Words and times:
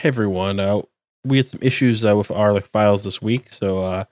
Hey 0.00 0.08
everyone, 0.08 0.58
uh, 0.58 0.80
we 1.26 1.36
had 1.36 1.48
some 1.48 1.60
issues 1.60 2.06
uh, 2.06 2.16
with 2.16 2.30
our 2.30 2.54
like 2.54 2.66
files 2.70 3.04
this 3.04 3.20
week, 3.20 3.52
so 3.52 3.84
uh, 3.84 4.04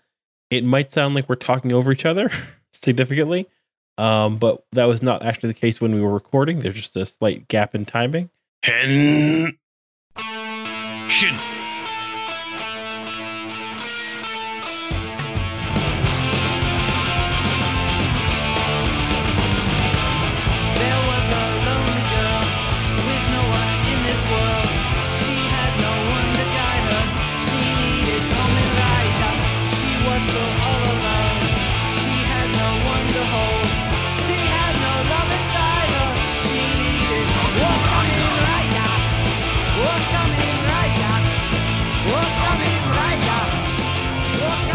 it 0.51 0.63
might 0.63 0.93
sound 0.93 1.15
like 1.15 1.31
we're 1.31 1.35
talking 1.35 1.73
over 1.73 1.91
each 1.91 2.05
other 2.05 2.31
significantly, 2.75 3.49
um, 3.97 4.37
but 4.37 4.67
that 4.73 4.85
was 4.85 5.03
not 5.03 5.25
actually 5.25 5.49
the 5.49 5.59
case 5.59 5.81
when 5.81 5.95
we 5.95 6.03
were 6.03 6.13
recording. 6.13 6.59
There's 6.59 6.75
just 6.75 6.95
a 6.95 7.07
slight 7.07 7.49
gap 7.49 7.75
in 7.75 7.87
timing. 7.87 8.29
Hen. 8.65 9.57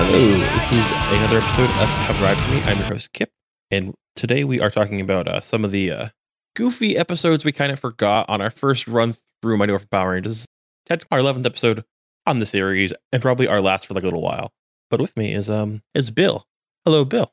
Hello, 0.05 0.19
this 0.19 0.71
is 0.73 0.91
another 1.17 1.37
episode 1.37 1.69
of 1.81 1.87
Come 2.05 2.21
Ride 2.21 2.37
For 2.37 2.51
Me. 2.51 2.61
I'm 2.63 2.77
your 2.77 2.87
host, 2.87 3.13
Kip, 3.13 3.31
and 3.71 3.93
today 4.17 4.43
we 4.43 4.59
are 4.59 4.69
talking 4.69 4.99
about 4.99 5.29
uh, 5.29 5.39
some 5.39 5.63
of 5.63 5.71
the 5.71 5.91
uh, 5.91 6.09
goofy 6.57 6.97
episodes 6.97 7.45
we 7.45 7.53
kind 7.53 7.71
of 7.71 7.79
forgot 7.79 8.27
on 8.27 8.41
our 8.41 8.49
first 8.49 8.85
run 8.85 9.15
through 9.41 9.55
Mighty 9.55 9.71
Morphin 9.71 9.87
Power 9.89 10.11
Rangers. 10.11 10.45
Technically, 10.85 11.17
our 11.17 11.23
11th 11.23 11.45
episode 11.45 11.85
on 12.27 12.39
the 12.39 12.45
series, 12.45 12.91
and 13.13 13.21
probably 13.21 13.47
our 13.47 13.61
last 13.61 13.87
for 13.87 13.93
like 13.93 14.03
a 14.03 14.05
little 14.07 14.21
while. 14.21 14.51
But 14.91 14.99
with 14.99 15.15
me 15.15 15.33
is 15.33 15.49
um 15.49 15.81
is 15.93 16.11
Bill. 16.11 16.45
Hello, 16.83 17.05
Bill. 17.05 17.31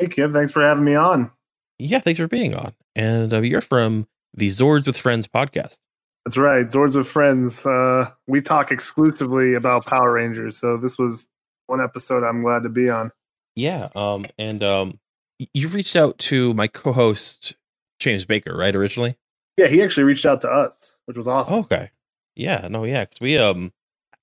Hey, 0.00 0.08
Kip. 0.08 0.32
thanks 0.32 0.50
for 0.50 0.62
having 0.62 0.84
me 0.84 0.96
on. 0.96 1.30
Yeah, 1.78 2.00
thanks 2.00 2.18
for 2.18 2.26
being 2.26 2.56
on. 2.56 2.74
And 2.96 3.32
uh, 3.32 3.42
you're 3.42 3.60
from 3.60 4.08
the 4.34 4.48
Zords 4.48 4.86
with 4.86 4.98
Friends 4.98 5.28
podcast. 5.28 5.78
That's 6.24 6.36
right, 6.36 6.66
Zords 6.66 6.96
with 6.96 7.06
Friends. 7.06 7.64
Uh, 7.64 8.10
we 8.26 8.42
talk 8.42 8.72
exclusively 8.72 9.54
about 9.54 9.86
Power 9.86 10.14
Rangers, 10.14 10.58
so 10.58 10.76
this 10.76 10.98
was 10.98 11.28
one 11.66 11.80
episode 11.80 12.24
I'm 12.24 12.42
glad 12.42 12.62
to 12.62 12.68
be 12.68 12.90
on. 12.90 13.12
Yeah, 13.54 13.88
um, 13.94 14.26
and 14.38 14.62
um, 14.62 15.00
you 15.38 15.68
reached 15.68 15.96
out 15.96 16.18
to 16.18 16.54
my 16.54 16.68
co-host 16.68 17.54
James 17.98 18.24
Baker, 18.24 18.56
right? 18.56 18.74
Originally. 18.74 19.16
Yeah, 19.56 19.68
he 19.68 19.82
actually 19.82 20.04
reached 20.04 20.26
out 20.26 20.42
to 20.42 20.50
us, 20.50 20.98
which 21.06 21.16
was 21.16 21.26
awesome. 21.26 21.60
Okay. 21.60 21.90
Yeah, 22.34 22.68
no, 22.68 22.84
yeah, 22.84 23.04
because 23.04 23.20
we 23.20 23.38
um 23.38 23.72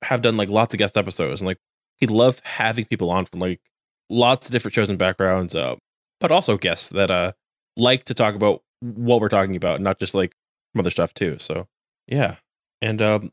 have 0.04 0.22
done 0.22 0.38
like 0.38 0.50
lots 0.50 0.74
of 0.74 0.78
guest 0.78 0.98
episodes 0.98 1.42
and 1.42 1.48
like 1.48 1.60
we 2.00 2.08
love 2.08 2.40
having 2.44 2.86
people 2.86 3.10
on 3.10 3.26
from 3.26 3.40
like 3.40 3.62
lots 4.10 4.48
of 4.48 4.52
different 4.52 4.76
shows 4.76 4.90
and 4.90 5.00
backgrounds, 5.00 5.56
uh, 5.56 5.76
but 6.20 6.32
also 6.32 6.58
guests 6.58 6.90
that 6.90 7.10
uh 7.10 7.32
like 7.76 8.06
to 8.06 8.14
talk 8.14 8.36
about 8.36 8.62
what 8.82 9.20
we're 9.20 9.30
talking 9.30 9.56
about, 9.56 9.82
not 9.82 10.00
just 10.00 10.14
like 10.14 10.36
some 10.74 10.82
other 10.82 10.92
stuff 10.92 11.14
too. 11.14 11.38
So 11.40 11.68
yeah. 12.08 12.36
And 12.82 13.02
um 13.02 13.32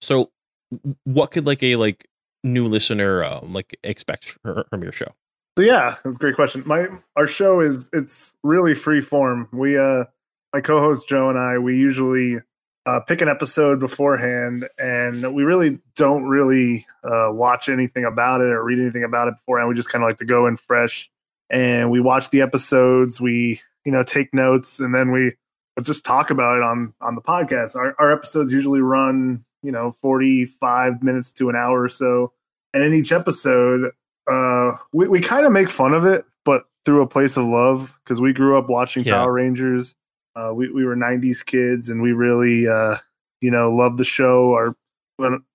so 0.00 0.32
what 1.04 1.30
could 1.30 1.46
like 1.46 1.62
a 1.62 1.76
like 1.76 2.08
new 2.44 2.66
listener 2.66 3.24
um 3.24 3.52
like 3.52 3.78
expect 3.82 4.36
from 4.42 4.82
your 4.82 4.92
show? 4.92 5.12
So 5.58 5.64
yeah, 5.64 5.96
that's 6.04 6.16
a 6.16 6.18
great 6.18 6.34
question. 6.34 6.62
My 6.66 6.88
our 7.16 7.26
show 7.26 7.60
is 7.60 7.88
it's 7.92 8.34
really 8.42 8.74
free 8.74 9.00
form. 9.00 9.48
We 9.52 9.78
uh 9.78 10.04
my 10.52 10.60
co-host 10.60 11.08
Joe 11.08 11.28
and 11.28 11.38
I 11.38 11.58
we 11.58 11.76
usually 11.76 12.38
uh, 12.86 13.00
pick 13.00 13.20
an 13.20 13.28
episode 13.28 13.80
beforehand, 13.80 14.68
and 14.78 15.34
we 15.34 15.42
really 15.42 15.80
don't 15.96 16.24
really 16.24 16.86
uh, 17.02 17.30
watch 17.32 17.68
anything 17.68 18.04
about 18.04 18.40
it 18.40 18.46
or 18.46 18.62
read 18.62 18.78
anything 18.78 19.02
about 19.02 19.26
it 19.28 19.34
beforehand. 19.34 19.68
We 19.68 19.74
just 19.74 19.88
kind 19.88 20.04
of 20.04 20.08
like 20.08 20.18
to 20.18 20.24
go 20.24 20.46
in 20.46 20.56
fresh, 20.56 21.10
and 21.50 21.90
we 21.90 22.00
watch 22.00 22.30
the 22.30 22.40
episodes. 22.42 23.20
We 23.20 23.60
you 23.84 23.92
know 23.92 24.04
take 24.04 24.32
notes, 24.32 24.78
and 24.78 24.94
then 24.94 25.10
we 25.10 25.32
just 25.82 26.04
talk 26.04 26.30
about 26.30 26.58
it 26.58 26.62
on 26.62 26.94
on 27.00 27.16
the 27.16 27.22
podcast. 27.22 27.74
Our, 27.76 27.96
our 27.98 28.12
episodes 28.12 28.52
usually 28.52 28.80
run 28.80 29.44
you 29.62 29.72
know 29.72 29.90
forty 29.90 30.44
five 30.44 31.02
minutes 31.02 31.32
to 31.32 31.48
an 31.48 31.56
hour 31.56 31.82
or 31.82 31.88
so, 31.88 32.32
and 32.74 32.82
in 32.82 32.94
each 32.94 33.12
episode 33.12 33.90
uh 34.30 34.72
we, 34.92 35.06
we 35.06 35.20
kind 35.20 35.46
of 35.46 35.52
make 35.52 35.68
fun 35.68 35.94
of 35.94 36.04
it 36.04 36.24
but 36.44 36.64
through 36.84 37.00
a 37.00 37.06
place 37.06 37.36
of 37.36 37.44
love 37.46 37.96
because 38.02 38.20
we 38.20 38.32
grew 38.32 38.58
up 38.58 38.68
watching 38.68 39.04
Yeah. 39.04 39.14
power 39.18 39.32
rangers. 39.32 39.94
Uh 40.34 40.52
we, 40.52 40.68
we 40.72 40.84
were 40.84 40.96
90s 40.96 41.44
kids 41.46 41.88
and 41.90 42.02
we 42.02 42.12
really 42.12 42.66
uh 42.66 42.96
you 43.40 43.50
know 43.52 43.72
loved 43.72 43.98
the 43.98 44.04
show. 44.04 44.52
Our 44.54 44.74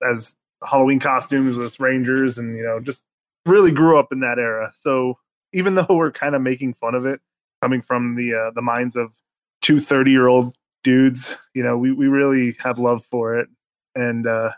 as 0.08 0.34
halloween 0.68 1.00
costumes 1.00 1.56
was 1.56 1.78
rangers 1.80 2.38
and 2.38 2.56
you 2.56 2.62
know 2.62 2.80
just 2.80 3.04
really 3.46 3.72
grew 3.72 3.98
up 3.98 4.10
in 4.12 4.20
that 4.20 4.38
era. 4.38 4.70
So 4.74 5.18
even 5.52 5.74
though 5.74 5.86
we're 5.90 6.10
kind 6.12 6.34
of 6.34 6.40
making 6.40 6.72
fun 6.74 6.94
of 6.94 7.04
it 7.04 7.20
coming 7.60 7.82
from 7.82 8.16
the 8.16 8.34
uh, 8.34 8.50
the 8.54 8.62
minds 8.62 8.96
of 8.96 9.12
two 9.60 9.78
30 9.80 10.10
year 10.10 10.28
old 10.28 10.56
dudes 10.82 11.36
you 11.54 11.62
know 11.62 11.76
we, 11.78 11.92
we 11.92 12.06
really 12.08 12.56
have 12.58 12.78
love 12.78 13.04
for 13.04 13.38
it 13.38 13.48
and 13.94 14.26
uh 14.26 14.50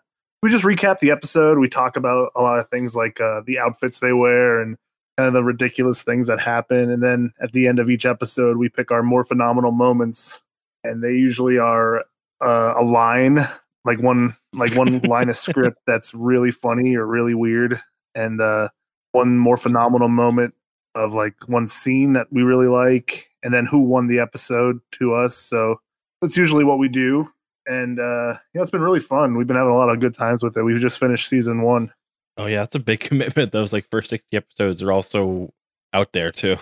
we 0.45 0.51
just 0.51 0.65
recap 0.65 0.99
the 0.99 1.11
episode. 1.11 1.59
We 1.59 1.71
talk 1.71 1.97
about 1.97 2.31
a 2.37 2.43
lot 2.43 2.59
of 2.59 2.69
things 2.69 2.95
like 2.95 3.19
uh, 3.19 3.41
the 3.47 3.59
outfits 3.59 4.01
they 4.01 4.13
wear 4.13 4.61
and 4.61 4.77
kind 5.17 5.27
of 5.27 5.33
the 5.33 5.43
ridiculous 5.43 6.03
things 6.03 6.27
that 6.27 6.39
happen. 6.39 6.91
And 6.91 7.03
then 7.03 7.33
at 7.41 7.53
the 7.53 7.67
end 7.67 7.79
of 7.79 7.89
each 7.89 8.05
episode, 8.05 8.59
we 8.59 8.69
pick 8.69 8.91
our 8.91 9.03
more 9.03 9.25
phenomenal 9.25 9.71
moments, 9.71 10.43
and 10.85 11.03
they 11.03 11.13
usually 11.13 11.57
are 11.57 12.05
uh, 12.43 12.75
a 12.77 12.85
line, 12.85 13.49
like 13.87 14.03
one 14.03 14.37
like 14.53 14.75
one 14.75 14.99
line 15.05 15.31
of 15.31 15.37
script 15.39 15.79
that's 15.87 16.13
really 16.13 16.51
funny 16.51 16.95
or 16.95 17.07
really 17.07 17.33
weird, 17.33 17.81
and 18.15 18.43
uh, 18.43 18.69
one 19.13 19.39
more 19.39 19.57
phenomenal 19.57 20.09
moment 20.09 20.53
of 20.95 21.15
like 21.15 21.37
one 21.49 21.67
scene 21.67 22.13
that 22.13 22.27
we 22.31 22.43
really 22.43 22.69
like, 22.69 23.31
and 23.43 23.55
then 23.55 23.65
who 23.65 23.79
won 23.79 24.09
the 24.09 24.19
episode 24.19 24.81
to 24.93 25.15
us. 25.15 25.35
So 25.35 25.81
that's 26.21 26.37
usually 26.37 26.65
what 26.65 26.79
we 26.79 26.89
do 26.89 27.31
and 27.67 27.99
uh 27.99 28.35
yeah 28.55 28.61
it's 28.63 28.71
been 28.71 28.81
really 28.81 29.01
fun 29.01 29.37
we've 29.37 29.47
been 29.47 29.57
having 29.57 29.73
a 29.73 29.77
lot 29.77 29.89
of 29.89 30.01
good 30.01 30.15
times 30.15 30.43
with 30.43 30.57
it 30.57 30.63
we've 30.63 30.81
just 30.81 30.99
finished 30.99 31.29
season 31.29 31.63
one 31.63 31.93
Oh 32.37 32.47
yeah, 32.47 32.63
that's 32.63 32.75
a 32.75 32.81
big 32.81 32.99
commitment. 33.09 33.53
Those 33.53 33.73
like 33.73 33.87
first 33.93 34.11
sixty 34.11 34.37
episodes 34.37 34.83
are 34.83 34.91
also 34.91 35.53
out 35.93 36.13
there 36.13 36.33
too. 36.33 36.57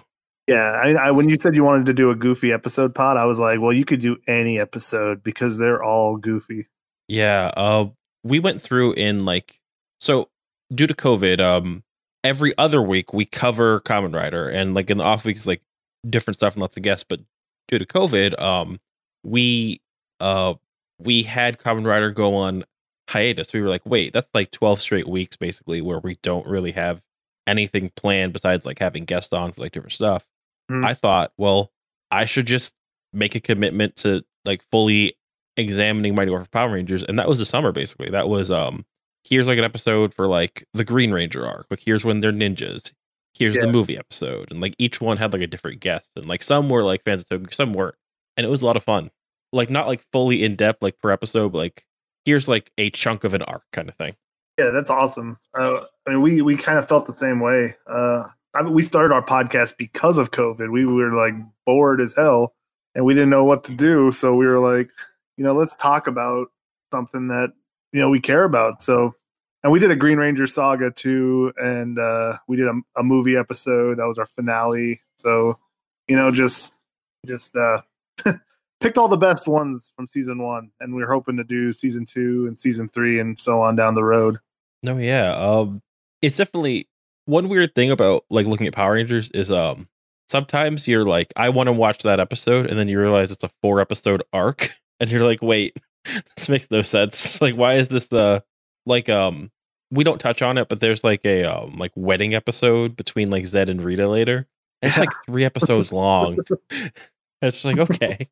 yeah 0.46 0.78
I, 0.84 0.90
I 0.92 1.10
when 1.12 1.30
you 1.30 1.36
said 1.40 1.56
you 1.56 1.64
wanted 1.64 1.86
to 1.86 1.94
do 1.94 2.10
a 2.10 2.14
goofy 2.14 2.52
episode 2.52 2.94
pod 2.94 3.16
i 3.16 3.24
was 3.24 3.38
like 3.38 3.58
well 3.58 3.72
you 3.72 3.86
could 3.86 4.00
do 4.00 4.18
any 4.28 4.58
episode 4.60 5.22
because 5.22 5.56
they're 5.56 5.82
all 5.82 6.18
goofy 6.18 6.66
Yeah, 7.08 7.50
uh, 7.56 7.86
we 8.22 8.38
went 8.38 8.60
through 8.60 8.92
in 8.94 9.24
like 9.24 9.60
so 9.98 10.28
due 10.74 10.86
to 10.86 10.94
COVID. 10.94 11.40
Um, 11.40 11.84
every 12.22 12.52
other 12.58 12.82
week 12.82 13.12
we 13.14 13.24
cover 13.24 13.80
Kamen 13.80 14.14
Rider, 14.14 14.48
and 14.48 14.74
like 14.74 14.90
in 14.90 14.98
the 14.98 15.04
off 15.04 15.24
weeks, 15.24 15.46
like 15.46 15.62
different 16.08 16.36
stuff 16.36 16.54
and 16.54 16.60
lots 16.60 16.76
of 16.76 16.82
guests. 16.82 17.04
But 17.08 17.20
due 17.68 17.78
to 17.78 17.86
COVID, 17.86 18.38
um, 18.40 18.78
we 19.24 19.80
uh 20.20 20.54
we 21.04 21.22
had 21.24 21.58
Kamen 21.58 21.86
Rider 21.86 22.10
go 22.10 22.34
on 22.34 22.64
hiatus. 23.08 23.52
We 23.52 23.60
were 23.62 23.68
like, 23.68 23.84
wait, 23.84 24.12
that's 24.12 24.30
like 24.34 24.50
twelve 24.50 24.80
straight 24.80 25.08
weeks 25.08 25.36
basically 25.36 25.80
where 25.80 25.98
we 25.98 26.16
don't 26.22 26.46
really 26.46 26.72
have 26.72 27.00
anything 27.46 27.90
planned 27.96 28.32
besides 28.32 28.64
like 28.64 28.78
having 28.78 29.04
guests 29.04 29.32
on 29.32 29.52
for 29.52 29.60
like 29.62 29.72
different 29.72 29.92
stuff. 29.92 30.24
Hmm. 30.68 30.84
I 30.84 30.94
thought, 30.94 31.32
well, 31.36 31.72
I 32.10 32.24
should 32.24 32.46
just 32.46 32.74
make 33.12 33.34
a 33.34 33.40
commitment 33.40 33.96
to 33.96 34.24
like 34.44 34.62
fully 34.70 35.14
examining 35.56 36.14
Mighty 36.14 36.30
Morphin 36.30 36.48
Power 36.52 36.70
Rangers, 36.72 37.02
and 37.04 37.18
that 37.18 37.28
was 37.28 37.38
the 37.38 37.46
summer 37.46 37.72
basically. 37.72 38.10
That 38.10 38.28
was 38.28 38.50
um 38.50 38.84
here's 39.24 39.46
like 39.46 39.58
an 39.58 39.64
episode 39.64 40.14
for 40.14 40.26
like 40.26 40.66
the 40.72 40.84
Green 40.84 41.12
Ranger 41.12 41.46
arc. 41.46 41.66
Like 41.70 41.80
here's 41.84 42.04
when 42.04 42.20
they're 42.20 42.32
ninjas. 42.32 42.92
Here's 43.34 43.56
Yeah. 43.56 43.62
the 43.62 43.72
movie 43.72 43.96
episode, 43.96 44.50
and 44.50 44.60
like 44.60 44.74
each 44.78 45.00
one 45.00 45.16
had 45.16 45.32
like 45.32 45.42
a 45.42 45.46
different 45.46 45.80
guest, 45.80 46.10
and 46.16 46.26
like 46.28 46.42
some 46.42 46.68
were 46.68 46.82
like 46.82 47.02
fans 47.04 47.22
of 47.22 47.28
Toku, 47.28 47.52
some 47.54 47.72
weren't, 47.72 47.94
and 48.36 48.46
it 48.46 48.50
was 48.50 48.62
a 48.62 48.66
lot 48.66 48.76
of 48.76 48.84
fun. 48.84 49.10
Like 49.52 49.70
not 49.70 49.86
like 49.86 50.04
fully 50.12 50.42
in 50.44 50.56
depth 50.56 50.82
like 50.82 50.98
per 50.98 51.10
episode, 51.10 51.52
but 51.52 51.58
like 51.58 51.86
here's 52.24 52.48
like 52.48 52.70
a 52.78 52.90
chunk 52.90 53.24
of 53.24 53.34
an 53.34 53.42
arc 53.42 53.64
kind 53.72 53.88
of 53.88 53.94
thing. 53.96 54.14
yeah 54.58 54.70
that's 54.70 54.90
awesome. 54.90 55.38
Uh, 55.54 55.84
i 56.06 56.10
mean 56.10 56.22
we 56.22 56.40
we 56.42 56.56
kind 56.56 56.78
of 56.78 56.88
felt 56.88 57.06
the 57.06 57.12
same 57.12 57.40
way. 57.40 57.74
Uh 57.86 58.24
I 58.54 58.62
mean, 58.62 58.74
we 58.74 58.82
started 58.82 59.14
our 59.14 59.24
podcast 59.24 59.78
because 59.78 60.18
of 60.18 60.30
covid. 60.30 60.70
We 60.70 60.84
were 60.86 61.12
like 61.12 61.34
bored 61.66 62.00
as 62.00 62.12
hell 62.14 62.54
and 62.94 63.04
we 63.04 63.14
didn't 63.14 63.30
know 63.30 63.44
what 63.44 63.64
to 63.64 63.72
do 63.74 64.10
so 64.10 64.34
we 64.34 64.46
were 64.46 64.58
like 64.58 64.90
you 65.36 65.44
know 65.44 65.54
let's 65.54 65.74
talk 65.76 66.06
about 66.06 66.48
something 66.92 67.28
that 67.28 67.52
you 67.92 68.00
know 68.00 68.10
we 68.10 68.20
care 68.20 68.44
about. 68.44 68.80
So 68.82 69.14
and 69.62 69.72
we 69.72 69.78
did 69.78 69.90
a 69.90 69.96
green 69.96 70.18
ranger 70.18 70.46
saga 70.46 70.90
too 70.90 71.52
and 71.56 71.98
uh 71.98 72.38
we 72.48 72.56
did 72.56 72.68
a, 72.68 72.80
a 72.96 73.02
movie 73.02 73.36
episode. 73.36 73.98
That 73.98 74.06
was 74.06 74.18
our 74.18 74.26
finale. 74.26 75.00
So 75.16 75.58
you 76.08 76.16
know 76.16 76.30
just 76.30 76.72
just 77.26 77.56
uh 77.56 77.80
picked 78.82 78.98
all 78.98 79.08
the 79.08 79.16
best 79.16 79.46
ones 79.46 79.92
from 79.94 80.06
season 80.08 80.42
one 80.42 80.70
and 80.80 80.94
we're 80.94 81.10
hoping 81.10 81.36
to 81.36 81.44
do 81.44 81.72
season 81.72 82.04
two 82.04 82.46
and 82.46 82.58
season 82.58 82.88
three 82.88 83.20
and 83.20 83.38
so 83.38 83.60
on 83.60 83.76
down 83.76 83.94
the 83.94 84.04
road 84.04 84.38
No, 84.82 84.98
yeah. 84.98 85.34
Um 85.34 85.80
it's 86.20 86.36
definitely 86.36 86.88
one 87.26 87.48
weird 87.48 87.74
thing 87.74 87.90
about 87.90 88.24
like 88.30 88.46
looking 88.46 88.66
at 88.66 88.74
Power 88.74 88.94
Rangers 88.94 89.30
is 89.30 89.50
um 89.50 89.88
sometimes 90.28 90.88
you're 90.88 91.04
like, 91.04 91.32
I 91.36 91.50
want 91.50 91.68
to 91.68 91.72
watch 91.72 92.02
that 92.02 92.18
episode, 92.18 92.66
and 92.66 92.78
then 92.78 92.88
you 92.88 92.98
realize 92.98 93.30
it's 93.30 93.44
a 93.44 93.50
four 93.60 93.80
episode 93.80 94.22
arc, 94.32 94.70
and 95.00 95.10
you're 95.10 95.26
like, 95.26 95.42
wait, 95.42 95.76
this 96.36 96.48
makes 96.48 96.70
no 96.70 96.82
sense. 96.82 97.40
Like, 97.40 97.54
why 97.54 97.74
is 97.74 97.88
this 97.88 98.12
uh 98.12 98.40
like 98.86 99.08
um 99.08 99.50
we 99.90 100.04
don't 100.04 100.18
touch 100.18 100.42
on 100.42 100.58
it, 100.58 100.68
but 100.68 100.80
there's 100.80 101.04
like 101.04 101.24
a 101.24 101.44
um 101.44 101.76
like 101.78 101.92
wedding 101.94 102.34
episode 102.34 102.96
between 102.96 103.30
like 103.30 103.44
Zedd 103.44 103.68
and 103.68 103.82
Rita 103.82 104.08
later. 104.08 104.48
And 104.80 104.88
it's 104.88 104.98
like 104.98 105.10
three 105.26 105.44
episodes 105.44 105.92
long. 105.92 106.38
it's 107.42 107.64
like 107.64 107.78
okay. 107.78 108.28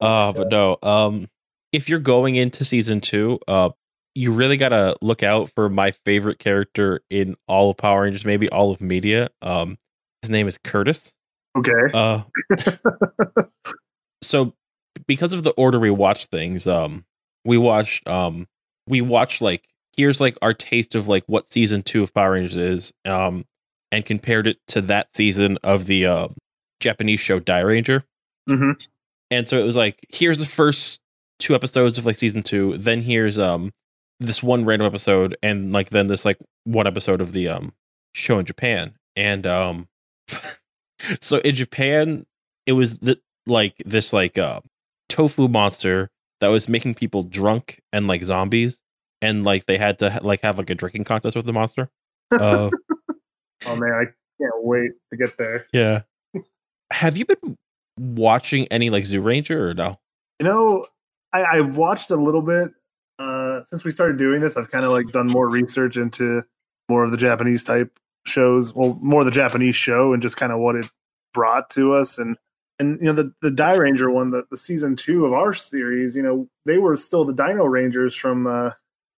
Uh 0.00 0.32
but 0.32 0.50
no. 0.50 0.76
Um 0.82 1.28
if 1.72 1.88
you're 1.88 1.98
going 1.98 2.36
into 2.36 2.64
season 2.64 3.00
two, 3.00 3.38
uh 3.48 3.70
you 4.14 4.32
really 4.32 4.56
gotta 4.56 4.96
look 5.02 5.22
out 5.22 5.50
for 5.54 5.68
my 5.68 5.90
favorite 6.04 6.38
character 6.38 7.00
in 7.10 7.36
all 7.46 7.70
of 7.70 7.76
Power 7.76 8.02
Rangers, 8.02 8.24
maybe 8.24 8.48
all 8.48 8.70
of 8.70 8.80
media. 8.80 9.28
Um 9.42 9.78
his 10.22 10.30
name 10.30 10.46
is 10.48 10.58
Curtis. 10.58 11.12
Okay. 11.56 11.72
Uh 11.94 12.22
so 14.22 14.54
because 15.06 15.32
of 15.32 15.42
the 15.42 15.52
order 15.52 15.78
we 15.78 15.90
watch 15.90 16.26
things, 16.26 16.66
um, 16.66 17.04
we 17.44 17.58
watched 17.58 18.06
um 18.08 18.48
we 18.86 19.00
watched 19.00 19.40
like 19.42 19.68
here's 19.96 20.20
like 20.20 20.36
our 20.42 20.54
taste 20.54 20.94
of 20.94 21.08
like 21.08 21.24
what 21.26 21.50
season 21.50 21.82
two 21.82 22.02
of 22.02 22.12
Power 22.14 22.32
Rangers 22.32 22.56
is, 22.56 22.92
um, 23.04 23.44
and 23.92 24.04
compared 24.04 24.46
it 24.46 24.58
to 24.68 24.80
that 24.82 25.08
season 25.14 25.58
of 25.62 25.86
the 25.86 26.06
uh, 26.06 26.28
Japanese 26.80 27.20
show 27.20 27.40
Dairanger. 27.40 28.02
hmm 28.48 28.72
And 29.30 29.48
so 29.48 29.58
it 29.60 29.64
was 29.64 29.76
like 29.76 30.04
here's 30.10 30.38
the 30.38 30.46
first 30.46 31.00
two 31.38 31.54
episodes 31.54 31.98
of 31.98 32.06
like 32.06 32.16
season 32.16 32.42
two, 32.42 32.76
then 32.78 33.02
here's 33.02 33.38
um 33.38 33.72
this 34.20 34.42
one 34.42 34.64
random 34.64 34.86
episode, 34.86 35.36
and 35.42 35.72
like 35.72 35.90
then 35.90 36.06
this 36.06 36.24
like 36.24 36.38
one 36.64 36.86
episode 36.86 37.20
of 37.20 37.32
the 37.32 37.48
um 37.48 37.72
show 38.14 38.38
in 38.38 38.46
Japan. 38.46 38.94
And 39.16 39.46
um 39.46 39.88
so 41.20 41.38
in 41.38 41.54
Japan 41.54 42.26
it 42.66 42.72
was 42.72 42.98
the 42.98 43.18
like 43.46 43.74
this 43.84 44.12
like 44.12 44.38
uh 44.38 44.60
tofu 45.08 45.48
monster 45.48 46.10
that 46.40 46.48
was 46.48 46.68
making 46.68 46.94
people 46.94 47.22
drunk 47.22 47.80
and 47.92 48.06
like 48.06 48.22
zombies 48.22 48.80
and 49.22 49.44
like 49.44 49.66
they 49.66 49.78
had 49.78 49.98
to 50.00 50.20
like 50.22 50.42
have 50.42 50.58
like 50.58 50.68
a 50.70 50.74
drinking 50.74 51.04
contest 51.04 51.36
with 51.36 51.46
the 51.46 51.52
monster. 51.52 51.88
Uh 52.32 52.70
Oh 53.66 53.74
man, 53.74 53.90
I 53.92 54.04
can't 54.40 54.64
wait 54.64 54.90
to 55.10 55.16
get 55.16 55.38
there. 55.38 55.66
yeah. 55.72 56.02
Have 56.92 57.16
you 57.16 57.24
been 57.24 57.56
watching 57.98 58.66
any 58.68 58.90
like 58.90 59.04
Zyuranger 59.04 59.50
or 59.70 59.74
no? 59.74 59.98
You 60.40 60.46
know, 60.46 60.86
I, 61.32 61.44
I've 61.44 61.76
watched 61.76 62.10
a 62.10 62.16
little 62.16 62.42
bit 62.42 62.70
uh, 63.18 63.62
since 63.64 63.84
we 63.84 63.90
started 63.90 64.18
doing 64.18 64.40
this. 64.40 64.56
I've 64.56 64.70
kind 64.70 64.84
of 64.84 64.90
like 64.92 65.08
done 65.12 65.26
more 65.28 65.48
research 65.48 65.96
into 65.96 66.42
more 66.88 67.02
of 67.04 67.10
the 67.10 67.16
Japanese 67.16 67.64
type 67.64 67.98
shows. 68.26 68.74
Well, 68.74 68.98
more 69.00 69.20
of 69.22 69.24
the 69.26 69.30
Japanese 69.32 69.76
show 69.76 70.12
and 70.12 70.22
just 70.22 70.36
kind 70.36 70.52
of 70.52 70.58
what 70.58 70.76
it 70.76 70.86
brought 71.34 71.70
to 71.70 71.94
us. 71.94 72.18
And 72.18 72.36
and 72.78 72.98
you 73.00 73.06
know 73.06 73.12
the 73.14 73.32
the 73.40 73.50
Dairanger 73.50 74.12
one, 74.12 74.30
the, 74.30 74.44
the 74.50 74.56
season 74.58 74.96
two 74.96 75.24
of 75.24 75.32
our 75.32 75.54
series. 75.54 76.14
You 76.14 76.22
know, 76.22 76.48
they 76.66 76.78
were 76.78 76.96
still 76.96 77.24
the 77.24 77.32
Dino 77.32 77.64
Rangers 77.64 78.14
from 78.14 78.46
uh, 78.46 78.70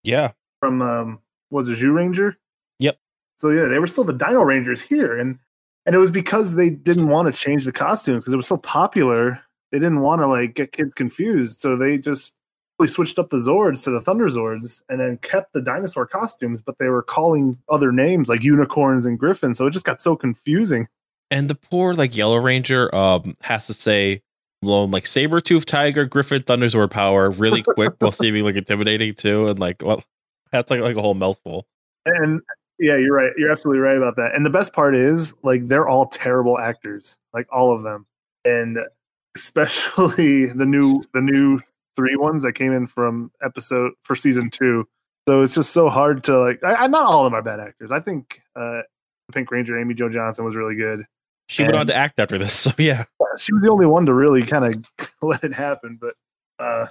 Yeah. 0.04 0.32
from 0.60 0.80
um, 0.82 1.18
was 1.50 1.68
it 1.68 1.78
Zyuranger? 1.78 2.36
Yep. 2.78 2.98
So 3.38 3.50
yeah, 3.50 3.64
they 3.64 3.78
were 3.80 3.86
still 3.88 4.04
the 4.04 4.12
Dino 4.12 4.42
Rangers 4.42 4.82
here, 4.82 5.18
and 5.18 5.38
and 5.88 5.94
it 5.94 5.98
was 5.98 6.10
because 6.10 6.54
they 6.54 6.68
didn't 6.68 7.08
want 7.08 7.34
to 7.34 7.40
change 7.40 7.64
the 7.64 7.72
costume 7.72 8.18
because 8.18 8.34
it 8.34 8.36
was 8.36 8.46
so 8.46 8.58
popular. 8.58 9.40
They 9.72 9.78
didn't 9.78 10.00
want 10.00 10.20
to 10.20 10.26
like 10.26 10.54
get 10.54 10.72
kids 10.72 10.92
confused, 10.92 11.60
so 11.60 11.78
they 11.78 11.96
just 11.96 12.36
really 12.78 12.90
switched 12.90 13.18
up 13.18 13.30
the 13.30 13.38
Zords 13.38 13.84
to 13.84 13.90
the 13.90 14.02
Thunder 14.02 14.26
Zords, 14.26 14.82
and 14.90 15.00
then 15.00 15.16
kept 15.16 15.54
the 15.54 15.62
dinosaur 15.62 16.06
costumes, 16.06 16.60
but 16.60 16.76
they 16.78 16.88
were 16.88 17.02
calling 17.02 17.58
other 17.70 17.90
names 17.90 18.28
like 18.28 18.42
unicorns 18.42 19.06
and 19.06 19.18
griffins, 19.18 19.56
so 19.56 19.66
it 19.66 19.70
just 19.70 19.86
got 19.86 19.98
so 19.98 20.14
confusing. 20.14 20.88
And 21.30 21.48
the 21.48 21.54
poor 21.54 21.94
like 21.94 22.14
Yellow 22.14 22.36
Ranger 22.36 22.94
um 22.94 23.34
has 23.40 23.66
to 23.68 23.72
say 23.72 24.20
well 24.60 24.86
like 24.88 25.06
saber 25.06 25.40
tooth 25.40 25.64
tiger 25.64 26.04
griffin 26.04 26.42
thunderzord 26.42 26.90
power 26.90 27.30
really 27.30 27.62
quick 27.62 27.94
while 28.00 28.12
seeming 28.12 28.44
like 28.44 28.56
intimidating 28.56 29.14
too 29.14 29.46
and 29.46 29.58
like 29.58 29.80
well 29.84 30.02
that's 30.50 30.70
like 30.70 30.80
like 30.80 30.96
a 30.96 31.00
whole 31.00 31.14
mouthful 31.14 31.64
And 32.04 32.40
yeah, 32.78 32.96
you're 32.96 33.14
right. 33.14 33.32
You're 33.36 33.50
absolutely 33.50 33.80
right 33.80 33.96
about 33.96 34.16
that. 34.16 34.34
And 34.34 34.44
the 34.46 34.50
best 34.50 34.72
part 34.72 34.94
is, 34.94 35.34
like, 35.42 35.66
they're 35.68 35.88
all 35.88 36.06
terrible 36.06 36.58
actors, 36.58 37.16
like 37.32 37.46
all 37.52 37.72
of 37.72 37.82
them, 37.82 38.06
and 38.44 38.78
especially 39.36 40.46
the 40.54 40.66
new 40.66 41.02
the 41.14 41.20
new 41.20 41.58
three 41.96 42.16
ones 42.16 42.42
that 42.42 42.52
came 42.52 42.72
in 42.72 42.86
from 42.86 43.30
episode 43.42 43.92
for 44.02 44.14
season 44.14 44.50
two. 44.50 44.86
So 45.28 45.42
it's 45.42 45.54
just 45.54 45.72
so 45.72 45.88
hard 45.88 46.24
to 46.24 46.38
like. 46.38 46.62
I, 46.64 46.74
I 46.74 46.86
not 46.86 47.04
all 47.04 47.26
of 47.26 47.32
them 47.32 47.38
are 47.38 47.42
bad 47.42 47.60
actors. 47.60 47.92
I 47.92 48.00
think 48.00 48.40
uh, 48.56 48.82
Pink 49.32 49.50
Ranger 49.50 49.78
Amy 49.78 49.94
Jo 49.94 50.08
Johnson 50.08 50.44
was 50.44 50.56
really 50.56 50.74
good. 50.74 51.04
she 51.48 51.62
went 51.62 51.76
on 51.76 51.86
to 51.88 51.94
act 51.94 52.18
after 52.20 52.38
this 52.38 52.54
so 52.64 52.70
yeah 52.78 53.04
She 53.38 53.52
was 53.52 53.62
the 53.62 53.70
only 53.70 53.86
one 53.86 54.06
to 54.06 54.14
really 54.14 54.42
kind 54.42 54.64
of 54.64 55.10
let 55.22 55.44
it 55.44 55.52
happen, 55.52 55.98
but 56.00 56.14
uh, 56.58 56.86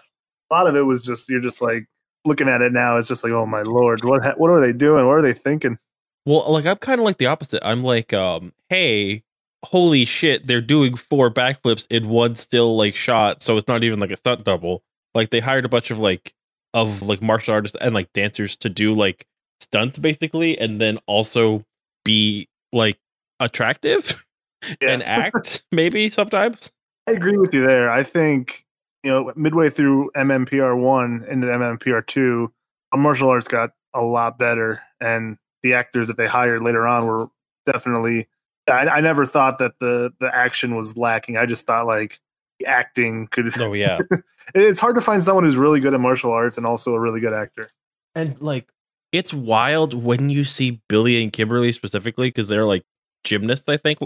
a 0.50 0.54
lot 0.54 0.68
of 0.68 0.76
it 0.76 0.82
was 0.82 1.04
just 1.04 1.30
you're 1.30 1.42
just 1.42 1.62
like 1.62 1.86
looking 2.28 2.48
at 2.50 2.62
it 2.62 2.72
now. 2.74 2.98
It's 2.98 3.08
just 3.08 3.24
like, 3.24 3.34
oh 3.34 3.46
my 3.46 3.62
lord, 3.64 4.04
what 4.04 4.24
ha- 4.24 4.34
what 4.38 4.50
are 4.50 4.60
they 4.62 4.74
doing? 4.74 5.08
What 5.08 5.14
are 5.18 5.22
they 5.22 5.34
thinking? 5.34 5.78
Well, 6.26 6.46
like 6.52 6.66
I'm 6.66 6.78
kind 6.78 7.00
of 7.00 7.06
like 7.06 7.18
the 7.18 7.28
opposite. 7.28 7.62
I'm 7.66 7.82
like, 7.84 8.14
um, 8.14 8.54
hey, 8.70 9.24
holy 9.66 10.06
shit, 10.06 10.46
they're 10.48 10.62
doing 10.62 10.96
four 10.96 11.32
backflips 11.32 11.88
in 11.90 12.10
one 12.10 12.36
still 12.36 12.76
like 12.76 12.96
shot, 12.96 13.42
so 13.42 13.58
it's 13.58 13.68
not 13.68 13.84
even 13.84 14.00
like 14.00 14.12
a 14.12 14.18
stunt 14.18 14.44
double. 14.44 14.84
Like 15.16 15.30
they 15.32 15.40
hired 15.40 15.66
a 15.66 15.70
bunch 15.70 15.90
of 15.90 16.00
like 16.00 16.34
of 16.74 17.02
like 17.02 17.22
martial 17.22 17.54
artists 17.54 17.78
and 17.80 17.96
like 17.96 18.12
dancers 18.14 18.56
to 18.58 18.70
do 18.70 18.94
like 18.94 19.26
stunts 19.62 19.98
basically, 19.98 20.58
and 20.60 20.80
then 20.82 21.00
also 21.08 21.66
be 22.04 22.48
like 22.74 23.00
attractive 23.40 24.24
Yeah. 24.82 24.90
and 24.90 25.04
act 25.04 25.64
maybe 25.72 26.10
sometimes. 26.10 26.72
I 27.08 27.12
agree 27.12 27.38
with 27.38 27.54
you 27.54 27.66
there. 27.66 27.90
I 27.90 28.04
think 28.04 28.66
you 29.08 29.14
know 29.14 29.32
midway 29.38 29.70
through 29.70 30.12
MMPR 30.18 30.78
one 30.78 31.26
into 31.30 31.48
MMPR 31.48 32.06
two, 32.06 32.52
martial 32.94 33.30
arts 33.30 33.48
got 33.48 33.72
a 33.94 34.02
lot 34.02 34.38
better, 34.38 34.82
and 35.00 35.38
the 35.64 35.76
actors 35.76 36.10
that 36.10 36.18
they 36.18 36.28
hired 36.28 36.62
later 36.62 36.86
on 36.86 37.06
were 37.08 37.28
definitely. 37.66 38.28
I, 38.70 38.86
I 38.86 39.00
never 39.00 39.26
thought 39.26 39.60
that 39.60 39.80
the 39.80 40.12
the 40.20 40.36
action 40.36 40.76
was 40.76 40.98
lacking. 40.98 41.38
I 41.38 41.46
just 41.46 41.66
thought 41.66 41.86
like 41.86 42.20
acting 42.66 43.28
could. 43.28 43.58
Oh 43.62 43.72
yeah. 43.74 44.00
It's 44.56 44.80
hard 44.80 44.96
to 44.96 45.02
find 45.02 45.22
someone 45.22 45.44
who's 45.44 45.58
really 45.58 45.82
good 45.82 45.94
at 45.94 46.00
martial 46.00 46.32
arts 46.32 46.56
and 46.56 46.66
also 46.66 46.94
a 46.94 47.00
really 47.02 47.20
good 47.20 47.34
actor. 47.34 47.70
and 48.16 48.42
like 48.42 48.70
it's 49.12 49.34
wild 49.34 49.94
when 49.94 50.30
you 50.30 50.46
see 50.46 50.82
Billy 50.88 51.22
and 51.22 51.34
Kimberly 51.34 51.74
specifically 51.74 52.30
because 52.30 52.48
they're 52.48 52.64
like 52.64 52.86
gymnasts, 53.26 53.68
I 53.68 53.76
think, 53.76 54.00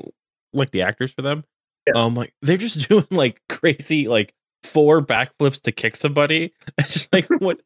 like 0.51 0.71
the 0.71 0.81
actors 0.81 1.11
for 1.11 1.21
them. 1.21 1.43
Yeah. 1.85 2.01
Um, 2.01 2.15
like 2.15 2.33
they're 2.41 2.57
just 2.57 2.89
doing 2.89 3.05
like 3.11 3.39
crazy 3.49 4.07
like 4.07 4.33
four 4.63 5.01
backflips 5.01 5.61
to 5.61 5.71
kick 5.71 5.95
somebody. 5.95 6.53
Just 6.87 7.11
like 7.13 7.27
what 7.39 7.59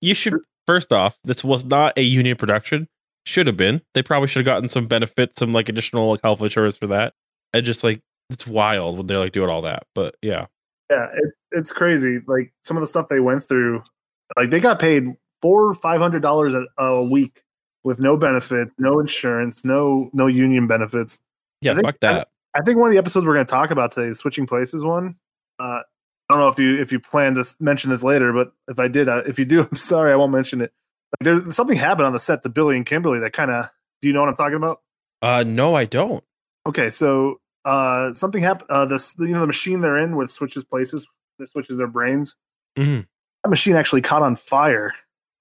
you 0.00 0.14
should 0.14 0.34
first 0.66 0.92
off, 0.92 1.18
this 1.24 1.44
was 1.44 1.64
not 1.64 1.96
a 1.98 2.02
union 2.02 2.36
production. 2.36 2.88
Should 3.24 3.46
have 3.48 3.56
been. 3.56 3.82
They 3.94 4.02
probably 4.02 4.28
should 4.28 4.46
have 4.46 4.54
gotten 4.54 4.68
some 4.68 4.86
benefit, 4.86 5.38
some 5.38 5.52
like 5.52 5.68
additional 5.68 6.10
like 6.10 6.20
health 6.22 6.40
insurance 6.42 6.76
for 6.76 6.86
that. 6.88 7.12
And 7.52 7.64
just 7.64 7.82
like 7.82 8.00
it's 8.30 8.46
wild 8.46 8.98
when 8.98 9.06
they're 9.06 9.18
like 9.18 9.32
doing 9.32 9.50
all 9.50 9.62
that. 9.62 9.84
But 9.94 10.16
yeah. 10.22 10.46
Yeah, 10.90 11.08
it, 11.12 11.34
it's 11.50 11.72
crazy. 11.72 12.20
Like 12.26 12.52
some 12.64 12.76
of 12.76 12.82
the 12.82 12.86
stuff 12.86 13.08
they 13.08 13.18
went 13.18 13.42
through, 13.42 13.82
like 14.36 14.50
they 14.50 14.60
got 14.60 14.78
paid 14.78 15.08
four 15.42 15.68
or 15.68 15.74
five 15.74 16.00
hundred 16.00 16.22
dollars 16.22 16.54
a 16.78 17.02
week 17.02 17.42
with 17.82 18.00
no 18.00 18.16
benefits, 18.16 18.72
no 18.78 19.00
insurance, 19.00 19.64
no 19.64 20.10
no 20.12 20.28
union 20.28 20.66
benefits. 20.68 21.18
Yeah, 21.62 21.74
think- 21.74 21.86
fuck 21.86 22.00
that. 22.00 22.28
I 22.54 22.62
think 22.62 22.78
one 22.78 22.86
of 22.86 22.92
the 22.92 22.98
episodes 22.98 23.26
we're 23.26 23.34
going 23.34 23.44
to 23.44 23.50
talk 23.50 23.70
about 23.70 23.92
today 23.92 24.08
is 24.08 24.18
switching 24.18 24.46
places 24.46 24.82
one. 24.82 25.16
Uh, 25.58 25.80
I 26.28 26.34
don't 26.34 26.40
know 26.40 26.48
if 26.48 26.58
you 26.58 26.80
if 26.80 26.90
you 26.92 26.98
plan 27.00 27.34
to 27.36 27.44
mention 27.60 27.90
this 27.90 28.02
later, 28.02 28.32
but 28.32 28.52
if 28.68 28.78
I 28.80 28.88
did, 28.88 29.08
uh, 29.08 29.22
if 29.26 29.38
you 29.38 29.44
do, 29.44 29.60
I'm 29.70 29.76
sorry, 29.76 30.12
I 30.12 30.16
won't 30.16 30.32
mention 30.32 30.60
it. 30.60 30.72
Like, 31.20 31.24
there's 31.24 31.54
something 31.56 31.76
happened 31.78 32.06
on 32.06 32.12
the 32.12 32.18
set 32.18 32.42
to 32.42 32.48
Billy 32.48 32.76
and 32.76 32.84
Kimberly 32.84 33.18
that 33.20 33.32
kind 33.32 33.50
of. 33.50 33.68
Do 34.02 34.08
you 34.08 34.14
know 34.14 34.20
what 34.20 34.28
I'm 34.28 34.36
talking 34.36 34.56
about? 34.56 34.82
Uh 35.22 35.44
no, 35.46 35.74
I 35.74 35.84
don't. 35.86 36.22
Okay, 36.66 36.90
so 36.90 37.40
uh, 37.64 38.12
something 38.12 38.42
happened. 38.42 38.70
Uh, 38.70 38.84
this 38.84 39.14
you 39.18 39.28
know 39.28 39.40
the 39.40 39.46
machine 39.46 39.80
they're 39.80 39.96
in, 39.96 40.20
it 40.20 40.30
switches 40.30 40.64
places, 40.64 41.06
that 41.38 41.48
switches 41.48 41.78
their 41.78 41.86
brains. 41.86 42.34
Mhm. 42.76 43.06
That 43.44 43.48
machine 43.50 43.74
actually 43.76 44.02
caught 44.02 44.22
on 44.22 44.36
fire, 44.36 44.92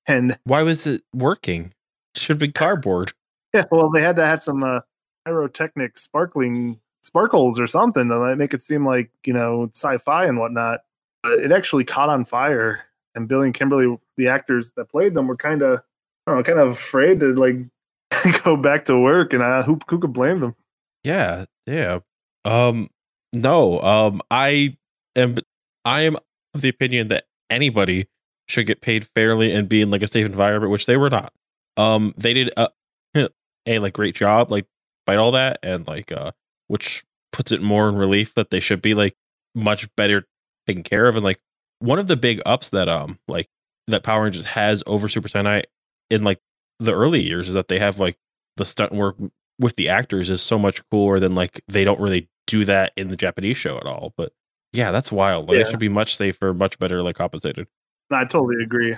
and 0.08 0.38
Why 0.46 0.62
was 0.64 0.88
it 0.88 1.02
working? 1.14 1.74
Should 2.16 2.40
be 2.40 2.52
cardboard. 2.52 3.12
yeah, 3.54 3.66
well, 3.72 3.90
they 3.90 4.02
had 4.02 4.16
to 4.16 4.26
have 4.26 4.42
some 4.42 4.64
uh, 4.64 4.80
pyrotechnic 5.26 5.98
sparkling 5.98 6.80
sparkles 7.06 7.60
or 7.60 7.68
something 7.68 8.10
to 8.10 8.36
make 8.36 8.54
it 8.54 8.62
seem 8.62 8.86
like 8.86 9.12
you 9.26 9.34
know 9.34 9.70
sci-fi 9.74 10.26
and 10.26 10.40
whatnot. 10.40 10.82
But 11.24 11.40
it 11.40 11.52
actually 11.52 11.84
caught 11.84 12.10
on 12.10 12.26
fire, 12.26 12.84
and 13.14 13.28
Billy 13.28 13.48
and 13.48 13.54
Kimberly, 13.54 13.98
the 14.18 14.28
actors 14.28 14.74
that 14.74 14.90
played 14.90 15.14
them, 15.14 15.28
were 15.28 15.38
kind 15.38 15.62
of, 15.62 15.82
I 16.26 16.32
don't 16.32 16.38
know, 16.38 16.44
kind 16.44 16.60
of 16.60 16.72
afraid 16.72 17.20
to 17.22 17.34
like 17.34 17.56
go 18.44 18.58
back 18.58 18.86
to 18.86 19.00
work. 19.00 19.34
And 19.34 19.42
uh, 19.42 19.64
who 19.64 19.80
who 19.88 20.00
could 20.00 20.14
blame 20.14 20.40
them? 20.40 20.56
Yeah, 21.04 21.46
yeah. 21.66 22.00
Um, 22.44 22.90
no. 23.34 23.80
Um, 23.82 24.22
I 24.32 24.78
am. 25.16 25.38
I 25.84 26.02
am 26.02 26.18
of 26.56 26.62
the 26.62 26.70
opinion 26.70 27.10
that 27.10 27.26
anybody 27.50 28.08
should 28.48 28.68
get 28.68 28.82
paid 28.82 29.08
fairly 29.16 29.52
and 29.52 29.70
be 29.70 29.82
in 29.82 29.92
like 29.92 30.02
a 30.04 30.08
safe 30.08 30.26
environment, 30.26 30.72
which 30.72 30.86
they 30.86 30.98
were 30.98 31.10
not. 31.10 31.34
Um, 31.78 32.14
they 32.18 32.34
did 32.34 32.52
a, 32.58 32.70
a 33.66 33.80
like 33.80 33.94
great 33.94 34.16
job, 34.16 34.52
like 34.52 34.66
fight 35.06 35.18
all 35.18 35.32
that, 35.32 35.60
and 35.64 35.88
like 35.88 36.12
uh, 36.12 36.32
which 36.68 37.04
puts 37.32 37.52
it 37.52 37.62
more 37.62 37.90
in 37.90 37.96
relief 37.96 38.34
that 38.36 38.50
they 38.50 38.60
should 38.60 38.82
be 38.82 38.94
like 38.94 39.16
much 39.54 39.88
better 39.96 40.26
taken 40.68 40.84
care 40.84 41.08
of 41.08 41.16
and 41.16 41.24
like 41.24 41.40
one 41.80 42.00
of 42.00 42.08
the 42.08 42.16
big 42.16 42.42
ups 42.46 42.70
that 42.70 42.88
um 42.90 43.20
like 43.28 43.48
that 43.88 44.04
Power 44.04 44.24
Rangers 44.24 44.46
has 44.46 44.82
over 44.88 45.08
Super 45.08 45.28
Sentai 45.28 45.64
in 46.10 46.24
like 46.24 46.40
the 46.80 46.94
early 46.94 47.22
years 47.22 47.48
is 47.50 47.54
that 47.56 47.68
they 47.68 47.78
have 47.80 48.00
like 48.00 48.18
the 48.58 48.66
stunt 48.66 48.92
work 48.92 49.16
with 49.60 49.76
the 49.76 49.90
actors 49.90 50.30
is 50.30 50.42
so 50.42 50.58
much 50.58 50.82
cooler 50.90 51.20
than 51.20 51.36
like 51.36 51.62
they 51.68 51.84
don't 51.84 52.00
really 52.00 52.28
do 52.48 52.66
that 52.66 52.92
in 52.96 53.10
the 53.10 53.16
Japanese 53.16 53.58
show 53.58 53.78
at 53.78 53.86
all. 53.86 54.14
But 54.18 54.32
yeah, 54.74 54.92
that's 54.92 55.12
wild. 55.12 55.48
Like 55.48 55.56
Yeah. 55.58 55.62
it 55.68 55.70
should 55.72 55.80
be 55.80 55.90
much 55.90 56.16
safer, 56.18 56.54
much 56.54 56.80
better 56.80 57.02
like 57.04 57.16
compensated. 57.16 57.68
I 58.12 58.26
totally 58.26 58.62
agree. 58.64 58.96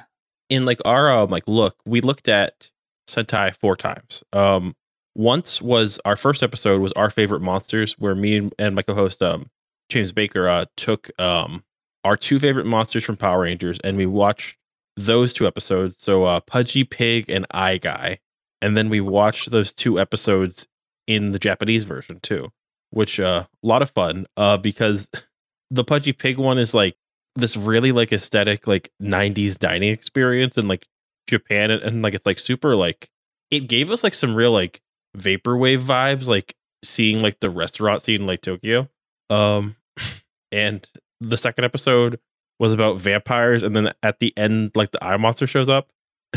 in 0.50 0.66
like 0.66 0.80
our 0.86 1.12
um, 1.12 1.30
like 1.30 1.44
look, 1.48 1.76
we 1.86 2.02
looked 2.02 2.28
at 2.30 2.72
Sentai 3.10 3.54
four 3.56 3.76
times. 3.76 4.24
Um, 4.34 4.76
once 5.18 5.62
was 5.62 6.00
our 6.06 6.16
first 6.16 6.44
episode 6.44 6.80
was 6.80 6.94
our 6.94 7.10
favorite 7.10 7.42
monsters, 7.42 7.94
where 7.98 8.16
me 8.16 8.50
and, 8.58 8.76
my 8.76 8.84
co-host 8.84 9.22
um 9.22 9.50
James 9.90 10.12
Baker 10.12 10.48
uh 10.48 10.66
took 10.78 11.10
um 11.20 11.64
our 12.04 12.16
two 12.16 12.40
favorite 12.40 12.66
monsters 12.66 13.04
from 13.04 13.18
Power 13.18 13.42
Rangers, 13.42 13.80
and 13.84 13.98
we 13.98 14.06
watched 14.06 14.58
those 14.96 15.34
two 15.34 15.46
episodes. 15.46 15.98
So 16.00 16.24
uh, 16.24 16.40
Pudgy 16.40 16.84
Pig 16.84 17.30
and 17.30 17.46
Eye 17.52 17.78
Guy, 17.78 18.20
and 18.62 18.78
then 18.78 18.90
we 18.90 19.02
watched 19.02 19.52
those 19.52 19.74
two 19.74 20.00
episodes 20.00 20.68
in 21.08 21.32
the 21.32 21.40
Japanese 21.40 21.84
version 21.84 22.20
too, 22.22 22.50
which 22.92 23.20
uh, 23.20 23.46
a 23.64 23.68
lot 23.68 23.82
of 23.82 23.90
fun. 23.90 24.26
Uh, 24.38 24.58
because 24.58 25.10
the 25.72 25.84
Pudgy 25.84 26.14
Pig 26.14 26.38
one 26.38 26.58
is 26.58 26.74
like 26.74 26.96
this 27.36 27.58
really 27.58 27.92
like 27.92 28.12
aesthetic 28.12 28.68
like 28.68 28.92
90s 29.02 29.58
dining 29.58 29.92
experience 29.92 30.58
in 30.58 30.68
like 30.68 30.88
Japan 31.28 31.70
and, 31.72 31.84
and 31.84 32.02
like 32.02 32.14
it's 32.14 32.26
like 32.26 32.40
super 32.40 32.76
like 32.76 33.10
it 33.52 33.68
gave 33.68 33.92
us 33.92 34.04
like 34.04 34.16
some 34.16 34.34
real 34.36 34.52
like 34.52 34.82
vaporwave 35.18 35.82
vibes 35.82 36.28
like 36.28 36.56
seeing 36.84 37.22
like 37.22 37.40
the 37.40 37.50
restaurant 37.50 38.02
scene 38.04 38.22
in 38.22 38.28
like 38.28 38.42
Tokyo 38.42 38.88
um 39.30 39.76
and 40.52 40.90
the 41.20 41.38
second 41.38 41.64
episode 41.66 42.20
was 42.60 42.72
about 42.74 42.98
vampires 43.00 43.64
and 43.64 43.76
then 43.76 43.92
at 44.04 44.20
the 44.20 44.32
end 44.38 44.72
like 44.76 44.92
the 44.92 45.04
eye 45.04 45.18
monster 45.18 45.48
shows 45.48 45.70
up 45.70 45.90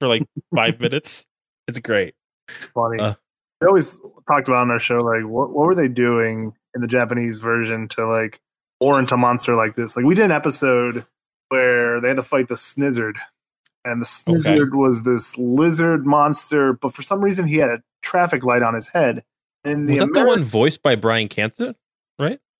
for 0.00 0.08
like 0.08 0.24
5 0.54 0.80
minutes 0.80 1.26
it's 1.68 1.78
great 1.78 2.14
It's 2.56 2.64
funny. 2.66 2.98
Uh. 3.00 3.14
we 3.60 3.68
always 3.68 3.98
talked 4.28 4.48
about 4.48 4.62
on 4.62 4.70
our 4.70 4.78
show, 4.80 4.98
like, 4.98 5.24
what, 5.24 5.50
what 5.50 5.66
were 5.66 5.74
they 5.74 5.86
doing 5.88 6.52
in 6.74 6.80
the 6.80 6.88
Japanese 6.88 7.38
version 7.38 7.86
to, 7.88 8.06
like, 8.06 8.40
warrant 8.80 9.12
a 9.12 9.16
monster 9.16 9.54
like 9.54 9.74
this? 9.74 9.96
Like, 9.96 10.04
we 10.04 10.16
did 10.16 10.24
an 10.24 10.32
episode 10.32 11.06
where 11.48 12.00
they 12.00 12.08
had 12.08 12.16
to 12.16 12.22
fight 12.24 12.48
the 12.48 12.54
Snizzard. 12.54 13.14
And 13.84 14.02
the 14.02 14.06
Snizzard 14.06 14.74
was 14.74 15.04
this 15.04 15.36
lizard 15.38 16.06
monster, 16.06 16.74
but 16.74 16.94
for 16.94 17.02
some 17.02 17.22
reason 17.22 17.46
he 17.46 17.56
had 17.56 17.70
a 17.70 17.82
traffic 18.02 18.44
light 18.44 18.62
on 18.62 18.74
his 18.74 18.88
head. 18.88 19.24
And 19.64 19.88
the, 19.88 20.00
was 20.00 20.00
that 20.00 20.14
the 20.14 20.24
one 20.24 20.44
voiced 20.44 20.82
by 20.82 20.96
Brian 20.96 21.28
Cancer 21.28 21.74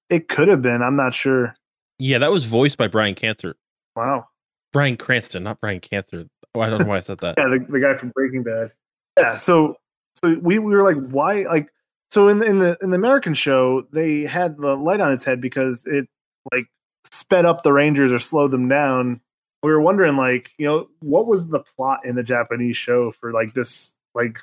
it 0.09 0.29
could 0.29 0.49
have 0.49 0.61
been. 0.61 0.83
I'm 0.83 0.97
not 0.97 1.15
sure. 1.15 1.55
yeah 1.99 2.19
that 2.19 2.33
was 2.33 2.45
voiced 2.45 2.79
by 2.79 2.89
Brian 2.89 3.15
Cancer 3.15 3.57
Wow. 3.95 4.29
Bryan 4.73 4.97
Cranston 4.97 5.45
not 5.45 5.61
Brian 5.61 5.81
Cancer 5.81 6.27
oh 6.55 6.61
I 6.61 6.71
don't 6.71 6.81
know 6.81 6.87
why 6.89 6.97
I 6.99 7.01
said 7.01 7.19
that 7.19 7.35
Yeah, 7.39 7.45
the, 7.45 7.67
the 7.69 7.81
guy 7.81 7.95
from 7.95 8.11
Breaking 8.11 8.43
Bad. 8.43 8.73
Yeah, 9.19 9.37
so 9.37 9.77
so 10.15 10.35
we, 10.43 10.59
we 10.59 10.75
were 10.75 10.83
like, 10.83 10.97
why 11.11 11.45
like 11.45 11.69
so 12.11 12.29
in 12.29 12.41
the 12.41 12.47
in 12.47 12.59
the 12.59 12.77
in 12.83 12.91
the 12.91 12.97
American 12.97 13.35
show, 13.35 13.87
they 13.93 14.23
had 14.23 14.57
the 14.59 14.77
light 14.77 15.01
on 15.01 15.13
its 15.13 15.25
head 15.25 15.41
because 15.41 15.85
it 15.87 16.09
like 16.53 16.67
sped 17.11 17.45
up 17.45 17.63
the 17.63 17.73
Rangers 17.73 18.13
or 18.13 18.19
slowed 18.19 18.51
them 18.51 18.69
down. 18.69 19.21
We 19.63 19.71
were 19.71 19.81
wondering, 19.81 20.17
like, 20.17 20.53
you 20.59 20.67
know, 20.67 20.89
what 21.01 21.27
was 21.27 21.49
the 21.49 21.61
plot 21.61 22.01
in 22.05 22.15
the 22.15 22.23
Japanese 22.23 22.77
show 22.77 23.13
for 23.13 23.33
like 23.33 23.55
this 23.55 23.95
like 24.15 24.39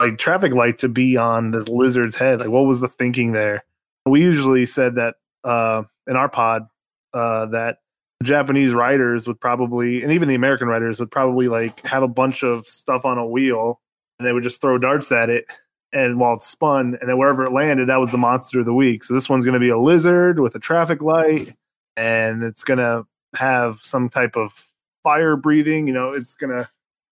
like 0.00 0.18
traffic 0.18 0.52
light 0.52 0.78
to 0.78 0.88
be 0.88 1.16
on 1.16 1.52
this 1.52 1.68
lizard's 1.68 2.16
head? 2.16 2.40
Like 2.40 2.48
what 2.48 2.66
was 2.66 2.80
the 2.80 2.88
thinking 2.88 3.32
there? 3.32 3.64
We 4.06 4.20
usually 4.22 4.66
said 4.66 4.94
that 4.96 5.16
uh 5.44 5.84
in 6.06 6.16
our 6.16 6.28
pod 6.28 6.66
uh 7.14 7.46
that 7.46 7.78
Japanese 8.22 8.72
writers 8.72 9.26
would 9.26 9.40
probably, 9.40 10.02
and 10.02 10.12
even 10.12 10.28
the 10.28 10.34
American 10.34 10.68
writers 10.68 10.98
would 10.98 11.10
probably 11.10 11.48
like 11.48 11.84
have 11.86 12.02
a 12.02 12.08
bunch 12.08 12.42
of 12.42 12.66
stuff 12.66 13.04
on 13.04 13.18
a 13.18 13.26
wheel, 13.26 13.80
and 14.18 14.26
they 14.26 14.32
would 14.32 14.42
just 14.42 14.60
throw 14.60 14.78
darts 14.78 15.12
at 15.12 15.28
it, 15.28 15.44
and 15.92 16.18
while 16.18 16.34
it 16.34 16.42
spun, 16.42 16.96
and 17.00 17.08
then 17.08 17.18
wherever 17.18 17.44
it 17.44 17.52
landed, 17.52 17.88
that 17.88 18.00
was 18.00 18.10
the 18.10 18.18
monster 18.18 18.60
of 18.60 18.66
the 18.66 18.74
week. 18.74 19.04
So 19.04 19.14
this 19.14 19.28
one's 19.28 19.44
going 19.44 19.54
to 19.54 19.60
be 19.60 19.68
a 19.68 19.78
lizard 19.78 20.40
with 20.40 20.54
a 20.54 20.58
traffic 20.58 21.02
light, 21.02 21.54
and 21.96 22.42
it's 22.42 22.64
going 22.64 22.78
to 22.78 23.06
have 23.36 23.80
some 23.82 24.08
type 24.08 24.36
of 24.36 24.68
fire 25.02 25.36
breathing. 25.36 25.86
You 25.86 25.94
know, 25.94 26.12
it's 26.12 26.34
gonna, 26.34 26.68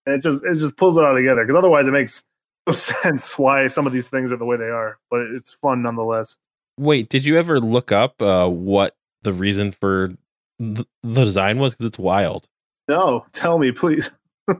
and 0.06 0.16
it 0.16 0.22
just 0.22 0.44
it 0.44 0.56
just 0.56 0.76
pulls 0.76 0.96
it 0.96 1.04
all 1.04 1.14
together 1.14 1.44
because 1.44 1.58
otherwise 1.58 1.86
it 1.86 1.92
makes 1.92 2.24
no 2.66 2.72
sense 2.72 3.38
why 3.38 3.66
some 3.66 3.86
of 3.86 3.92
these 3.92 4.10
things 4.10 4.32
are 4.32 4.36
the 4.36 4.44
way 4.44 4.56
they 4.56 4.70
are. 4.70 4.98
But 5.10 5.22
it's 5.34 5.52
fun 5.52 5.82
nonetheless. 5.82 6.36
Wait, 6.78 7.08
did 7.08 7.24
you 7.24 7.38
ever 7.38 7.60
look 7.60 7.92
up 7.92 8.20
uh, 8.20 8.48
what 8.48 8.96
the 9.22 9.32
reason 9.32 9.72
for 9.72 10.08
th- 10.58 10.88
the 11.02 11.24
design 11.24 11.58
was? 11.58 11.72
Because 11.72 11.86
it's 11.86 11.98
wild. 11.98 12.48
No, 12.88 13.24
tell 13.32 13.58
me, 13.58 13.72
please. 13.72 14.10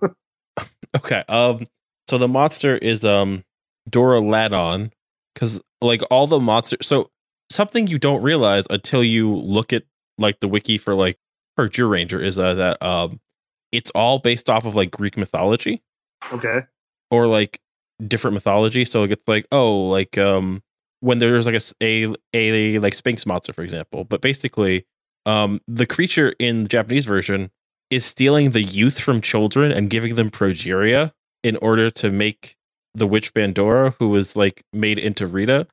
Okay. 0.97 1.25
Um. 1.29 1.65
So 2.07 2.19
the 2.19 2.29
monster 2.29 2.77
is 2.77 3.05
um 3.05 3.45
Dora 3.89 4.21
Ladon, 4.21 4.93
because 5.35 5.61
like 5.81 6.03
all 6.11 6.27
the 6.27 6.41
monsters. 6.41 6.87
So 6.87 7.11
something 7.51 7.87
you 7.87 7.99
don't 7.99 8.23
realize 8.23 8.65
until 8.71 9.03
you 9.03 9.35
look 9.35 9.73
at 9.73 9.85
like 10.19 10.41
the 10.41 10.49
wiki 10.49 10.79
for 10.79 10.95
like 10.95 11.19
for 11.57 11.69
Zyuranger 11.69 12.23
is 12.23 12.39
uh, 12.39 12.55
that 12.55 12.83
um 12.83 13.21
it's 13.73 13.91
all 13.95 14.19
based 14.19 14.49
off 14.49 14.65
of 14.65 14.75
like 14.75 14.91
Greek 14.91 15.17
mythology 15.17 15.83
Okay. 16.33 16.61
or 17.11 17.27
like 17.27 17.61
different 18.07 18.35
mythology. 18.35 18.85
So 18.85 19.05
it's 19.05 19.27
like 19.29 19.47
oh 19.53 19.89
like 19.89 20.17
um 20.19 20.63
when 21.01 21.19
there's 21.19 21.47
like 21.47 21.61
a 21.83 22.15
a 22.33 22.79
like 22.79 22.95
Sphinx 22.95 23.27
monster 23.27 23.53
for 23.53 23.63
example, 23.63 24.05
but 24.05 24.21
basically 24.21 24.87
um 25.27 25.61
the 25.69 25.87
creature 25.87 26.35
in 26.39 26.63
the 26.65 26.69
Japanese 26.69 27.05
version 27.05 27.51
is 27.91 28.05
stealing 28.05 28.51
the 28.51 28.63
youth 28.63 28.99
from 28.99 29.21
children 29.21 29.71
and 29.71 29.91
giving 29.91 30.15
them 30.15 30.31
progeria 30.31 31.13
in 31.43 31.57
order 31.59 31.91
to 31.91 32.11
make 32.11 32.57
the 32.95 33.07
witch 33.07 33.35
Bandora, 33.35 33.95
who 33.99 34.09
was 34.09 34.37
like 34.37 34.65
made 34.73 34.99
into 34.99 35.27
Rita, 35.27 35.67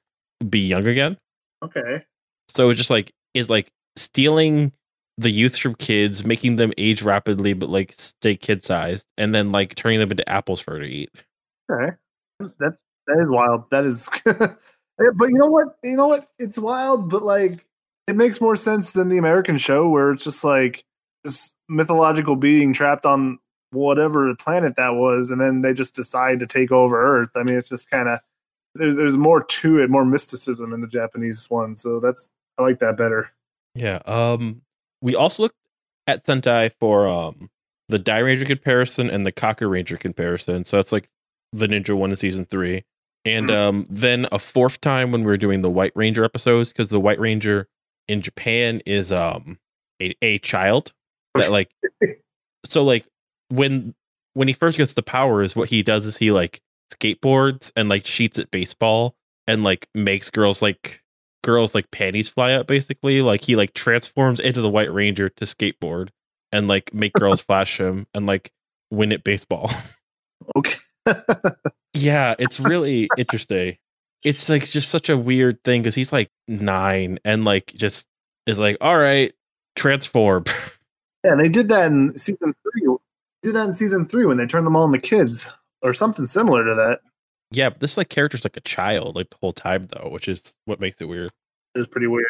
be 0.49 0.59
young 0.59 0.85
again. 0.87 1.17
Okay. 1.63 2.03
So 2.49 2.69
it 2.69 2.75
just 2.75 2.89
like 2.89 3.13
is 3.33 3.49
like 3.49 3.71
stealing 3.95 4.73
the 5.21 5.31
youth 5.31 5.57
from 5.57 5.75
kids, 5.75 6.23
making 6.25 6.57
them 6.57 6.73
age 6.77 7.01
rapidly 7.01 7.53
but 7.53 7.69
like 7.69 7.93
stay 7.97 8.35
kid 8.35 8.63
sized, 8.63 9.07
and 9.17 9.33
then 9.33 9.51
like 9.51 9.75
turning 9.75 9.99
them 9.99 10.11
into 10.11 10.27
apples 10.27 10.59
for 10.59 10.73
her 10.73 10.79
to 10.79 10.85
eat. 10.85 11.09
Okay. 11.71 11.95
That 12.39 12.77
that 13.07 13.19
is 13.21 13.29
wild. 13.29 13.69
That 13.71 13.85
is 13.85 14.09
Yeah, 15.01 15.09
but 15.15 15.29
you 15.29 15.37
know 15.37 15.47
what? 15.47 15.77
You 15.83 15.95
know 15.95 16.07
what? 16.07 16.27
It's 16.37 16.57
wild, 16.57 17.09
but 17.09 17.23
like 17.23 17.65
it 18.07 18.15
makes 18.15 18.41
more 18.41 18.55
sense 18.55 18.91
than 18.91 19.09
the 19.09 19.17
American 19.17 19.57
show 19.57 19.89
where 19.89 20.11
it's 20.11 20.23
just 20.23 20.43
like 20.43 20.83
this 21.23 21.55
mythological 21.69 22.35
being 22.35 22.73
trapped 22.73 23.05
on 23.05 23.39
whatever 23.71 24.35
planet 24.35 24.75
that 24.77 24.95
was, 24.95 25.31
and 25.31 25.41
then 25.41 25.61
they 25.61 25.73
just 25.73 25.95
decide 25.95 26.39
to 26.39 26.47
take 26.47 26.71
over 26.71 27.01
Earth. 27.01 27.31
I 27.35 27.43
mean, 27.43 27.55
it's 27.55 27.69
just 27.69 27.89
kind 27.89 28.09
of 28.09 28.19
there's 28.75 28.95
there's 28.95 29.17
more 29.17 29.43
to 29.43 29.79
it, 29.79 29.89
more 29.89 30.05
mysticism 30.05 30.73
in 30.73 30.81
the 30.81 30.87
Japanese 30.87 31.49
one. 31.49 31.75
So 31.75 31.99
that's 31.99 32.29
I 32.57 32.63
like 32.63 32.79
that 32.79 32.97
better. 32.97 33.31
Yeah. 33.73 34.01
Um 34.05 34.61
we 35.01 35.15
also 35.15 35.43
looked 35.43 35.55
at 36.07 36.25
Sentai 36.25 36.71
for 36.79 37.07
um 37.07 37.49
the 37.89 37.99
Dairanger 37.99 38.45
comparison 38.45 39.09
and 39.09 39.25
the 39.25 39.31
Kakuranger 39.31 39.99
comparison. 39.99 40.63
So 40.63 40.77
that's 40.77 40.91
like 40.91 41.09
the 41.51 41.67
Ninja 41.67 41.95
one 41.95 42.11
in 42.11 42.15
season 42.17 42.45
three. 42.45 42.83
And 43.25 43.49
Mhm. 43.49 43.55
um 43.55 43.85
then 43.89 44.27
a 44.31 44.39
fourth 44.39 44.79
time 44.81 45.11
when 45.11 45.21
we 45.21 45.27
were 45.27 45.37
doing 45.37 45.61
the 45.61 45.69
White 45.69 45.91
Ranger 45.95 46.23
episodes, 46.23 46.71
because 46.71 46.89
the 46.89 46.99
White 46.99 47.19
Ranger 47.19 47.67
in 48.07 48.21
Japan 48.21 48.81
is 48.85 49.11
um 49.11 49.59
a, 50.01 50.15
a 50.21 50.39
child 50.39 50.93
that 51.35 51.51
like 51.51 51.69
so 52.65 52.83
like 52.83 53.05
when 53.49 53.93
when 54.33 54.47
he 54.47 54.53
first 54.53 54.77
gets 54.77 54.93
the 54.93 55.03
powers, 55.03 55.55
what 55.55 55.69
he 55.69 55.83
does 55.83 56.05
is 56.05 56.17
he 56.17 56.31
like 56.31 56.61
skateboards 56.93 57.71
and 57.75 57.89
like 57.89 58.03
cheats 58.03 58.39
at 58.39 58.49
baseball 58.51 59.15
and 59.47 59.63
like 59.63 59.87
makes 59.93 60.29
girls 60.29 60.61
like 60.61 61.01
girls 61.43 61.73
like 61.73 61.89
panties 61.91 62.29
fly 62.29 62.53
up 62.53 62.67
basically 62.67 63.21
like 63.21 63.41
he 63.41 63.55
like 63.55 63.73
transforms 63.73 64.39
into 64.39 64.61
the 64.61 64.69
white 64.69 64.91
ranger 64.93 65.29
to 65.29 65.45
skateboard 65.45 66.09
and 66.51 66.67
like 66.67 66.93
make 66.93 67.13
girls 67.13 67.39
flash 67.47 67.79
him 67.79 68.07
and 68.13 68.25
like 68.25 68.51
win 68.91 69.11
at 69.11 69.23
baseball 69.23 69.71
Okay. 70.55 70.79
yeah 71.93 72.35
it's 72.39 72.59
really 72.59 73.09
interesting 73.17 73.77
it's 74.23 74.49
like 74.49 74.69
just 74.69 74.89
such 74.89 75.09
a 75.09 75.17
weird 75.17 75.63
thing 75.63 75.81
because 75.81 75.95
he's 75.95 76.13
like 76.13 76.29
nine 76.47 77.19
and 77.25 77.45
like 77.45 77.67
just 77.75 78.05
is 78.45 78.59
like 78.59 78.77
all 78.81 78.97
right 78.97 79.33
transform 79.75 80.45
Yeah, 81.23 81.35
they 81.35 81.49
did 81.49 81.69
that 81.69 81.91
in 81.91 82.17
season 82.17 82.53
three. 82.63 82.97
They 83.43 83.49
did 83.49 83.55
that 83.55 83.67
in 83.67 83.73
season 83.73 84.05
three 84.05 84.25
when 84.25 84.37
they 84.37 84.45
turned 84.45 84.65
them 84.65 84.75
all 84.75 84.85
into 84.85 84.99
kids 84.99 85.53
or 85.81 85.93
something 85.93 86.25
similar 86.25 86.63
to 86.65 86.75
that. 86.75 87.01
Yeah 87.51 87.69
but 87.69 87.79
this 87.79 87.97
like 87.97 88.09
character's 88.09 88.43
like 88.43 88.57
a 88.57 88.61
child 88.61 89.15
like 89.15 89.29
the 89.29 89.37
whole 89.41 89.53
time 89.53 89.87
though 89.91 90.09
which 90.09 90.27
is 90.27 90.55
what 90.65 90.79
makes 90.79 90.99
it 91.01 91.07
weird 91.07 91.31
It's 91.75 91.87
pretty 91.87 92.07
weird. 92.07 92.25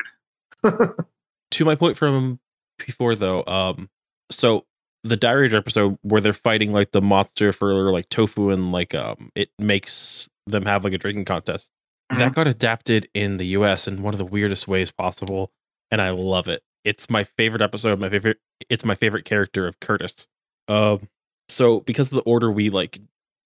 to 1.51 1.65
my 1.65 1.75
point 1.75 1.97
from 1.97 2.39
before 2.85 3.15
though 3.15 3.43
um 3.45 3.89
so 4.29 4.65
the 5.03 5.17
diary 5.17 5.53
episode 5.55 5.97
where 6.03 6.21
they're 6.21 6.33
fighting 6.33 6.71
like 6.71 6.91
the 6.91 7.01
monster 7.01 7.51
for 7.51 7.91
like 7.91 8.09
tofu 8.09 8.49
and 8.49 8.71
like 8.71 8.93
um 8.93 9.31
it 9.35 9.49
makes 9.57 10.29
them 10.47 10.65
have 10.65 10.83
like 10.83 10.93
a 10.93 10.97
drinking 10.97 11.25
contest 11.25 11.71
that 12.09 12.33
got 12.33 12.45
adapted 12.45 13.07
in 13.13 13.37
the 13.37 13.45
us 13.45 13.87
in 13.87 14.03
one 14.03 14.13
of 14.13 14.17
the 14.17 14.25
weirdest 14.25 14.67
ways 14.67 14.91
possible 14.91 15.51
and 15.89 16.01
i 16.01 16.09
love 16.09 16.47
it 16.47 16.61
it's 16.83 17.09
my 17.09 17.23
favorite 17.23 17.61
episode. 17.61 17.99
My 17.99 18.09
favorite. 18.09 18.37
It's 18.69 18.85
my 18.85 18.95
favorite 18.95 19.25
character 19.25 19.67
of 19.67 19.79
Curtis. 19.79 20.27
Um, 20.67 21.07
so 21.49 21.81
because 21.81 22.11
of 22.11 22.15
the 22.15 22.23
order 22.23 22.51
we 22.51 22.69
like 22.69 22.99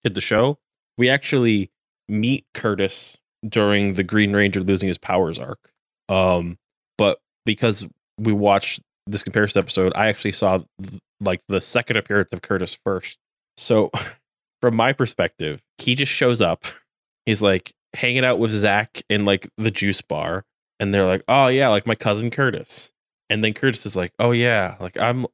did 0.04 0.14
the 0.14 0.22
show, 0.22 0.58
we 0.98 1.10
actually 1.10 1.72
meet 2.08 2.46
Curtis 2.54 3.18
during 3.48 3.94
the 3.94 4.04
Green 4.04 4.34
Ranger 4.34 4.62
losing 4.62 4.88
his 4.88 4.98
powers 4.98 5.40
arc. 5.40 5.72
Um, 6.10 6.58
but 6.98 7.20
because 7.46 7.86
we 8.18 8.34
watched 8.34 8.82
this 9.08 9.24
comparison 9.24 9.60
episode, 9.60 9.94
I 9.96 10.08
actually 10.08 10.32
saw 10.32 10.60
like 11.20 11.42
the 11.48 11.62
second 11.62 11.98
appearance 11.98 12.30
of 12.32 12.42
Curtis 12.42 12.78
first. 12.84 13.18
So, 13.58 13.92
from 14.62 14.76
my 14.76 14.94
perspective, 14.94 15.62
he 15.78 15.96
just 15.96 16.12
shows 16.12 16.42
up. 16.42 16.66
He's 17.26 17.42
like 17.42 17.74
hanging 17.96 18.26
out 18.26 18.40
with 18.40 18.52
Zack 18.52 19.02
in 19.10 19.26
like 19.26 19.50
the 19.58 19.72
juice 19.72 20.02
bar, 20.02 20.44
and 20.80 20.94
they're 20.94 21.06
like, 21.06 21.24
"Oh 21.28 21.48
yeah, 21.48 21.70
like 21.70 21.88
my 21.88 21.96
cousin 21.96 22.30
Curtis." 22.30 22.92
And 23.30 23.44
then 23.44 23.54
Curtis 23.54 23.86
is 23.86 23.96
like, 23.96 24.14
"Oh 24.20 24.32
yeah, 24.32 24.76
like 24.80 25.00
I'm, 25.00 25.26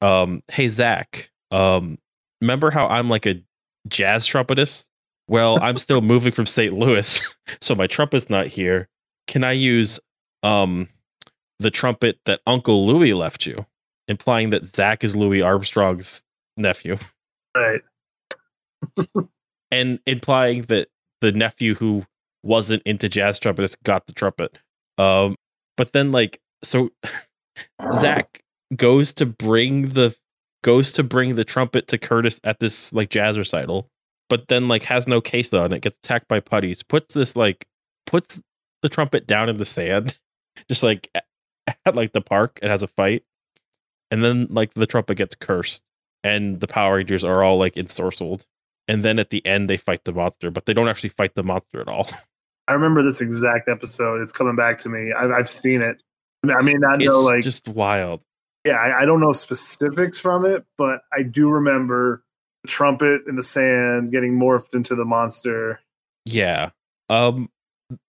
um, 0.00 0.42
hey 0.50 0.68
Zack, 0.68 1.30
um, 1.50 1.98
remember 2.40 2.70
how 2.70 2.86
I'm 2.86 3.08
like 3.08 3.26
a 3.26 3.42
jazz 3.88 4.26
trumpetist? 4.26 4.86
Well, 5.28 5.58
I'm 5.62 5.78
still 5.78 6.00
moving 6.02 6.32
from 6.32 6.46
St. 6.46 6.72
Louis, 6.74 7.22
so 7.60 7.74
my 7.74 7.86
trumpet's 7.86 8.28
not 8.28 8.46
here. 8.48 8.88
Can 9.26 9.42
I 9.44 9.52
use 9.52 9.98
um 10.42 10.88
the 11.60 11.70
trumpet 11.70 12.18
that 12.26 12.40
Uncle 12.46 12.86
Louis 12.86 13.14
left 13.14 13.46
you?" 13.46 13.66
Implying 14.06 14.50
that 14.50 14.66
Zack 14.66 15.02
is 15.02 15.16
Louis 15.16 15.40
Armstrong's 15.40 16.22
nephew, 16.58 16.98
Right. 17.56 17.80
and 19.70 19.98
implying 20.06 20.62
that 20.62 20.88
the 21.20 21.32
nephew 21.32 21.74
who 21.74 22.04
wasn't 22.42 22.82
into 22.84 23.08
jazz 23.08 23.40
trumpetist 23.40 23.76
got 23.82 24.06
the 24.06 24.12
trumpet. 24.12 24.58
Um, 24.98 25.36
but 25.76 25.92
then 25.92 26.12
like 26.12 26.38
so, 26.62 26.90
Zack 28.00 28.42
goes 28.76 29.12
to 29.14 29.26
bring 29.26 29.90
the 29.90 30.14
goes 30.62 30.92
to 30.92 31.02
bring 31.02 31.34
the 31.34 31.44
trumpet 31.44 31.88
to 31.88 31.98
Curtis 31.98 32.40
at 32.44 32.60
this 32.60 32.92
like 32.92 33.08
jazz 33.10 33.38
recital, 33.38 33.88
but 34.28 34.48
then 34.48 34.68
like 34.68 34.84
has 34.84 35.06
no 35.06 35.20
case 35.20 35.52
on 35.52 35.72
it, 35.72 35.82
gets 35.82 35.98
attacked 35.98 36.28
by 36.28 36.40
putties, 36.40 36.82
puts 36.82 37.14
this 37.14 37.36
like 37.36 37.66
puts 38.06 38.42
the 38.82 38.88
trumpet 38.88 39.26
down 39.26 39.48
in 39.48 39.56
the 39.58 39.64
sand, 39.64 40.18
just 40.68 40.82
like 40.82 41.10
at, 41.14 41.94
like 41.94 42.12
the 42.12 42.20
park 42.20 42.58
and 42.62 42.70
has 42.70 42.82
a 42.82 42.88
fight. 42.88 43.24
And 44.10 44.22
then 44.22 44.46
like 44.50 44.74
the 44.74 44.86
trumpet 44.86 45.16
gets 45.16 45.34
cursed 45.34 45.82
and 46.22 46.60
the 46.60 46.68
Power 46.68 46.96
Rangers 46.96 47.24
are 47.24 47.42
all 47.42 47.58
like 47.58 47.74
ensorcelled. 47.74 48.44
And 48.86 49.02
then 49.02 49.18
at 49.18 49.30
the 49.30 49.44
end 49.46 49.68
they 49.68 49.76
fight 49.76 50.04
the 50.04 50.12
monster, 50.12 50.50
but 50.50 50.66
they 50.66 50.74
don't 50.74 50.88
actually 50.88 51.10
fight 51.10 51.34
the 51.34 51.42
monster 51.42 51.80
at 51.80 51.88
all. 51.88 52.08
I 52.68 52.72
remember 52.72 53.02
this 53.02 53.20
exact 53.20 53.68
episode. 53.68 54.22
It's 54.22 54.32
coming 54.32 54.56
back 54.56 54.78
to 54.78 54.88
me. 54.88 55.12
I've, 55.12 55.30
I've 55.30 55.48
seen 55.48 55.82
it. 55.82 56.02
I 56.44 56.62
mean, 56.62 56.76
I 56.76 56.88
not 56.88 57.02
It's 57.02 57.10
know, 57.10 57.20
like, 57.20 57.42
just 57.42 57.68
wild. 57.68 58.20
yeah, 58.66 58.74
I, 58.74 59.02
I 59.02 59.04
don't 59.04 59.20
know 59.20 59.32
specifics 59.32 60.18
from 60.18 60.44
it, 60.46 60.64
but 60.78 61.00
I 61.12 61.22
do 61.22 61.50
remember 61.50 62.23
trumpet 62.66 63.22
in 63.28 63.36
the 63.36 63.42
sand 63.42 64.10
getting 64.10 64.38
morphed 64.38 64.74
into 64.74 64.94
the 64.94 65.04
monster. 65.04 65.80
Yeah. 66.24 66.70
Um 67.08 67.50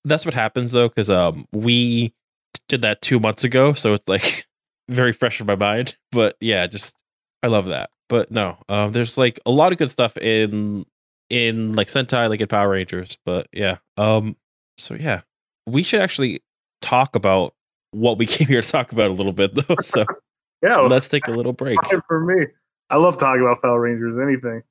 that's 0.03 0.25
what 0.25 0.33
happens 0.33 0.71
though, 0.71 0.88
because 0.89 1.09
um 1.09 1.45
we 1.51 2.13
did 2.69 2.81
that 2.81 3.01
two 3.01 3.19
months 3.19 3.43
ago, 3.43 3.74
so 3.74 3.93
it's 3.93 4.07
like 4.07 4.45
very 4.89 5.12
fresh 5.12 5.39
in 5.39 5.47
my 5.47 5.55
mind. 5.55 5.95
But 6.12 6.38
yeah, 6.39 6.65
just 6.67 6.95
I 7.43 7.47
love 7.47 7.65
that. 7.65 7.89
But 8.09 8.31
no, 8.31 8.57
um 8.69 8.91
there's 8.91 9.17
like 9.17 9.39
a 9.45 9.51
lot 9.51 9.71
of 9.71 9.77
good 9.77 9.91
stuff 9.91 10.17
in 10.17 10.85
in 11.29 11.74
like 11.74 11.88
Sentai, 11.88 12.29
like 12.29 12.41
in 12.41 12.47
Power 12.47 12.69
Rangers. 12.69 13.17
But 13.25 13.47
yeah. 13.51 13.77
Um 13.97 14.38
so 14.77 14.95
yeah. 14.95 15.21
We 15.67 15.83
should 15.83 16.01
actually 16.01 16.41
talk 16.81 17.15
about 17.15 17.53
what 17.91 18.17
we 18.17 18.25
came 18.27 18.47
here 18.47 18.62
to 18.62 18.67
talk 18.69 18.91
about 18.91 19.09
a 19.09 19.13
little 19.13 19.33
bit 19.33 19.55
though. 19.55 19.75
So 19.81 20.05
Yeah, 20.63 20.77
well, 20.77 20.88
let's 20.88 21.07
take 21.09 21.27
a 21.27 21.31
little 21.31 21.53
break. 21.53 21.77
for 22.07 22.19
me. 22.21 22.47
I 22.88 22.98
love 22.98 23.18
talking 23.18 23.42
about 23.42 23.63
Power 23.63 23.82
Rangers. 23.82 24.20
Anything. 24.20 24.62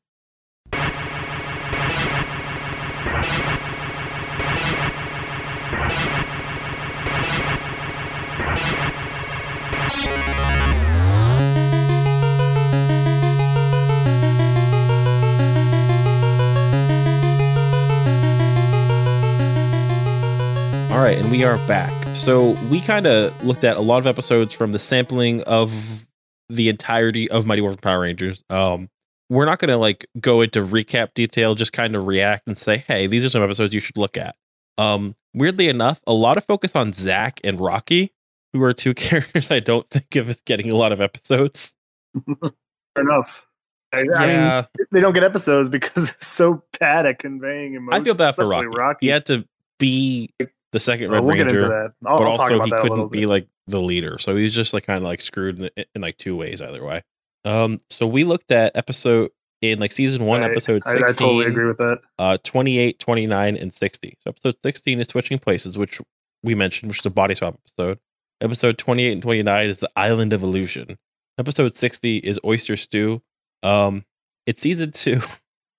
All 20.92 21.02
right, 21.02 21.18
and 21.18 21.32
we 21.32 21.42
are 21.42 21.56
back. 21.66 21.90
So 22.14 22.50
we 22.70 22.80
kind 22.80 23.08
of 23.08 23.44
looked 23.44 23.64
at 23.64 23.76
a 23.76 23.80
lot 23.80 23.98
of 23.98 24.06
episodes 24.06 24.52
from 24.52 24.70
the 24.70 24.78
sampling 24.78 25.42
of 25.42 26.06
the 26.48 26.68
entirety 26.68 27.30
of 27.30 27.46
Mighty 27.46 27.62
Morphin 27.62 27.80
Power 27.80 28.00
Rangers. 28.00 28.42
Um, 28.50 28.88
we're 29.30 29.46
not 29.46 29.58
going 29.58 29.70
to 29.70 29.76
like 29.76 30.06
go 30.20 30.42
into 30.42 30.64
recap 30.64 31.14
detail, 31.14 31.54
just 31.54 31.72
kind 31.72 31.96
of 31.96 32.06
react 32.06 32.46
and 32.46 32.58
say, 32.58 32.78
"Hey, 32.78 33.06
these 33.06 33.24
are 33.24 33.28
some 33.28 33.42
episodes 33.42 33.72
you 33.72 33.80
should 33.80 33.96
look 33.96 34.16
at." 34.16 34.36
Um, 34.76 35.14
weirdly 35.32 35.68
enough, 35.68 36.00
a 36.06 36.12
lot 36.12 36.36
of 36.36 36.44
focus 36.44 36.76
on 36.76 36.92
Zack 36.92 37.40
and 37.44 37.60
Rocky, 37.60 38.12
who 38.52 38.62
are 38.62 38.72
two 38.72 38.94
characters 38.94 39.50
I 39.50 39.60
don't 39.60 39.88
think 39.90 40.16
of 40.16 40.28
as 40.28 40.40
getting 40.42 40.70
a 40.70 40.76
lot 40.76 40.92
of 40.92 41.00
episodes. 41.00 41.72
Fair 42.14 42.52
enough. 42.98 43.46
I, 43.92 43.98
I 43.98 44.02
mean, 44.02 44.10
yeah, 44.12 44.64
they 44.90 45.00
don't 45.00 45.12
get 45.12 45.22
episodes 45.22 45.68
because 45.68 46.06
they're 46.06 46.16
so 46.20 46.62
bad 46.80 47.06
at 47.06 47.18
conveying 47.18 47.74
emotion. 47.74 48.00
I 48.00 48.04
feel 48.04 48.14
bad 48.14 48.34
for 48.34 48.46
Rocky. 48.46 48.66
Rocky. 48.68 49.06
He 49.06 49.10
had 49.10 49.26
to 49.26 49.46
be 49.78 50.30
the 50.74 50.80
second 50.80 51.10
Red 51.10 51.24
we'll 51.24 51.36
Ranger. 51.36 51.92
I'll, 52.04 52.18
but 52.18 52.24
I'll 52.26 52.40
also 52.40 52.62
he 52.64 52.70
that 52.70 52.80
a 52.80 52.82
little 52.82 52.96
couldn't 53.08 53.12
be 53.12 53.24
like 53.24 53.46
the 53.66 53.80
leader. 53.80 54.18
So 54.18 54.36
he 54.36 54.42
was 54.42 54.52
just 54.54 54.74
like 54.74 54.84
kind 54.84 54.98
of 54.98 55.04
like 55.04 55.20
screwed 55.22 55.58
in, 55.58 55.70
in 55.94 56.02
like 56.02 56.18
two 56.18 56.36
ways 56.36 56.60
either 56.60 56.84
way. 56.84 57.02
Um 57.46 57.78
so 57.90 58.06
we 58.06 58.24
looked 58.24 58.50
at 58.52 58.76
episode 58.76 59.30
in 59.62 59.78
like 59.78 59.92
season 59.92 60.24
one 60.26 60.40
Right. 60.42 60.50
episode 60.50 60.82
I, 60.84 60.96
I 60.96 61.12
totally 61.12 61.46
agree 61.46 61.66
with 61.66 61.78
that. 61.78 62.00
uh 62.18 62.36
28 62.44 62.98
29 62.98 63.56
and 63.56 63.72
60 63.72 64.18
so 64.20 64.28
episode 64.28 64.56
16 64.62 65.00
is 65.00 65.06
switching 65.08 65.38
places 65.38 65.78
which 65.78 66.00
we 66.42 66.54
mentioned 66.54 66.90
which 66.90 66.98
is 66.98 67.06
a 67.06 67.10
body 67.10 67.34
swap 67.34 67.58
episode. 67.64 67.98
Episode 68.42 68.76
28 68.76 69.12
and 69.12 69.22
29 69.22 69.66
is 69.68 69.78
the 69.78 69.90
island 69.96 70.32
of 70.34 70.42
illusion. 70.42 70.98
Episode 71.38 71.74
60 71.76 72.18
is 72.18 72.38
oyster 72.44 72.76
stew. 72.76 73.22
Um 73.62 74.04
it's 74.46 74.60
season 74.60 74.90
two. 75.04 75.20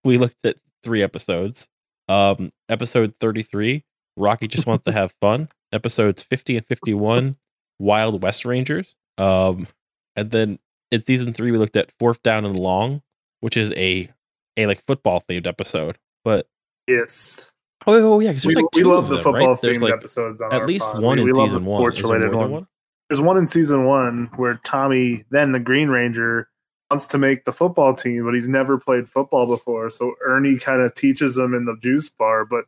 We 0.04 0.18
looked 0.18 0.44
at 0.46 0.56
three 0.84 1.04
episodes. 1.04 1.68
Um 2.08 2.52
episode 2.70 3.14
33 3.20 3.84
rocky 4.18 4.48
just 4.48 4.66
wants 4.68 4.84
to 4.84 4.92
have 4.92 5.14
fun 5.22 5.50
episodes 5.72 6.24
50 6.24 6.58
and 6.58 6.66
51 6.68 7.36
wild 7.80 8.22
west 8.24 8.46
rangers 8.46 8.96
um 9.18 9.68
and 10.16 10.32
then 10.32 10.60
in 10.92 11.04
season 11.06 11.34
three 11.34 11.52
we 11.52 11.58
looked 11.58 11.76
at 11.76 11.92
fourth 12.00 12.22
down 12.24 12.46
and 12.46 12.58
long 12.58 13.02
which 13.42 13.58
is 13.58 13.72
a 13.74 14.10
a 14.58 14.66
like 14.68 14.84
football 14.86 15.22
themed 15.28 15.48
episode 15.48 15.98
but 16.24 16.48
Yes. 16.88 17.52
oh, 17.88 18.20
yeah 18.20 18.30
because 18.30 18.46
We, 18.46 18.54
there's 18.54 18.64
like 18.64 18.76
we 18.76 18.84
love 18.84 19.10
the 19.10 19.16
them, 19.16 19.24
football 19.24 19.50
right? 19.50 19.60
Themed 19.62 19.82
like 19.82 19.94
episodes 19.94 20.42
on 20.42 20.54
at 20.54 20.66
least 20.66 20.86
pod. 20.86 21.02
one 21.02 21.16
we, 21.18 21.22
in 21.22 21.26
we 21.26 21.34
love 21.34 21.50
season 21.50 21.64
the 21.64 21.70
one 21.70 21.82
sports 21.82 22.02
related 22.02 22.34
one? 22.34 22.68
There's 23.10 23.22
one 23.22 23.38
in 23.38 23.48
season 23.48 23.86
one 23.86 24.30
where 24.36 24.60
Tommy, 24.64 25.26
then 25.30 25.52
the 25.52 25.60
Green 25.60 25.90
Ranger, 25.90 26.50
wants 26.90 27.06
to 27.08 27.18
make 27.18 27.46
the 27.46 27.52
football 27.54 27.94
team, 27.94 28.26
but 28.26 28.34
he's 28.34 28.48
never 28.48 28.80
played 28.80 29.08
football 29.08 29.46
before. 29.48 29.90
So 29.92 30.14
Ernie 30.26 30.58
kind 30.58 30.82
of 30.82 30.94
teaches 30.96 31.38
him 31.38 31.54
in 31.54 31.66
the 31.66 31.76
juice 31.82 32.10
bar, 32.10 32.46
but 32.46 32.66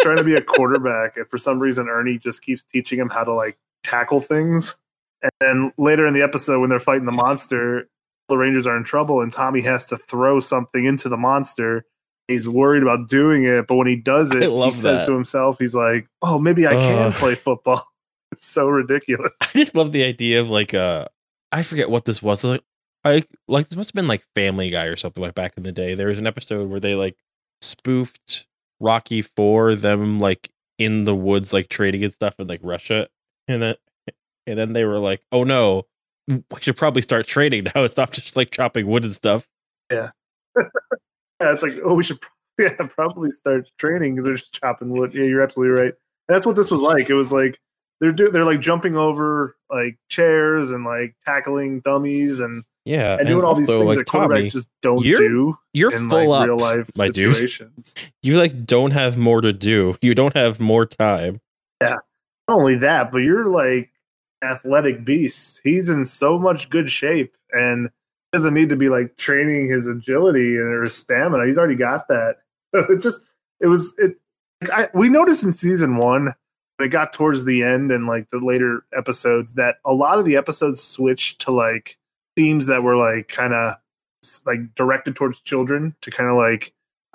trying 0.00 0.16
to 0.16 0.24
be 0.24 0.34
a 0.34 0.42
quarterback. 0.42 1.16
And 1.16 1.26
for 1.28 1.38
some 1.38 1.58
reason, 1.58 1.88
Ernie 1.88 2.18
just 2.18 2.42
keeps 2.42 2.64
teaching 2.64 2.98
him 2.98 3.08
how 3.08 3.24
to 3.24 3.32
like 3.32 3.58
tackle 3.84 4.20
things. 4.20 4.74
And 5.22 5.30
then 5.40 5.72
later 5.76 6.06
in 6.06 6.14
the 6.14 6.22
episode, 6.22 6.60
when 6.60 6.70
they're 6.70 6.78
fighting 6.78 7.04
the 7.04 7.12
monster, 7.12 7.88
the 8.28 8.38
Rangers 8.38 8.66
are 8.66 8.76
in 8.76 8.84
trouble, 8.84 9.20
and 9.20 9.32
Tommy 9.32 9.60
has 9.62 9.84
to 9.86 9.96
throw 9.96 10.40
something 10.40 10.84
into 10.84 11.08
the 11.08 11.16
monster. 11.16 11.84
He's 12.28 12.48
worried 12.48 12.82
about 12.82 13.08
doing 13.08 13.44
it, 13.44 13.66
but 13.66 13.74
when 13.74 13.88
he 13.88 13.96
does 13.96 14.30
it, 14.30 14.48
he 14.48 14.70
says 14.70 15.06
to 15.06 15.12
himself, 15.12 15.58
he's 15.58 15.74
like, 15.74 16.08
"Oh, 16.22 16.38
maybe 16.38 16.66
I 16.66 16.74
can 16.74 16.98
Ugh. 16.98 17.14
play 17.14 17.34
football." 17.34 17.86
It's 18.32 18.46
so 18.46 18.68
ridiculous. 18.68 19.32
I 19.40 19.48
just 19.54 19.74
love 19.74 19.90
the 19.90 20.04
idea 20.04 20.40
of 20.40 20.48
like 20.48 20.72
uh 20.72 21.06
I 21.50 21.64
forget 21.64 21.90
what 21.90 22.04
this 22.04 22.22
was. 22.22 22.44
Like 22.44 22.62
I 23.04 23.24
like 23.48 23.68
this 23.68 23.76
must 23.76 23.90
have 23.90 23.94
been 23.96 24.06
like 24.06 24.24
Family 24.36 24.70
Guy 24.70 24.84
or 24.84 24.96
something 24.96 25.20
like 25.20 25.34
back 25.34 25.54
in 25.56 25.64
the 25.64 25.72
day. 25.72 25.94
There 25.96 26.06
was 26.06 26.18
an 26.18 26.28
episode 26.28 26.70
where 26.70 26.78
they 26.78 26.94
like 26.94 27.16
spoofed 27.60 28.46
Rocky 28.80 29.22
for 29.22 29.74
them 29.74 30.18
like 30.18 30.50
in 30.78 31.04
the 31.04 31.14
woods 31.14 31.52
like 31.52 31.68
trading 31.68 32.02
and 32.02 32.12
stuff 32.12 32.34
in 32.38 32.48
like 32.48 32.60
Russia. 32.62 33.08
And 33.46 33.62
then 33.62 33.76
and 34.46 34.58
then 34.58 34.72
they 34.72 34.84
were 34.84 34.98
like, 34.98 35.22
"Oh 35.32 35.44
no, 35.44 35.86
we 36.28 36.42
should 36.60 36.76
probably 36.76 37.02
start 37.02 37.26
trading 37.26 37.64
now. 37.64 37.72
It's 37.84 37.96
not 37.96 38.12
just 38.12 38.36
like 38.36 38.50
chopping 38.50 38.86
wood 38.86 39.04
and 39.04 39.12
stuff." 39.12 39.48
Yeah, 39.90 40.10
yeah. 40.56 41.52
it's 41.52 41.62
like, 41.62 41.74
oh, 41.84 41.94
we 41.94 42.04
should 42.04 42.18
yeah 42.58 42.72
probably 42.88 43.30
start 43.30 43.68
training 43.78 44.14
because 44.14 44.24
they're 44.24 44.36
just 44.36 44.54
chopping 44.54 44.90
wood. 44.90 45.14
Yeah, 45.14 45.24
you're 45.24 45.42
absolutely 45.42 45.80
right. 45.80 45.94
That's 46.28 46.46
what 46.46 46.56
this 46.56 46.70
was 46.70 46.80
like. 46.80 47.10
It 47.10 47.14
was 47.14 47.32
like 47.32 47.60
they're 48.00 48.12
do 48.12 48.30
they're 48.30 48.44
like 48.44 48.60
jumping 48.60 48.96
over 48.96 49.56
like 49.70 49.98
chairs 50.08 50.70
and 50.70 50.84
like 50.84 51.14
tackling 51.26 51.80
dummies 51.80 52.40
and, 52.40 52.64
Yeah, 52.90 53.18
and 53.18 53.28
doing 53.28 53.44
all 53.44 53.54
these 53.54 53.68
things 53.68 53.84
like, 53.84 53.98
that 53.98 54.06
quarterbacks 54.06 54.28
Tommy, 54.28 54.50
just 54.50 54.68
don't 54.82 55.04
you're 55.04 55.18
do 55.18 55.58
You're 55.72 55.94
in 55.94 56.10
full 56.10 56.28
like 56.28 56.42
up, 56.42 56.46
real 56.48 56.58
life 56.58 56.90
my 56.96 57.08
dude. 57.08 57.36
situations. 57.36 57.94
You 58.22 58.36
like 58.36 58.66
don't 58.66 58.90
have 58.90 59.16
more 59.16 59.40
to 59.40 59.52
do. 59.52 59.96
You 60.02 60.12
don't 60.12 60.34
have 60.36 60.58
more 60.58 60.86
time. 60.86 61.40
Yeah, 61.80 61.98
not 62.48 62.58
only 62.58 62.74
that, 62.78 63.12
but 63.12 63.18
you're 63.18 63.46
like 63.46 63.92
athletic 64.42 65.04
beast. 65.04 65.60
He's 65.62 65.88
in 65.88 66.04
so 66.04 66.36
much 66.36 66.68
good 66.68 66.90
shape 66.90 67.36
and 67.52 67.90
doesn't 68.32 68.54
need 68.54 68.68
to 68.70 68.76
be 68.76 68.88
like 68.88 69.16
training 69.16 69.68
his 69.68 69.86
agility 69.86 70.56
or 70.56 70.82
his 70.82 70.96
stamina. 70.96 71.46
He's 71.46 71.58
already 71.58 71.76
got 71.76 72.08
that. 72.08 72.38
So 72.74 72.80
it 72.90 73.00
just 73.00 73.20
it 73.60 73.68
was 73.68 73.94
it. 73.98 74.18
Like 74.62 74.72
I, 74.72 74.88
we 74.94 75.08
noticed 75.08 75.44
in 75.44 75.52
season 75.52 75.96
one 75.96 76.34
it 76.80 76.88
got 76.88 77.12
towards 77.12 77.44
the 77.44 77.62
end 77.62 77.92
and 77.92 78.06
like 78.08 78.30
the 78.30 78.38
later 78.38 78.84
episodes 78.96 79.54
that 79.54 79.76
a 79.84 79.92
lot 79.92 80.18
of 80.18 80.24
the 80.24 80.36
episodes 80.36 80.82
switched 80.82 81.40
to 81.42 81.52
like 81.52 81.96
themes 82.40 82.66
that 82.68 82.82
were 82.82 82.96
like 82.96 83.28
kind 83.28 83.52
of 83.52 83.74
like 84.46 84.74
directed 84.74 85.14
towards 85.14 85.40
children 85.40 85.94
to 86.00 86.10
kind 86.10 86.30
of 86.30 86.36
like 86.36 86.72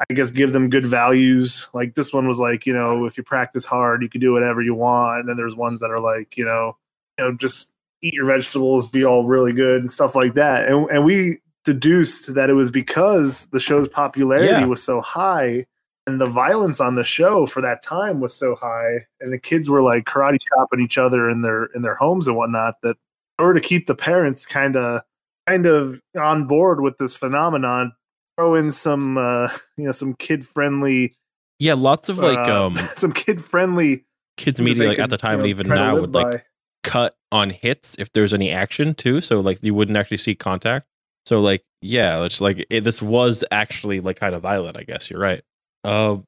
I 0.09 0.13
guess 0.13 0.29
give 0.29 0.51
them 0.53 0.69
good 0.69 0.85
values. 0.85 1.67
Like 1.73 1.95
this 1.95 2.11
one 2.13 2.27
was 2.27 2.37
like, 2.37 2.65
you 2.65 2.73
know, 2.73 3.05
if 3.05 3.17
you 3.17 3.23
practice 3.23 3.65
hard, 3.65 4.03
you 4.03 4.09
can 4.09 4.21
do 4.21 4.33
whatever 4.33 4.61
you 4.61 4.75
want. 4.75 5.21
And 5.21 5.29
then 5.29 5.37
there's 5.37 5.55
ones 5.55 5.79
that 5.79 5.89
are 5.89 6.01
like, 6.01 6.35
you 6.37 6.43
know, 6.45 6.77
you 7.17 7.25
know, 7.25 7.33
just 7.33 7.69
eat 8.01 8.13
your 8.13 8.25
vegetables, 8.25 8.85
be 8.87 9.03
all 9.05 9.25
really 9.25 9.53
good 9.53 9.79
and 9.79 9.89
stuff 9.89 10.13
like 10.15 10.33
that. 10.35 10.67
And 10.67 10.87
and 10.91 11.03
we 11.05 11.39
deduced 11.63 12.35
that 12.35 12.49
it 12.49 12.53
was 12.53 12.69
because 12.69 13.47
the 13.47 13.59
show's 13.59 13.87
popularity 13.87 14.47
Yeah. 14.47 14.65
was 14.65 14.83
so 14.83 15.01
high 15.01 15.65
and 16.05 16.21
the 16.21 16.27
violence 16.27 16.79
on 16.79 16.93
the 16.95 17.03
show 17.03 17.47
for 17.47 17.61
that 17.61 17.81
time 17.81 18.19
was 18.19 18.33
so 18.35 18.53
high 18.53 18.97
and 19.19 19.33
the 19.33 19.39
kids 19.39 19.69
were 19.69 19.81
like 19.81 20.03
karate 20.05 20.37
chopping 20.49 20.79
each 20.81 20.99
other 20.99 21.27
in 21.29 21.41
their 21.41 21.65
in 21.73 21.81
their 21.81 21.95
homes 21.95 22.27
and 22.27 22.37
whatnot 22.37 22.75
that 22.83 22.97
in 23.39 23.43
order 23.45 23.59
to 23.59 23.67
keep 23.67 23.87
the 23.87 23.95
parents 23.95 24.45
kind 24.45 24.75
of 24.75 25.01
kind 25.47 25.65
of 25.65 25.99
on 26.19 26.47
board 26.47 26.81
with 26.81 26.97
this 26.97 27.15
phenomenon 27.15 27.91
throw 28.37 28.55
in 28.55 28.71
some 28.71 29.17
uh 29.17 29.47
you 29.77 29.85
know 29.85 29.91
some 29.91 30.13
kid 30.15 30.45
friendly 30.45 31.15
Yeah, 31.59 31.73
lots 31.73 32.09
of 32.09 32.19
like 32.19 32.37
uh, 32.37 32.65
um 32.65 32.75
some 32.95 33.11
kid 33.11 33.43
friendly 33.43 34.05
kids 34.37 34.61
media 34.61 34.89
like 34.89 34.99
at 34.99 35.09
the 35.09 35.17
time 35.17 35.39
and 35.39 35.47
even 35.47 35.67
now 35.67 35.95
would 35.95 36.13
like 36.13 36.45
cut 36.83 37.17
on 37.31 37.49
hits 37.49 37.95
if 37.97 38.13
there's 38.13 38.33
any 38.33 38.51
action 38.51 38.93
too. 38.93 39.19
So 39.19 39.39
like 39.41 39.59
you 39.61 39.73
wouldn't 39.73 39.97
actually 39.97 40.17
see 40.17 40.35
contact. 40.35 40.87
So 41.25 41.41
like 41.41 41.63
yeah, 41.81 42.23
it's 42.23 42.39
like 42.41 42.65
it, 42.69 42.81
this 42.81 43.01
was 43.01 43.43
actually 43.51 43.99
like 43.99 44.17
kind 44.17 44.35
of 44.35 44.41
violent. 44.41 44.77
I 44.77 44.83
guess 44.83 45.09
you're 45.09 45.19
right. 45.19 45.41
Um, 45.83 46.25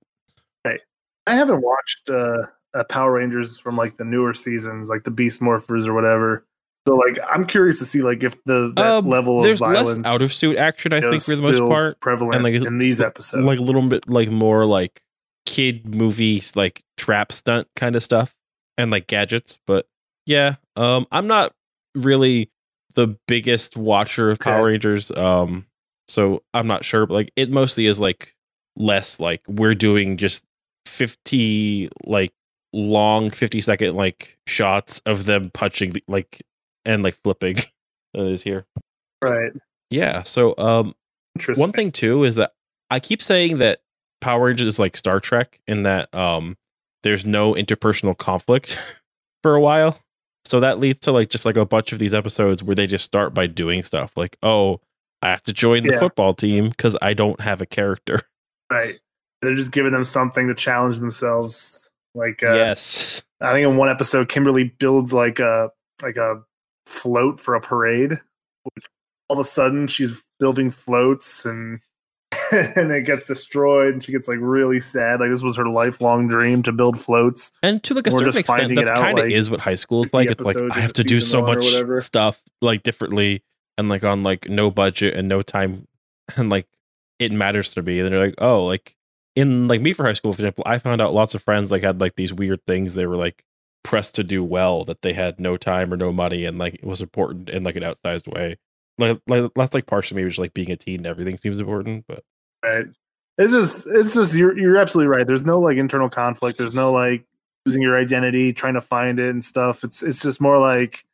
Uh, 0.66 0.74
I 1.26 1.36
haven't 1.36 1.62
watched 1.62 2.10
uh, 2.10 2.44
uh 2.74 2.84
Power 2.86 3.14
Rangers 3.14 3.60
from 3.60 3.76
like 3.78 3.98
the 3.98 4.06
newer 4.06 4.34
seasons, 4.34 4.90
like 4.90 5.04
the 5.04 5.12
Beast 5.12 5.42
Morphers 5.42 5.88
or 5.88 5.94
whatever. 5.94 6.46
So 6.88 6.95
like 6.95 7.19
I'm 7.30 7.43
curious 7.43 7.80
to 7.80 7.86
see 7.86 8.02
like 8.02 8.23
if 8.23 8.41
the 8.45 8.71
that 8.78 8.86
um, 8.86 9.10
level 9.10 9.41
there's 9.41 9.62
of 9.62 9.67
violence 9.67 9.97
less 9.97 10.06
out 10.06 10.21
of 10.21 10.32
suit 10.32 10.56
action. 10.56 10.93
I 10.93 11.02
think 11.02 11.21
for 11.21 11.36
the 11.36 11.41
most 11.41 11.60
part, 11.60 12.00
prevalent 12.00 12.36
and 12.36 12.43
like 12.45 12.54
in 12.54 12.78
these 12.78 13.02
episodes. 13.02 13.45
like 13.45 13.60
a 13.60 13.62
little 13.62 13.82
bit 13.82 14.08
like 14.08 14.30
more 14.30 14.65
like 14.65 15.02
kid 15.45 15.93
movies, 15.93 16.56
like 16.56 16.86
trap 16.95 17.34
stunt 17.34 17.67
kind 17.76 17.97
of 17.97 18.04
stuff, 18.04 18.34
and 18.78 18.89
like 18.89 19.08
gadgets. 19.08 19.60
But 19.67 19.86
yeah, 20.26 20.56
um, 20.78 21.08
I'm 21.12 21.28
not 21.28 21.52
really 21.93 22.52
the 22.93 23.17
biggest 23.28 23.76
watcher 23.76 24.30
of 24.30 24.39
Power 24.39 24.67
Rangers. 24.67 25.12
Um, 25.12 25.65
so 26.08 26.41
I'm 26.54 26.67
not 26.67 26.86
sure. 26.86 27.06
But 27.06 27.15
like 27.15 27.32
it 27.36 27.52
mostly 27.52 27.86
is 27.86 28.00
like 28.00 28.34
less 28.78 29.19
like 29.19 29.41
we're 29.45 29.76
doing 29.76 30.15
just 30.15 30.45
50 30.86 31.89
like 32.06 32.32
long 32.71 33.30
50 33.30 33.60
second 33.60 33.97
like 33.97 34.38
shots 34.47 35.02
of 35.06 35.26
them 35.26 35.52
punching 35.54 35.97
like 36.08 36.41
and 36.88 37.04
like 37.04 37.15
flipping 37.23 37.58
that 38.13 38.21
is 38.26 38.41
here 38.43 38.65
right. 39.21 39.52
yeah 39.91 40.23
so 40.23 40.56
um 40.58 40.95
one 41.56 41.71
thing 41.71 41.91
too 41.91 42.23
is 42.23 42.36
that 42.38 42.54
I 42.89 43.00
keep 43.00 43.21
saying 43.21 43.58
that 43.58 43.80
Power 44.21 44.45
Rangers 44.47 44.67
is 44.67 44.80
like 44.80 44.97
Star 44.97 45.19
Trek 45.19 45.60
in 45.67 45.84
that 45.84 46.13
um 46.15 46.58
there's 47.04 47.26
no 47.26 47.54
interpersonal 47.54 48.17
conflict 48.17 48.76
for 49.43 49.54
a 49.56 49.62
while. 49.62 50.00
So 50.45 50.60
that 50.62 50.80
leads 50.80 51.00
to 51.02 51.12
like 51.12 51.30
just 51.30 51.45
like 51.45 51.58
a 51.58 51.65
bunch 51.65 51.91
of 51.91 52.00
these 52.00 52.13
episodes 52.13 52.63
where 52.63 52.76
they 52.76 52.88
just 52.88 53.06
start 53.06 53.34
by 53.34 53.45
doing 53.47 53.84
stuff 53.84 54.12
like, 54.15 54.38
oh, 54.41 54.82
I 55.21 55.28
have 55.30 55.43
to 55.43 55.54
join 55.54 55.84
the 55.84 55.91
Yeah. 55.91 56.00
football 56.00 56.34
team 56.34 56.69
because 56.69 56.97
I 57.02 57.13
don't 57.13 57.39
have 57.41 57.62
a 57.62 57.65
character. 57.65 58.21
right. 58.71 58.97
They're 59.41 59.56
just 59.56 59.71
giving 59.71 59.91
them 59.91 60.04
something 60.06 60.47
to 60.47 60.56
challenge 60.56 60.97
themselves. 60.97 61.89
Like 62.15 62.41
uh, 62.41 62.54
yes. 62.56 63.21
I 63.41 63.52
think 63.54 63.67
in 63.67 63.78
one 63.78 63.89
episode, 63.89 64.28
Kimberly 64.30 64.73
builds 64.80 65.13
like 65.13 65.39
a 65.39 65.69
like 66.02 66.17
a 66.17 66.41
float 66.88 67.39
for 67.39 67.56
a 67.56 67.62
parade. 67.62 68.12
Which 68.63 68.86
all 69.30 69.39
of 69.39 69.45
a 69.45 69.47
sudden, 69.47 69.88
she's 69.88 70.23
building 70.39 70.69
floats 70.69 71.45
and 71.45 71.80
and 72.52 72.91
it 72.91 73.06
gets 73.06 73.28
destroyed, 73.28 73.93
and 73.93 74.04
she 74.04 74.12
gets 74.12 74.28
like 74.28 74.39
really 74.41 74.80
sad. 74.80 75.19
Like 75.19 75.30
this 75.30 75.43
was 75.43 75.56
her 75.56 75.67
lifelong 75.67 76.28
dream 76.28 76.63
to 76.63 76.71
build 76.71 77.00
floats. 77.00 77.52
And 77.63 77.82
to 77.84 77.93
like 77.93 78.08
a 78.08 78.12
certain 78.12 78.38
extent, 78.38 78.76
that 78.76 78.88
kind 78.88 79.17
of 79.17 79.26
like, 79.26 79.34
is 79.34 79.50
what 79.50 79.60
high 79.60 79.76
school 79.76 80.04
is 80.04 80.13
like. 80.13 80.30
It's 80.30 80.41
like 80.41 80.58
I 80.58 80.80
have 80.80 80.93
to 80.93 81.04
do 81.04 81.21
so 81.21 81.41
much 81.41 81.65
stuff 82.04 82.41
like 82.62 82.84
differently 82.84 83.43
and 83.78 83.89
like 83.89 84.04
on 84.04 84.23
like 84.23 84.50
no 84.50 84.71
budget 84.71 85.15
and 85.15 85.28
no 85.28 85.41
time 85.41 85.88
and 86.36 86.50
like 86.50 86.67
it 87.19 87.32
matters 87.32 87.73
to 87.73 87.82
me. 87.82 88.00
And 88.00 88.12
they're 88.12 88.26
like, 88.26 88.36
oh, 88.39 88.65
like 88.65 88.95
in 89.36 89.67
like 89.67 89.82
me 89.82 89.93
for 89.93 90.06
high 90.06 90.13
school, 90.13 90.34
for 90.34 90.41
example, 90.41 90.63
I 90.67 90.80
found 90.80 91.02
out 91.02 91.13
lots 91.13 91.36
of 91.36 91.43
friends 91.43 91.71
like 91.71 91.84
had 91.84 92.02
like 92.02 92.15
these 92.15 92.34
weird 92.34 92.65
things 92.65 92.93
they 92.93 93.06
were 93.06 93.17
like 93.17 93.43
pressed 93.84 94.16
to 94.16 94.24
do 94.24 94.44
well 94.44 94.84
that 94.86 95.02
they 95.02 95.13
had 95.13 95.40
no 95.40 95.58
time 95.58 95.94
or 95.94 95.98
no 95.98 96.12
money 96.12 96.46
and 96.46 96.58
like 96.58 96.76
it 96.76 96.86
was 96.86 97.02
important 97.02 97.50
in 97.50 97.63
like 97.63 97.76
an 97.76 97.84
outsized 97.84 98.28
way. 98.28 98.58
Like, 98.98 99.20
like 99.28 99.52
that's 99.56 99.74
like 99.74 99.86
partially 99.86 100.16
maybe 100.16 100.30
just 100.30 100.40
like 100.40 100.54
being 100.54 100.72
a 100.72 100.76
teen 100.76 101.02
and 101.02 101.08
everything 101.08 101.38
seems 101.38 101.60
important, 101.60 102.06
but 102.08 102.24
Right. 102.63 102.86
It's 103.38 103.52
just 103.52 103.88
it's 103.88 104.16
just 104.16 104.34
you're 104.34 104.58
you're 104.58 104.78
absolutely 104.78 105.10
right. 105.10 105.28
There's 105.28 105.46
no 105.46 105.60
like 105.60 105.78
internal 105.78 106.10
conflict. 106.10 106.58
There's 106.58 106.74
no 106.74 106.92
like 106.92 107.24
losing 107.66 107.82
your 107.82 107.98
identity, 107.98 108.52
trying 108.52 108.74
to 108.74 108.82
find 108.82 109.20
it 109.20 109.30
and 109.30 109.44
stuff. 109.44 109.84
It's 109.84 110.02
it's 110.02 110.22
just 110.22 110.42
more 110.42 110.58
like 110.58 111.06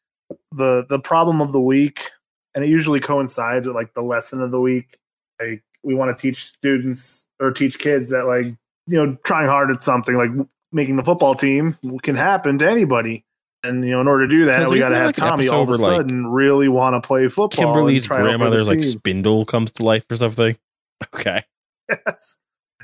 the 0.52 0.86
the 0.88 1.00
problem 1.00 1.42
of 1.42 1.52
the 1.52 1.60
week, 1.60 2.12
and 2.56 2.64
it 2.64 2.70
usually 2.70 3.02
coincides 3.02 3.68
with 3.68 3.76
like 3.76 3.94
the 3.94 4.02
lesson 4.02 4.42
of 4.42 4.52
the 4.52 4.62
week. 4.62 4.98
Like 5.42 5.64
we 5.84 5.96
want 5.96 6.18
to 6.18 6.22
teach 6.22 6.46
students 6.46 7.28
or 7.42 7.52
teach 7.52 7.78
kids 7.78 8.10
that 8.12 8.26
like 8.26 8.46
you 8.88 9.06
know 9.06 9.18
trying 9.26 9.48
hard 9.48 9.70
at 9.70 9.82
something 9.82 10.16
like 10.16 10.32
making 10.74 10.96
the 10.96 11.04
football 11.04 11.36
team 11.36 11.78
can 12.02 12.16
happen 12.16 12.58
to 12.60 12.70
anybody. 12.70 13.24
And 13.64 13.84
you 13.86 13.92
know, 13.92 14.02
in 14.02 14.08
order 14.08 14.28
to 14.28 14.30
do 14.30 14.46
that, 14.46 14.70
we 14.70 14.80
got 14.80 14.90
to 14.90 14.96
have 14.96 15.06
like, 15.08 15.16
Tommy 15.16 15.48
all 15.48 15.64
of 15.64 15.70
a 15.70 15.74
like, 15.74 15.80
sudden 15.80 16.28
really 16.28 16.68
want 16.68 17.02
to 17.02 17.08
play 17.08 17.28
football. 17.30 17.48
Kimberly's 17.50 18.06
try 18.06 18.18
out 18.18 18.20
for 18.20 18.24
the 18.24 18.30
grandmother's 18.38 18.68
like 18.68 18.84
spindle 18.84 19.46
comes 19.46 19.72
to 19.74 19.84
life 19.84 20.06
or 20.10 20.18
something. 20.18 20.58
Okay. 21.14 21.44
Yes. 21.90 22.40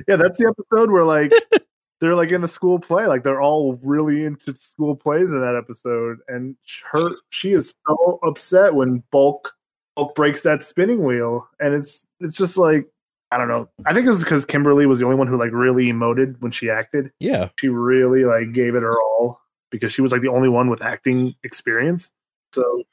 Yeah, 0.06 0.18
that's 0.18 0.38
the 0.38 0.50
episode 0.50 0.92
where 0.92 1.06
like 1.06 1.32
they're 2.02 2.16
like 2.16 2.32
in 2.32 2.42
the 2.42 2.50
school 2.50 2.80
play, 2.80 3.06
like 3.06 3.24
they're 3.24 3.42
all 3.42 3.80
really 3.84 4.26
into 4.26 4.54
school 4.56 4.94
plays 4.94 5.32
in 5.32 5.40
that 5.40 5.56
episode, 5.56 6.20
and 6.28 6.58
her 6.92 7.12
she 7.30 7.54
is 7.54 7.74
so 7.88 8.20
upset 8.24 8.76
when 8.76 9.04
Bulk 9.12 9.54
Bulk 9.96 10.16
breaks 10.16 10.44
that 10.44 10.62
spinning 10.62 11.04
wheel, 11.04 11.48
and 11.62 11.74
it's 11.74 12.06
it's 12.20 12.36
just 12.36 12.58
like 12.58 12.88
I 13.32 13.38
don't 13.38 13.48
know. 13.48 13.70
I 13.86 13.94
think 13.94 14.08
it 14.08 14.10
was 14.10 14.24
because 14.24 14.46
Kimberly 14.46 14.86
was 14.86 15.00
the 15.00 15.06
only 15.06 15.18
one 15.18 15.28
who 15.28 15.38
like 15.38 15.52
really 15.52 15.86
emoted 15.86 16.40
when 16.42 16.52
she 16.52 16.70
acted. 16.70 17.12
Yeah. 17.20 17.50
She 17.60 17.68
really 17.70 18.26
like 18.26 18.54
gave 18.54 18.76
it 18.76 18.82
her 18.82 19.00
all 19.00 19.40
because 19.70 19.92
she 19.92 20.02
was 20.02 20.12
like 20.12 20.22
the 20.22 20.30
only 20.30 20.50
one 20.50 20.70
with 20.70 20.82
acting 20.82 21.36
experience. 21.44 22.12
So 22.54 22.84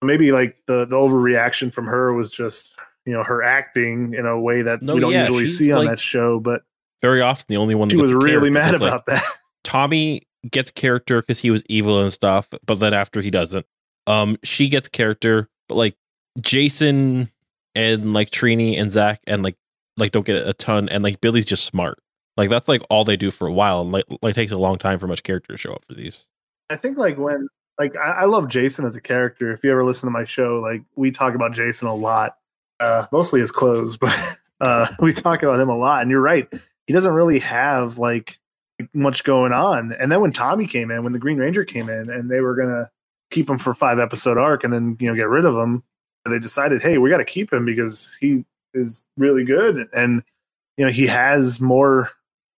maybe 0.00 0.32
like 0.32 0.56
the 0.66 0.86
the 0.86 0.96
overreaction 0.96 1.72
from 1.72 1.86
her 1.86 2.12
was 2.14 2.30
just 2.30 2.72
you 3.04 3.12
know 3.12 3.22
her 3.22 3.42
acting 3.42 4.14
in 4.14 4.26
a 4.26 4.40
way 4.40 4.62
that 4.62 4.80
No, 4.80 4.94
we 4.94 5.00
don't 5.00 5.12
yeah, 5.12 5.22
usually 5.22 5.46
see 5.46 5.72
on 5.72 5.80
like, 5.80 5.88
that 5.90 6.00
show 6.00 6.40
but 6.40 6.62
Very 7.02 7.20
often 7.20 7.44
the 7.48 7.56
only 7.56 7.74
one 7.74 7.88
that 7.88 7.94
she 7.96 8.00
was 8.00 8.14
really 8.14 8.48
mad 8.48 8.74
It's 8.74 8.82
like, 8.82 8.88
about 8.90 9.06
that 9.06 9.22
Tommy 9.64 10.22
gets 10.50 10.70
character 10.70 11.20
because 11.20 11.38
he 11.38 11.50
was 11.50 11.62
evil 11.68 12.00
and 12.00 12.12
stuff, 12.12 12.48
but 12.66 12.80
then 12.80 12.94
after 12.94 13.20
he 13.20 13.30
doesn't, 13.30 13.66
um, 14.06 14.36
she 14.42 14.68
gets 14.68 14.88
character, 14.88 15.48
but 15.68 15.76
like 15.76 15.96
Jason 16.40 17.30
and 17.74 18.12
like 18.12 18.30
Trini 18.30 18.78
and 18.78 18.90
Zack 18.90 19.20
and 19.26 19.42
like 19.42 19.56
like 19.96 20.12
don't 20.12 20.26
get 20.26 20.46
a 20.46 20.54
ton, 20.54 20.88
and 20.88 21.04
like 21.04 21.20
Billy's 21.20 21.46
just 21.46 21.64
smart. 21.64 21.98
Like 22.36 22.50
that's 22.50 22.68
like 22.68 22.82
all 22.88 23.04
they 23.04 23.16
do 23.16 23.30
for 23.30 23.46
a 23.46 23.52
while, 23.52 23.82
and 23.82 23.92
like 23.92 24.04
like 24.22 24.34
takes 24.34 24.52
a 24.52 24.58
long 24.58 24.78
time 24.78 24.98
for 24.98 25.06
much 25.06 25.22
character 25.22 25.52
to 25.52 25.58
show 25.58 25.72
up 25.72 25.84
for 25.86 25.94
these. 25.94 26.28
i 26.70 26.76
think 26.76 26.96
like 26.96 27.18
when 27.18 27.48
like 27.78 27.96
I, 27.96 28.22
I 28.22 28.24
love 28.24 28.48
jason 28.48 28.84
as 28.84 28.96
a 28.96 29.00
character 29.00 29.52
if 29.52 29.62
you 29.64 29.70
ever 29.70 29.84
listen 29.84 30.06
to 30.06 30.10
my 30.10 30.24
show 30.24 30.56
like 30.56 30.82
we 30.96 31.10
talk 31.10 31.34
about 31.34 31.52
jason 31.52 31.88
a 31.88 31.94
lot 31.94 32.36
uh 32.80 33.06
mostly 33.12 33.40
his 33.40 33.50
clothes 33.50 33.96
but 34.00 34.38
uh 34.60 34.86
we 35.00 35.12
talk 35.12 35.42
about 35.42 35.60
him 35.60 35.68
a 35.68 35.76
lot 35.76 36.02
and 36.02 36.10
you're 36.10 36.20
right 36.20 36.48
he 36.86 36.92
doesn't 36.92 37.12
really 37.12 37.38
have 37.38 37.98
like 37.98 38.38
much 38.94 39.24
going 39.24 39.52
on 39.52 39.92
and 39.98 40.10
then 40.10 40.20
when 40.20 40.32
tommy 40.32 40.66
came 40.66 40.90
in 40.90 41.04
when 41.04 41.12
the 41.12 41.18
green 41.18 41.38
ranger 41.38 41.64
came 41.64 41.88
in 41.88 42.10
and 42.10 42.30
they 42.30 42.40
were 42.40 42.54
gonna 42.56 42.90
keep 43.30 43.48
him 43.48 43.58
for 43.58 43.74
five 43.74 43.98
episode 43.98 44.38
arc 44.38 44.64
and 44.64 44.72
then 44.72 44.96
you 44.98 45.06
know 45.06 45.14
get 45.14 45.28
rid 45.28 45.44
of 45.44 45.54
him 45.54 45.82
they 46.28 46.38
decided 46.38 46.82
hey 46.82 46.98
we 46.98 47.10
got 47.10 47.18
to 47.18 47.24
keep 47.24 47.52
him 47.52 47.64
because 47.64 48.16
he 48.20 48.44
is 48.74 49.04
really 49.16 49.44
good 49.44 49.88
and 49.94 50.22
you 50.76 50.84
know 50.84 50.90
he 50.90 51.06
has 51.06 51.60
more 51.60 52.10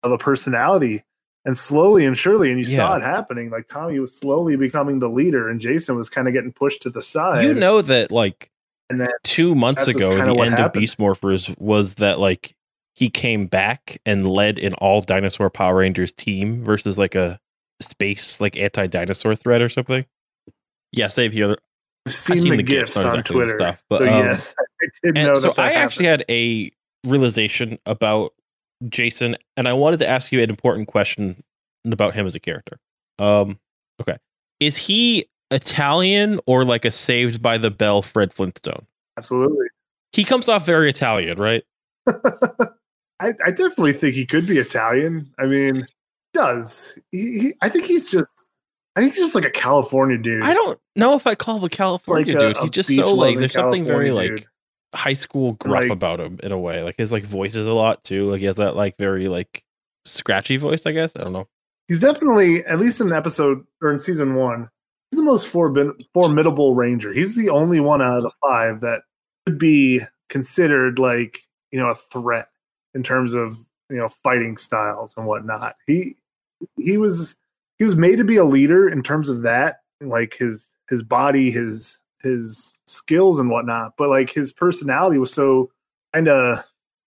of 0.03 0.13
a 0.13 0.19
personality 0.19 1.03
and 1.45 1.57
slowly 1.57 2.05
and 2.05 2.17
surely 2.17 2.51
and 2.51 2.59
you 2.59 2.65
saw 2.65 2.97
it 2.97 3.03
happening 3.03 3.51
like 3.51 3.67
tommy 3.67 3.99
was 3.99 4.17
slowly 4.17 4.57
becoming 4.57 4.99
the 4.99 5.09
leader 5.09 5.49
and 5.49 5.61
jason 5.61 5.97
was 5.97 6.09
kind 6.09 6.29
of 6.29 6.35
getting 6.35 6.53
pushed 6.53 6.83
to 6.83 6.91
the 6.91 7.03
side 7.03 7.45
you 7.45 7.55
know 7.55 7.83
that 7.83 8.13
like 8.13 8.51
and 8.91 9.01
then 9.01 9.09
two 9.23 9.55
months 9.55 9.89
ago, 9.89 10.11
the 10.15 10.31
end 10.31 10.51
happened. 10.51 10.61
of 10.61 10.73
Beast 10.73 10.99
Morphers 10.99 11.59
was 11.59 11.97
that 11.97 12.21
like 12.21 12.55
he 12.95 13.09
came 13.09 13.47
back 13.47 14.01
and 14.05 14.27
led 14.27 14.59
an 14.59 14.75
all 14.75 15.01
dinosaur 15.01 15.51
Power 15.51 15.77
Rangers 15.77 16.13
team 16.13 16.63
versus 16.65 16.99
like 16.99 17.15
a 17.15 17.41
space 17.81 18.41
like 18.41 18.57
anti 18.57 18.87
dinosaur 18.87 19.35
threat 19.35 19.63
or 19.63 19.69
something. 19.69 20.05
Yeah, 20.93 21.09
same 21.09 21.33
here. 21.33 21.57
I've 22.07 22.13
seen, 22.15 22.39
seen 22.39 22.51
the, 22.51 22.57
the 22.59 22.63
GIFs, 22.63 22.95
gifs 22.95 22.97
on 22.99 23.07
exactly 23.07 23.35
Twitter. 23.35 23.57
stuff, 23.59 23.83
but, 23.89 23.99
so 23.99 24.05
um, 24.05 24.25
yes, 24.27 24.55
I 24.83 24.87
did 25.03 25.19
And 25.19 25.29
that. 25.29 25.37
so 25.39 25.49
that 25.53 25.59
I 25.59 25.73
actually 25.73 26.07
happened. 26.07 26.25
had 26.29 26.35
a 26.37 26.71
realization 27.05 27.79
about 27.87 28.33
Jason, 28.89 29.37
and 29.57 29.67
I 29.69 29.73
wanted 29.73 29.99
to 30.01 30.09
ask 30.09 30.31
you 30.33 30.41
an 30.43 30.51
important 30.51 30.89
question 30.89 31.43
about 31.87 32.15
him 32.15 32.27
as 32.27 32.35
a 32.35 32.41
character. 32.41 32.79
Um, 33.19 33.59
okay, 34.01 34.19
is 34.61 34.77
he 34.77 35.27
Italian 35.51 36.41
or 36.47 36.65
like 36.65 36.85
a 36.85 36.91
Saved 36.91 37.41
by 37.41 37.57
the 37.59 37.71
Bell 37.71 38.03
Fred 38.03 38.33
Flintstone? 38.35 38.87
absolutely. 39.17 39.67
He 40.13 40.25
comes 40.25 40.49
off 40.49 40.65
very 40.67 40.89
Italian, 40.91 41.39
right? 41.39 41.63
I, 43.21 43.33
I 43.45 43.51
definitely 43.51 43.93
think 43.95 44.15
he 44.15 44.27
could 44.27 44.47
be 44.47 44.59
Italian. 44.59 45.33
I 45.39 45.47
mean, 45.47 45.87
does 46.35 46.99
he, 47.13 47.39
he? 47.39 47.53
I 47.63 47.69
think 47.69 47.87
he's 47.87 48.11
just. 48.11 48.44
I 48.97 49.01
think 49.01 49.15
he's 49.15 49.23
just 49.25 49.35
like 49.35 49.45
a 49.45 49.51
California 49.51 50.17
dude. 50.19 50.43
I 50.45 50.55
don't 50.55 50.79
know 50.95 51.15
if 51.15 51.27
I 51.27 51.35
call 51.35 51.57
him 51.59 51.65
a 51.65 51.69
California 51.69 52.27
Like 52.35 52.43
a- 52.43 52.55
dude. 52.55 52.57
He's 52.59 52.71
just 52.71 52.95
so 52.95 53.15
like 53.15 53.37
there's 53.39 53.53
something 53.53 53.85
very 53.85 54.07
California 54.07 54.35
like 54.37 54.49
high 54.95 55.15
school 55.15 55.55
gruff 55.55 55.83
Like- 55.83 55.91
about 55.91 56.21
him 56.21 56.39
in 56.43 56.53
a 56.53 56.59
way. 56.59 56.83
Like 56.83 56.95
his 56.99 57.11
like 57.13 57.25
voice 57.25 57.57
is 57.57 57.67
a 57.67 57.73
lot 57.73 58.05
too. 58.05 58.31
Like 58.31 58.41
he 58.41 58.47
has 58.47 58.57
that 58.57 58.77
like 58.77 58.97
very 58.99 59.29
like 59.29 59.65
scratchy 60.05 60.57
voice. 60.57 60.87
I 60.87 60.93
guess 60.93 61.13
I 61.17 61.25
don't 61.25 61.33
know. 61.33 61.49
He's 61.89 62.01
definitely, 62.01 62.65
at 62.65 62.79
least 62.81 63.01
in 63.03 63.13
episode 63.13 63.63
or 63.83 63.93
in 63.93 63.99
season 63.99 64.37
one, 64.37 64.71
he's 65.11 65.19
the 65.19 65.25
most 65.25 65.47
formidable 65.49 66.75
ranger. 66.75 67.13
He's 67.13 67.37
the 67.37 67.51
only 67.51 67.79
one 67.81 68.01
out 68.01 68.17
of 68.17 68.23
the 68.23 68.31
five 68.43 68.81
that 68.81 69.03
could 69.45 69.59
be 69.59 70.01
considered 70.31 70.99
like 70.99 71.41
you 71.73 71.79
know 71.81 71.89
a 71.89 71.95
threat 71.95 72.49
in 72.95 73.03
terms 73.03 73.35
of 73.35 73.59
you 73.91 73.97
know 73.97 74.09
fighting 74.09 74.57
styles 74.57 75.15
and 75.17 75.27
whatnot. 75.27 75.77
He 75.87 76.17
he 76.77 76.97
was 76.97 77.37
he 77.79 77.85
was 77.85 77.97
made 77.97 78.17
to 78.17 78.25
be 78.25 78.37
a 78.37 78.45
leader 78.45 78.89
in 78.89 79.03
terms 79.03 79.29
of 79.29 79.43
that, 79.43 79.81
like 80.01 80.37
his 80.37 80.69
his 80.89 81.03
body, 81.03 81.51
his 81.51 81.99
his 82.23 82.81
skills 82.87 83.39
and 83.39 83.51
whatnot. 83.51 83.93
But 83.97 84.11
like 84.11 84.33
his 84.33 84.53
personality 84.53 85.19
was 85.19 85.33
so 85.33 85.71
kind 86.13 86.29
of 86.29 86.65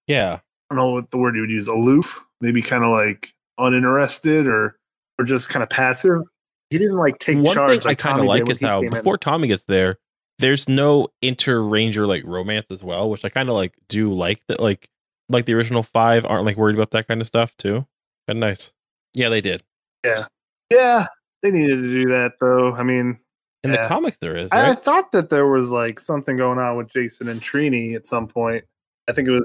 Yeah, 0.07 0.39
I 0.69 0.75
don't 0.75 0.77
know 0.77 0.91
what 0.91 1.11
the 1.11 1.17
word 1.17 1.35
you 1.35 1.41
would 1.41 1.51
use, 1.51 1.67
aloof, 1.67 2.23
maybe 2.41 2.61
kind 2.61 2.83
of 2.83 2.91
like 2.91 3.33
uninterested 3.57 4.47
or 4.47 4.77
or 5.19 5.25
just 5.25 5.49
kind 5.49 5.63
of 5.63 5.69
passive. 5.69 6.21
He 6.69 6.77
didn't 6.77 6.97
like 6.97 7.19
take 7.19 7.37
one 7.37 7.55
charge. 7.55 7.83
thing 7.83 7.91
I 7.91 7.95
kind 7.95 8.19
of 8.19 8.25
like 8.25 8.49
is 8.49 8.59
how 8.59 8.81
came 8.81 8.87
in. 8.87 8.93
before 8.93 9.17
Tommy 9.17 9.47
gets 9.47 9.63
there, 9.65 9.97
there's 10.39 10.67
no 10.67 11.07
inter 11.21 11.61
ranger 11.61 12.05
like 12.05 12.23
romance 12.25 12.67
as 12.71 12.83
well, 12.83 13.09
which 13.09 13.23
I 13.23 13.29
kind 13.29 13.49
of 13.49 13.55
like 13.55 13.73
do 13.87 14.11
like 14.11 14.41
that. 14.47 14.59
Like 14.59 14.89
like 15.29 15.45
the 15.45 15.53
original 15.53 15.83
five 15.83 16.25
aren't 16.25 16.45
like 16.45 16.57
worried 16.57 16.75
about 16.75 16.91
that 16.91 17.07
kind 17.07 17.21
of 17.21 17.27
stuff 17.27 17.55
too. 17.57 17.85
Kind 18.27 18.37
of 18.43 18.49
nice. 18.49 18.73
Yeah, 19.13 19.29
they 19.29 19.41
did. 19.41 19.63
yeah, 20.05 20.27
they 20.71 21.51
needed 21.51 21.81
to 21.83 21.89
do 21.89 22.09
that 22.09 22.33
though. 22.39 22.73
I 22.75 22.83
mean, 22.83 23.19
In 23.63 23.73
Yeah. 23.73 23.83
the 23.83 23.87
comic 23.87 24.19
there 24.19 24.37
is. 24.37 24.49
I, 24.51 24.71
I 24.71 24.75
thought 24.75 25.11
that 25.11 25.29
there 25.29 25.47
was 25.47 25.71
like 25.71 25.99
something 25.99 26.37
going 26.37 26.59
on 26.59 26.77
with 26.77 26.89
Jason 26.91 27.27
and 27.27 27.41
Trini 27.41 27.95
at 27.95 28.05
some 28.05 28.27
point. 28.27 28.63
I 29.07 29.13
think 29.13 29.27
it 29.27 29.31
was, 29.31 29.43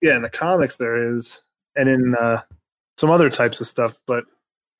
yeah, 0.00 0.16
in 0.16 0.22
the 0.22 0.30
comics 0.30 0.76
there 0.76 0.96
is, 0.96 1.42
and 1.76 1.88
in 1.88 2.14
uh, 2.14 2.42
some 2.96 3.10
other 3.10 3.30
types 3.30 3.60
of 3.60 3.66
stuff, 3.66 3.96
but 4.06 4.24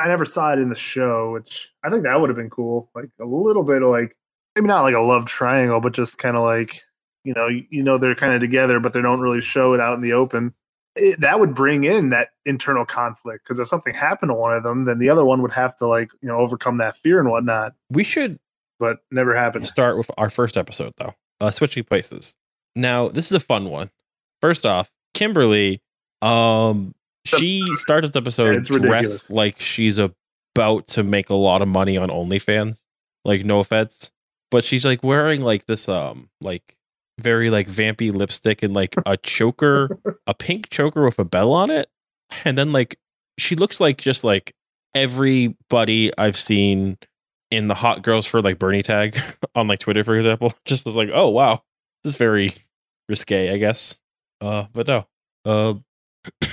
I 0.01 0.09
never 0.09 0.25
saw 0.25 0.53
it 0.53 0.59
in 0.59 0.69
the 0.69 0.75
show, 0.75 1.33
which 1.33 1.71
I 1.85 1.91
think 1.91 2.05
that 2.05 2.21
would 2.21 2.31
have 2.31 2.37
been 2.37 2.51
cool. 2.51 2.91
Like 2.95 3.11
a 3.21 3.25
little 3.25 3.63
bit 3.65 3.83
of 3.83 3.91
like, 3.91 4.17
maybe 4.57 4.67
not 4.69 4.83
like 4.83 4.95
a 4.95 5.01
love 5.01 5.27
triangle, 5.27 5.81
but 5.81 5.93
just 5.93 6.19
kind 6.19 6.37
of 6.37 6.43
like, 6.43 6.83
you 7.25 7.35
know, 7.35 7.49
you 7.49 7.83
know, 7.83 7.99
they're 7.99 8.15
kind 8.15 8.33
of 8.35 8.41
together, 8.41 8.81
but 8.81 8.93
they 8.93 9.03
don't 9.03 9.21
really 9.21 9.41
show 9.41 9.75
it 9.75 9.81
out 9.81 9.95
in 9.95 10.01
the 10.01 10.13
open. 10.15 10.55
It, 10.99 11.21
that 11.21 11.39
would 11.41 11.55
bring 11.55 11.85
in 11.85 12.09
that 12.11 12.29
internal 12.45 12.85
conflict 12.85 13.45
because 13.45 13.59
if 13.59 13.69
something 13.69 13.95
happened 13.95 14.31
to 14.31 14.35
one 14.35 14.55
of 14.57 14.63
them, 14.63 14.85
then 14.85 14.99
the 14.99 15.09
other 15.09 15.25
one 15.25 15.41
would 15.43 15.53
have 15.53 15.77
to 15.77 15.87
like, 15.87 16.11
you 16.21 16.29
know, 16.29 16.39
overcome 16.39 16.79
that 16.79 16.97
fear 16.97 17.21
and 17.21 17.31
whatnot. 17.31 17.75
we 17.91 18.05
should 18.05 18.39
But 18.79 18.99
never 19.11 19.35
happened. 19.35 19.67
start 19.67 19.97
with 19.99 20.11
our 20.19 20.31
first 20.31 20.57
episode 20.57 20.93
though. 20.99 21.15
Uh, 21.41 21.51
switching 21.51 21.85
places. 21.85 22.35
Now 22.77 23.09
this 23.09 23.27
is 23.27 23.33
a 23.33 23.41
fun 23.41 23.71
one. 23.71 23.91
First 24.41 24.65
off, 24.67 24.91
Kimberly, 25.15 25.81
um, 26.23 26.95
she 27.25 27.63
starts 27.77 28.09
this 28.09 28.17
episode 28.17 28.49
ridiculous. 28.71 28.81
dressed 28.81 29.31
like 29.31 29.61
she's 29.61 29.99
about 29.99 30.87
to 30.89 31.03
make 31.03 31.29
a 31.31 31.35
lot 31.35 31.61
of 31.63 31.69
money 31.69 31.97
on 31.97 32.09
OnlyFans. 32.09 32.81
Like 33.25 33.45
no 33.45 33.61
offense, 33.61 34.11
but 34.51 34.65
she's 34.65 34.85
like 34.87 35.03
wearing 35.03 35.43
like 35.43 35.67
this 35.67 35.89
um 35.89 36.31
like 36.41 36.78
very 37.19 37.51
like 37.51 37.69
vampy 37.69 38.13
lipstick 38.13 38.63
and 38.63 38.75
like 38.75 38.95
a 39.07 39.17
choker, 39.17 39.89
a 40.27 40.35
pink 40.35 40.71
choker 40.71 41.05
with 41.05 41.19
a 41.19 41.25
bell 41.25 41.53
on 41.53 41.71
it, 41.71 41.89
and 42.45 42.57
then 42.57 42.73
like 42.73 42.99
she 43.39 43.55
looks 43.55 43.81
like 43.81 43.99
just 43.99 44.25
like 44.25 44.55
everybody 44.95 46.11
I've 46.19 46.37
seen 46.37 46.99
in 47.51 47.69
the 47.69 47.75
hot 47.75 48.03
girls 48.03 48.27
for 48.27 48.43
like 48.43 48.59
Bernie 48.59 48.83
tag 48.83 49.21
on 49.55 49.69
like 49.69 49.79
Twitter, 49.79 50.05
for 50.05 50.17
example. 50.17 50.53
Just 50.65 50.87
as 50.87 50.97
like, 50.97 51.11
oh 51.13 51.29
wow, 51.29 51.63
this 52.05 52.13
is 52.13 52.17
very 52.17 52.55
risque, 53.09 53.53
I 53.53 53.59
guess. 53.59 53.97
Uh, 54.41 54.67
but 54.73 54.87
no. 54.87 55.07
Uh, 55.45 55.75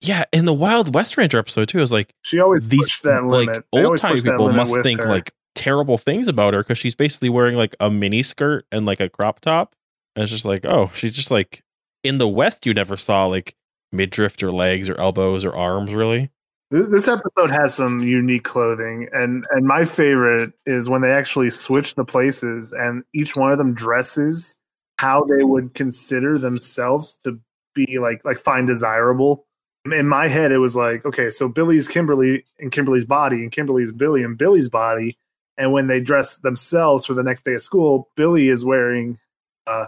yeah, 0.00 0.24
in 0.32 0.44
the 0.44 0.54
Wild 0.54 0.94
West 0.94 1.16
Ranger 1.16 1.38
episode 1.38 1.68
too, 1.68 1.80
is 1.80 1.92
like 1.92 2.14
She 2.22 2.40
always 2.40 2.66
these 2.66 3.00
that 3.04 3.24
like 3.24 3.48
limit. 3.48 3.64
Old 3.72 3.84
always 3.84 4.00
timey 4.00 4.14
pushed 4.14 4.24
that 4.24 4.32
people 4.32 4.52
must 4.52 4.74
think 4.82 5.00
her. 5.00 5.08
like 5.08 5.32
terrible 5.54 5.98
things 5.98 6.28
about 6.28 6.54
her 6.54 6.60
because 6.62 6.78
she's 6.78 6.94
basically 6.94 7.28
wearing 7.28 7.56
like 7.56 7.76
a 7.80 7.90
mini 7.90 8.22
skirt 8.22 8.66
and 8.72 8.86
like 8.86 9.00
a 9.00 9.08
crop 9.08 9.40
top. 9.40 9.74
And 10.20 10.24
it's 10.24 10.32
just 10.32 10.44
like, 10.44 10.66
oh, 10.66 10.90
she's 10.92 11.14
just 11.14 11.30
like 11.30 11.64
in 12.04 12.18
the 12.18 12.28
West, 12.28 12.66
you 12.66 12.74
never 12.74 12.98
saw 12.98 13.24
like 13.24 13.56
midriff 13.90 14.42
or 14.42 14.52
legs 14.52 14.86
or 14.86 15.00
elbows 15.00 15.46
or 15.46 15.56
arms 15.56 15.94
really. 15.94 16.30
This 16.70 17.08
episode 17.08 17.50
has 17.50 17.74
some 17.74 18.00
unique 18.00 18.44
clothing, 18.44 19.08
and 19.14 19.46
and 19.50 19.66
my 19.66 19.86
favorite 19.86 20.52
is 20.66 20.90
when 20.90 21.00
they 21.00 21.10
actually 21.10 21.48
switch 21.48 21.94
the 21.94 22.04
places, 22.04 22.72
and 22.72 23.02
each 23.14 23.34
one 23.34 23.50
of 23.50 23.56
them 23.56 23.72
dresses 23.72 24.56
how 24.98 25.24
they 25.24 25.42
would 25.42 25.72
consider 25.72 26.36
themselves 26.36 27.16
to 27.24 27.40
be 27.74 27.98
like 27.98 28.22
like 28.22 28.38
find 28.38 28.66
desirable. 28.66 29.46
In 29.90 30.06
my 30.06 30.28
head, 30.28 30.52
it 30.52 30.58
was 30.58 30.76
like, 30.76 31.06
okay, 31.06 31.30
so 31.30 31.48
Billy's 31.48 31.88
Kimberly 31.88 32.44
and 32.58 32.70
Kimberly's 32.70 33.06
body, 33.06 33.36
and 33.36 33.50
Kimberly's 33.50 33.90
Billy 33.90 34.22
and 34.22 34.36
Billy's 34.36 34.68
body. 34.68 35.16
And 35.56 35.72
when 35.72 35.86
they 35.86 35.98
dress 35.98 36.36
themselves 36.40 37.06
for 37.06 37.14
the 37.14 37.22
next 37.22 37.46
day 37.46 37.54
of 37.54 37.62
school, 37.62 38.10
Billy 38.16 38.48
is 38.48 38.66
wearing, 38.66 39.18
uh, 39.66 39.86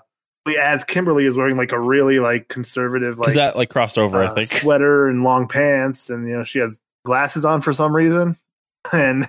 as 0.61 0.85
Kimberly 0.85 1.25
is 1.25 1.37
wearing 1.37 1.57
like 1.57 1.73
a 1.73 1.79
really 1.79 2.19
like 2.19 2.49
conservative 2.49 3.19
like 3.19 3.35
that 3.35 3.57
like 3.57 3.71
crossed 3.71 3.99
over, 3.99 4.23
I 4.23 4.27
uh, 4.27 4.35
think. 4.35 4.49
sweater 4.49 5.07
and 5.09 5.23
long 5.23 5.47
pants, 5.49 6.11
and 6.11 6.27
you 6.29 6.35
know 6.37 6.45
she 6.45 6.59
has 6.59 6.83
glasses 7.05 7.45
on 7.45 7.61
for 7.61 7.73
some 7.73 7.95
reason. 7.95 8.37
And 8.93 9.29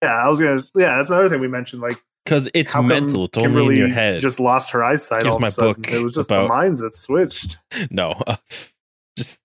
yeah, 0.00 0.14
I 0.14 0.28
was 0.28 0.38
gonna. 0.38 0.60
Yeah, 0.76 0.96
that's 0.96 1.10
another 1.10 1.28
thing 1.28 1.40
we 1.40 1.48
mentioned. 1.48 1.82
Like 1.82 2.00
Because 2.24 2.48
it's 2.54 2.72
mental. 2.76 3.24
It's 3.24 3.36
only 3.36 3.48
Kimberly 3.48 3.74
in 3.74 3.78
your 3.80 3.88
head. 3.88 4.20
Just 4.20 4.38
lost 4.38 4.70
her 4.70 4.84
eyesight. 4.84 5.22
Here's 5.22 5.34
all 5.34 5.40
my 5.40 5.48
of 5.48 5.52
a 5.52 5.54
sudden. 5.54 5.82
book 5.82 5.92
It 5.92 6.04
was 6.04 6.14
just 6.14 6.30
about- 6.30 6.42
the 6.44 6.48
minds 6.48 6.78
that 6.78 6.94
switched. 6.94 7.58
no 7.90 8.12
uh, 8.28 8.36
just 9.18 9.40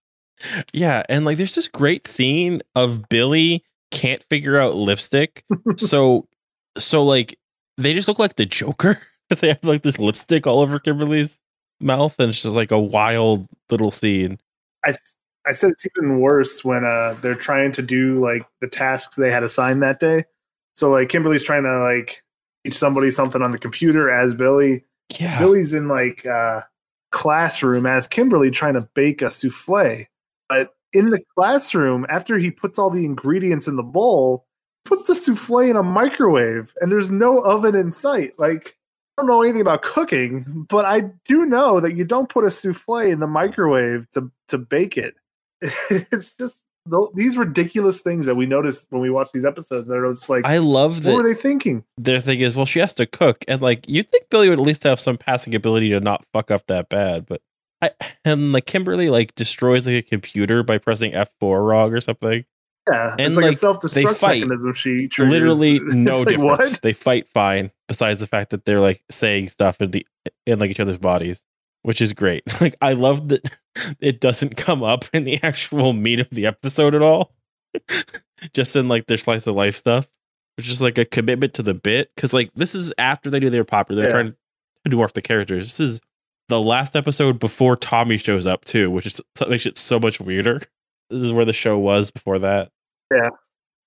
yeah 0.73 1.01
and 1.09 1.25
like 1.25 1.37
there's 1.37 1.55
this 1.55 1.67
great 1.67 2.07
scene 2.07 2.61
of 2.75 3.07
billy 3.09 3.63
can't 3.91 4.23
figure 4.29 4.59
out 4.59 4.75
lipstick 4.75 5.43
so 5.77 6.27
so 6.77 7.03
like 7.03 7.37
they 7.77 7.93
just 7.93 8.07
look 8.07 8.19
like 8.19 8.35
the 8.35 8.45
joker 8.45 8.99
they 9.39 9.49
have 9.49 9.63
like 9.63 9.81
this 9.81 9.99
lipstick 9.99 10.45
all 10.45 10.59
over 10.59 10.79
kimberly's 10.79 11.39
mouth 11.79 12.15
and 12.19 12.29
it's 12.29 12.41
just 12.41 12.55
like 12.55 12.71
a 12.71 12.79
wild 12.79 13.47
little 13.69 13.91
scene 13.91 14.37
I 14.85 14.93
I 15.47 15.53
said 15.53 15.71
it's 15.71 15.87
even 15.97 16.19
worse 16.19 16.63
when 16.63 16.85
uh 16.85 17.15
they're 17.21 17.35
trying 17.35 17.71
to 17.73 17.81
do 17.81 18.19
like 18.19 18.45
the 18.59 18.67
tasks 18.67 19.15
they 19.15 19.31
had 19.31 19.43
assigned 19.43 19.81
that 19.83 19.99
day. 19.99 20.25
So 20.75 20.89
like 20.89 21.09
Kimberly's 21.09 21.43
trying 21.43 21.63
to 21.63 21.79
like 21.79 22.23
teach 22.63 22.75
somebody 22.75 23.09
something 23.11 23.41
on 23.41 23.51
the 23.51 23.57
computer 23.57 24.09
as 24.09 24.33
Billy. 24.33 24.83
yeah 25.19 25.39
Billy's 25.39 25.73
in 25.73 25.87
like 25.87 26.25
uh 26.25 26.61
classroom 27.11 27.85
as 27.85 28.07
Kimberly 28.07 28.51
trying 28.51 28.75
to 28.75 28.87
bake 28.93 29.21
a 29.21 29.31
souffle. 29.31 30.05
But 30.49 30.73
in 30.93 31.09
the 31.09 31.21
classroom, 31.37 32.05
after 32.09 32.37
he 32.37 32.51
puts 32.51 32.77
all 32.77 32.89
the 32.89 33.05
ingredients 33.05 33.67
in 33.67 33.77
the 33.77 33.83
bowl, 33.83 34.45
puts 34.85 35.07
the 35.07 35.15
souffle 35.15 35.59
in 35.59 35.75
a 35.75 35.83
microwave 35.83 36.73
and 36.81 36.91
there's 36.91 37.11
no 37.11 37.39
oven 37.39 37.75
in 37.75 37.91
sight. 37.91 38.37
Like 38.37 38.77
don't 39.17 39.27
know 39.27 39.41
anything 39.41 39.61
about 39.61 39.81
cooking, 39.81 40.65
but 40.69 40.85
I 40.85 41.11
do 41.25 41.45
know 41.45 41.79
that 41.79 41.95
you 41.95 42.03
don't 42.05 42.29
put 42.29 42.45
a 42.45 42.51
souffle 42.51 42.97
in 42.97 43.19
the 43.19 43.27
microwave 43.27 44.09
to 44.11 44.31
to 44.49 44.57
bake 44.57 44.97
it. 44.97 45.15
it's 45.61 46.33
just 46.35 46.63
these 47.13 47.37
ridiculous 47.37 48.01
things 48.01 48.25
that 48.25 48.35
we 48.35 48.45
notice 48.47 48.87
when 48.89 49.01
we 49.01 49.09
watch 49.09 49.29
these 49.33 49.45
episodes 49.45 49.85
that 49.87 49.97
are 49.97 50.13
just 50.13 50.31
like, 50.31 50.43
i 50.45 50.57
love 50.57 51.05
what 51.05 51.17
were 51.17 51.23
they 51.23 51.35
thinking? 51.35 51.83
their 51.99 52.19
thing 52.19 52.39
is 52.39 52.55
well 52.55 52.65
she 52.65 52.79
has 52.79 52.91
to 52.91 53.05
cook 53.05 53.45
and 53.47 53.61
like 53.61 53.87
you'd 53.87 54.09
think 54.09 54.27
billy 54.31 54.49
would 54.49 54.57
at 54.57 54.65
least 54.65 54.83
have 54.83 54.99
some 54.99 55.15
passing 55.15 55.53
ability 55.53 55.89
to 55.89 55.99
not 55.99 56.25
fuck 56.33 56.49
up 56.49 56.65
that 56.65 56.89
bad 56.89 57.27
but 57.27 57.39
I, 57.81 57.91
and 58.23 58.53
like 58.53 58.65
Kimberly 58.65 59.09
like 59.09 59.35
destroys 59.35 59.87
like 59.87 59.95
a 59.95 60.01
computer 60.01 60.63
by 60.63 60.77
pressing 60.77 61.13
F4 61.13 61.67
wrong 61.67 61.93
or 61.93 62.01
something. 62.01 62.45
Yeah, 62.89 63.11
And, 63.11 63.21
it's 63.21 63.35
like, 63.37 63.43
like, 63.45 63.53
a 63.53 63.57
self 63.57 63.79
they 63.81 64.03
destruct 64.03 64.15
fight. 64.15 64.41
mechanism. 64.41 64.73
She 64.73 65.07
triggers. 65.07 65.31
literally 65.31 65.79
no 65.79 66.19
like, 66.19 66.29
difference. 66.29 66.71
What? 66.71 66.81
They 66.81 66.93
fight 66.93 67.27
fine, 67.29 67.71
besides 67.87 68.19
the 68.19 68.27
fact 68.27 68.49
that 68.51 68.65
they're 68.65 68.79
like 68.79 69.03
saying 69.11 69.49
stuff 69.49 69.81
in 69.81 69.91
the 69.91 70.05
in 70.47 70.57
like 70.59 70.71
each 70.71 70.79
other's 70.79 70.97
bodies, 70.97 71.43
which 71.83 72.01
is 72.01 72.13
great. 72.13 72.43
Like 72.61 72.75
I 72.81 72.93
love 72.93 73.27
that 73.29 73.43
it 73.99 74.19
doesn't 74.19 74.57
come 74.57 74.83
up 74.83 75.05
in 75.13 75.23
the 75.25 75.39
actual 75.43 75.93
meat 75.93 76.19
of 76.19 76.29
the 76.31 76.45
episode 76.47 76.95
at 76.95 77.01
all, 77.03 77.35
just 78.53 78.75
in 78.75 78.87
like 78.87 79.07
their 79.07 79.17
slice 79.17 79.45
of 79.47 79.55
life 79.55 79.75
stuff, 79.75 80.09
which 80.57 80.69
is 80.69 80.81
like 80.81 80.97
a 80.97 81.05
commitment 81.05 81.53
to 81.55 81.63
the 81.63 81.73
bit. 81.73 82.11
Because 82.15 82.33
like 82.33 82.51
this 82.55 82.73
is 82.75 82.93
after 82.97 83.29
they 83.29 83.39
do 83.39 83.49
their 83.49 83.63
popular, 83.63 84.01
they're 84.01 84.09
Yeah. 84.09 84.13
trying 84.23 84.35
to 84.89 85.07
for 85.07 85.13
the 85.13 85.21
characters. 85.21 85.65
This 85.65 85.79
is 85.79 86.01
the 86.47 86.61
last 86.61 86.95
episode 86.95 87.39
before 87.39 87.75
Tommy 87.75 88.17
shows 88.17 88.47
up 88.47 88.65
too, 88.65 88.89
which 88.89 89.05
is 89.05 89.21
that 89.35 89.49
makes 89.49 89.65
it 89.65 89.77
so 89.77 89.99
much 89.99 90.19
weirder. 90.19 90.61
This 91.11 91.23
is 91.23 91.33
where 91.33 91.45
the 91.45 91.53
show 91.53 91.77
was 91.77 92.09
before 92.11 92.39
that. 92.39 92.71
Yeah, 93.11 93.29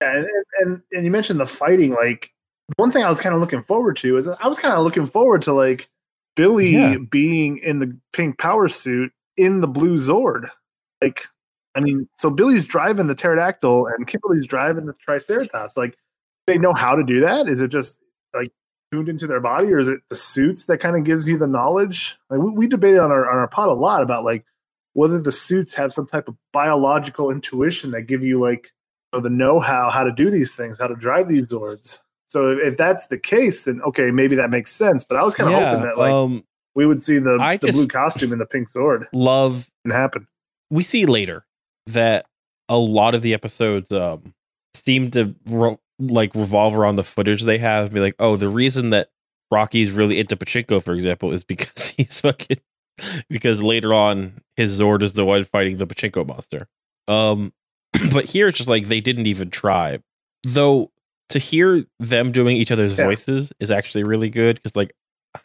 and, 0.01 0.27
and 0.61 0.83
and 0.93 1.05
you 1.05 1.11
mentioned 1.11 1.41
the 1.41 1.47
fighting. 1.47 1.93
Like 1.93 2.31
one 2.77 2.91
thing 2.91 3.03
I 3.05 3.09
was 3.09 3.21
kind 3.21 3.35
of 3.35 3.41
looking 3.41 3.63
forward 3.63 3.97
to 3.99 4.17
is 4.17 4.29
I 4.29 4.47
was 4.47 4.59
kind 4.59 4.75
of 4.75 4.85
looking 4.85 5.07
forward 5.07 5.43
to 5.43 5.53
like 5.53 5.89
Billy 6.37 6.71
Yeah. 6.71 6.97
being 7.11 7.59
in 7.59 7.79
the 7.79 7.97
pink 8.13 8.39
power 8.39 8.69
suit 8.69 9.13
in 9.37 9.61
the 9.61 9.69
blue 9.69 9.97
Zord. 9.99 10.51
Like, 11.03 11.23
I 11.75 11.81
mean, 11.81 12.09
so 12.15 12.31
Billy's 12.31 12.67
driving 12.67 13.07
the 13.07 13.15
pterodactyl 13.15 13.87
and 13.87 14.07
Kimberly's 14.07 14.47
driving 14.47 14.87
the 14.87 14.95
Triceratops. 14.95 15.77
Like, 15.77 15.97
they 16.47 16.59
know 16.59 16.73
how 16.73 16.95
to 16.97 17.03
do 17.05 17.21
that. 17.21 17.49
Is 17.49 17.61
it 17.61 17.69
just 17.69 17.99
like 18.35 18.51
tuned 18.93 19.09
into 19.09 19.27
their 19.27 19.41
body, 19.41 19.73
or 19.73 19.79
is 19.79 19.89
it 19.89 20.01
the 20.09 20.17
suits 20.17 20.67
that 20.67 20.79
kind 20.79 20.97
of 20.97 21.05
gives 21.05 21.27
you 21.29 21.39
the 21.39 21.47
knowledge? 21.47 22.17
Like, 22.31 22.41
we, 22.41 22.51
we 22.51 22.67
debated 22.67 22.99
on 23.01 23.11
our 23.11 23.31
on 23.31 23.39
our 23.39 23.49
pod 23.49 23.69
a 23.69 23.73
lot 23.75 24.03
about 24.03 24.25
like 24.25 24.45
whether 24.95 25.21
the 25.21 25.33
suits 25.33 25.75
have 25.75 25.93
some 25.93 26.07
type 26.07 26.29
of 26.29 26.37
biological 26.53 27.31
intuition 27.31 27.91
that 27.93 28.03
give 28.03 28.25
you 28.25 28.41
like 28.41 28.73
know, 29.15 29.21
the 29.21 29.31
know-how 29.31 29.91
how 29.91 30.05
to 30.05 30.13
do 30.13 30.31
these 30.31 30.55
things, 30.55 30.79
how 30.79 30.87
to 30.87 30.97
drive 30.97 31.29
these 31.29 31.51
Zords. 31.51 32.01
So 32.29 32.51
if, 32.51 32.77
that's 32.77 33.07
the 33.07 33.19
case, 33.19 33.65
then 33.65 33.81
okay, 33.83 34.11
maybe 34.11 34.35
that 34.37 34.51
makes 34.51 34.73
sense. 34.73 35.05
But 35.05 35.17
I 35.19 35.23
was 35.23 35.35
kind 35.35 35.53
of 35.53 35.63
hoping 35.63 35.83
that 35.85 35.99
like 35.99 36.13
um, 36.13 36.45
we 36.75 36.87
would 36.87 37.01
see 37.01 37.19
the, 37.19 37.39
I 37.41 37.57
the 37.57 37.71
blue 37.71 37.87
costume 37.87 38.33
and 38.33 38.41
the 38.41 38.47
pink 38.47 38.69
sword 38.69 39.07
love 39.13 39.69
and 39.85 39.93
happen. 39.93 40.27
we 40.71 40.83
see 40.83 41.07
later 41.07 41.47
that 41.87 42.27
a 42.69 42.77
lot 42.77 43.15
of 43.15 43.23
the 43.23 43.35
episodes 43.35 43.93
um 43.93 44.35
seem 44.75 45.11
to 45.13 45.35
like 46.01 46.35
revolve 46.35 46.75
around 46.75 46.97
the 46.97 47.05
footage 47.05 47.43
they 47.43 47.59
have 47.59 47.87
and 47.87 47.95
be 47.95 48.01
like 48.01 48.17
oh 48.19 48.37
the 48.37 48.49
reason 48.49 48.91
that 48.91 49.11
rocky's 49.53 49.93
really 49.93 50.19
into 50.19 50.35
pachinko 50.35 50.83
for 50.83 50.95
example 50.95 51.33
is 51.33 51.45
because 51.45 51.89
he's 51.97 52.21
fucking 52.21 52.59
because 53.29 53.63
later 53.63 53.93
on 53.95 54.41
his 54.57 54.79
zord 54.79 55.03
is 55.03 55.13
the 55.15 55.25
one 55.25 55.45
fighting 55.45 55.77
the 55.79 55.87
pachinko 55.87 56.27
monster 56.27 56.67
um 57.09 57.53
but 58.13 58.25
here 58.27 58.49
it's 58.49 58.59
just 58.59 58.71
like 58.71 58.89
they 58.89 59.01
didn't 59.01 59.27
even 59.27 59.51
try 59.51 59.99
though 60.45 60.91
to 61.29 61.39
hear 61.39 61.85
them 61.99 62.33
doing 62.33 62.57
each 62.57 62.71
other's 62.71 62.97
Yeah. 62.99 63.05
voices 63.05 63.53
is 63.61 63.71
actually 63.71 64.05
really 64.05 64.31
good 64.31 64.57
because 64.57 64.77
like 64.77 64.93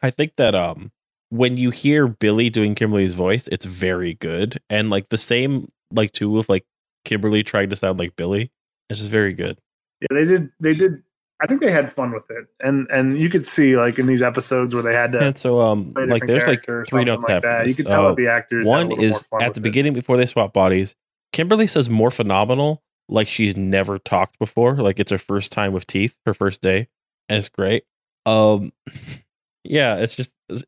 i 0.03 0.09
think 0.09 0.35
that 0.37 0.55
um 0.55 0.91
when 1.31 1.57
you 1.57 1.69
hear 1.69 2.07
Billy 2.07 2.49
doing 2.49 2.73
Kimberly's 2.73 3.13
voice, 3.13 3.47
it's 3.51 3.63
very 3.63 4.15
good. 4.15 4.59
And 4.67 4.89
like 4.89 5.09
the 5.09 5.17
same 5.19 5.67
like 5.91 6.11
too 6.11 6.27
with 6.27 6.49
like 6.49 6.65
Kimberly 7.05 7.43
trying 7.43 7.69
to 7.69 7.75
sound 7.75 7.99
like 7.99 8.15
Billy. 8.15 8.51
It's 8.89 8.97
just 8.99 9.11
very 9.11 9.33
good. 9.35 9.59
Yeah, 10.01 10.07
they 10.09 10.25
did. 10.25 10.49
They 10.59 10.73
did. 10.73 11.03
I 11.41 11.47
think 11.47 11.61
they 11.61 11.71
had 11.71 11.89
fun 11.91 12.11
with 12.11 12.29
it, 12.29 12.47
and 12.59 12.87
and 12.91 13.17
you 13.19 13.29
could 13.29 13.45
see 13.45 13.77
like 13.77 13.97
in 13.97 14.07
these 14.07 14.21
episodes 14.21 14.73
where 14.73 14.83
they 14.83 14.93
had 14.93 15.11
to 15.13 15.19
And 15.19 15.37
so 15.37 15.61
um 15.61 15.93
like 15.95 16.25
there's 16.27 16.45
like 16.47 16.65
three 16.65 17.03
notes 17.05 17.23
like 17.27 17.41
that. 17.43 17.67
You 17.67 17.75
could 17.75 17.87
tell 17.87 18.07
Uh, 18.07 18.13
the 18.13 18.27
actors 18.27 18.67
one 18.67 18.91
is 18.91 19.25
at 19.41 19.53
the 19.53 19.59
it. 19.59 19.63
beginning 19.63 19.93
before 19.93 20.17
they 20.17 20.25
swap 20.25 20.51
bodies. 20.53 20.95
Kimberly 21.31 21.67
says 21.67 21.89
more 21.89 22.11
phenomenal, 22.11 22.83
like 23.07 23.27
she's 23.27 23.55
never 23.55 23.99
talked 23.99 24.37
before. 24.39 24.75
Like 24.75 24.99
it's 24.99 25.11
her 25.11 25.17
first 25.17 25.51
time 25.51 25.71
with 25.73 25.87
teeth, 25.87 26.15
her 26.25 26.33
first 26.33 26.61
day. 26.61 26.87
And 27.29 27.37
it's 27.37 27.49
great. 27.49 27.83
Um 28.25 28.73
yeah, 29.63 29.95
it's 29.97 30.15
just 30.15 30.33
it's- 30.49 30.65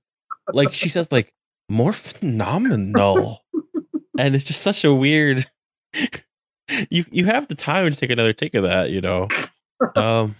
like 0.53 0.71
she 0.73 0.88
says 0.89 1.12
like 1.12 1.34
more 1.69 1.93
phenomenal. 1.93 3.43
and 4.19 4.36
it's 4.36 4.43
just 4.43 4.62
such 4.62 4.84
a 4.86 4.93
weird 4.93 5.45
you 6.89 7.05
you 7.12 7.25
have 7.25 7.47
the 7.47 7.55
time 7.55 7.89
to 7.91 7.97
take 7.97 8.10
another 8.10 8.34
take 8.34 8.53
of 8.55 8.63
that, 8.63 8.89
you 8.91 9.01
know. 9.01 9.27
Um 9.95 10.36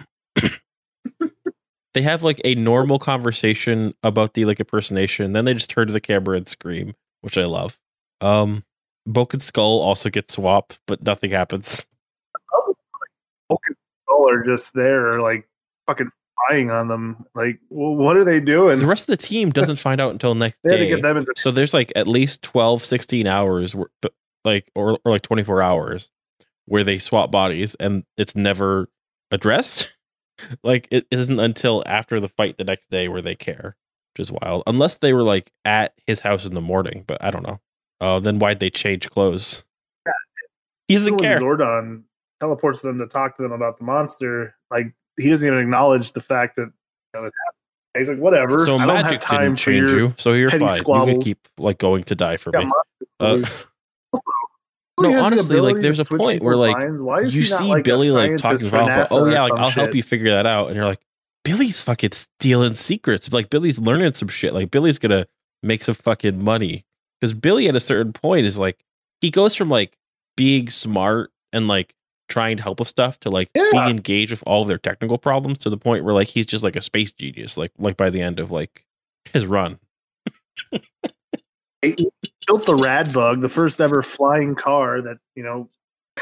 they 1.94 2.02
have 2.02 2.24
like 2.24 2.42
a 2.44 2.56
normal 2.56 3.00
conversation 3.00 3.94
about 4.04 4.34
the 4.34 4.46
like 4.46 4.60
impersonation, 4.60 5.32
then 5.34 5.46
they 5.46 5.54
just 5.54 5.70
turn 5.70 5.88
to 5.88 5.94
the 5.94 6.02
camera 6.02 6.38
and 6.38 6.48
scream, 6.48 6.96
which 7.22 7.38
I 7.38 7.46
love. 7.46 7.78
Um 8.22 8.64
Bulk 9.08 9.34
and 9.34 9.42
Skull 9.42 9.80
also 9.82 10.10
get 10.10 10.30
swapped, 10.32 10.80
but 10.86 11.04
nothing 11.04 11.32
happens. 11.32 11.88
Bulk 13.50 13.64
and 13.68 13.76
Skull 14.06 14.30
are 14.30 14.44
just 14.44 14.74
there, 14.74 15.20
like 15.20 15.48
fucking 15.88 16.10
spying 16.48 16.72
on 16.72 16.88
them. 16.88 17.26
Like, 17.36 17.60
well, 17.70 17.96
what 17.96 18.18
are 18.18 18.24
they 18.24 18.40
doing? 18.40 18.80
The 18.80 18.86
rest 18.86 19.10
of 19.10 19.18
the 19.18 19.24
team 19.26 19.50
doesn't 19.50 19.78
find 19.78 20.00
out 20.00 20.12
until 20.12 20.36
next 20.36 20.60
they 20.64 20.76
had 20.76 20.80
to 20.80 20.86
day. 20.86 20.90
get 20.92 21.02
them 21.02 21.18
into 21.18 21.34
So 21.38 21.52
there's 21.52 21.74
like 21.74 21.92
at 21.96 22.08
least 22.08 22.42
12, 22.44 22.84
16 22.86 23.28
hours 23.28 23.76
where, 23.76 23.88
like 24.44 24.72
or 24.76 24.98
or 25.06 25.12
like 25.12 25.22
24 25.22 25.62
hours 25.62 26.12
where 26.66 26.84
they 26.84 27.00
swap 27.00 27.32
bodies 27.32 27.76
and 27.76 28.04
it's 28.18 28.36
never 28.36 28.90
addressed. 29.32 29.92
like 30.64 30.88
it 30.92 31.08
isn't 31.12 31.40
until 31.40 31.84
after 31.86 32.20
the 32.20 32.28
fight 32.28 32.58
the 32.58 32.64
next 32.64 32.90
day 32.90 33.08
where 33.08 33.22
they 33.22 33.36
care, 33.36 33.76
which 34.14 34.22
is 34.28 34.32
wild. 34.32 34.64
Unless 34.68 34.96
they 34.96 35.14
were 35.14 35.24
like 35.24 35.52
at 35.66 35.94
his 36.08 36.20
house 36.20 36.46
in 36.46 36.54
the 36.54 36.62
morning, 36.62 37.04
but 37.08 37.24
I 37.24 37.32
don't 37.32 37.46
know. 37.46 37.60
Uh, 38.00 38.20
then 38.20 38.40
why'd 38.40 38.60
they 38.60 38.70
change 38.70 39.10
clothes? 39.10 39.64
He 40.88 40.96
doesn't 40.96 41.18
care. 41.18 41.40
Zordon 41.40 42.04
teleports 42.40 42.82
them 42.82 42.98
to 43.00 43.08
talk 43.08 43.38
to 43.38 43.44
them 43.44 43.52
about 43.52 43.78
the 43.78 43.86
monster. 43.86 44.56
Like 44.70 44.94
he 45.18 45.30
doesn't 45.30 45.48
even 45.48 45.60
acknowledge 45.60 46.14
the 46.14 46.22
fact 46.22 46.56
that 46.58 46.72
you 47.16 47.22
know. 47.22 47.30
He's 47.98 48.08
like, 48.08 48.20
whatever. 48.20 48.66
So 48.66 48.78
I 48.78 48.86
don't 48.86 48.96
have 48.96 49.06
magic 49.06 49.20
time 49.20 49.42
didn't 49.42 49.60
change 49.60 49.92
you, 49.92 50.14
so 50.18 50.32
you're 50.32 50.50
fine. 50.50 50.62
You 50.62 50.70
squabbles. 50.78 51.12
can 51.12 51.22
keep 51.22 51.48
like 51.58 51.78
going 51.78 52.06
to 52.06 52.16
die 52.16 52.38
for 52.38 52.52
got 52.52 52.66
me. 52.66 52.72
Uh. 53.20 53.26
Also, 53.26 53.66
no, 55.02 55.10
has 55.10 55.18
the 55.18 55.26
honestly, 55.26 55.60
like, 55.60 55.76
there's 55.78 56.00
a 56.00 56.06
point 56.06 56.44
where, 56.44 56.56
like. 56.56 56.76
You 57.32 57.44
see 57.44 57.66
like, 57.66 57.84
Billy 57.84 58.12
like 58.12 58.38
talking 58.38 58.70
to 58.70 58.76
Alpha. 58.76 59.08
Oh 59.14 59.26
yeah, 59.28 59.44
like 59.44 59.54
I'll 59.60 59.70
help 59.70 59.96
you 59.96 60.04
figure 60.04 60.32
that 60.32 60.46
out. 60.46 60.68
And 60.68 60.76
you're 60.76 60.86
like, 60.86 61.02
Billy's 61.44 61.82
fucking 61.82 62.12
stealing 62.12 62.74
secrets. 62.74 63.32
Like 63.32 63.50
Billy's 63.50 63.80
learning 63.80 64.14
some 64.14 64.28
shit. 64.28 64.54
Like 64.54 64.72
Billy's 64.72 65.00
gonna 65.00 65.28
make 65.64 65.84
some 65.84 65.96
fucking 65.96 66.44
money. 66.44 66.86
Because 67.20 67.34
Billy 67.34 67.68
at 67.68 67.76
a 67.76 67.80
certain 67.80 68.14
point 68.14 68.46
is 68.46 68.58
like 68.58 68.84
he 69.22 69.32
goes 69.32 69.56
from 69.56 69.70
like 69.70 69.98
being 70.36 70.70
smart 70.70 71.32
and 71.54 71.68
like 71.68 71.96
trying 72.30 72.58
to 72.58 72.64
help 72.64 72.80
with 72.80 72.88
stuff 72.88 73.20
to 73.20 73.30
like 73.30 73.50
Yeah. 73.56 73.68
being 73.72 73.90
engaged 73.90 74.32
with 74.32 74.44
all 74.46 74.62
of 74.62 74.68
their 74.68 74.78
technical 74.78 75.18
problems 75.18 75.60
to 75.60 75.70
the 75.70 75.78
point 75.78 76.04
where 76.04 76.14
like 76.14 76.30
he's 76.30 76.46
just 76.46 76.64
like 76.64 76.76
a 76.76 76.82
space 76.82 77.12
genius. 77.12 77.58
Like 77.58 77.72
like 77.78 77.98
by 77.98 78.10
the 78.10 78.22
end 78.22 78.40
of 78.40 78.52
like 78.52 78.86
his 79.34 79.46
run. 79.46 79.80
He 81.82 82.10
built 82.48 82.66
the 82.66 82.76
rad 82.76 83.12
bug, 83.14 83.42
the 83.42 83.50
first 83.50 83.82
ever 83.82 84.02
flying 84.02 84.56
car 84.56 85.02
that 85.02 85.18
you 85.36 85.44
know 85.44 85.70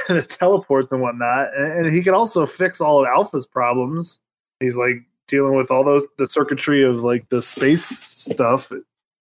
teleports 0.28 0.92
and 0.92 1.02
whatnot, 1.02 1.50
and, 1.58 1.86
and 1.86 1.94
he 1.94 2.02
can 2.02 2.14
also 2.14 2.46
fix 2.46 2.80
all 2.80 3.02
of 3.02 3.08
Alpha's 3.08 3.48
problems. 3.48 4.20
He's 4.60 4.78
like 4.78 5.04
dealing 5.28 5.56
with 5.56 5.70
all 5.70 5.84
those 5.84 6.06
the 6.18 6.28
circuitry 6.28 6.84
of 6.84 7.04
like 7.04 7.30
the 7.30 7.42
space 7.42 7.86
stuff, 7.86 8.72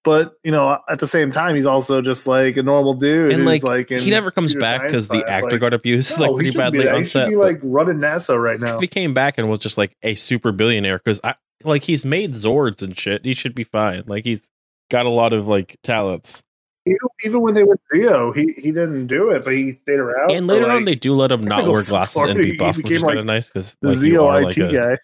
but 0.05 0.35
you 0.45 0.51
know 0.51 0.79
at 0.89 1.01
the 1.01 1.07
same 1.07 1.31
time 1.31 1.57
he's 1.57 1.67
also 1.67 2.01
just 2.01 2.27
like 2.27 2.57
a 2.57 2.63
normal 2.63 2.95
dude. 2.95 3.33
And 3.33 3.49
who's, 3.49 3.65
like, 3.65 3.91
he 3.91 4.11
never 4.11 4.31
comes 4.31 4.55
back 4.55 4.83
because 4.83 5.09
the 5.09 5.25
actor 5.29 5.53
like, 5.53 5.61
got 5.61 5.75
abused 5.75 6.19
no, 6.21 6.27
like 6.27 6.35
pretty 6.37 6.57
badly 6.57 6.89
on 6.89 6.99
He 6.99 7.05
should 7.05 7.29
be 7.29 7.37
like 7.37 7.59
running 7.63 7.99
NASA 7.99 8.41
right 8.41 8.61
now. 8.61 8.77
if 8.77 8.81
he 8.81 8.89
came 8.89 9.13
back 9.13 9.39
and 9.39 9.49
was 9.49 9.59
just 9.59 9.79
like 9.79 9.97
a 10.03 10.15
super 10.15 10.53
billionaire 10.53 10.99
because 10.99 11.21
I 11.25 11.35
like 11.65 11.85
he's 11.85 12.05
made 12.05 12.35
Zords 12.35 12.83
and 12.83 12.97
shit, 12.97 13.25
he 13.25 13.35
should 13.35 13.55
be 13.55 13.65
fine. 13.65 14.05
Like 14.07 14.25
he's 14.25 14.51
got 14.91 15.07
a 15.07 15.11
lot 15.11 15.33
of 15.33 15.47
like 15.47 15.77
talents. 15.83 16.43
Even, 16.87 16.99
even 17.25 17.41
when 17.43 17.55
they 17.55 17.65
went 17.65 17.81
Zeo, 17.93 18.35
he 18.35 18.55
he 18.61 18.73
didn't 18.73 19.09
do 19.09 19.31
it, 19.31 19.45
but 19.45 19.55
he 19.55 19.73
stayed 19.73 19.99
around. 19.99 20.31
and 20.31 20.47
for, 20.47 20.55
later 20.55 20.71
on, 20.71 20.85
they 20.85 20.95
do 20.95 21.13
let 21.15 21.31
him 21.31 21.43
not 21.43 21.67
wear 21.67 21.85
glasses 21.85 22.23
and 22.25 22.39
be 22.39 22.57
buff, 22.57 22.77
which 22.77 22.85
became, 22.85 22.97
is 22.97 23.03
kind 23.03 23.19
of 23.19 23.27
nice 23.27 23.49
because 23.49 23.77
the 23.83 23.91
like 23.91 24.03
you 24.03 24.31
IT 24.31 24.45
like 24.45 24.57
a 24.57 24.73
guy. 24.73 24.99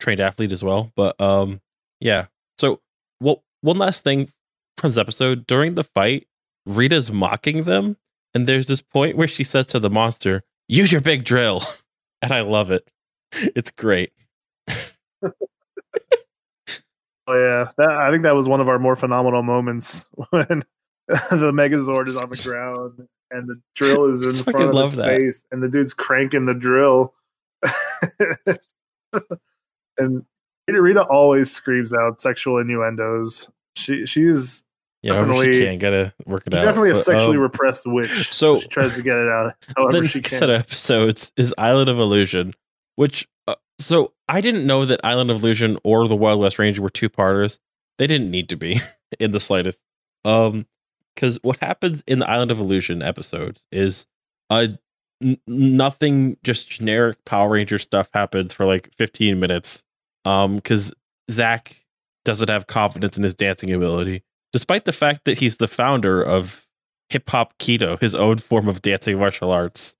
trained 0.00 0.20
athlete 0.20 0.52
as 0.52 0.64
well. 0.64 0.92
But 0.96 1.20
um, 1.20 1.60
yeah. 2.00 2.26
So 2.58 2.80
well, 3.20 3.44
one 3.60 3.78
last 3.78 4.02
thing 4.02 4.32
from 4.76 4.90
this 4.90 4.98
episode 4.98 5.46
during 5.46 5.74
the 5.74 5.84
fight, 5.84 6.26
Rita's 6.66 7.12
mocking 7.12 7.64
them, 7.64 7.96
and 8.34 8.46
there's 8.46 8.66
this 8.66 8.82
point 8.82 9.16
where 9.16 9.28
she 9.28 9.44
says 9.44 9.68
to 9.68 9.78
the 9.78 9.90
monster, 9.90 10.42
"Use 10.66 10.90
your 10.90 11.00
big 11.00 11.24
drill," 11.24 11.62
and 12.22 12.32
I 12.32 12.40
love 12.40 12.72
it. 12.72 12.88
It's 13.32 13.70
great. 13.70 14.12
Oh 17.30 17.34
yeah, 17.36 17.70
that, 17.76 17.90
I 17.90 18.10
think 18.10 18.22
that 18.22 18.34
was 18.34 18.48
one 18.48 18.60
of 18.60 18.68
our 18.68 18.78
more 18.78 18.96
phenomenal 18.96 19.42
moments 19.42 20.08
when 20.30 20.64
the 21.08 21.52
Megazord 21.52 22.08
is 22.08 22.16
on 22.16 22.30
the 22.30 22.36
ground 22.42 23.06
and 23.30 23.46
the 23.48 23.60
drill 23.74 24.06
is 24.06 24.22
in 24.38 24.44
front 24.44 24.66
of 24.68 24.74
love 24.74 24.86
its 24.86 24.96
that. 24.96 25.06
face, 25.06 25.44
and 25.52 25.62
the 25.62 25.68
dude's 25.68 25.92
cranking 25.92 26.46
the 26.46 26.54
drill. 26.54 27.14
and 29.98 30.24
Rita, 30.66 30.82
Rita 30.82 31.02
always 31.04 31.50
screams 31.50 31.92
out 31.92 32.20
sexual 32.20 32.58
innuendos. 32.58 33.50
She 33.76 34.06
she's 34.06 34.62
Yeah, 35.02 35.14
however 35.14 35.34
she 35.34 35.38
Definitely- 35.50 35.66
can 35.66 35.78
gotta 35.78 36.14
work 36.26 36.42
it 36.46 36.54
out. 36.54 36.64
definitely 36.64 36.90
a 36.90 36.94
sexually 36.94 37.36
um, 37.36 37.42
repressed 37.42 37.86
witch. 37.86 38.32
so- 38.32 38.60
she 38.60 38.68
tries 38.68 38.94
to 38.96 39.02
get 39.02 39.16
it 39.18 39.28
out 39.28 39.54
however 39.76 40.00
the 40.00 40.08
she 40.08 40.18
next 40.18 40.30
can. 40.30 40.38
set 40.38 40.50
of 40.50 40.60
episodes 40.60 41.32
is 41.36 41.54
Island 41.58 41.88
of 41.90 41.98
Illusion, 41.98 42.54
which 42.96 43.28
so 43.78 44.12
I 44.28 44.40
didn't 44.40 44.66
know 44.66 44.84
that 44.84 45.00
Island 45.04 45.30
of 45.30 45.38
Illusion 45.38 45.78
or 45.84 46.06
the 46.08 46.16
Wild 46.16 46.40
West 46.40 46.58
Ranger 46.58 46.82
were 46.82 46.90
two 46.90 47.08
parters. 47.08 47.58
They 47.98 48.06
didn't 48.06 48.30
need 48.30 48.48
to 48.50 48.56
be 48.56 48.80
in 49.20 49.30
the 49.30 49.40
slightest. 49.40 49.80
Um, 50.24 50.66
because 51.14 51.38
what 51.42 51.56
happens 51.56 52.04
in 52.06 52.20
the 52.20 52.30
Island 52.30 52.52
of 52.52 52.60
Illusion 52.60 53.02
episode 53.02 53.60
is 53.72 54.06
a 54.50 54.78
n- 55.20 55.38
nothing 55.48 56.36
just 56.44 56.70
generic 56.70 57.24
Power 57.24 57.50
Ranger 57.50 57.78
stuff 57.78 58.08
happens 58.14 58.52
for 58.52 58.64
like 58.64 58.90
15 58.98 59.40
minutes. 59.40 59.82
Um, 60.24 60.56
because 60.56 60.94
Zack 61.30 61.84
doesn't 62.24 62.48
have 62.48 62.66
confidence 62.66 63.16
in 63.16 63.24
his 63.24 63.34
dancing 63.34 63.72
ability, 63.72 64.22
despite 64.52 64.84
the 64.84 64.92
fact 64.92 65.24
that 65.24 65.38
he's 65.38 65.56
the 65.56 65.68
founder 65.68 66.22
of 66.22 66.68
hip 67.08 67.28
hop 67.30 67.58
kido, 67.58 68.00
his 68.00 68.14
own 68.14 68.38
form 68.38 68.68
of 68.68 68.82
dancing 68.82 69.18
martial 69.18 69.50
arts. 69.50 69.96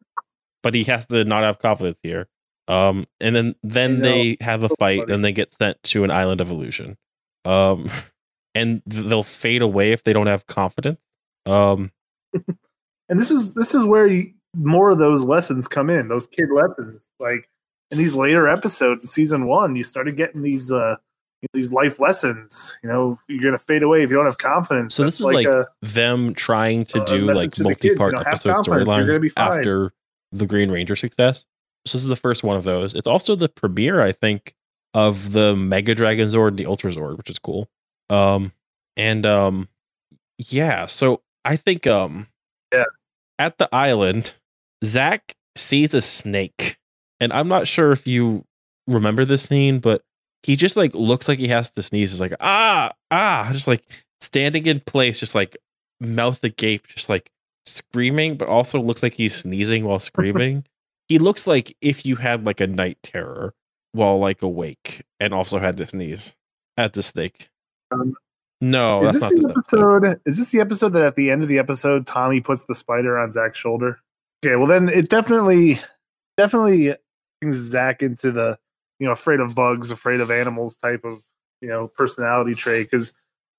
but 0.62 0.74
he 0.74 0.84
has 0.84 1.06
to 1.06 1.24
not 1.24 1.42
have 1.42 1.58
confidence 1.58 1.98
here. 2.02 2.28
Um, 2.66 3.06
and 3.20 3.36
then 3.36 3.54
then 3.62 4.00
they 4.00 4.36
have 4.40 4.62
a 4.62 4.70
fight, 4.70 5.10
and 5.10 5.24
they 5.24 5.32
get 5.32 5.54
sent 5.54 5.82
to 5.84 6.04
an 6.04 6.10
island 6.10 6.40
of 6.40 6.50
illusion. 6.50 6.96
Um, 7.44 7.90
and 8.54 8.82
they'll 8.86 9.22
fade 9.22 9.62
away 9.62 9.92
if 9.92 10.04
they 10.04 10.12
don't 10.12 10.28
have 10.28 10.46
confidence. 10.46 11.00
Um, 11.46 11.90
and 13.08 13.20
this 13.20 13.30
is 13.30 13.54
this 13.54 13.74
is 13.74 13.84
where 13.84 14.06
you, 14.06 14.32
more 14.56 14.90
of 14.90 14.98
those 14.98 15.24
lessons 15.24 15.68
come 15.68 15.90
in 15.90 16.08
those 16.08 16.26
kid 16.26 16.48
lessons 16.52 17.08
like 17.18 17.48
in 17.90 17.98
these 17.98 18.14
later 18.14 18.48
episodes 18.48 19.02
in 19.02 19.08
season 19.08 19.46
one 19.46 19.76
you 19.76 19.82
started 19.82 20.16
getting 20.16 20.42
these 20.42 20.72
uh 20.72 20.96
these 21.52 21.72
life 21.72 22.00
lessons 22.00 22.76
you 22.82 22.88
know 22.88 23.18
you're 23.28 23.42
gonna 23.42 23.58
fade 23.58 23.82
away 23.82 24.02
if 24.02 24.10
you 24.10 24.16
don't 24.16 24.24
have 24.24 24.38
confidence 24.38 24.94
So 24.94 25.04
this 25.04 25.16
is 25.16 25.22
like 25.22 25.46
a, 25.46 25.66
them 25.82 26.32
trying 26.34 26.86
to 26.86 27.04
do 27.04 27.26
like 27.26 27.52
to 27.52 27.64
the 27.64 27.74
kids, 27.74 27.84
you 27.84 27.90
multi-part 27.96 28.26
episode 28.26 28.52
confidence, 28.54 28.88
you're 28.88 29.06
gonna 29.06 29.20
be 29.20 29.30
storylines 29.30 29.58
after 29.58 29.92
the 30.32 30.46
Green 30.46 30.70
Ranger 30.70 30.96
success. 30.96 31.44
So 31.86 31.98
this 31.98 32.02
is 32.02 32.08
the 32.08 32.16
first 32.16 32.42
one 32.42 32.56
of 32.56 32.64
those. 32.64 32.94
It's 32.94 33.06
also 33.06 33.34
the 33.34 33.48
premiere, 33.48 34.00
I 34.00 34.12
think, 34.12 34.54
of 34.94 35.32
the 35.32 35.54
Mega 35.56 35.94
Dragon 35.94 36.28
Zord 36.28 36.48
and 36.48 36.58
the 36.58 36.66
Ultra 36.66 36.90
Zord, 36.92 37.16
which 37.16 37.28
is 37.30 37.38
cool. 37.38 37.68
Um, 38.10 38.52
and 38.96 39.26
um, 39.26 39.68
yeah. 40.38 40.86
So 40.86 41.22
I 41.44 41.56
think 41.56 41.86
um, 41.86 42.28
Yeah. 42.72 42.84
at 43.38 43.58
the 43.58 43.68
island, 43.74 44.34
Zack 44.84 45.34
sees 45.56 45.94
a 45.94 46.02
snake, 46.02 46.78
and 47.20 47.32
I'm 47.32 47.48
not 47.48 47.66
sure 47.68 47.92
if 47.92 48.06
you 48.06 48.44
remember 48.86 49.24
this 49.24 49.42
scene, 49.44 49.78
but 49.80 50.02
he 50.42 50.56
just 50.56 50.76
like 50.76 50.94
looks 50.94 51.26
like 51.28 51.38
he 51.38 51.48
has 51.48 51.70
to 51.70 51.82
sneeze. 51.82 52.10
He's 52.10 52.20
like 52.20 52.34
ah 52.40 52.92
ah, 53.10 53.48
just 53.52 53.66
like 53.68 53.82
standing 54.20 54.66
in 54.66 54.80
place, 54.80 55.20
just 55.20 55.34
like 55.34 55.56
mouth 56.00 56.42
agape, 56.44 56.86
just 56.88 57.08
like 57.08 57.30
screaming, 57.66 58.36
but 58.36 58.48
also 58.48 58.78
looks 58.80 59.02
like 59.02 59.14
he's 59.14 59.34
sneezing 59.34 59.84
while 59.84 59.98
screaming. 60.10 60.64
He 61.08 61.18
looks 61.18 61.46
like 61.46 61.76
if 61.80 62.06
you 62.06 62.16
had 62.16 62.46
like 62.46 62.60
a 62.60 62.66
night 62.66 62.98
terror 63.02 63.54
while 63.92 64.18
like 64.18 64.42
awake 64.42 65.04
and 65.20 65.32
also 65.32 65.58
had 65.58 65.76
to 65.76 65.86
sneeze 65.86 66.36
at 66.76 66.94
the 66.94 67.02
snake. 67.02 67.50
Um, 67.92 68.14
no, 68.60 69.04
is 69.04 69.20
that's 69.20 69.34
this 69.34 69.44
not 69.44 69.54
the 69.54 69.60
episode. 69.60 70.04
episode 70.04 70.20
is 70.26 70.38
this 70.38 70.50
the 70.50 70.60
episode 70.60 70.88
that 70.90 71.02
at 71.02 71.16
the 71.16 71.30
end 71.30 71.42
of 71.42 71.48
the 71.48 71.58
episode 71.58 72.06
tommy 72.06 72.40
puts 72.40 72.64
the 72.64 72.74
spider 72.74 73.18
on 73.18 73.28
zack's 73.28 73.58
shoulder 73.58 73.98
okay 74.44 74.56
well 74.56 74.66
then 74.66 74.88
it 74.88 75.10
definitely 75.10 75.80
definitely 76.38 76.94
brings 77.40 77.56
zack 77.56 78.02
into 78.02 78.32
the 78.32 78.58
you 78.98 79.06
know 79.06 79.12
afraid 79.12 79.40
of 79.40 79.54
bugs 79.54 79.90
afraid 79.90 80.20
of 80.20 80.30
animals 80.30 80.76
type 80.76 81.04
of 81.04 81.22
you 81.60 81.68
know 81.68 81.88
personality 81.88 82.54
trait 82.54 82.90
because 82.90 83.12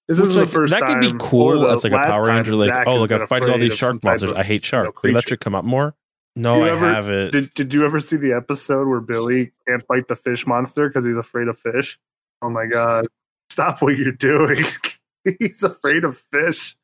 this 0.08 0.20
Which, 0.20 0.30
isn't 0.30 0.42
like, 0.42 0.50
the 0.50 0.54
first 0.54 0.72
that 0.72 0.80
time 0.82 1.02
That 1.02 1.08
could 1.08 1.18
be 1.18 1.26
cool 1.26 1.68
as 1.68 1.84
like 1.84 1.92
a 1.94 2.12
Power 2.12 2.28
Ranger, 2.28 2.56
like 2.56 2.70
Zack 2.70 2.88
oh 2.88 2.98
look, 2.98 3.12
I'm 3.12 3.26
fighting 3.26 3.50
all 3.50 3.58
these 3.58 3.76
shark 3.76 4.04
monsters. 4.04 4.30
of, 4.30 4.38
I 4.38 4.44
hate 4.44 4.64
sharks. 4.64 4.88
that 4.88 4.94
creature. 4.94 5.22
should 5.22 5.40
come 5.40 5.56
up 5.56 5.66
more. 5.66 5.96
No, 6.36 6.64
I 6.64 6.72
ever- 6.72 6.94
haven't. 6.94 7.32
Did 7.32 7.54
Did 7.54 7.74
you 7.74 7.86
ever 7.86 8.00
see 8.00 8.18
the 8.18 8.34
episode 8.34 8.88
where 8.88 9.00
Billy 9.00 9.52
can't 9.68 9.86
fight 9.88 10.08
the 10.08 10.16
fish 10.16 10.46
monster 10.46 10.88
because 10.88 11.06
he's 11.06 11.18
afraid 11.18 11.48
of 11.48 11.58
fish? 11.58 11.98
Oh 12.42 12.50
my 12.50 12.66
god! 12.66 13.08
Stop 13.50 13.82
what 13.82 13.98
you're 13.98 14.12
doing. 14.12 14.64
he's 15.40 15.64
afraid 15.64 16.04
of 16.04 16.18
fish, 16.18 16.76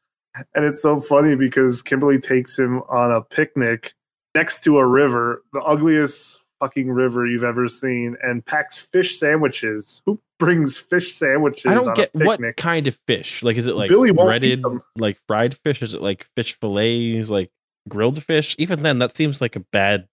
and 0.56 0.64
it's 0.66 0.82
so 0.82 1.00
funny 1.00 1.36
because 1.36 1.82
Kimberly 1.82 2.20
takes 2.20 2.58
him 2.58 2.82
on 2.90 3.12
a 3.12 3.22
picnic 3.22 3.94
next 4.34 4.64
to 4.64 4.78
a 4.78 4.86
river, 4.88 5.44
the 5.52 5.62
ugliest 5.62 6.40
fucking 6.62 6.90
river 6.90 7.26
you've 7.26 7.44
ever 7.44 7.68
seen, 7.68 8.16
and 8.24 8.46
packs 8.46 8.78
fish 8.78 9.20
sandwiches. 9.20 10.02
Who 10.06 10.20
brings 10.40 10.78
fish 10.78 11.14
sandwiches? 11.14 11.66
I 11.66 11.74
don't 11.74 11.90
on 11.90 11.94
get 11.94 12.12
a 12.16 12.24
what 12.24 12.40
kind 12.56 12.88
of 12.88 12.98
fish. 13.08 13.44
Like, 13.44 13.58
is 13.58 13.68
it 13.68 13.76
like 13.76 13.90
Billy 13.90 14.12
breaded, 14.12 14.64
like 14.96 15.20
fried 15.28 15.58
fish? 15.58 15.82
Is 15.82 15.94
it 15.94 16.02
like 16.02 16.28
fish 16.36 16.58
fillets, 16.58 17.30
like 17.30 17.52
grilled 17.90 18.24
fish? 18.24 18.56
Even 18.60 18.84
then, 18.84 19.00
that 19.00 19.16
seems 19.16 19.42
like 19.42 19.56
a 19.56 19.62
bad 19.72 20.08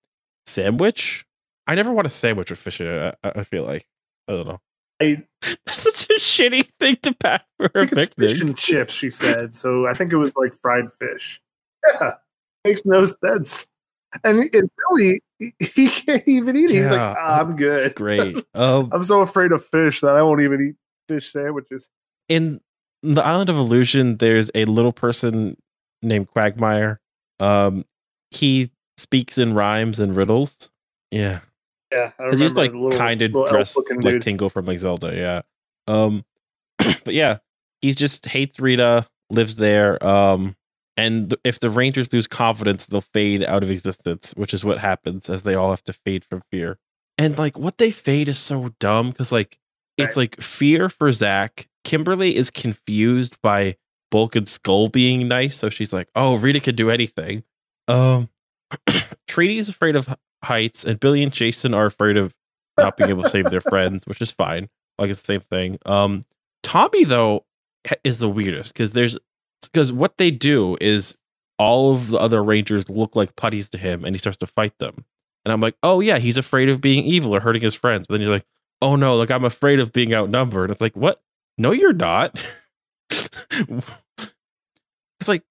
sandwich. 0.46 1.24
I 1.66 1.74
never 1.74 1.92
want 1.92 2.06
a 2.06 2.10
sandwich 2.10 2.50
with 2.50 2.58
fish 2.58 2.80
in 2.80 2.86
it. 2.86 3.18
I, 3.22 3.32
I 3.36 3.42
feel 3.44 3.64
like 3.64 3.86
I 4.28 4.32
don't 4.32 4.46
know. 4.48 4.60
I- 5.00 5.24
That's 5.66 5.82
such 5.82 6.04
a 6.10 6.14
shitty 6.20 6.70
thing 6.80 6.96
to 7.02 7.14
pack 7.14 7.44
for 7.58 7.70
I 7.74 7.82
a 7.82 7.86
think 7.86 8.12
it's 8.18 8.32
fish 8.32 8.40
and 8.40 8.56
chips, 8.56 8.94
she 8.94 9.10
said. 9.10 9.54
So 9.54 9.86
I 9.86 9.94
think 9.94 10.12
it 10.12 10.16
was 10.16 10.32
like 10.36 10.54
fried 10.54 10.92
fish. 10.92 11.40
Yeah, 11.94 12.14
makes 12.64 12.84
no 12.84 13.04
sense. 13.04 13.66
And, 14.24 14.38
and 14.54 14.70
Billy, 14.90 15.20
he, 15.38 15.52
he 15.60 15.88
can't 15.88 16.22
even 16.26 16.56
eat 16.56 16.70
it. 16.70 16.80
He's 16.82 16.90
like, 16.90 16.98
"Ah, 16.98 17.40
I'm 17.40 17.50
It's 17.52 17.58
good. 17.58 17.94
great. 17.94 18.44
Um, 18.54 18.88
I'm 18.90 19.02
so 19.02 19.20
afraid 19.20 19.52
of 19.52 19.62
fish 19.64 20.00
that 20.00 20.16
I 20.16 20.22
won't 20.22 20.40
even 20.40 20.68
eat 20.70 20.76
fish 21.08 21.30
sandwiches. 21.30 21.88
in 22.28 22.60
the 23.02 23.24
island 23.24 23.48
of 23.48 23.56
illusion 23.56 24.16
there's 24.16 24.50
a 24.56 24.64
little 24.64 24.92
person 24.92 25.56
named 26.02 26.26
quagmire 26.28 27.00
um 27.41 27.84
he 28.30 28.70
speaks 28.97 29.39
in 29.39 29.55
rhymes 29.55 30.01
and 30.01 30.16
riddles. 30.16 30.70
Yeah. 31.11 31.41
Yeah, 31.93 32.11
I 32.18 32.24
because 32.24 32.41
he's 32.41 32.55
like 32.55 32.72
kind 32.99 33.22
of 33.22 33.32
dressed 33.49 33.76
like 33.76 34.01
dude. 34.01 34.22
tingle 34.22 34.51
from 34.51 34.66
like 34.66 34.78
zelda 34.78 35.14
yeah. 35.16 35.43
Um 35.86 36.24
but 36.78 37.14
yeah 37.14 37.39
he 37.80 37.95
just 37.95 38.26
hates 38.26 38.61
rita 38.61 39.07
lives 39.30 39.57
there 39.57 40.05
um 40.05 40.55
and 40.99 41.30
th- 41.30 41.41
if 41.45 41.61
the 41.61 41.70
rangers 41.70 42.12
lose 42.12 42.26
confidence 42.26 42.84
they'll 42.86 43.01
fade 43.01 43.43
out 43.45 43.62
of 43.62 43.70
existence 43.70 44.34
which 44.36 44.53
is 44.53 44.64
what 44.64 44.78
happens 44.78 45.30
as 45.30 45.45
they 45.45 45.55
all 45.55 45.70
have 45.70 45.84
to 45.84 45.93
fade 45.93 46.24
from 46.24 46.43
fear. 46.51 46.78
And 47.16 47.39
like 47.39 47.59
what 47.59 47.78
they 47.78 47.91
fade 47.91 48.28
is 48.28 48.39
so 48.39 48.74
dumb 48.80 49.11
because 49.11 49.32
like 49.32 49.59
it's 49.97 50.16
like 50.16 50.41
fear 50.41 50.89
for 50.89 51.11
Zack. 51.11 51.68
Kimberly 51.84 52.36
is 52.36 52.51
confused 52.51 53.36
by 53.43 53.76
Bulk 54.11 54.36
and 54.36 54.48
Skull 54.48 54.88
being 54.88 55.28
nice, 55.28 55.56
so 55.56 55.70
she's 55.70 55.92
like, 55.92 56.09
"Oh, 56.14 56.36
Rita 56.36 56.61
could 56.61 56.76
do 56.76 56.90
anything." 56.90 57.44
Um, 57.86 58.28
Trini 59.28 59.59
is 59.59 59.68
afraid 59.68 59.96
of 59.96 60.14
heights, 60.44 60.84
and 60.84 61.00
Billy 61.00 61.22
and 61.22 61.32
Jason 61.32 61.74
are 61.74 61.86
afraid 61.86 62.16
of 62.16 62.34
not 62.78 62.96
being 62.96 63.11
able 63.11 63.24
to 63.24 63.30
save 63.30 63.50
their 63.50 63.61
friends, 63.68 64.06
which 64.06 64.20
is 64.20 64.30
fine. 64.30 64.68
Like 64.98 65.11
it's 65.11 65.20
the 65.20 65.34
same 65.34 65.40
thing. 65.40 65.78
Um, 65.86 66.24
Tommy 66.62 67.04
though 67.04 67.44
is 68.04 68.18
the 68.18 68.28
weirdest 68.28 68.74
because 68.74 68.92
there's 68.92 69.16
because 69.62 69.92
what 69.92 70.18
they 70.18 70.30
do 70.30 70.76
is 70.80 71.16
all 71.59 71.92
of 71.94 72.09
the 72.09 72.18
other 72.18 72.42
Rangers 72.42 72.88
look 72.88 73.16
like 73.16 73.36
putties 73.36 73.68
to 73.70 73.78
him, 73.78 74.04
and 74.04 74.14
he 74.14 74.18
starts 74.18 74.38
to 74.38 74.46
fight 74.46 74.78
them. 74.78 75.04
And 75.44 75.52
I'm 75.52 75.61
like, 75.61 75.76
oh 75.82 76.00
yeah, 76.00 76.18
he's 76.18 76.36
afraid 76.36 76.68
of 76.68 76.80
being 76.80 77.04
evil 77.04 77.34
or 77.34 77.40
hurting 77.40 77.62
his 77.62 77.74
friends. 77.74 78.06
But 78.06 78.14
then 78.14 78.20
he's 78.22 78.30
like, 78.30 78.46
oh 78.82 78.96
no, 78.96 79.16
like 79.16 79.30
I'm 79.30 79.44
afraid 79.44 79.80
of 79.80 79.92
being 79.92 80.14
outnumbered. 80.14 80.70
It's 80.70 80.80
like, 80.80 80.96
what? 80.96 81.22
No, 81.56 81.72
you're 81.72 81.92
not. 81.92 82.38
it's 83.11 83.28
like, 85.28 85.42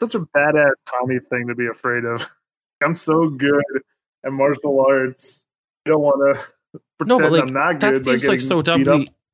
Such 0.00 0.14
a 0.14 0.20
badass 0.20 0.72
Tommy 0.90 1.18
thing 1.30 1.48
to 1.48 1.54
be 1.54 1.66
afraid 1.66 2.04
of. 2.04 2.26
I'm 2.82 2.94
so 2.94 3.28
good 3.28 3.62
at 4.24 4.32
martial 4.32 4.84
arts. 4.88 5.44
I 5.86 5.90
don't 5.90 6.00
want 6.00 6.34
to 6.34 6.40
No, 7.04 7.18
pretend 7.18 7.22
but, 7.22 7.32
like, 7.32 7.42
I'm 7.42 7.52
not 7.52 7.80
good. 7.80 8.04
by 8.04 8.12
seems 8.16 8.28
like 8.28 8.40
so 8.40 8.62
dumb. 8.62 8.84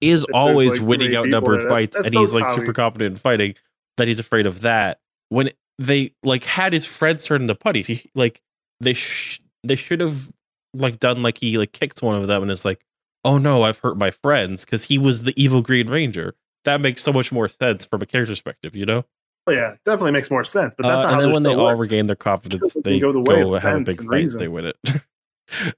He 0.00 0.02
is 0.10 0.24
always 0.34 0.72
like, 0.72 0.82
winning 0.82 1.16
outnumbered 1.16 1.68
fights, 1.68 1.96
That's 1.96 2.06
and 2.06 2.14
so 2.14 2.20
he's 2.20 2.34
like 2.34 2.48
Tommy. 2.48 2.54
super 2.60 2.72
competent 2.72 3.12
in 3.12 3.16
fighting. 3.16 3.54
That 3.96 4.08
he's 4.08 4.20
afraid 4.20 4.46
of 4.46 4.60
that. 4.60 5.00
When 5.30 5.50
they 5.78 6.12
like 6.22 6.44
had 6.44 6.72
his 6.72 6.84
friends 6.86 7.24
turn 7.24 7.42
into 7.42 7.54
putties, 7.54 7.86
he 7.86 8.10
like 8.14 8.42
they 8.80 8.92
sh- 8.92 9.40
they 9.64 9.76
should 9.76 10.00
have 10.00 10.30
like 10.74 11.00
done 11.00 11.22
like 11.22 11.38
he 11.38 11.56
like 11.56 11.72
kicks 11.72 12.02
one 12.02 12.20
of 12.20 12.26
them 12.26 12.42
and 12.42 12.50
is 12.50 12.64
like, 12.64 12.84
oh 13.24 13.38
no, 13.38 13.62
I've 13.62 13.78
hurt 13.78 13.96
my 13.96 14.10
friends 14.10 14.64
because 14.66 14.84
he 14.84 14.98
was 14.98 15.22
the 15.22 15.32
evil 15.42 15.62
Green 15.62 15.88
Ranger. 15.88 16.34
That 16.66 16.80
makes 16.82 17.02
so 17.02 17.12
much 17.12 17.32
more 17.32 17.48
sense 17.48 17.84
from 17.86 18.02
a 18.02 18.06
character 18.06 18.32
perspective, 18.32 18.76
you 18.76 18.84
know. 18.84 19.04
Oh, 19.46 19.52
yeah, 19.52 19.76
definitely 19.84 20.10
makes 20.12 20.30
more 20.30 20.44
sense. 20.44 20.74
But 20.76 20.82
that's 20.82 20.98
Uh, 20.98 21.02
not 21.04 21.12
and 21.14 21.20
then 21.22 21.30
when 21.32 21.42
they 21.44 21.54
all 21.54 21.66
works. 21.66 21.78
regain 21.92 22.06
their 22.08 22.16
confidence, 22.16 22.76
they 22.84 22.98
go 23.00 23.12
go, 23.12 23.22
the 23.22 23.30
way 23.30 23.40
of 23.42 23.62
have 23.62 23.76
a 23.76 23.84
big 23.84 23.96
fight. 23.96 24.06
reason. 24.08 24.40
They 24.40 24.48
win 24.48 24.66
it. 24.66 24.76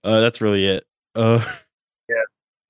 uh, 0.02 0.20
that's 0.20 0.40
really 0.40 0.66
it. 0.66 0.84
Uh, 1.14 1.44
Yeah. 2.08 2.14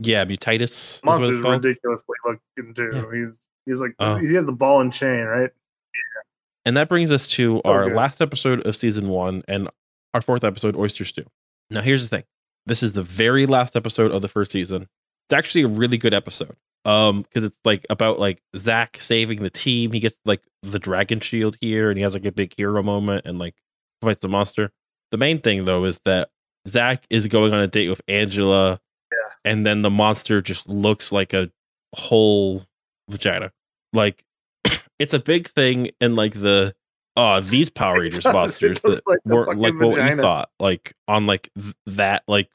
yeah, 0.01 0.25
is 0.25 1.01
what 1.05 1.21
Monster's 1.21 1.45
ridiculously 1.45 2.17
looking 2.27 2.75
too. 2.75 2.91
Yeah. 2.93 3.05
He's 3.21 3.43
he's 3.67 3.81
like 3.81 3.95
Oh. 4.01 4.17
he 4.17 4.35
has 4.35 4.47
the 4.47 4.53
ball 4.53 4.81
and 4.81 4.93
chain, 4.93 5.25
right? 5.25 5.51
Yeah. 5.95 6.23
And 6.67 6.77
that 6.77 6.89
brings 6.89 7.11
us 7.13 7.29
to 7.29 7.63
our 7.65 7.85
good. 7.85 7.95
last 7.97 8.21
episode 8.21 8.67
of 8.67 8.75
season 8.75 9.09
one 9.09 9.43
and 9.47 9.69
our 10.13 10.21
fourth 10.21 10.43
episode, 10.43 10.75
Oyster 10.77 11.05
Stew. 11.05 11.27
Now, 11.71 11.83
here's 11.83 12.09
the 12.09 12.17
thing 12.17 12.25
this 12.67 12.83
is 12.83 12.93
the 12.93 13.03
very 13.05 13.47
last 13.47 13.77
episode 13.77 14.11
of 14.11 14.21
the 14.23 14.29
first 14.29 14.51
season. 14.51 14.89
It's 15.29 15.35
actually 15.37 15.63
a 15.63 15.69
really 15.69 15.97
good 15.99 16.13
episode. 16.15 16.57
Um, 16.89 17.23
because 17.23 17.45
it's 17.45 17.59
like 17.67 17.85
about 17.91 18.19
like 18.19 18.41
Zack 18.57 18.97
saving 18.99 19.43
the 19.43 19.51
team. 19.51 19.93
He 19.93 20.01
gets 20.01 20.17
like 20.25 20.43
the 20.63 20.79
dragon 20.79 21.21
shield 21.21 21.57
here 21.61 21.91
and 21.91 21.99
he 21.99 22.03
has 22.03 22.15
like 22.15 22.25
a 22.25 22.33
big 22.33 22.55
hero 22.57 22.83
moment 22.83 23.27
and 23.27 23.39
like 23.39 23.55
fights 24.01 24.23
the 24.23 24.29
monster. 24.29 24.73
The 25.11 25.19
main 25.19 25.41
thing 25.41 25.67
though 25.67 25.85
is 25.85 26.01
that 26.07 26.31
Zack 26.67 27.05
is 27.11 27.27
going 27.27 27.53
on 27.53 27.61
a 27.61 27.67
date 27.67 27.91
with 27.91 28.01
Angela, 28.09 28.81
Yeah. 29.13 29.35
and 29.45 29.67
then 29.67 29.83
the 29.83 29.91
monster 29.91 30.41
just 30.41 30.67
looks 30.69 31.13
like 31.13 31.35
a 31.35 31.51
whole 31.95 32.65
vagina. 33.11 33.53
Like 33.93 34.25
it's 34.99 35.13
a 35.13 35.19
big 35.19 35.49
thing 35.51 35.91
in 36.01 36.17
like 36.17 36.35
the 36.41 36.75
oh, 37.17 37.41
these 37.41 37.69
Power 37.71 38.01
Rangers 38.01 38.25
does. 38.25 38.33
Monsters 38.33 38.81
that 38.81 39.01
like 39.07 39.19
weren't 39.27 39.59
like 39.59 39.75
what 39.75 39.97
we 39.97 40.15
thought, 40.15 40.49
like 40.59 40.95
on 41.07 41.27
like 41.27 41.51
th- 41.61 41.75
that 41.87 42.23
like 42.29 42.49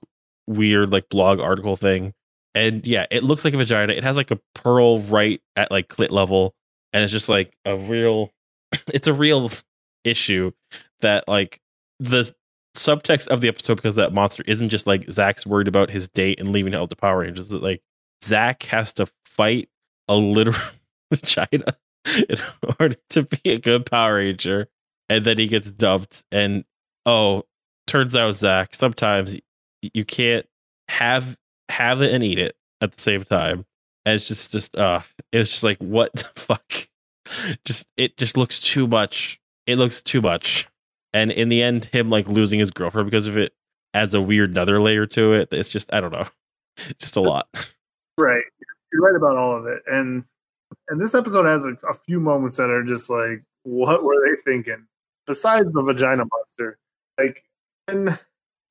weird 0.47 0.91
like 0.91 1.07
blog 1.09 1.39
article 1.39 1.75
thing. 1.75 2.13
And 2.56 2.86
yeah, 2.86 3.06
it 3.10 3.24
looks 3.24 3.43
like 3.43 3.54
a 3.54 3.58
vagina. 3.58 3.93
It 3.93 4.04
has 4.04 4.18
like 4.18 4.32
a 4.32 4.39
pearl 4.54 4.99
right 4.99 5.41
at 5.56 5.72
like 5.72 5.88
clit 5.88 6.12
level, 6.12 6.54
and 6.91 7.04
it's 7.04 7.14
just 7.14 7.30
like 7.30 7.56
a 7.66 7.76
real. 7.76 8.32
It's 8.93 9.08
a 9.08 9.14
real 9.14 9.51
issue 10.04 10.51
that 11.01 11.28
like 11.28 11.62
the 11.99 12.34
subtext 12.76 13.28
of 13.28 13.41
the 13.41 13.47
episode 13.47 13.76
because 13.76 13.95
that 13.95 14.14
monster 14.14 14.43
isn't 14.47 14.70
just 14.70 14.88
like 14.88 15.08
Zack's 15.10 15.45
worried 15.45 15.68
about 15.68 15.91
his 15.91 16.10
date 16.10 16.39
and 16.39 16.51
leaving 16.51 16.74
out 16.74 16.89
the 16.89 16.95
Power 16.95 17.20
Rangers. 17.20 17.54
Like 17.54 17.82
Zack 18.24 18.64
has 18.64 18.93
to 18.93 19.08
fight 19.26 19.70
a 20.08 20.16
literal 20.16 20.58
vagina 21.14 21.78
in 22.30 22.38
order 22.80 22.95
to 23.12 23.24
be 23.24 23.51
a 23.51 23.60
good 23.60 23.86
Power 23.86 24.16
Ranger, 24.16 24.68
and 25.10 25.26
then 25.26 25.38
he 25.38 25.47
gets 25.47 25.70
dumped. 25.72 26.24
And 26.32 26.66
oh, 27.06 27.43
turns 27.88 28.16
out 28.16 28.36
Zack, 28.36 28.74
sometimes 28.74 29.38
you 29.93 30.06
can't 30.06 30.45
have 30.89 31.38
have 31.70 32.01
it 32.01 32.14
and 32.14 32.24
eat 32.24 32.39
it 32.39 32.55
at 32.82 32.91
the 32.91 33.01
same 33.01 33.24
time. 33.24 33.66
And 34.05 34.16
it's 34.16 34.28
just 34.28 34.51
just 34.51 34.76
uh 34.76 35.01
it's 35.32 35.51
just 35.51 35.64
like 35.64 35.78
what 35.80 36.14
the 36.14 36.24
fuck? 36.36 36.88
Just 37.66 37.88
it 37.97 38.18
just 38.18 38.38
looks 38.38 38.59
too 38.59 38.88
much. 38.88 39.39
It 39.66 39.78
looks 39.78 40.01
too 40.01 40.22
much. 40.22 40.68
And 41.14 41.32
in 41.32 41.49
the 41.49 41.61
end, 41.61 41.86
him 41.86 42.09
like 42.09 42.28
losing 42.28 42.59
his 42.59 42.72
girlfriend 42.72 43.07
because 43.07 43.28
of 43.28 43.38
it 43.38 43.53
adds 43.93 44.14
a 44.14 44.22
weird 44.22 44.51
another 44.51 44.82
layer 44.82 45.05
to 45.07 45.34
it. 45.34 45.49
It's 45.51 45.70
just 45.70 45.93
I 45.93 46.01
don't 46.01 46.11
know. 46.11 46.28
It's 46.89 47.05
just 47.05 47.18
a 47.18 47.22
lot. 47.22 47.47
Right. 48.18 48.43
You're 48.91 49.03
right 49.03 49.16
about 49.16 49.38
all 49.38 49.55
of 49.55 49.68
it. 49.68 49.84
And 49.86 50.24
and 50.89 50.99
this 50.99 51.14
episode 51.14 51.45
has 51.45 51.68
a, 51.68 51.78
a 51.88 51.93
few 51.93 52.20
moments 52.20 52.57
that 52.57 52.72
are 52.72 52.84
just 52.84 53.11
like, 53.11 53.43
what 53.61 54.03
were 54.03 54.16
they 54.26 54.41
thinking? 54.41 54.88
Besides 55.28 55.72
the 55.72 55.84
vagina 55.84 56.24
monster. 56.26 56.80
Like 57.20 57.43
and 57.88 58.20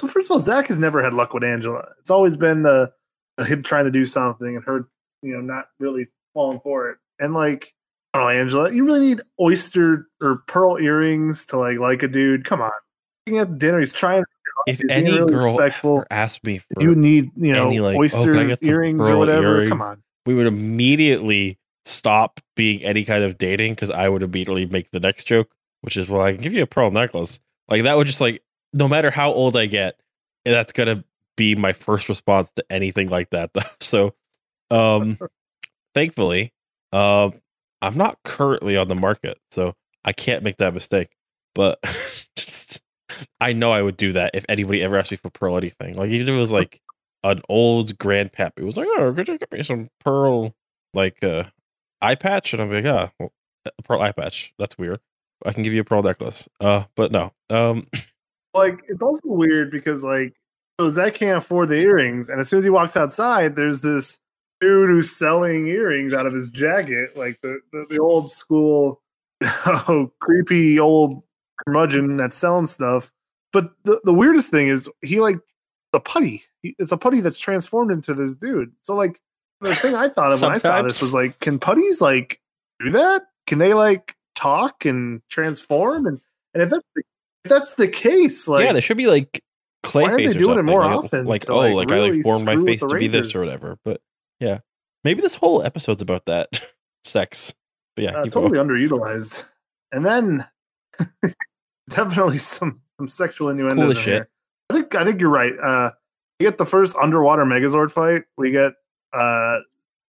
so 0.02 0.08
first 0.08 0.26
of 0.28 0.32
all, 0.32 0.40
Zack 0.40 0.66
has 0.66 0.78
never 0.78 1.00
had 1.00 1.14
luck 1.14 1.32
with 1.32 1.44
Angela. 1.44 1.86
It's 2.00 2.10
always 2.10 2.36
been 2.36 2.62
the 2.62 2.92
uh, 3.38 3.44
him 3.44 3.62
trying 3.62 3.84
to 3.84 3.90
do 3.92 4.04
something 4.04 4.56
and 4.56 4.64
her, 4.64 4.88
you 5.22 5.32
know, 5.32 5.40
not 5.40 5.66
really 5.78 6.08
falling 6.34 6.58
for 6.58 6.90
it. 6.90 6.98
And 7.20 7.34
like, 7.34 7.72
I 8.12 8.18
don't 8.18 8.26
know, 8.26 8.40
Angela, 8.40 8.72
you 8.72 8.84
really 8.84 8.98
need 8.98 9.20
oyster 9.40 10.08
or 10.20 10.42
pearl 10.48 10.76
earrings 10.76 11.46
to 11.46 11.56
like 11.56 11.78
like 11.78 12.02
a 12.02 12.08
dude. 12.08 12.44
Come 12.44 12.60
on. 12.60 12.72
Being 13.26 13.38
at 13.38 13.58
dinner, 13.58 13.78
he's 13.78 13.92
trying 13.92 14.24
If 14.66 14.80
he's 14.80 14.90
any 14.90 15.12
really 15.12 15.32
girl 15.32 15.44
respectful. 15.44 16.04
asked 16.10 16.42
me 16.42 16.58
for 16.58 16.82
you 16.82 16.96
need, 16.96 17.30
you 17.36 17.52
know, 17.52 17.68
any, 17.68 17.78
like, 17.78 17.96
oh, 17.96 18.00
oyster 18.00 18.32
can 18.32 18.38
I 18.40 18.44
get 18.46 18.64
some 18.64 18.74
earrings 18.74 19.08
or 19.08 19.16
whatever. 19.16 19.58
earrings? 19.58 19.70
Come 19.70 19.82
on. 19.82 20.02
we 20.26 20.34
would 20.34 20.48
immediately 20.48 21.60
stop 21.84 22.40
being 22.56 22.82
any 22.82 23.04
kind 23.04 23.22
of 23.22 23.38
dating 23.38 23.74
because 23.74 23.90
I 23.90 24.08
would 24.08 24.24
immediately 24.24 24.66
make 24.66 24.90
the 24.90 24.98
next 24.98 25.24
joke, 25.28 25.52
which 25.82 25.96
is, 25.96 26.08
well, 26.08 26.22
I 26.22 26.32
can 26.32 26.42
give 26.42 26.52
you 26.52 26.62
a 26.62 26.66
pearl 26.66 26.90
necklace. 26.90 27.38
Like 27.68 27.84
that 27.84 27.96
would 27.96 28.08
just 28.08 28.20
like, 28.20 28.42
no 28.72 28.88
matter 28.88 29.10
how 29.10 29.32
old 29.32 29.56
I 29.56 29.66
get, 29.66 29.98
that's 30.44 30.72
gonna 30.72 31.04
be 31.36 31.54
my 31.54 31.72
first 31.72 32.08
response 32.08 32.50
to 32.56 32.64
anything 32.70 33.08
like 33.08 33.30
that. 33.30 33.52
Though. 33.54 33.62
So, 33.80 34.14
um, 34.70 35.18
thankfully, 35.94 36.52
um, 36.92 37.34
I'm 37.80 37.96
not 37.96 38.18
currently 38.24 38.76
on 38.76 38.88
the 38.88 38.94
market, 38.94 39.38
so 39.50 39.74
I 40.04 40.12
can't 40.12 40.42
make 40.42 40.58
that 40.58 40.74
mistake. 40.74 41.10
But 41.54 41.78
just, 42.36 42.80
I 43.40 43.52
know 43.52 43.72
I 43.72 43.82
would 43.82 43.96
do 43.96 44.12
that 44.12 44.32
if 44.34 44.44
anybody 44.48 44.82
ever 44.82 44.96
asked 44.96 45.10
me 45.10 45.16
for 45.16 45.30
pearl 45.30 45.56
anything. 45.56 45.96
Like 45.96 46.10
even 46.10 46.28
if 46.28 46.36
it 46.36 46.40
was 46.40 46.52
like 46.52 46.80
an 47.24 47.40
old 47.48 47.98
grandpap, 47.98 48.52
it 48.56 48.64
was 48.64 48.76
like, 48.76 48.88
oh, 48.96 49.12
could 49.12 49.28
you 49.28 49.38
get 49.38 49.52
me 49.52 49.62
some 49.62 49.90
pearl 50.00 50.54
like 50.94 51.22
uh 51.22 51.44
eye 52.00 52.14
patch? 52.14 52.52
And 52.52 52.62
I'm 52.62 52.72
like, 52.72 52.86
ah, 52.86 53.10
well, 53.18 53.32
a 53.66 53.82
pearl 53.82 54.00
eye 54.00 54.12
patch. 54.12 54.54
That's 54.58 54.78
weird. 54.78 55.00
I 55.44 55.52
can 55.52 55.62
give 55.62 55.72
you 55.72 55.80
a 55.80 55.84
pearl 55.84 56.02
necklace. 56.02 56.48
Uh, 56.60 56.84
but 56.94 57.10
no. 57.12 57.32
Um, 57.50 57.86
like 58.54 58.80
it's 58.88 59.02
also 59.02 59.20
weird 59.24 59.70
because 59.70 60.04
like 60.04 60.34
so 60.80 60.88
Zack 60.88 61.14
can't 61.14 61.38
afford 61.38 61.68
the 61.68 61.76
earrings, 61.76 62.28
and 62.28 62.40
as 62.40 62.48
soon 62.48 62.58
as 62.58 62.64
he 62.64 62.70
walks 62.70 62.96
outside, 62.96 63.56
there's 63.56 63.80
this 63.82 64.18
dude 64.60 64.88
who's 64.88 65.10
selling 65.10 65.66
earrings 65.66 66.14
out 66.14 66.26
of 66.26 66.32
his 66.32 66.48
jacket, 66.48 67.16
like 67.16 67.38
the 67.42 67.60
the, 67.72 67.86
the 67.90 67.98
old 67.98 68.30
school, 68.30 69.02
oh, 69.44 70.10
creepy 70.20 70.78
old 70.78 71.22
curmudgeon 71.64 72.16
that's 72.16 72.36
selling 72.36 72.66
stuff. 72.66 73.12
But 73.52 73.72
the, 73.84 74.00
the 74.04 74.14
weirdest 74.14 74.50
thing 74.50 74.68
is 74.68 74.88
he 75.02 75.20
like 75.20 75.38
the 75.92 76.00
putty. 76.00 76.42
He, 76.62 76.74
it's 76.78 76.92
a 76.92 76.96
putty 76.96 77.20
that's 77.20 77.38
transformed 77.38 77.90
into 77.90 78.14
this 78.14 78.34
dude. 78.34 78.72
So 78.82 78.94
like 78.94 79.20
the 79.60 79.74
thing 79.74 79.94
I 79.94 80.08
thought 80.08 80.32
of 80.32 80.40
when 80.40 80.52
I 80.52 80.58
saw 80.58 80.82
this 80.82 81.02
was 81.02 81.14
like, 81.14 81.38
can 81.40 81.58
putties 81.58 82.00
like 82.00 82.40
do 82.80 82.90
that? 82.90 83.22
Can 83.46 83.58
they 83.58 83.74
like 83.74 84.16
talk 84.34 84.84
and 84.84 85.20
transform? 85.28 86.06
And 86.06 86.20
and 86.54 86.62
if 86.62 86.70
that's 86.70 86.86
the, 86.94 87.02
that's 87.44 87.74
the 87.74 87.88
case, 87.88 88.46
like 88.48 88.64
yeah, 88.64 88.72
there 88.72 88.82
should 88.82 88.96
be 88.96 89.06
like 89.06 89.42
clay 89.82 90.04
why 90.04 90.10
aren't 90.12 90.24
they 90.24 90.38
doing 90.38 90.42
it 90.42 90.44
something. 90.44 90.66
more 90.66 90.80
like, 90.80 90.96
often 90.96 91.26
Like, 91.26 91.50
oh, 91.50 91.58
like, 91.58 91.74
like 91.74 91.92
I 91.92 92.10
like 92.10 92.22
formed 92.22 92.44
my 92.44 92.56
face 92.64 92.80
to 92.80 92.96
be 92.96 93.08
this 93.08 93.34
or 93.34 93.40
whatever. 93.40 93.78
But 93.84 94.00
yeah, 94.40 94.60
maybe 95.04 95.22
this 95.22 95.34
whole 95.34 95.62
episode's 95.62 96.02
about 96.02 96.26
that 96.26 96.48
sex. 97.04 97.54
But 97.96 98.04
yeah, 98.04 98.10
uh, 98.12 98.24
totally 98.24 98.54
going. 98.54 98.68
underutilized. 98.68 99.44
And 99.92 100.06
then 100.06 100.46
definitely 101.90 102.38
some 102.38 102.80
some 102.98 103.08
sexual 103.08 103.48
innuendos 103.48 103.94
Cool 103.94 104.02
shit. 104.02 104.14
here. 104.14 104.28
I 104.70 104.74
think 104.74 104.94
I 104.94 105.04
think 105.04 105.20
you're 105.20 105.30
right. 105.30 105.52
Uh, 105.58 105.90
we 106.40 106.46
get 106.46 106.58
the 106.58 106.66
first 106.66 106.96
underwater 106.96 107.44
Megazord 107.44 107.90
fight. 107.90 108.22
We 108.36 108.50
get 108.50 108.72
uh, 109.12 109.58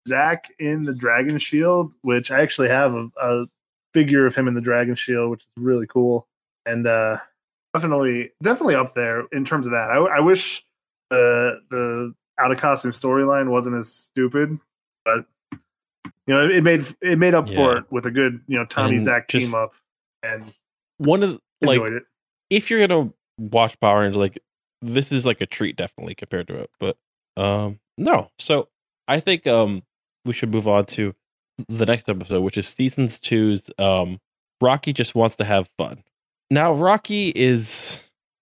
Zack 0.07 0.51
in 0.59 0.83
the 0.83 0.93
Dragon 0.93 1.37
Shield, 1.37 1.91
which 2.01 2.31
I 2.31 2.41
actually 2.41 2.69
have 2.69 2.93
a, 2.93 3.09
a 3.21 3.45
figure 3.93 4.25
of 4.25 4.35
him 4.35 4.47
in 4.47 4.53
the 4.53 4.61
Dragon 4.61 4.95
Shield, 4.95 5.31
which 5.31 5.41
is 5.41 5.47
really 5.57 5.87
cool. 5.87 6.27
And 6.65 6.87
uh, 6.87 7.17
definitely 7.73 8.31
definitely 8.41 8.75
up 8.75 8.93
there 8.93 9.25
in 9.31 9.45
terms 9.45 9.65
of 9.67 9.71
that. 9.73 9.89
I, 9.89 9.97
I 9.97 10.19
wish 10.19 10.65
the 11.09 11.59
the 11.69 12.13
out 12.39 12.51
of 12.51 12.57
costume 12.57 12.91
storyline 12.91 13.49
wasn't 13.49 13.75
as 13.75 13.91
stupid, 13.91 14.57
but 15.05 15.25
you 15.51 16.33
know 16.33 16.49
it, 16.49 16.63
made 16.63 16.83
it 17.01 17.19
made 17.19 17.33
up 17.33 17.49
for 17.49 17.77
it 17.77 17.85
with 17.91 18.05
a 18.05 18.11
good 18.11 18.41
you 18.47 18.57
know 18.57 18.65
Tommy 18.65 18.95
And 18.95 19.05
Zack 19.05 19.27
team 19.27 19.53
up 19.53 19.73
and 20.23 20.53
One 20.97 21.21
of 21.23 21.31
the, 21.61 21.67
like 21.67 21.79
enjoyed 21.81 21.93
it. 21.93 22.03
if 22.49 22.69
you're 22.69 22.85
gonna 22.85 23.11
watch 23.37 23.79
Power 23.79 24.01
Rangers, 24.01 24.17
like 24.17 24.39
this 24.81 25.11
is 25.11 25.25
like 25.25 25.41
a 25.41 25.45
treat 25.45 25.75
definitely 25.75 26.15
compared 26.15 26.47
to 26.47 26.55
it. 26.59 26.69
But 26.79 26.97
um 27.37 27.79
no. 27.97 28.31
So 28.39 28.69
I 29.07 29.19
think 29.19 29.45
um 29.47 29.83
we 30.25 30.33
should 30.33 30.51
move 30.51 30.67
on 30.67 30.85
to 30.85 31.13
the 31.67 31.85
next 31.85 32.09
episode, 32.09 32.41
which 32.41 32.57
is 32.57 32.67
seasons 32.67 33.19
two's 33.19 33.69
um 33.77 34.19
Rocky 34.61 34.93
just 34.93 35.13
wants 35.13 35.35
to 35.37 35.43
have 35.43 35.69
fun. 35.77 36.03
Now 36.53 36.73
Rocky 36.73 37.29
is 37.35 37.99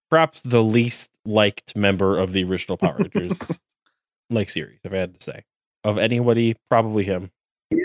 perhaps 0.09 0.41
the 0.41 0.61
least 0.61 1.11
liked 1.25 1.77
member 1.77 2.17
of 2.17 2.33
the 2.33 2.43
original 2.43 2.75
Power 2.77 2.97
Rangers 2.97 3.37
like 4.29 4.49
series, 4.49 4.79
if 4.83 4.91
I 4.91 4.97
had 4.97 5.15
to 5.17 5.23
say. 5.23 5.43
Of 5.85 5.97
anybody, 5.97 6.57
probably 6.69 7.05
him. 7.05 7.31
Yeah. 7.71 7.77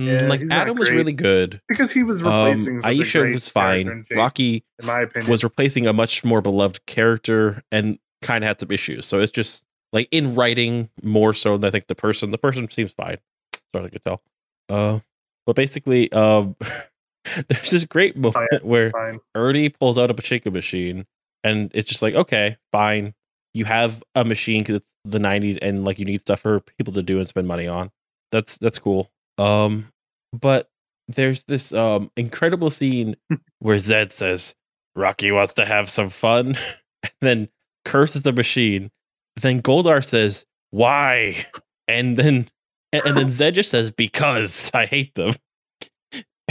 Mm, 0.00 0.22
Yeah, 0.22 0.28
like 0.28 0.40
Adam 0.50 0.78
was 0.78 0.90
really 0.90 1.12
good. 1.12 1.60
because 1.68 1.92
he 1.92 2.02
was 2.02 2.24
Um, 2.24 2.46
replacing. 2.46 2.78
a 2.78 2.82
Aisha 2.82 3.34
was 3.34 3.48
fine. 3.50 3.84
Jason, 4.08 4.16
Rocky 4.16 4.64
in 4.80 4.86
my 4.86 5.02
opinion, 5.02 5.30
was 5.30 5.44
replacing 5.44 5.86
a 5.86 5.92
much 5.92 6.24
more 6.24 6.40
beloved 6.40 6.86
character 6.86 7.62
and 7.70 7.98
kind 8.22 8.42
of 8.42 8.48
had 8.48 8.60
some 8.60 8.70
issues. 8.70 9.04
So 9.06 9.20
it's 9.20 9.30
just 9.30 9.66
like 9.92 10.08
in 10.10 10.34
writing 10.34 10.88
more 11.02 11.34
so 11.34 11.58
than 11.58 11.68
I 11.68 11.70
think 11.70 11.86
the 11.88 11.94
person. 11.94 12.30
The 12.30 12.38
person 12.38 12.70
seems 12.70 12.92
fine, 12.92 13.18
as 13.52 13.60
far 13.74 13.82
as 13.82 13.86
I 13.88 13.90
could 13.90 14.04
tell. 14.06 14.22
Uh, 14.70 15.00
but 15.46 15.54
basically, 15.54 16.10
um, 16.12 16.56
there's 17.48 17.70
this 17.70 17.84
great 17.84 18.16
moment 18.16 18.48
yeah. 18.52 18.58
where 18.62 18.90
fine. 18.90 19.20
Ernie 19.34 19.68
pulls 19.68 19.98
out 19.98 20.10
a 20.10 20.14
pachinko 20.14 20.52
machine, 20.52 21.06
and 21.44 21.70
it's 21.74 21.88
just 21.88 22.02
like, 22.02 22.16
okay, 22.16 22.56
fine. 22.72 23.14
You 23.52 23.64
have 23.64 24.02
a 24.14 24.24
machine 24.24 24.62
because 24.62 24.76
it's 24.76 24.94
the 25.04 25.18
'90s, 25.18 25.58
and 25.60 25.84
like 25.84 25.98
you 25.98 26.04
need 26.04 26.20
stuff 26.20 26.40
for 26.40 26.60
people 26.60 26.92
to 26.94 27.02
do 27.02 27.18
and 27.18 27.28
spend 27.28 27.48
money 27.48 27.66
on. 27.66 27.90
That's 28.32 28.56
that's 28.58 28.78
cool. 28.78 29.10
Um, 29.38 29.88
but 30.32 30.70
there's 31.08 31.42
this 31.44 31.72
um 31.72 32.10
incredible 32.16 32.70
scene 32.70 33.16
where 33.58 33.76
Zedd 33.76 34.12
says 34.12 34.54
Rocky 34.94 35.32
wants 35.32 35.54
to 35.54 35.66
have 35.66 35.90
some 35.90 36.10
fun, 36.10 36.56
and 37.02 37.12
then 37.20 37.48
curses 37.84 38.22
the 38.22 38.32
machine. 38.32 38.90
Then 39.36 39.62
Goldar 39.62 40.04
says, 40.04 40.44
"Why?" 40.70 41.44
And 41.88 42.16
then 42.16 42.48
and, 42.92 43.02
and 43.04 43.16
then 43.16 43.26
Zedd 43.26 43.54
just 43.54 43.70
says, 43.70 43.90
"Because 43.90 44.70
I 44.74 44.86
hate 44.86 45.14
them." 45.14 45.34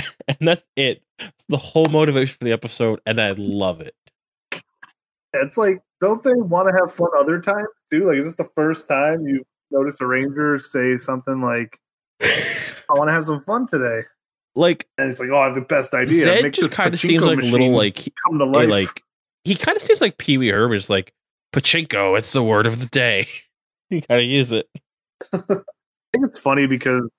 and 0.27 0.47
that's 0.47 0.63
it. 0.75 1.01
It's 1.19 1.45
the 1.49 1.57
whole 1.57 1.87
motivation 1.87 2.37
for 2.37 2.45
the 2.45 2.51
episode, 2.51 3.01
and 3.05 3.19
I 3.19 3.31
love 3.37 3.81
it. 3.81 3.95
It's 5.33 5.57
like, 5.57 5.81
don't 6.01 6.23
they 6.23 6.33
want 6.33 6.69
to 6.69 6.75
have 6.79 6.93
fun 6.93 7.09
other 7.17 7.39
times 7.39 7.67
too? 7.91 8.07
Like, 8.07 8.17
is 8.17 8.25
this 8.25 8.35
the 8.35 8.51
first 8.55 8.87
time 8.87 9.27
you've 9.27 9.43
noticed 9.71 10.01
a 10.01 10.07
ranger 10.07 10.57
say 10.57 10.97
something 10.97 11.41
like, 11.41 11.79
"I 12.21 12.93
want 12.93 13.09
to 13.09 13.13
have 13.13 13.23
some 13.23 13.43
fun 13.43 13.67
today"? 13.67 14.01
like 14.55 14.87
And 14.97 15.09
it's 15.09 15.19
like, 15.19 15.29
"Oh, 15.29 15.37
I 15.37 15.45
have 15.45 15.55
the 15.55 15.61
best 15.61 15.93
idea." 15.93 16.25
Zedd 16.25 16.43
Make 16.43 16.53
just 16.53 16.73
kind 16.73 16.93
of 16.93 16.99
seems 16.99 17.23
like 17.23 17.39
a 17.39 17.41
little 17.41 17.71
like 17.71 17.97
he- 17.97 18.13
come 18.25 18.39
to 18.39 18.45
life. 18.45 18.69
like 18.69 19.03
he 19.43 19.55
kind 19.55 19.75
of 19.75 19.81
seems 19.81 20.01
like 20.01 20.17
Pee 20.17 20.37
Wee 20.37 20.49
Herman. 20.49 20.75
Is 20.75 20.89
like 20.89 21.13
pachinko. 21.53 22.17
It's 22.17 22.31
the 22.31 22.43
word 22.43 22.67
of 22.67 22.79
the 22.79 22.87
day. 22.87 23.25
he 23.89 24.01
kind 24.01 24.21
of 24.21 24.27
use 24.27 24.51
it. 24.51 24.67
I 25.33 25.37
think 26.13 26.25
it's 26.25 26.39
funny 26.39 26.67
because 26.67 27.09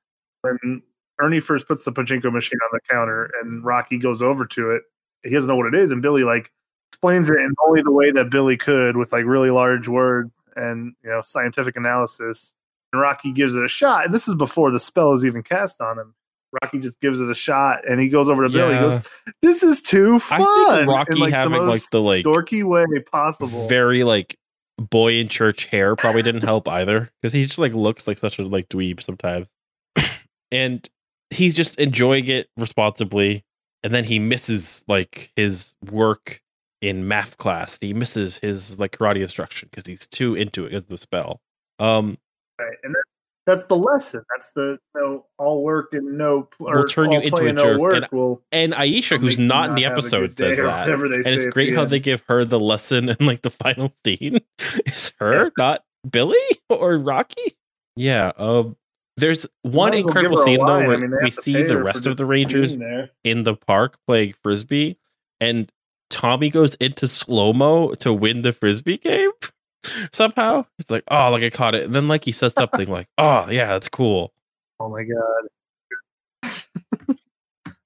when 0.43 0.83
Ernie 1.23 1.41
first 1.41 1.67
puts 1.67 1.85
the 1.85 1.93
pachinko 1.93 2.33
machine 2.33 2.59
on 2.63 2.71
the 2.73 2.81
counter 2.91 3.31
and 3.43 3.65
Rocky 3.65 3.99
goes 3.99 4.23
over 4.23 4.47
to 4.47 4.71
it, 4.71 4.83
he 5.23 5.31
doesn't 5.31 5.49
know 5.49 5.57
what 5.57 5.67
it 5.67 5.75
is, 5.75 5.91
and 5.91 6.03
Billy 6.03 6.25
like 6.25 6.51
explains 6.93 7.31
it 7.31 7.37
in 7.37 7.55
only 7.67 7.83
the 7.83 7.91
way 7.91 8.11
that 8.11 8.31
Billy 8.31 8.57
could 8.57 8.97
with 8.97 9.13
like 9.13 9.25
really 9.25 9.51
large 9.51 9.89
words 9.89 10.33
and 10.57 10.95
you 11.03 11.11
know 11.11 11.21
scientific 11.23 11.77
analysis. 11.77 12.53
And 12.93 13.01
Rocky 13.01 13.31
gives 13.31 13.55
it 13.55 13.63
a 13.63 13.69
shot, 13.69 14.07
and 14.07 14.15
this 14.15 14.27
is 14.27 14.35
before 14.35 14.71
the 14.71 14.81
spell 14.81 15.13
is 15.13 15.25
even 15.25 15.43
cast 15.43 15.81
on 15.81 15.99
him. 15.99 16.15
Rocky 16.61 16.81
just 16.81 17.01
gives 17.01 17.21
it 17.21 17.31
a 17.31 17.35
shot, 17.35 17.89
and 17.89 18.01
he 18.01 18.09
goes 18.09 18.29
over 18.29 18.43
to 18.43 18.53
Billy. 18.53 18.75
He 18.75 18.81
goes, 18.81 18.99
"This 19.43 19.63
is 19.63 19.81
too 19.81 20.19
fun." 20.19 20.41
I 20.43 20.65
think 20.71 20.83
in, 20.83 20.89
Rocky 20.89 21.15
like, 21.15 21.31
the 21.31 21.37
having 21.37 21.53
like 21.53 21.67
most 21.67 21.91
the 21.93 22.01
like 22.01 22.25
dorky 22.25 22.65
way 22.65 22.85
possible. 23.13 23.69
very 23.69 24.03
like 24.03 24.37
boy 24.79 25.13
in 25.13 25.29
church 25.29 25.67
hair 25.67 25.95
probably 25.95 26.23
didn't 26.23 26.43
help 26.43 26.67
either 26.67 27.11
because 27.21 27.33
he 27.33 27.45
just 27.45 27.59
like 27.59 27.75
looks 27.75 28.09
like 28.09 28.19
such 28.19 28.39
a 28.39 28.43
like 28.43 28.69
dweeb 28.71 29.03
sometimes 29.03 29.49
and 30.51 30.89
he's 31.31 31.55
just 31.55 31.79
enjoying 31.79 32.27
it 32.27 32.49
responsibly 32.57 33.45
and 33.83 33.95
then 33.95 34.05
he 34.05 34.19
misses 34.19 34.85
like 34.89 35.33
his 35.37 35.75
work 35.91 36.43
in 36.81 37.07
math 37.07 37.37
class 37.39 37.79
he 37.81 37.93
misses 37.95 38.39
his 38.39 38.79
like 38.79 38.93
karate 38.93 39.21
instruction 39.21 39.69
because 39.71 39.87
he's 39.87 40.07
too 40.07 40.35
into 40.35 40.65
it 40.65 40.73
as 40.73 40.85
the 40.85 40.97
spell 40.97 41.41
um 41.79 42.17
Right. 42.61 42.77
And 42.83 42.95
that, 42.95 43.03
that's 43.47 43.65
the 43.67 43.77
lesson. 43.77 44.23
That's 44.35 44.53
the 44.53 44.79
you 44.95 45.01
know, 45.01 45.27
all 45.39 45.65
work 45.65 45.93
and 45.93 46.19
no 46.19 46.43
pl- 46.43 46.67
Will 46.67 46.79
or 46.79 46.87
turn 46.87 47.11
you 47.11 47.21
into 47.21 47.31
play 47.31 47.47
a 47.47 47.49
and 47.49 47.57
no 47.57 47.77
jerk. 47.79 47.95
And 47.95 48.07
will 48.13 48.43
and 48.53 48.73
aisha 48.75 49.19
who's 49.19 49.39
you 49.39 49.47
not 49.47 49.71
in 49.71 49.75
the 49.77 49.83
have 49.83 49.93
a 49.93 49.95
good 49.95 50.05
episode 50.05 50.33
says 50.37 50.59
that 50.59 50.89
and 50.89 51.27
it's 51.27 51.47
great 51.47 51.75
how 51.75 51.83
end. 51.83 51.91
they 51.91 52.01
give 52.01 52.23
her 52.29 52.45
the 52.45 52.61
lesson 52.61 53.09
and 53.09 53.21
like 53.23 53.43
the 53.43 53.51
final 53.51 53.93
scene 54.05 54.41
is 54.87 55.13
her 55.19 55.51
not 55.57 55.83
billy 56.09 56.37
or 56.69 56.99
rocky 56.99 57.57
yeah 57.97 58.33
um 58.37 58.77
there's 59.21 59.47
one 59.63 59.93
well 59.93 60.01
incredible 60.01 60.37
scene 60.39 60.59
though 60.59 60.65
line. 60.65 60.83
I 60.85 60.87
where 60.89 60.99
mean, 60.99 61.19
we 61.23 61.31
see 61.31 61.63
the 61.63 61.83
rest 61.83 62.07
of 62.07 62.17
the 62.17 62.25
rangers 62.25 62.77
in 63.25 63.43
the 63.45 63.55
park 63.55 63.99
playing 64.07 64.35
frisbee 64.43 64.99
and 65.41 65.71
tommy 66.11 66.51
goes 66.51 66.75
into 66.77 67.07
slow-mo 67.07 67.95
to 67.95 68.13
win 68.13 68.43
the 68.43 68.53
frisbee 68.53 68.99
game 68.99 69.31
somehow 70.13 70.65
it's 70.79 70.91
like 70.91 71.05
oh 71.09 71.31
like 71.31 71.43
i 71.45 71.51
caught 71.51 71.75
it 71.75 71.85
and 71.85 71.95
then 71.95 72.09
like 72.09 72.25
he 72.25 72.33
says 72.33 72.53
something 72.59 72.89
like 72.89 73.07
oh 73.19 73.49
yeah 73.51 73.67
that's 73.69 73.89
cool 73.89 74.33
Oh 74.83 74.89
my 74.89 75.05
god. 75.05 75.47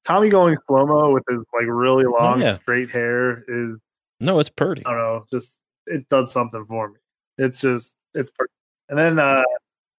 Tommy 0.06 0.28
going 0.28 0.56
slow 0.66 0.86
mo 0.86 1.10
with 1.12 1.24
his 1.28 1.38
like 1.52 1.66
really 1.66 2.04
long 2.04 2.40
Oh, 2.40 2.44
yeah. 2.44 2.52
straight 2.54 2.90
hair 2.90 3.42
is 3.48 3.76
no 4.20 4.38
it's 4.38 4.48
pretty 4.50 4.84
I 4.86 4.90
don't 4.90 4.98
know, 5.00 5.24
just 5.32 5.60
it 5.86 6.08
does 6.08 6.30
something 6.32 6.64
for 6.66 6.88
me. 6.90 6.96
It's 7.38 7.60
just 7.60 7.96
it's 8.14 8.30
per- 8.30 8.46
and 8.88 8.98
then 8.98 9.18
uh 9.18 9.42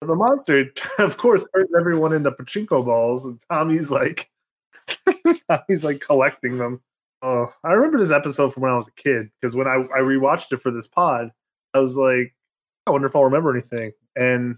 the 0.01 0.15
monster 0.15 0.65
of 0.99 1.17
course 1.17 1.45
turns 1.55 1.69
everyone 1.77 2.13
into 2.13 2.31
pachinko 2.31 2.85
balls 2.85 3.25
and 3.25 3.39
Tommy's 3.49 3.91
like 3.91 4.29
Tommy's 5.49 5.83
like 5.83 6.01
collecting 6.01 6.57
them. 6.57 6.81
Oh, 7.21 7.51
I 7.63 7.71
remember 7.71 7.97
this 7.97 8.11
episode 8.11 8.53
from 8.53 8.63
when 8.63 8.71
I 8.71 8.75
was 8.75 8.87
a 8.87 8.91
kid 8.91 9.29
because 9.41 9.55
when 9.55 9.67
I, 9.67 9.75
I 9.75 9.99
rewatched 9.99 10.51
it 10.51 10.57
for 10.57 10.69
this 10.69 10.87
pod, 10.87 11.31
I 11.73 11.79
was 11.79 11.97
like, 11.97 12.35
I 12.85 12.91
wonder 12.91 13.07
if 13.07 13.15
I'll 13.15 13.23
remember 13.23 13.51
anything. 13.51 13.93
And 14.15 14.57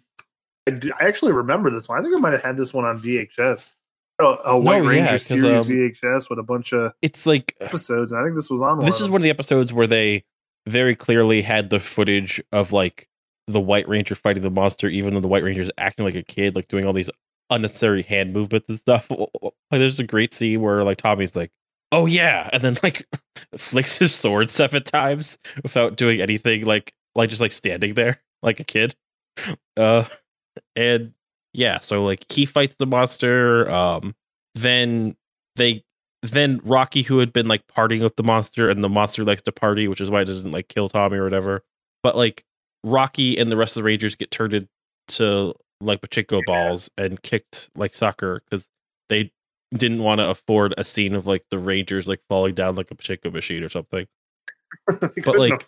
I 0.68 1.06
actually 1.06 1.32
remember 1.32 1.70
this 1.70 1.88
one. 1.88 2.00
I 2.00 2.02
think 2.02 2.16
I 2.16 2.20
might 2.20 2.34
have 2.34 2.44
had 2.44 2.58
this 2.58 2.74
one 2.74 2.84
on 2.84 3.02
VHS. 3.02 3.74
A, 4.20 4.24
a 4.24 4.60
White 4.60 4.84
No, 4.84 4.90
yeah, 4.90 5.18
series 5.18 5.44
um, 5.44 5.64
VHS 5.66 6.30
with 6.30 6.40
a 6.40 6.44
bunch 6.44 6.74
of 6.74 6.92
it's 7.02 7.26
like 7.26 7.56
episodes. 7.62 8.12
And 8.12 8.20
I 8.20 8.24
think 8.24 8.36
this 8.36 8.50
was 8.50 8.62
on 8.62 8.80
this 8.80 9.00
is 9.00 9.10
one 9.10 9.22
of 9.22 9.24
the 9.24 9.30
episodes 9.30 9.72
where 9.72 9.88
they 9.88 10.24
very 10.66 10.96
clearly 10.96 11.44
had 11.44 11.70
the 11.70 11.80
footage 11.80 12.42
of 12.52 12.74
like 12.74 13.08
the 13.48 13.60
White 13.62 13.88
Ranger 13.88 14.16
fighting 14.16 14.44
the 14.44 14.52
monster, 14.52 14.88
even 14.88 15.14
though 15.14 15.20
the 15.22 15.28
White 15.28 15.44
Ranger 15.44 15.62
is 15.62 15.72
acting 15.78 16.06
like 16.06 16.16
a 16.16 16.24
kid, 16.24 16.56
like 16.56 16.68
doing 16.68 16.86
all 16.86 16.94
these 16.94 17.10
unnecessary 17.50 18.04
hand 18.04 18.34
movements 18.34 18.70
and 18.70 18.78
stuff. 18.78 19.10
Like, 19.70 19.80
there's 19.80 20.00
a 20.00 20.06
great 20.06 20.34
scene 20.34 20.62
where 20.62 20.82
like 20.84 20.98
Tommy's 20.98 21.36
like, 21.36 21.52
"Oh 21.92 22.06
yeah," 22.06 22.50
and 22.54 22.64
then 22.64 22.78
like 22.84 23.06
flicks 23.58 23.98
his 23.98 24.16
sword 24.16 24.50
seven 24.50 24.82
times 24.82 25.38
without 25.62 25.98
doing 25.98 26.22
anything, 26.22 26.64
like 26.64 26.94
like 27.16 27.30
just 27.30 27.42
like 27.42 27.52
standing 27.52 27.94
there 27.96 28.22
like 28.42 28.62
a 28.62 28.64
kid. 28.64 28.96
Uh, 29.76 30.06
and 30.78 31.12
yeah, 31.54 31.80
so 31.80 32.06
like 32.06 32.32
he 32.32 32.46
fights 32.46 32.76
the 32.76 32.86
monster. 32.86 33.70
Um, 33.70 34.16
then 34.56 35.18
they 35.58 35.84
then 36.22 36.62
Rocky, 36.64 37.02
who 37.02 37.20
had 37.20 37.34
been 37.34 37.50
like 37.50 37.68
partying 37.68 38.02
with 38.02 38.16
the 38.16 38.24
monster, 38.24 38.70
and 38.70 38.82
the 38.82 38.90
monster 38.90 39.26
likes 39.26 39.42
to 39.44 39.52
party, 39.52 39.90
which 39.90 40.00
is 40.00 40.10
why 40.10 40.22
it 40.22 40.26
doesn't 40.26 40.52
like 40.52 40.70
kill 40.70 40.88
Tommy 40.88 41.18
or 41.18 41.26
whatever. 41.26 41.64
But 42.04 42.16
like 42.16 42.46
Rocky 42.84 43.38
and 43.38 43.52
the 43.52 43.58
rest 43.58 43.76
of 43.76 43.82
the 43.82 43.86
Rangers 43.86 44.16
get 44.16 44.32
turned 44.32 44.54
into 44.54 45.54
like 45.82 46.02
pachinko 46.02 46.42
balls 46.46 46.90
and 46.98 47.22
kicked 47.22 47.70
like 47.76 47.94
soccer 47.96 48.42
because 48.50 48.68
they 49.10 49.32
didn't 49.76 50.02
want 50.02 50.20
to 50.20 50.30
afford 50.30 50.74
a 50.78 50.84
scene 50.84 51.14
of 51.14 51.28
like 51.28 51.46
the 51.52 51.60
Rangers 51.60 52.08
like 52.08 52.22
falling 52.30 52.56
down 52.56 52.76
like 52.76 52.90
a 52.92 52.96
pachinko 52.96 53.32
machine 53.32 53.64
or 53.64 53.70
something. 53.70 54.08
but 55.00 55.38
like. 55.38 55.66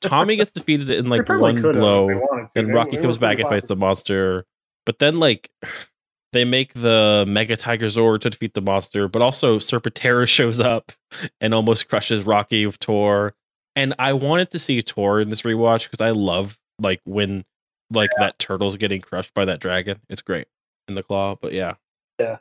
Tommy 0.00 0.36
gets 0.36 0.50
defeated 0.52 0.90
in 0.90 1.08
like 1.08 1.28
one 1.28 1.56
could 1.56 1.64
have 1.66 1.76
if 1.76 1.80
blow 1.80 2.08
they 2.08 2.14
wanted 2.14 2.48
to. 2.48 2.58
and 2.58 2.68
They- 2.68 2.72
Rocky 2.72 2.96
comes 2.96 3.18
back 3.18 3.38
and 3.38 3.48
fights 3.48 3.66
the 3.66 3.76
monster. 3.76 4.44
But 4.86 4.98
then 4.98 5.16
like 5.16 5.50
they 6.32 6.44
make 6.44 6.74
the 6.74 7.24
Mega 7.28 7.56
Tiger 7.56 7.86
Zord 7.86 8.20
to 8.20 8.30
defeat 8.30 8.54
the 8.54 8.60
monster, 8.60 9.08
but 9.08 9.22
also 9.22 9.58
Serpentera 9.58 10.26
shows 10.28 10.60
up 10.60 10.92
and 11.40 11.52
almost 11.54 11.88
crushes 11.88 12.24
Rocky 12.24 12.66
with 12.66 12.78
Tor. 12.78 13.34
And 13.76 13.94
I 13.98 14.12
wanted 14.12 14.50
to 14.50 14.58
see 14.58 14.82
Tor 14.82 15.20
in 15.20 15.30
this 15.30 15.42
rewatch 15.42 15.84
because 15.84 16.00
I 16.00 16.10
love 16.10 16.58
like 16.78 17.00
when 17.04 17.44
like 17.90 18.10
that 18.18 18.38
turtle's 18.38 18.76
getting 18.76 19.00
crushed 19.00 19.34
by 19.34 19.44
that 19.44 19.60
dragon. 19.60 20.00
It's 20.08 20.22
great 20.22 20.46
in 20.88 20.94
the 20.94 21.02
claw. 21.02 21.36
But 21.40 21.52
yeah. 21.52 21.74
Yeah. 22.18 22.38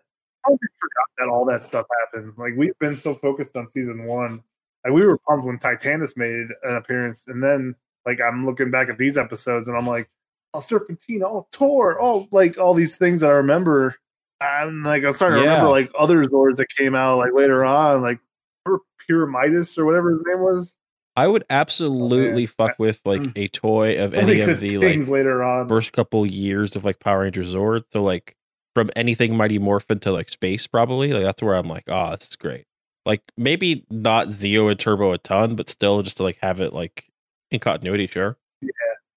Oh, 0.48 0.54
I 0.54 0.68
forgot 0.80 1.08
that 1.18 1.28
all 1.28 1.46
that 1.46 1.64
stuff 1.64 1.86
happened. 2.02 2.34
Like 2.38 2.54
we've 2.56 2.78
been 2.80 2.96
so 2.96 3.14
focused 3.14 3.56
on 3.58 3.68
season 3.68 4.06
one. 4.06 4.42
Like 4.86 4.94
we 4.94 5.06
were 5.06 5.18
pumped 5.28 5.46
when 5.46 5.60
Titanus 5.60 6.16
made 6.16 6.48
an 6.64 6.76
appearance, 6.76 7.26
and 7.28 7.44
then 7.44 7.76
like 8.06 8.22
I'm 8.22 8.46
looking 8.46 8.72
back 8.72 8.90
at 8.90 8.98
these 8.98 9.18
episodes, 9.18 9.68
and 9.68 9.78
I'm 9.78 9.86
like, 9.86 10.10
oh 10.54 10.62
Serpentine, 10.62 11.24
oh 11.24 11.48
Tor, 11.52 12.02
oh 12.02 12.28
like 12.32 12.58
all 12.58 12.74
these 12.74 12.98
things 12.98 13.22
that 13.22 13.28
I 13.30 13.34
remember. 13.34 13.96
I'm 14.42 14.84
like 14.84 15.04
I'm 15.04 15.12
starting 15.12 15.40
to 15.40 15.44
Yeah. 15.44 15.50
remember 15.56 15.72
like 15.72 15.92
other 16.00 16.26
Zords 16.26 16.56
that 16.58 16.70
came 16.70 16.96
out 16.96 17.18
like 17.18 17.34
later 17.34 17.66
on, 17.66 18.02
like 18.02 18.20
remember 18.66 18.84
Pyramidas 19.10 19.78
or 19.78 19.86
whatever 19.86 20.12
his 20.12 20.24
name 20.26 20.40
was. 20.40 20.74
I 21.20 21.28
would 21.28 21.44
absolutely 21.50 22.46
fuck 22.46 22.80
with 22.80 23.02
like 23.06 23.22
Mm. 23.22 23.32
a 23.36 23.48
toy 23.50 24.02
of 24.04 24.14
any 24.14 24.40
of 24.42 24.60
the 24.60 24.78
like 24.78 24.88
things 24.92 25.10
later 25.10 25.44
on. 25.44 25.68
first 25.68 25.92
couple 25.94 26.26
years 26.26 26.76
of 26.76 26.86
like 26.86 27.00
Power 27.00 27.22
Rangers 27.22 27.54
Zord. 27.54 27.84
So 27.90 28.02
like 28.04 28.36
from 28.76 28.90
anything 28.96 29.36
Mighty 29.36 29.60
Morphin 29.60 30.00
to 30.02 30.12
like 30.12 30.30
space, 30.30 30.68
probably 30.68 31.12
like 31.14 31.24
that's 31.24 31.42
where 31.44 31.56
I'm 31.56 31.68
like, 31.68 31.84
oh, 31.90 32.12
this 32.12 32.30
is 32.30 32.36
great. 32.36 32.66
Like 33.06 33.22
maybe 33.38 33.86
not 33.90 34.28
Zeo 34.28 34.70
and 34.70 34.80
Turbo 34.80 35.12
a 35.14 35.18
ton, 35.18 35.56
but 35.56 35.70
still 35.70 36.02
just 36.04 36.18
to 36.18 36.24
like 36.24 36.38
have 36.42 36.62
it 36.62 36.74
like 36.74 37.10
in 37.52 37.60
continuity, 37.60 38.08
sure. 38.08 38.38
Yeah, 38.62 38.70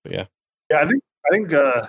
but 0.05 0.13
yeah, 0.13 0.25
yeah, 0.71 0.79
I 0.79 0.87
think 0.87 1.03
I 1.27 1.35
think 1.35 1.53
uh 1.53 1.87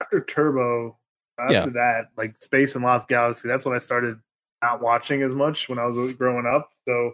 after 0.00 0.20
Turbo, 0.24 0.98
after 1.38 1.52
Yeah. 1.52 1.66
that, 1.66 2.06
like 2.16 2.36
Space 2.38 2.74
and 2.74 2.84
Lost 2.84 3.06
Galaxy, 3.08 3.46
that's 3.48 3.64
when 3.64 3.74
I 3.74 3.78
started 3.78 4.18
not 4.62 4.80
watching 4.80 5.22
as 5.22 5.34
much 5.34 5.68
when 5.68 5.78
I 5.78 5.84
was 5.86 5.96
growing 6.14 6.46
up. 6.46 6.70
So 6.88 7.12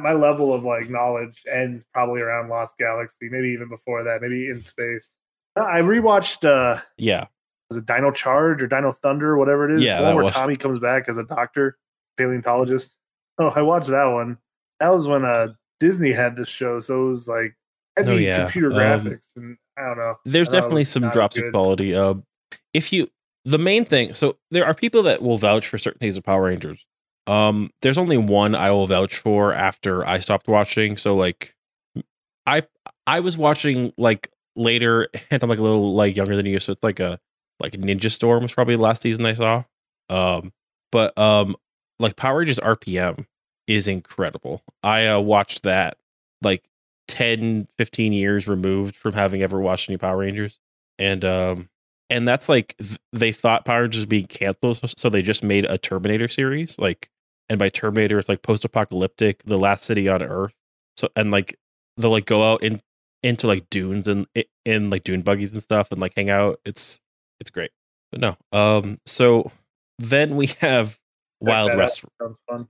my 0.00 0.12
level 0.12 0.52
of 0.52 0.64
like 0.64 0.90
knowledge 0.90 1.42
ends 1.50 1.84
probably 1.94 2.20
around 2.20 2.48
Lost 2.48 2.76
Galaxy, 2.78 3.28
maybe 3.30 3.48
even 3.48 3.68
before 3.68 4.02
that, 4.04 4.20
maybe 4.22 4.48
in 4.48 4.60
space. 4.60 5.12
I 5.56 5.80
rewatched 5.80 6.44
uh 6.48 6.80
Yeah, 6.98 7.26
was 7.70 7.78
it 7.78 7.86
Dino 7.86 8.10
Charge 8.10 8.62
or 8.62 8.66
Dino 8.68 8.92
Thunder, 8.92 9.36
whatever 9.36 9.68
it 9.68 9.76
is. 9.76 9.82
Yeah, 9.82 9.98
the 9.98 10.02
one 10.06 10.14
where 10.16 10.24
was- 10.24 10.32
Tommy 10.34 10.56
comes 10.56 10.78
back 10.78 11.08
as 11.08 11.18
a 11.18 11.24
doctor, 11.24 11.78
paleontologist. 12.16 12.96
Oh, 13.38 13.48
I 13.54 13.62
watched 13.62 13.88
that 13.88 14.06
one. 14.06 14.38
That 14.80 14.90
was 14.90 15.08
when 15.08 15.24
uh 15.24 15.48
Disney 15.80 16.12
had 16.12 16.36
this 16.36 16.48
show, 16.48 16.80
so 16.80 17.04
it 17.04 17.08
was 17.08 17.28
like 17.28 17.56
heavy 17.96 18.10
Oh, 18.10 18.16
yeah. 18.16 18.38
computer 18.42 18.68
Um, 18.68 18.74
graphics, 18.78 19.28
and 19.36 19.56
I 19.78 19.82
don't 19.86 19.96
know. 19.98 20.16
there's 20.24 20.48
definitely 20.48 20.84
some 20.84 21.08
drops 21.08 21.38
in 21.38 21.50
quality. 21.50 21.94
Um, 21.94 22.24
if 22.74 22.92
you 22.92 23.08
the 23.44 23.58
main 23.58 23.84
thing, 23.84 24.12
so 24.12 24.36
there 24.50 24.66
are 24.66 24.74
people 24.74 25.02
that 25.04 25.22
will 25.22 25.38
vouch 25.38 25.66
for 25.66 25.78
certain 25.78 25.98
things 26.00 26.16
of 26.16 26.24
Power 26.24 26.44
Rangers. 26.44 26.84
Um, 27.28 27.70
there's 27.82 27.98
only 27.98 28.16
one 28.16 28.54
I 28.54 28.70
will 28.70 28.86
vouch 28.86 29.16
for 29.16 29.52
after 29.52 30.06
I 30.06 30.18
stopped 30.18 30.48
watching. 30.48 30.96
So 30.96 31.14
like, 31.14 31.54
I 32.46 32.62
I 33.06 33.20
was 33.20 33.36
watching 33.36 33.92
like 33.98 34.32
later, 34.56 35.08
and 35.30 35.42
I'm 35.42 35.48
like 35.48 35.58
a 35.58 35.62
little 35.62 35.94
like 35.94 36.16
younger 36.16 36.36
than 36.36 36.46
you, 36.46 36.58
so 36.58 36.72
it's 36.72 36.82
like 36.82 37.00
a 37.00 37.20
like 37.60 37.72
Ninja 37.74 38.10
Storm 38.10 38.42
was 38.42 38.52
probably 38.52 38.76
the 38.76 38.82
last 38.82 39.02
season 39.02 39.26
I 39.26 39.34
saw. 39.34 39.64
Um, 40.08 40.52
but 40.90 41.16
um, 41.18 41.56
like 41.98 42.16
Power 42.16 42.38
Rangers 42.38 42.58
RPM 42.60 43.26
is 43.66 43.86
incredible. 43.86 44.62
I 44.82 45.06
uh, 45.06 45.20
watched 45.20 45.64
that 45.64 45.98
like 46.42 46.64
10 47.08 47.68
15 47.76 48.12
years 48.12 48.46
removed 48.46 48.94
from 48.94 49.14
having 49.14 49.42
ever 49.42 49.60
watched 49.60 49.88
any 49.88 49.96
power 49.96 50.18
rangers 50.18 50.58
and 50.98 51.24
um 51.24 51.68
and 52.10 52.28
that's 52.28 52.48
like 52.48 52.76
th- 52.78 52.98
they 53.12 53.32
thought 53.32 53.64
power 53.64 53.82
rangers 53.82 54.06
being 54.06 54.26
canceled 54.26 54.78
so 54.96 55.08
they 55.08 55.22
just 55.22 55.42
made 55.42 55.64
a 55.64 55.78
terminator 55.78 56.28
series 56.28 56.78
like 56.78 57.10
and 57.48 57.58
by 57.58 57.68
terminator 57.68 58.18
it's 58.18 58.28
like 58.28 58.42
post-apocalyptic 58.42 59.42
the 59.44 59.58
last 59.58 59.84
city 59.84 60.08
on 60.08 60.22
earth 60.22 60.54
so 60.96 61.08
and 61.16 61.30
like 61.30 61.58
they'll 61.96 62.10
like 62.10 62.26
go 62.26 62.52
out 62.52 62.62
in 62.62 62.80
into 63.22 63.46
like 63.46 63.68
dunes 63.70 64.06
and 64.06 64.26
in 64.64 64.90
like 64.90 65.04
dune 65.04 65.22
buggies 65.22 65.52
and 65.52 65.62
stuff 65.62 65.90
and 65.90 66.00
like 66.00 66.12
hang 66.16 66.30
out 66.30 66.60
it's 66.64 67.00
it's 67.40 67.50
great 67.50 67.70
but 68.12 68.20
no 68.20 68.36
um 68.52 68.96
so 69.06 69.50
then 69.98 70.36
we 70.36 70.46
have 70.60 70.90
Check 70.90 70.98
wild 71.40 71.74
west 71.76 72.04
Sounds 72.20 72.38
fun. 72.48 72.68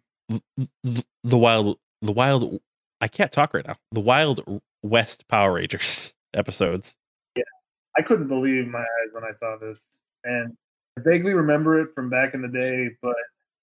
th- 0.84 1.04
the 1.24 1.38
wild 1.38 1.78
the 2.02 2.12
Wild. 2.12 2.60
I 3.00 3.08
can't 3.08 3.30
talk 3.30 3.54
right 3.54 3.66
now. 3.66 3.76
The 3.92 4.00
Wild 4.00 4.60
West 4.82 5.26
Power 5.28 5.54
Rangers 5.54 6.14
episodes. 6.34 6.96
Yeah. 7.36 7.42
I 7.96 8.02
couldn't 8.02 8.28
believe 8.28 8.68
my 8.68 8.80
eyes 8.80 9.12
when 9.12 9.24
I 9.24 9.32
saw 9.32 9.56
this, 9.56 9.86
and 10.24 10.56
I 10.98 11.02
vaguely 11.02 11.34
remember 11.34 11.80
it 11.80 11.94
from 11.94 12.08
back 12.10 12.34
in 12.34 12.42
the 12.42 12.48
day, 12.48 12.90
but 13.02 13.16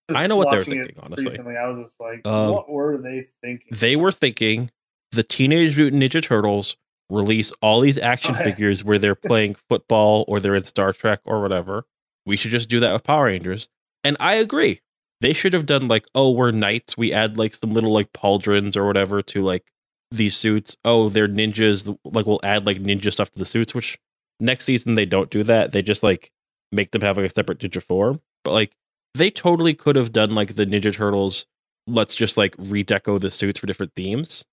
I 0.09 0.27
know 0.27 0.35
what 0.35 0.51
they 0.51 0.57
were 0.57 0.61
watching 0.61 0.79
it 0.79 0.85
thinking, 0.85 1.03
honestly. 1.03 1.25
Recently, 1.25 1.57
I 1.57 1.67
was 1.67 1.79
just 1.79 1.99
like, 1.99 2.25
Um, 2.25 2.51
what 2.53 2.69
were 2.69 2.97
they 2.97 3.27
thinking? 3.41 3.67
They 3.71 3.95
were 3.95 4.11
thinking 4.11 4.71
the 5.11 5.23
Teenage 5.23 5.77
Mutant 5.77 6.01
Ninja 6.03 6.21
Turtles 6.21 6.75
release 7.09 7.51
all 7.61 7.79
these 7.81 7.97
action 7.97 8.33
figures 8.43 8.83
where 8.83 8.99
they're 8.99 9.15
playing 9.15 9.55
football 9.69 10.25
or 10.27 10.39
they're 10.39 10.55
in 10.55 10.65
Star 10.65 10.93
Trek 10.93 11.21
or 11.25 11.41
whatever. 11.41 11.85
We 12.25 12.37
should 12.37 12.51
just 12.51 12.69
do 12.69 12.79
that 12.79 12.93
with 12.93 13.03
Power 13.03 13.25
Rangers. 13.25 13.67
And 14.03 14.17
I 14.19 14.35
agree. 14.35 14.81
They 15.21 15.33
should 15.33 15.53
have 15.53 15.65
done 15.65 15.87
like, 15.87 16.05
oh, 16.13 16.31
we're 16.31 16.51
knights. 16.51 16.97
We 16.97 17.13
add 17.13 17.37
like 17.37 17.53
some 17.53 17.71
little 17.71 17.93
like 17.93 18.13
pauldrons 18.13 18.75
or 18.75 18.85
whatever 18.85 19.21
to 19.23 19.41
like 19.41 19.65
these 20.11 20.35
suits. 20.35 20.75
Oh, 20.85 21.09
they're 21.09 21.27
ninjas. 21.27 21.97
Like 22.03 22.25
we'll 22.25 22.41
add 22.43 22.65
like 22.65 22.77
ninja 22.77 23.11
stuff 23.11 23.31
to 23.31 23.39
the 23.39 23.45
suits, 23.45 23.73
which 23.73 23.97
next 24.39 24.65
season 24.65 24.93
they 24.95 25.05
don't 25.05 25.29
do 25.29 25.43
that. 25.43 25.71
They 25.71 25.81
just 25.81 26.03
like 26.03 26.31
make 26.71 26.91
them 26.91 27.01
have 27.01 27.17
like 27.17 27.27
a 27.27 27.33
separate 27.33 27.59
ninja 27.59 27.81
form. 27.81 28.21
But 28.43 28.51
like 28.51 28.73
they 29.15 29.31
totally 29.31 29.73
could 29.73 29.95
have 29.95 30.11
done 30.11 30.35
like 30.35 30.55
the 30.55 30.65
Ninja 30.65 30.93
Turtles. 30.93 31.45
Let's 31.87 32.13
just 32.15 32.37
like 32.37 32.55
redeco 32.57 33.19
the 33.19 33.31
suits 33.31 33.59
for 33.59 33.67
different 33.67 33.93
themes. 33.95 34.43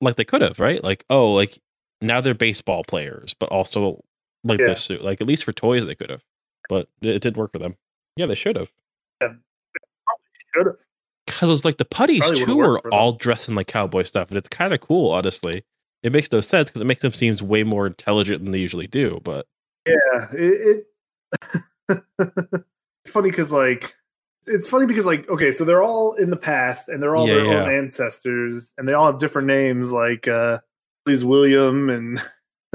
Like 0.00 0.16
they 0.16 0.24
could 0.24 0.42
have, 0.42 0.58
right? 0.60 0.82
Like, 0.82 1.04
oh, 1.10 1.32
like 1.32 1.58
now 2.00 2.20
they're 2.20 2.34
baseball 2.34 2.84
players, 2.84 3.34
but 3.34 3.48
also 3.50 4.02
like 4.44 4.60
Yeah. 4.60 4.66
this 4.66 4.82
suit. 4.82 5.02
Like 5.02 5.20
at 5.20 5.26
least 5.26 5.44
for 5.44 5.52
toys 5.52 5.86
they 5.86 5.94
could 5.94 6.10
have. 6.10 6.22
But 6.68 6.88
it 7.00 7.20
didn't 7.22 7.36
work 7.36 7.52
for 7.52 7.58
them. 7.58 7.76
Yeah, 8.16 8.26
they 8.26 8.34
should 8.34 8.56
have. 8.56 8.70
Should 9.22 10.66
have. 10.66 10.76
Because 11.26 11.50
it's 11.50 11.64
like 11.64 11.78
the 11.78 11.84
putties 11.84 12.20
Probably 12.20 12.44
too 12.44 12.60
are 12.60 12.78
all 12.92 13.12
dressed 13.12 13.48
in 13.48 13.54
like 13.54 13.66
cowboy 13.66 14.04
stuff, 14.04 14.28
and 14.28 14.38
it's 14.38 14.48
kind 14.48 14.72
of 14.72 14.80
cool, 14.80 15.10
honestly. 15.12 15.64
It 16.02 16.12
makes 16.12 16.30
no 16.30 16.40
sense 16.40 16.70
because 16.70 16.82
it 16.82 16.86
makes 16.86 17.02
them 17.02 17.12
seem 17.12 17.34
way 17.42 17.62
more 17.64 17.86
intelligent 17.86 18.42
than 18.42 18.52
they 18.52 18.58
usually 18.58 18.86
do. 18.86 19.20
But 19.24 19.46
Yeah, 19.86 20.28
it. 20.32 20.86
it 21.88 22.04
it's 23.06 23.12
funny 23.12 23.30
because 23.30 23.52
like 23.52 23.94
it's 24.48 24.66
funny 24.68 24.84
because 24.86 25.06
like 25.06 25.28
okay, 25.28 25.52
so 25.52 25.64
they're 25.64 25.82
all 25.82 26.14
in 26.14 26.28
the 26.30 26.36
past 26.36 26.88
and 26.88 27.00
they're 27.00 27.14
all 27.14 27.28
Yeah, 27.28 27.34
their 27.34 27.44
yeah. 27.46 27.62
own 27.62 27.70
ancestors 27.70 28.72
and 28.76 28.88
they 28.88 28.94
all 28.94 29.06
have 29.06 29.20
different 29.20 29.46
names 29.46 29.92
like 29.92 30.26
uh 30.26 30.58
Please 31.04 31.24
William 31.24 31.88
and 31.88 32.20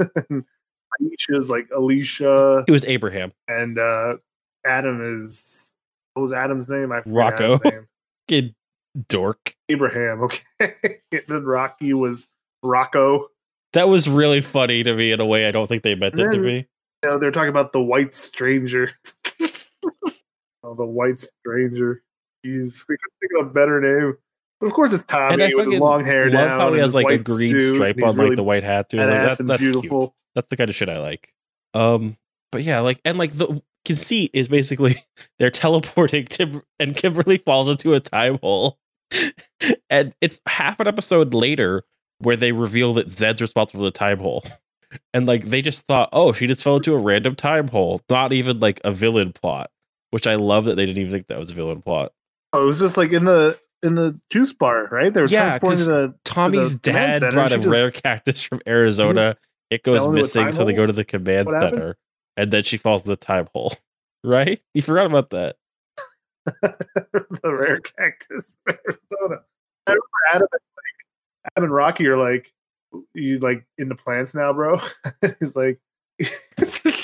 Aisha's 1.02 1.50
like 1.50 1.68
Alicia 1.74 2.64
it 2.66 2.70
was 2.70 2.84
Abraham. 2.86 3.32
and 3.46 3.78
uh 3.78 4.16
Adam 4.64 5.02
is 5.16 5.76
what 6.14 6.22
was 6.22 6.32
Adam's 6.32 6.68
name? 6.70 6.92
I 6.92 7.02
forgot 7.02 7.14
Rocco. 7.40 7.60
name. 7.70 7.86
Kid 8.28 8.54
dork. 9.08 9.54
Abraham. 9.68 10.22
Okay, 10.22 10.42
and 11.12 11.22
then 11.28 11.44
Rocky 11.44 11.92
was 11.94 12.26
Rocco. 12.62 13.28
That 13.74 13.88
was 13.88 14.08
really 14.08 14.40
funny 14.42 14.82
to 14.82 14.94
me 14.94 15.12
in 15.12 15.20
a 15.20 15.26
way 15.26 15.46
I 15.46 15.50
don't 15.50 15.66
think 15.66 15.82
they 15.82 15.94
meant 15.94 16.14
it 16.14 16.24
to 16.24 16.30
Then- 16.30 16.42
be. 16.42 16.66
You 17.04 17.10
know, 17.10 17.18
they're 17.18 17.32
talking 17.32 17.48
about 17.48 17.72
the 17.72 17.82
White 17.82 18.14
Stranger. 18.14 18.92
Oh, 20.62 20.74
the 20.74 20.84
White 20.84 21.18
Stranger. 21.18 22.02
Jeez, 22.44 22.84
we 22.88 22.96
couldn't 22.96 23.18
think 23.20 23.40
of 23.40 23.46
a 23.46 23.50
better 23.50 23.80
name. 23.80 24.16
But 24.60 24.66
of 24.66 24.74
course, 24.74 24.92
it's 24.92 25.04
Tommy 25.04 25.54
with 25.54 25.72
his 25.72 25.80
long 25.80 26.04
hair 26.04 26.24
love 26.30 26.32
down. 26.32 26.60
how 26.60 26.72
he 26.72 26.80
has 26.80 26.94
like 26.94 27.08
a 27.08 27.18
green 27.18 27.60
stripe 27.60 27.96
on 28.02 28.10
he's 28.10 28.18
like 28.18 28.36
the 28.36 28.44
white 28.44 28.62
hat 28.62 28.88
too. 28.88 28.98
Like, 28.98 29.08
that's 29.08 29.38
that's 29.38 29.62
beautiful. 29.62 30.08
cute. 30.08 30.12
That's 30.34 30.48
the 30.48 30.56
kind 30.56 30.70
of 30.70 30.76
shit 30.76 30.88
I 30.88 31.00
like. 31.00 31.32
Um, 31.74 32.16
but 32.52 32.62
yeah, 32.62 32.80
like 32.80 33.00
and 33.04 33.18
like 33.18 33.36
the 33.36 33.60
conceit 33.84 34.30
is 34.34 34.46
basically 34.46 35.04
they're 35.38 35.50
teleporting 35.50 36.26
Tim 36.26 36.62
and 36.78 36.94
Kimberly 36.94 37.38
falls 37.38 37.66
into 37.66 37.94
a 37.94 38.00
time 38.00 38.38
hole, 38.40 38.78
and 39.90 40.14
it's 40.20 40.40
half 40.46 40.78
an 40.78 40.86
episode 40.86 41.34
later 41.34 41.82
where 42.18 42.36
they 42.36 42.52
reveal 42.52 42.94
that 42.94 43.10
Zed's 43.10 43.40
responsible 43.40 43.80
for 43.80 43.84
the 43.84 43.90
time 43.90 44.18
hole. 44.18 44.44
And 45.12 45.26
like 45.26 45.46
they 45.46 45.60
just 45.60 45.86
thought, 45.86 46.10
oh, 46.12 46.32
she 46.32 46.46
just 46.46 46.62
fell 46.62 46.76
into 46.76 46.94
a 46.94 46.98
random 46.98 47.34
time 47.34 47.68
hole, 47.68 48.02
not 48.08 48.32
even 48.32 48.60
like 48.60 48.80
a 48.84 48.92
villain 48.92 49.32
plot. 49.32 49.70
Which 50.12 50.26
I 50.28 50.36
love 50.36 50.66
that 50.66 50.76
they 50.76 50.86
didn't 50.86 50.98
even 51.00 51.12
think 51.12 51.26
that 51.26 51.38
was 51.38 51.50
a 51.50 51.54
villain 51.54 51.82
plot. 51.82 52.12
Oh, 52.52 52.62
it 52.62 52.66
was 52.66 52.78
just 52.78 52.96
like 52.96 53.12
in 53.12 53.24
the 53.24 53.58
in 53.82 53.96
the 53.96 54.18
juice 54.30 54.52
bar, 54.52 54.86
right? 54.92 55.12
They 55.12 55.20
were 55.22 55.26
Yeah, 55.26 55.58
transporting 55.58 55.78
to 55.80 55.84
the 55.86 56.14
Tommy's 56.24 56.78
the 56.78 56.90
command 56.90 57.20
dad 57.22 57.32
brought 57.32 57.50
a 57.52 57.56
just- 57.56 57.68
rare 57.68 57.90
cactus 57.90 58.40
from 58.42 58.60
Arizona. 58.66 59.34
Mhm. 59.34 59.36
It 59.70 59.82
goes 59.82 59.96
fell 59.96 60.10
into 60.10 60.20
a 60.20 60.22
missing, 60.22 60.52
so 60.52 60.64
they 60.64 60.72
go 60.74 60.86
to 60.86 60.92
the 60.92 61.04
command 61.04 61.46
What 61.46 61.54
happened? 61.56 61.72
center, 61.80 61.96
and 62.36 62.50
then 62.52 62.62
she 62.62 62.76
falls 62.76 63.04
in 63.04 63.08
the 63.10 63.16
time 63.16 63.48
hole. 63.52 63.74
Right? 64.24 64.62
You 64.72 64.82
forgot 64.82 65.06
about 65.06 65.30
that. 65.30 65.56
the 66.62 67.40
rare 67.44 67.80
cactus 67.80 68.52
from 68.64 68.76
Arizona. 68.86 69.42
I 69.88 69.90
remember 69.90 70.06
Adam 70.32 70.46
and, 70.52 70.60
like, 70.76 71.50
Adam 71.56 71.64
and 71.64 71.74
Rocky 71.74 72.06
are 72.06 72.16
like, 72.16 72.52
"You 73.14 73.38
like 73.40 73.64
into 73.78 73.96
plants 73.96 74.32
now, 74.34 74.52
bro?" 74.52 74.80
He's 75.40 75.56
like, 75.56 75.80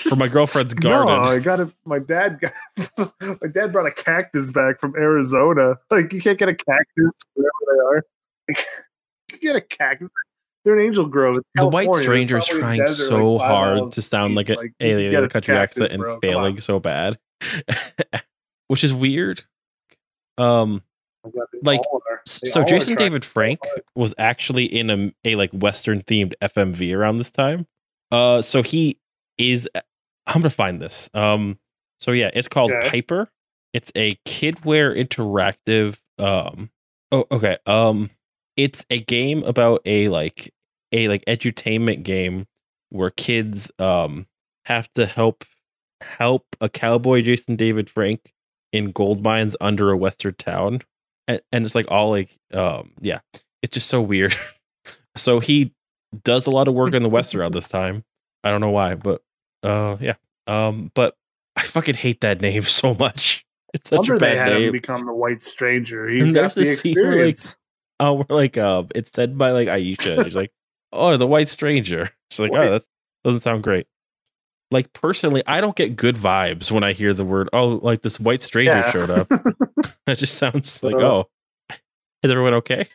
For 0.09 0.17
my 0.17 0.29
girlfriend's 0.29 0.75
garden. 0.75 1.23
No, 1.23 1.29
I 1.31 1.39
got 1.39 1.61
it. 1.61 1.69
My 1.85 1.99
dad 1.99 2.41
got 2.41 3.13
my 3.43 3.49
dad 3.49 3.73
brought 3.73 3.87
a 3.87 3.91
cactus 3.91 4.51
back 4.51 4.81
from 4.81 4.95
Arizona. 4.97 5.77
Like 5.91 6.13
you 6.13 6.21
can't 6.21 6.39
get 6.39 6.49
a 6.49 6.55
cactus 6.55 7.21
wherever 7.35 7.51
they 7.67 7.81
are. 7.81 8.05
Like, 8.49 8.67
you 9.33 9.39
get 9.39 9.57
a 9.57 9.61
cactus. 9.61 10.09
They're 10.65 10.79
in 10.79 10.85
Angel 10.85 11.07
Grove. 11.07 11.39
It's 11.39 11.47
the 11.57 11.69
White 11.69 11.95
Stranger 11.95 12.39
is 12.39 12.47
There's 12.47 12.59
probably 12.59 12.75
a 12.75 12.79
trying 12.79 12.87
desert, 12.87 13.09
so 13.09 13.33
like, 13.35 13.49
hard 13.49 13.93
to 13.93 14.03
sound 14.03 14.35
like 14.35 14.49
an 14.49 14.57
Like, 14.57 14.75
alien 14.81 15.11
get 15.11 15.19
in 15.19 15.25
a 15.25 15.27
a 15.27 15.31
country 15.31 15.55
cactus, 15.55 15.83
accent 15.83 15.93
and 15.93 16.03
bro. 16.03 16.13
Come 16.15 16.21
failing 16.21 16.61
so 16.61 16.81
bad. 16.81 17.19
Which 18.67 18.85
is 18.85 18.93
weird. 18.93 19.45
Um 20.37 20.83
God, 21.25 21.47
they 21.53 21.59
like, 21.63 21.81
all 21.91 22.03
are. 22.11 22.21
They 22.43 22.51
so 22.51 22.65
Jason 22.65 22.95
David 22.95 23.25
Frank 23.25 23.61
hard. 23.65 23.83
was 23.95 24.15
actually 24.19 24.65
in 24.65 24.91
a, 24.91 25.13
a 25.25 25.37
like 25.37 25.51
Western 25.53 26.03
themed 26.03 26.35
FMV 26.43 26.97
around 26.97 27.19
this 27.19 27.31
time. 27.31 27.67
Uh, 28.11 28.43
so 28.43 28.63
he 28.63 28.99
is. 29.37 29.69
I'm 30.29 30.43
gonna 30.43 30.51
find 30.51 30.81
this. 30.81 31.11
Um, 31.15 31.59
so 32.01 32.13
yeah, 32.13 32.31
it's 32.33 32.49
called 32.49 32.71
Okay. 32.71 32.91
Piper. 32.91 33.31
It's 33.73 33.91
a 33.97 34.15
kidware 34.27 34.97
interactive. 34.97 35.99
Um, 36.19 36.71
oh 37.11 37.27
okay. 37.33 37.59
Um, 37.67 38.11
it's 38.57 38.85
a 38.91 39.01
game 39.01 39.43
about 39.45 39.81
a 39.85 40.09
like 40.09 40.53
a 40.93 41.09
like 41.09 41.25
edutainment 41.27 42.03
game 42.03 42.47
where 42.91 43.11
kids 43.11 43.71
um 43.79 44.27
have 44.67 44.93
to 44.93 45.07
help 45.07 45.45
help 46.03 46.45
a 46.61 46.69
cowboy 46.69 47.23
Jason 47.23 47.57
David 47.57 47.91
Frank 47.91 48.33
in 48.73 48.93
gold 48.93 49.23
mines 49.23 49.57
under 49.61 49.91
a 49.91 49.97
western 49.97 50.35
town 50.35 50.83
and, 51.27 51.41
and 51.53 51.65
it's 51.65 51.75
like 51.75 51.87
all 51.91 52.11
like 52.11 52.37
um 52.55 52.93
yeah 53.01 53.21
it's 53.63 53.73
just 53.75 53.89
so 53.89 54.01
weird 54.01 54.37
so 55.17 55.41
he 55.41 55.73
does 56.25 56.47
a 56.47 56.51
lot 56.51 56.69
of 56.69 56.75
work 56.75 56.95
in 56.95 57.03
the 57.03 57.09
west 57.09 57.35
around 57.35 57.53
this 57.53 57.69
time 57.69 58.05
i 58.45 58.51
don't 58.51 58.61
know 58.61 58.71
why 58.71 58.95
but 58.95 59.23
uh 59.69 59.97
yeah 60.01 60.15
um 60.47 60.91
but 60.95 61.15
i 61.57 61.63
fucking 61.63 61.95
hate 61.95 62.21
that 62.23 62.41
name 62.41 62.63
so 62.81 62.95
much 62.95 63.45
it's 63.75 63.91
such 63.91 63.99
Wonder 63.99 64.15
a 64.15 64.19
they 64.19 64.35
bad 64.35 64.53
had 64.53 64.63
him 64.63 64.73
become 64.73 65.05
the 65.05 65.13
White 65.13 65.43
Stranger. 65.43 66.09
He's 66.09 66.23
And 66.23 66.35
got 66.35 66.55
the 66.55 66.63
where, 66.63 66.67
like, 66.71 66.73
experience. 66.73 67.57
oh 68.01 68.15
we're 68.15 68.25
like 68.37 68.57
um 68.57 68.89
it's 68.95 69.11
said 69.13 69.37
by 69.37 69.51
like 69.51 69.69
aisha 69.69 70.25
she's 70.25 70.35
like 70.37 70.51
oh 70.93 71.17
the 71.19 71.27
white 71.27 71.51
stranger 71.51 72.09
she's 72.31 72.41
like 72.41 72.53
White. 72.53 72.67
oh 72.69 72.73
that 72.73 72.85
doesn't 73.25 73.43
sound 73.43 73.63
great 73.63 73.87
like 74.71 74.91
personally 74.95 75.43
i 75.47 75.61
don't 75.61 75.77
get 75.77 75.97
good 75.97 76.17
vibes 76.17 76.71
when 76.71 76.83
i 76.83 76.93
hear 76.93 77.13
the 77.13 77.25
word 77.27 77.51
oh 77.53 77.79
like 77.83 78.01
this 78.03 78.19
white 78.19 78.43
stranger 78.43 78.73
Yeah. 78.73 78.91
showed 78.91 79.11
up 79.11 79.29
that 80.07 80.17
just 80.17 80.37
sounds 80.39 80.83
like 80.83 80.97
Uh, 80.97 80.99
oh 81.01 81.29
is 82.23 82.31
everyone 82.31 82.55
okay 82.55 82.89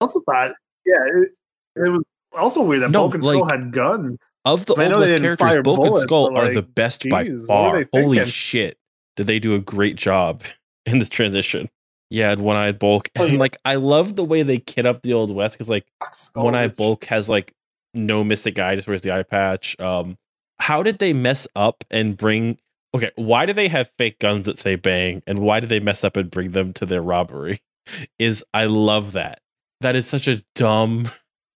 also 0.00 0.20
thought, 0.20 0.52
yeah, 0.86 0.94
it, 1.16 1.28
it 1.76 1.90
was 1.90 2.02
also 2.34 2.62
weird 2.62 2.80
that 2.82 2.90
No, 2.90 3.10
and 3.10 3.22
Skull 3.22 3.44
had 3.44 3.70
guns. 3.70 4.18
Of 4.44 4.66
the 4.66 4.74
I 4.74 4.86
old 4.86 4.96
West 5.00 5.16
characters 5.22 5.62
bulk 5.62 5.86
and 5.86 5.96
skull 5.98 6.30
but, 6.32 6.44
are 6.44 6.54
the 6.54 6.62
best 6.62 7.08
by 7.10 7.24
geez, 7.24 7.40
were 7.42 7.46
far. 7.46 7.88
holy 7.92 8.28
shit 8.28 8.78
did 9.16 9.26
they 9.26 9.38
do 9.38 9.54
a 9.54 9.60
great 9.60 9.96
job 9.96 10.42
in 10.86 10.98
this 10.98 11.08
transition. 11.10 11.68
Yeah 12.10 12.32
and 12.32 12.40
one-eyed 12.42 12.78
bulk 12.78 13.08
Oh, 13.18 13.26
and 13.28 13.38
like 13.38 13.56
i 13.64 13.74
love 13.76 14.16
the 14.16 14.24
way 14.24 14.42
they 14.42 14.58
kid 14.58 14.86
up 14.86 15.02
the 15.02 15.12
old 15.12 15.30
west 15.30 15.56
because 15.56 15.68
like 15.70 15.86
one 16.34 16.54
eye 16.54 16.66
which- 16.66 16.76
bulk 16.76 17.04
has 17.06 17.28
like 17.28 17.52
no 17.94 18.22
mystic 18.24 18.58
eye 18.58 18.76
just 18.76 18.86
wears 18.88 19.02
the 19.02 19.12
eye 19.12 19.22
patch. 19.24 19.78
Um 19.80 20.16
how 20.58 20.82
did 20.82 20.98
they 20.98 21.12
mess 21.12 21.46
up 21.56 21.84
and 21.90 22.16
bring 22.16 22.58
okay 22.94 23.10
why 23.16 23.46
do 23.46 23.52
they 23.52 23.68
have 23.68 23.90
fake 23.98 24.18
guns 24.20 24.46
that 24.46 24.58
say 24.58 24.76
bang 24.76 25.22
and 25.26 25.38
why 25.40 25.60
do 25.60 25.66
they 25.66 25.80
mess 25.80 26.02
up 26.04 26.16
and 26.16 26.30
bring 26.30 26.50
them 26.52 26.72
to 26.74 26.86
their 26.86 27.02
robbery? 27.02 27.60
Is 28.18 28.44
i 28.54 28.64
love 28.66 29.12
that. 29.12 29.40
That 29.80 29.96
is 29.96 30.06
such 30.06 30.28
a 30.28 30.42
dumb 30.54 31.10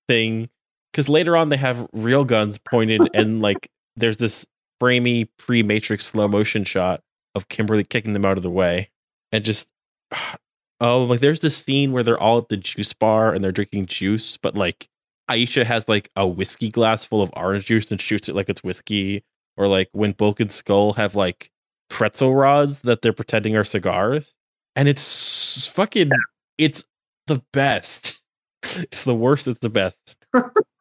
thing 0.09 0.49
because 0.95 1.09
later 1.09 1.37
on 1.37 1.49
they 1.49 1.57
have 1.57 1.89
real 1.93 2.25
guns 2.25 2.57
pointed 2.59 3.03
and 3.15 3.43
like 3.43 3.69
there's 3.97 4.19
this 4.19 4.47
framey 4.81 5.29
pre-matrix 5.39 6.07
slow 6.07 6.29
motion 6.29 6.63
shot 6.63 7.01
of 7.35 7.49
kimberly 7.49 7.83
kicking 7.83 8.13
them 8.13 8.25
out 8.25 8.37
of 8.37 8.45
the 8.45 8.51
way 8.51 8.89
and 9.33 9.45
just 9.45 9.67
oh 10.81 11.05
like 11.05 11.21
there's 11.21 11.41
this 11.41 11.57
scene 11.57 11.93
where 11.93 12.03
they're 12.03 12.21
all 12.21 12.39
at 12.39 12.49
the 12.49 12.57
juice 12.57 12.93
bar 12.93 13.33
and 13.33 13.43
they're 13.43 13.53
drinking 13.53 13.87
juice 13.87 14.37
but 14.37 14.55
like 14.55 14.89
aisha 15.31 15.65
has 15.65 15.89
like 15.89 16.11
a 16.17 16.27
whiskey 16.27 16.71
glass 16.71 17.05
full 17.05 17.23
of 17.23 17.31
orange 17.35 17.67
juice 17.67 17.91
and 17.91 18.01
shoots 18.01 18.29
it 18.29 18.35
like 18.35 18.49
it's 18.49 18.63
whiskey 18.63 19.25
or 19.57 19.67
like 19.67 19.89
when 19.93 20.13
bulk 20.13 20.41
and 20.41 20.53
skull 20.53 20.93
have 20.95 21.15
like 21.15 21.51
pretzel 21.91 22.35
rods 22.35 22.81
that 22.81 23.03
they're 23.03 23.13
pretending 23.13 23.57
are 23.57 23.65
cigars 23.65 24.35
and 24.77 24.89
it's 24.89 25.67
fucking 25.67 26.11
it's 26.59 26.85
the 27.27 27.43
best. 27.53 28.21
It's 28.77 29.05
the 29.05 29.15
worst. 29.15 29.47
It's 29.47 29.61
the 29.61 29.69
best. 29.69 30.17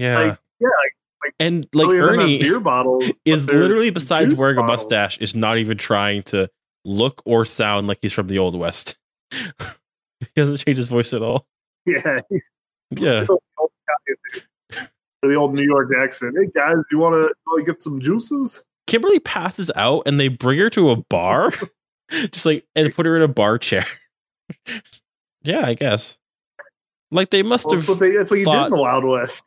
yeah, 0.00 0.18
Like, 0.18 0.38
yeah, 0.60 0.68
like- 0.68 0.94
like 1.22 1.34
and 1.38 1.66
like 1.74 1.88
Ernie 1.88 2.38
beer 2.38 2.60
bottles 2.72 3.04
but 3.06 3.16
is 3.26 3.46
literally 3.50 3.90
besides 3.90 4.34
wearing 4.38 4.56
a 4.56 4.62
mustache 4.62 5.18
is 5.18 5.34
not 5.34 5.58
even 5.58 5.76
trying 5.76 6.22
to 6.24 6.48
look 6.86 7.20
or 7.26 7.44
sound 7.44 7.88
like 7.88 7.98
he's 8.00 8.14
from 8.14 8.26
the 8.28 8.38
old 8.38 8.54
west. 8.58 8.96
he 9.30 9.36
doesn't 10.34 10.64
change 10.64 10.78
his 10.78 10.88
voice 10.88 11.12
at 11.12 11.20
all. 11.22 11.46
Yeah, 11.84 12.20
Yeah. 12.98 13.20
the 13.24 13.38
old 13.58 13.70
guy, 14.72 14.86
the 15.22 15.34
old 15.34 15.54
New 15.54 15.62
York 15.62 15.90
accent. 16.02 16.34
Hey 16.40 16.48
guys, 16.54 16.76
you 16.90 16.98
want 16.98 17.30
to 17.58 17.62
get 17.64 17.82
some 17.82 18.00
juices? 18.00 18.64
Kimberly 18.86 19.20
passes 19.20 19.70
out 19.76 20.04
and 20.06 20.18
they 20.18 20.28
bring 20.28 20.58
her 20.58 20.70
to 20.70 20.88
a 20.90 20.96
bar, 20.96 21.52
just 22.10 22.46
like 22.46 22.64
and 22.74 22.94
put 22.94 23.04
her 23.04 23.14
in 23.16 23.22
a 23.22 23.28
bar 23.28 23.58
chair. 23.58 23.84
yeah, 25.42 25.66
I 25.66 25.74
guess. 25.74 26.18
Like 27.10 27.28
they 27.30 27.42
must 27.42 27.66
Well, 27.66 27.74
have 27.76 27.82
that's, 27.86 27.88
what 27.90 27.98
they, 28.00 28.16
that's 28.16 28.30
what 28.30 28.38
you 28.40 28.46
did 28.46 28.64
in 28.64 28.70
the 28.70 28.78
Wild 28.78 29.04
West. 29.04 29.42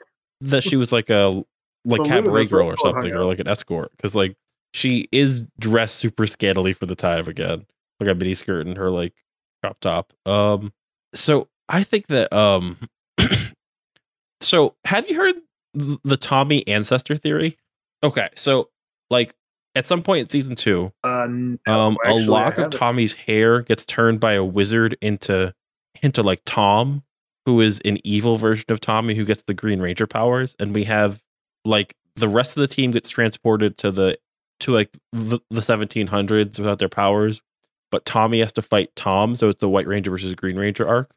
That 0.50 0.64
she 0.64 0.76
was 0.76 0.92
like 0.92 1.10
a 1.10 1.44
like 1.86 2.04
cabaret 2.06 2.46
girl 2.46 2.68
or 2.68 2.78
something, 2.78 3.12
or 3.12 3.26
like 3.26 3.40
an 3.40 3.48
escort, 3.48 3.92
because 3.98 4.16
like 4.16 4.36
she 4.74 5.08
is 5.12 5.44
dressed 5.60 5.98
super 5.98 6.26
scantily 6.28 6.74
for 6.74 6.86
the 6.86 6.96
time 6.96 7.28
again, 7.28 7.66
like 8.00 8.10
a 8.10 8.16
mini 8.16 8.34
skirt 8.34 8.66
and 8.66 8.78
her 8.78 8.90
like 8.90 9.14
crop 9.62 9.80
top. 9.80 10.14
Um, 10.26 10.74
so 11.14 11.48
I 11.70 11.84
think 11.84 12.08
that 12.08 12.32
um, 12.34 12.78
so 14.42 14.76
have 14.86 15.10
you 15.10 15.16
heard 15.16 15.36
the 15.74 16.18
Tommy 16.18 16.68
ancestor 16.68 17.16
theory? 17.16 17.58
Okay, 18.04 18.30
so 18.36 18.70
like 19.10 19.36
at 19.76 19.86
some 19.86 20.04
point 20.04 20.22
in 20.22 20.30
season 20.30 20.56
two, 20.56 20.92
Uh, 21.04 21.28
no, 21.30 21.58
um, 21.68 21.98
a 22.06 22.14
lock 22.14 22.58
of. 22.58 22.72
Tommy's 22.72 23.14
hair 23.14 23.62
gets 23.62 23.86
turned 23.86 24.20
by 24.20 24.34
a 24.34 24.44
wizard 24.44 24.98
into 25.02 25.54
into 26.02 26.22
like 26.22 26.42
Tom, 26.46 27.04
who 27.46 27.62
is 27.62 27.82
an 27.86 27.98
evil 28.04 28.38
version 28.38 28.66
of 28.70 28.80
Tommy 28.80 29.16
who 29.16 29.26
gets 29.26 29.44
the 29.44 29.54
Green 29.54 29.82
Ranger 29.82 30.08
powers, 30.08 30.56
and 30.60 30.74
we 30.74 30.86
have 30.86 31.22
like 31.66 31.96
the 32.16 32.30
rest 32.30 32.56
of 32.58 32.62
the 32.62 32.68
team 32.68 32.92
gets 32.92 33.10
transported 33.10 33.78
to 33.80 33.92
the 33.92 34.18
to 34.60 34.72
like 34.72 34.98
the, 35.12 35.40
the 35.50 35.62
1700s 35.62 36.58
without 36.58 36.80
their 36.80 36.90
powers, 36.90 37.42
but 37.92 38.06
Tommy 38.06 38.40
has 38.40 38.54
to 38.54 38.62
fight 38.62 38.96
Tom, 38.96 39.36
so 39.36 39.50
it's 39.50 39.60
the 39.60 39.70
White 39.70 39.88
Ranger 39.88 40.12
versus 40.12 40.34
Green 40.34 40.56
Ranger 40.56 40.88
arc. 40.88 41.14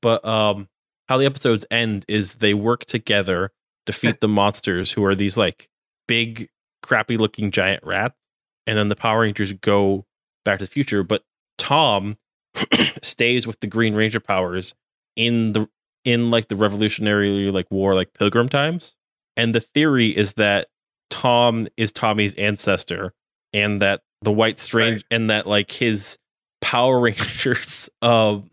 But 0.00 0.24
um, 0.24 0.68
how 1.08 1.16
the 1.16 1.26
episodes 1.26 1.64
end 1.70 2.04
is 2.08 2.36
they 2.36 2.54
work 2.54 2.84
together, 2.86 3.52
defeat 3.86 4.20
the 4.20 4.28
monsters 4.28 4.92
who 4.92 5.04
are 5.04 5.14
these 5.14 5.36
like 5.36 5.68
big, 6.06 6.48
crappy 6.82 7.16
looking 7.16 7.50
giant 7.50 7.84
rats, 7.84 8.16
and 8.66 8.76
then 8.76 8.88
the 8.88 8.96
Power 8.96 9.20
Rangers 9.20 9.52
go 9.52 10.06
back 10.44 10.58
to 10.58 10.64
the 10.64 10.70
future. 10.70 11.04
But 11.04 11.22
Tom 11.56 12.16
stays 13.02 13.46
with 13.46 13.60
the 13.60 13.66
Green 13.66 13.94
Ranger 13.94 14.20
powers 14.20 14.74
in 15.18 15.52
the 15.52 15.68
in 16.04 16.30
like 16.30 16.48
the 16.48 16.56
Revolutionary 16.56 17.50
like 17.50 17.70
War, 17.70 17.94
like 17.94 18.14
Pilgrim 18.14 18.48
times. 18.48 18.94
And 19.36 19.54
the 19.54 19.60
theory 19.60 20.16
is 20.16 20.34
that 20.34 20.68
Tom 21.10 21.68
is 21.76 21.92
Tommy's 21.92 22.34
ancestor, 22.34 23.12
and 23.52 23.82
that 23.82 24.00
the 24.22 24.32
White 24.32 24.58
Strange, 24.58 25.04
and 25.10 25.28
that 25.28 25.46
like 25.46 25.70
his 25.70 26.16
Power 26.62 26.98
Rangers, 27.00 27.90
um, 28.00 28.50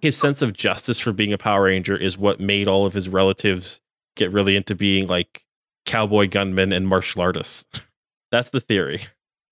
his 0.00 0.16
sense 0.16 0.42
of 0.42 0.52
justice 0.52 0.98
for 0.98 1.12
being 1.12 1.32
a 1.32 1.38
Power 1.38 1.64
Ranger 1.64 1.96
is 1.96 2.16
what 2.16 2.38
made 2.38 2.68
all 2.68 2.86
of 2.86 2.94
his 2.94 3.08
relatives 3.08 3.80
get 4.16 4.32
really 4.32 4.56
into 4.56 4.74
being 4.74 5.06
like 5.06 5.44
cowboy 5.84 6.28
gunmen 6.28 6.72
and 6.72 6.86
martial 6.86 7.22
artists. 7.22 7.66
That's 8.30 8.50
the 8.50 8.60
theory. 8.60 9.02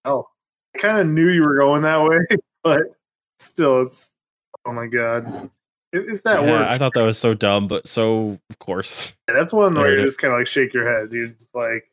Oh, 0.05 0.27
I 0.75 0.79
kind 0.79 0.99
of 0.99 1.07
knew 1.07 1.29
you 1.29 1.43
were 1.43 1.57
going 1.57 1.83
that 1.83 2.03
way, 2.03 2.19
but 2.65 2.81
still, 3.39 3.83
it's 3.83 4.13
oh 4.67 4.73
my 4.73 4.87
god. 4.87 5.51
If, 5.97 6.25
that 6.25 6.43
yeah, 6.43 6.51
works, 6.51 6.75
I 6.75 6.79
thought 6.79 6.93
that 6.95 7.03
was 7.03 7.19
so 7.19 7.35
dumb, 7.35 7.69
but 7.69 7.87
so 7.87 8.41
of 8.51 8.59
course. 8.59 9.17
that's 9.29 9.53
one 9.53 9.75
where 9.75 9.97
you 9.97 10.05
just 10.05 10.19
kind 10.19 10.35
of 10.35 10.41
like 10.41 10.49
shake 10.49 10.75
your 10.75 10.91
head, 10.91 11.11
dude. 11.11 11.31
It's 11.31 11.55
like, 11.55 11.89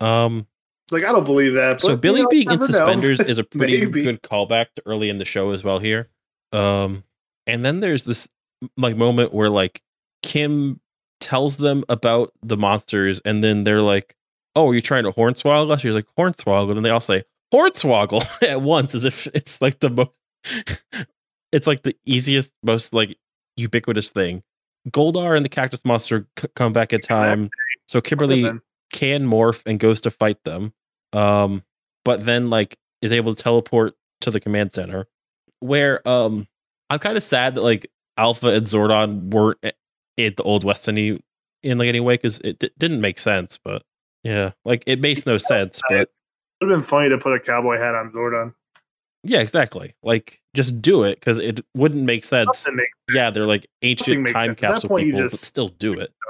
Um, 0.00 0.46
it's 0.86 0.92
like 0.92 1.04
I 1.04 1.12
don't 1.12 1.24
believe 1.24 1.54
that. 1.54 1.80
so 1.80 1.96
Billy 1.96 2.18
you 2.18 2.22
know, 2.24 2.28
being 2.28 2.50
in 2.50 2.60
know. 2.60 2.66
suspenders 2.66 3.20
is 3.20 3.38
a 3.38 3.44
pretty 3.44 3.86
good 3.86 4.22
callback 4.22 4.66
to 4.76 4.82
early 4.86 5.08
in 5.08 5.18
the 5.18 5.24
show 5.24 5.50
as 5.50 5.64
well 5.64 5.78
here. 5.78 6.08
Um, 6.52 7.04
and 7.46 7.64
then 7.64 7.80
there's 7.80 8.04
this 8.04 8.28
like 8.76 8.96
moment 8.96 9.32
where 9.32 9.50
like 9.50 9.82
Kim 10.22 10.80
tells 11.20 11.56
them 11.56 11.84
about 11.88 12.32
the 12.42 12.56
monsters, 12.56 13.20
and 13.24 13.42
then 13.42 13.64
they're 13.64 13.82
like, 13.82 14.14
"Oh, 14.54 14.68
are 14.68 14.74
you 14.74 14.82
trying 14.82 15.04
to 15.04 15.12
hornswoggle 15.12 15.70
us?" 15.70 15.80
She's 15.80 15.94
like, 15.94 16.06
"Hornswoggle," 16.18 16.68
and 16.68 16.76
then 16.76 16.82
they 16.82 16.90
all 16.90 17.00
say 17.00 17.24
"Hornswoggle" 17.52 18.42
at 18.48 18.62
once, 18.62 18.94
as 18.94 19.04
if 19.04 19.26
it's 19.28 19.60
like 19.60 19.80
the 19.80 19.90
most. 19.90 20.18
It's 21.54 21.66
like 21.66 21.82
the 21.84 21.96
easiest, 22.04 22.52
most 22.62 22.92
like 22.92 23.16
ubiquitous 23.56 24.10
thing. 24.10 24.42
Goldar 24.90 25.34
and 25.36 25.44
the 25.44 25.48
cactus 25.48 25.84
monster 25.84 26.26
c- 26.38 26.48
come 26.54 26.72
back 26.72 26.92
in 26.92 27.00
time, 27.00 27.50
so 27.86 28.00
Kimberly 28.00 28.42
can 28.92 29.26
morph 29.26 29.62
and 29.64 29.78
goes 29.80 30.00
to 30.02 30.10
fight 30.10 30.42
them. 30.44 30.72
Um, 31.12 31.62
but 32.04 32.26
then 32.26 32.50
like 32.50 32.76
is 33.00 33.12
able 33.12 33.34
to 33.34 33.42
teleport 33.42 33.94
to 34.20 34.30
the 34.30 34.40
command 34.40 34.72
center 34.74 35.06
where 35.60 36.06
um 36.08 36.46
I'm 36.90 36.98
kind 36.98 37.16
of 37.16 37.22
sad 37.22 37.54
that 37.54 37.62
like 37.62 37.90
Alpha 38.18 38.48
and 38.48 38.66
Zordon 38.66 39.30
weren't 39.32 39.58
a- 39.64 39.72
in 40.16 40.34
the 40.36 40.42
old 40.42 40.64
West 40.64 40.88
any 40.88 41.22
in 41.62 41.78
like 41.78 41.88
any 41.88 42.00
way 42.00 42.14
because 42.14 42.40
it 42.40 42.58
d- 42.58 42.70
didn't 42.78 43.00
make 43.00 43.18
sense. 43.18 43.58
But 43.58 43.82
yeah, 44.22 44.52
like 44.64 44.82
it 44.86 45.00
makes 45.00 45.24
no 45.26 45.38
sense. 45.38 45.80
But 45.88 46.00
it 46.00 46.10
would 46.60 46.70
have 46.70 46.80
been 46.80 46.86
funny 46.86 47.08
to 47.08 47.18
put 47.18 47.34
a 47.34 47.40
cowboy 47.40 47.78
hat 47.78 47.94
on 47.94 48.08
Zordon. 48.08 48.54
Yeah, 49.24 49.40
exactly. 49.40 49.94
Like 50.02 50.40
just 50.54 50.80
do 50.80 51.02
it 51.04 51.18
because 51.18 51.38
it 51.38 51.60
wouldn't 51.74 52.04
make 52.04 52.24
sense. 52.24 52.66
Makes 52.70 52.90
Yeah, 53.12 53.30
they're 53.30 53.46
like 53.46 53.66
ancient 53.82 54.28
time 54.28 54.50
sense. 54.50 54.60
Capsule 54.60 54.88
point, 54.88 55.06
people, 55.06 55.22
but 55.22 55.32
still 55.32 55.68
do 55.68 55.98
it. 55.98 56.12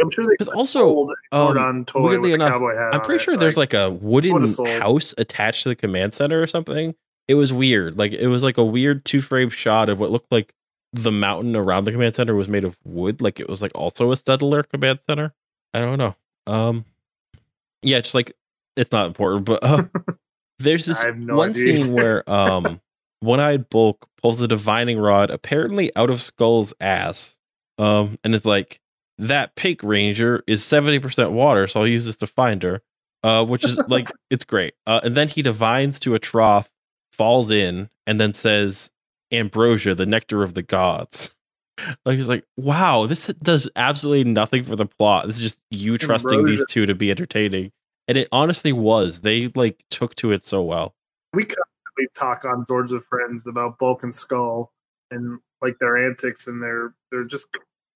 I'm 0.00 0.10
sure 0.10 0.24
they 0.26 0.44
also, 0.52 1.08
um, 1.30 1.86
weirdly 1.94 2.32
enough, 2.32 2.60
I'm 2.60 3.00
pretty 3.02 3.22
it, 3.22 3.24
sure 3.24 3.36
there's 3.36 3.58
like 3.58 3.72
a 3.72 3.90
wooden 3.90 4.46
house 4.80 5.14
attached 5.16 5.62
to 5.62 5.68
the 5.68 5.76
command 5.76 6.14
center 6.14 6.42
or 6.42 6.46
something. 6.46 6.94
It 7.28 7.34
was 7.34 7.52
weird. 7.52 7.98
Like 7.98 8.12
it 8.12 8.26
was 8.26 8.42
like 8.42 8.58
a 8.58 8.64
weird 8.64 9.04
two 9.04 9.20
frame 9.20 9.50
shot 9.50 9.88
of 9.88 10.00
what 10.00 10.10
looked 10.10 10.32
like 10.32 10.54
the 10.92 11.12
mountain 11.12 11.54
around 11.54 11.84
the 11.84 11.92
command 11.92 12.14
center 12.16 12.34
was 12.34 12.48
made 12.48 12.64
of 12.64 12.78
wood. 12.84 13.22
Like 13.22 13.38
it 13.38 13.48
was 13.48 13.62
like 13.62 13.72
also 13.74 14.10
a 14.10 14.16
settler 14.16 14.62
command 14.62 15.00
center. 15.06 15.34
I 15.72 15.80
don't 15.80 15.98
know. 15.98 16.16
Um, 16.46 16.84
yeah, 17.82 18.00
just 18.00 18.14
like 18.14 18.32
it's 18.76 18.92
not 18.92 19.06
important, 19.06 19.44
but 19.44 19.62
uh, 19.62 19.84
there's 20.62 20.86
this 20.86 21.04
no 21.16 21.36
one 21.36 21.50
idea. 21.50 21.84
scene 21.84 21.92
where 21.92 22.28
um, 22.30 22.80
one 23.20 23.40
eyed 23.40 23.68
Bulk 23.70 24.08
pulls 24.20 24.38
the 24.38 24.48
divining 24.48 24.98
rod 24.98 25.30
apparently 25.30 25.94
out 25.96 26.10
of 26.10 26.20
Skull's 26.20 26.74
ass, 26.80 27.38
um, 27.78 28.18
and 28.24 28.34
is 28.34 28.44
like, 28.44 28.80
"That 29.18 29.54
pink 29.54 29.82
ranger 29.82 30.42
is 30.46 30.64
seventy 30.64 30.98
percent 30.98 31.32
water, 31.32 31.66
so 31.66 31.80
I'll 31.80 31.86
use 31.86 32.04
this 32.04 32.16
to 32.16 32.26
find 32.26 32.62
her." 32.62 32.82
Uh, 33.24 33.44
which 33.44 33.64
is 33.64 33.78
like 33.86 34.10
it's 34.30 34.44
great. 34.44 34.74
Uh, 34.86 35.00
and 35.04 35.14
then 35.14 35.28
he 35.28 35.42
divines 35.42 36.00
to 36.00 36.14
a 36.14 36.18
trough, 36.18 36.68
falls 37.12 37.50
in, 37.50 37.88
and 38.06 38.20
then 38.20 38.32
says, 38.32 38.90
"Ambrosia, 39.30 39.94
the 39.94 40.06
nectar 40.06 40.42
of 40.42 40.54
the 40.54 40.62
gods." 40.62 41.34
Like 42.04 42.18
it's 42.18 42.28
like, 42.28 42.44
wow, 42.56 43.06
this 43.06 43.28
does 43.42 43.68
absolutely 43.76 44.30
nothing 44.30 44.62
for 44.62 44.76
the 44.76 44.84
plot. 44.84 45.26
This 45.26 45.36
is 45.36 45.42
just 45.42 45.58
you 45.70 45.96
trusting 45.98 46.44
these 46.44 46.64
two 46.68 46.84
to 46.86 46.94
be 46.94 47.10
entertaining, 47.10 47.72
and 48.08 48.18
it 48.18 48.28
honestly 48.32 48.72
was. 48.72 49.20
They 49.20 49.48
like 49.54 49.84
took 49.90 50.14
to 50.16 50.32
it 50.32 50.44
so 50.44 50.62
well. 50.62 50.94
we 51.32 51.44
constantly 51.44 52.08
talk 52.14 52.44
on 52.44 52.64
Zords 52.64 52.92
with 52.92 53.04
Friends 53.04 53.46
about 53.46 53.78
Bulk 53.78 54.02
and 54.02 54.14
Skull 54.14 54.72
and 55.10 55.38
like 55.60 55.78
their 55.78 56.06
antics 56.06 56.46
and 56.46 56.62
their 56.62 56.94
their 57.10 57.24
just 57.24 57.46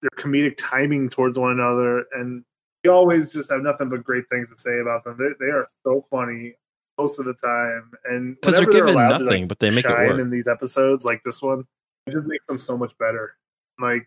their 0.03 0.11
comedic 0.17 0.57
timing 0.59 1.09
towards 1.09 1.39
one 1.39 1.53
another, 1.53 2.05
and 2.13 2.45
we 2.85 2.91
always 2.91 3.33
just 3.33 3.51
have 3.51 3.63
nothing 3.63 3.89
but 3.89 4.05
great 4.05 4.25
things 4.31 4.51
to 4.51 4.59
say 4.59 4.79
about 4.81 5.05
them. 5.05 5.17
They 5.19 5.45
they 5.45 5.51
are 5.51 5.67
so 5.85 6.05
funny 6.11 6.55
most 6.99 7.19
of 7.19 7.25
the 7.25 7.35
time, 7.35 7.91
and 8.05 8.37
because 8.41 8.57
they're 8.57 8.67
given 8.67 8.95
to, 8.95 9.09
nothing, 9.09 9.27
like, 9.27 9.49
but 9.49 9.59
they 9.59 9.71
make 9.71 9.85
it 9.85 9.89
shine 9.89 10.09
work. 10.09 10.21
in 10.21 10.31
these 10.31 10.49
episodes 10.49 11.05
like 11.05 11.23
this 11.25 11.43
one. 11.43 11.65
It 12.07 12.13
just 12.13 12.27
makes 12.27 12.47
them 12.47 12.59
so 12.59 12.79
much 12.79 12.97
better. 12.99 13.35
Like, 13.81 14.07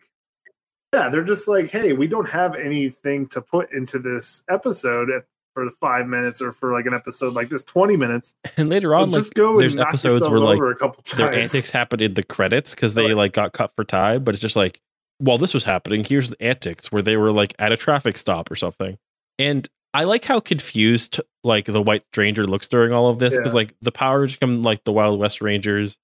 yeah, 0.93 1.09
they're 1.09 1.23
just 1.23 1.47
like, 1.47 1.69
hey, 1.69 1.93
we 1.93 2.07
don't 2.07 2.29
have 2.29 2.55
anything 2.55 3.27
to 3.27 3.41
put 3.41 3.71
into 3.73 3.99
this 3.99 4.41
episode 4.49 5.09
at, 5.11 5.25
for 5.53 5.69
five 5.69 6.07
minutes 6.07 6.41
or 6.41 6.51
for 6.51 6.71
like 6.73 6.85
an 6.85 6.93
episode 6.93 7.33
like 7.33 7.49
this, 7.49 7.63
twenty 7.63 7.97
minutes. 7.97 8.35
And 8.57 8.69
later 8.69 8.93
on, 8.95 9.11
like 9.11 9.21
just 9.21 9.33
go 9.33 9.57
there's 9.59 9.73
and 9.75 9.79
knock 9.79 9.89
episodes 9.89 10.27
where 10.27 10.39
like 10.39 10.55
over 10.57 10.71
a 10.71 10.75
couple 10.75 11.03
their 11.17 11.31
times. 11.31 11.53
antics 11.53 11.69
happened 11.69 12.01
in 12.01 12.13
the 12.13 12.23
credits 12.23 12.75
because 12.75 12.93
they 12.93 13.13
like 13.13 13.33
got 13.33 13.53
cut 13.53 13.71
for 13.75 13.83
time, 13.83 14.23
but 14.23 14.35
it's 14.35 14.41
just 14.41 14.55
like 14.55 14.79
while 15.19 15.37
this 15.37 15.53
was 15.53 15.63
happening, 15.65 16.03
here's 16.03 16.29
the 16.29 16.41
antics 16.41 16.91
where 16.91 17.01
they 17.01 17.17
were 17.17 17.31
like 17.31 17.53
at 17.59 17.71
a 17.71 17.77
traffic 17.77 18.17
stop 18.17 18.49
or 18.49 18.55
something. 18.55 18.97
And 19.37 19.67
I 19.93 20.03
like 20.05 20.23
how 20.25 20.39
confused 20.39 21.19
like 21.43 21.65
the 21.65 21.81
White 21.81 22.05
Stranger 22.05 22.43
looks 22.45 22.67
during 22.67 22.91
all 22.93 23.07
of 23.09 23.19
this 23.19 23.35
because 23.35 23.53
Yeah. 23.53 23.57
like 23.57 23.75
the 23.81 23.91
powers 23.91 24.35
come 24.35 24.61
like 24.61 24.83
the 24.83 24.93
Wild 24.93 25.19
West 25.19 25.41
Rangers, 25.41 25.97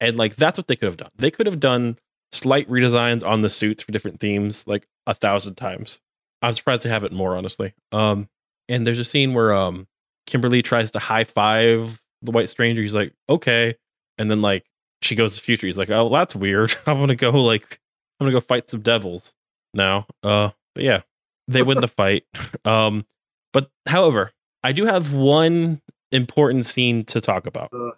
and 0.00 0.16
like 0.16 0.36
that's 0.36 0.58
what 0.58 0.66
they 0.68 0.76
could 0.76 0.86
have 0.86 0.96
done. 0.96 1.10
They 1.16 1.30
could 1.30 1.46
have 1.46 1.60
done 1.60 1.98
slight 2.32 2.68
redesigns 2.68 3.24
on 3.24 3.42
the 3.42 3.48
suits 3.50 3.82
for 3.82 3.92
different 3.92 4.20
themes 4.20 4.66
like 4.66 4.86
a 5.06 5.14
thousand 5.14 5.54
times. 5.56 6.00
I'm 6.42 6.52
surprised 6.52 6.82
they 6.82 6.90
haven't 6.90 7.12
more 7.12 7.36
honestly. 7.36 7.72
Um, 7.92 8.28
and 8.68 8.86
there's 8.86 8.98
a 8.98 9.04
scene 9.04 9.34
where 9.34 9.52
um 9.52 9.86
Kimberly 10.26 10.62
tries 10.62 10.90
to 10.92 10.98
high 10.98 11.24
five 11.24 12.00
the 12.22 12.30
White 12.32 12.48
Stranger. 12.48 12.80
He's 12.82 12.94
like, 12.94 13.12
okay, 13.28 13.74
and 14.18 14.30
then 14.30 14.40
like 14.42 14.64
she 15.02 15.14
goes 15.14 15.34
to 15.34 15.40
the 15.40 15.44
future. 15.44 15.66
He's 15.66 15.78
like, 15.78 15.90
oh, 15.90 16.08
that's 16.08 16.34
weird. 16.34 16.74
I'm 16.86 16.98
gonna 16.98 17.14
go 17.16 17.30
like 17.30 17.80
I'm 18.20 18.26
gonna 18.26 18.36
go 18.36 18.40
fight 18.40 18.68
some 18.70 18.80
devils 18.80 19.34
now. 19.74 20.06
Uh, 20.22 20.50
but 20.74 20.84
yeah, 20.84 21.00
they 21.48 21.62
win 21.62 21.80
the 21.80 21.88
fight. 22.02 22.24
Um, 22.64 23.04
but 23.52 23.70
however, 23.86 24.32
I 24.62 24.72
do 24.72 24.86
have 24.86 25.12
one 25.12 25.82
important 26.12 26.64
scene 26.64 27.04
to 27.06 27.20
talk 27.20 27.46
about, 27.46 27.70
Uh. 27.72 27.90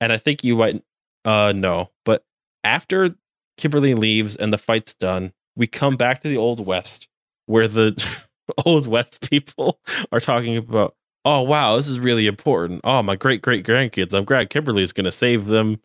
and 0.00 0.12
I 0.12 0.18
think 0.18 0.44
you 0.44 0.56
might 0.56 0.82
uh 1.24 1.52
know. 1.52 1.90
But 2.04 2.24
after 2.64 3.14
Kimberly 3.56 3.94
leaves 3.94 4.36
and 4.36 4.52
the 4.52 4.58
fight's 4.58 4.94
done, 4.94 5.32
we 5.56 5.66
come 5.66 5.96
back 5.96 6.20
to 6.22 6.28
the 6.28 6.36
old 6.36 6.64
west 6.64 7.08
where 7.46 7.66
the 7.66 7.92
old 8.66 8.86
west 8.86 9.28
people 9.30 9.80
are 10.10 10.20
talking 10.20 10.56
about. 10.56 10.94
Oh 11.24 11.42
wow, 11.42 11.76
this 11.76 11.86
is 11.88 12.00
really 12.00 12.26
important. 12.26 12.80
Oh 12.84 13.02
my 13.02 13.16
great 13.16 13.42
great 13.42 13.64
grandkids. 13.64 14.12
I'm 14.12 14.24
glad 14.24 14.50
Kimberly's 14.50 14.92
gonna 14.92 15.12
save 15.12 15.46
them 15.46 15.80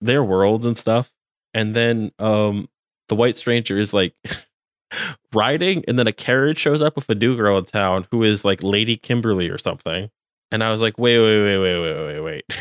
their 0.00 0.22
worlds 0.22 0.66
and 0.66 0.76
stuff. 0.76 1.10
And 1.54 1.74
then 1.74 2.12
um 2.18 2.68
the 3.08 3.14
white 3.14 3.36
stranger 3.36 3.78
is 3.78 3.94
like 3.94 4.14
riding 5.32 5.84
and 5.88 5.98
then 5.98 6.06
a 6.06 6.12
carriage 6.12 6.58
shows 6.58 6.82
up 6.82 6.96
with 6.96 7.08
a 7.08 7.14
new 7.14 7.36
girl 7.36 7.58
in 7.58 7.64
town 7.64 8.06
who 8.10 8.22
is 8.22 8.44
like 8.44 8.62
Lady 8.62 8.96
Kimberly 8.96 9.48
or 9.48 9.58
something. 9.58 10.10
And 10.50 10.62
I 10.62 10.70
was 10.70 10.82
like, 10.82 10.98
wait, 10.98 11.18
wait, 11.18 11.42
wait, 11.42 11.58
wait, 11.58 11.80
wait, 11.80 12.06
wait, 12.06 12.20
wait. 12.20 12.58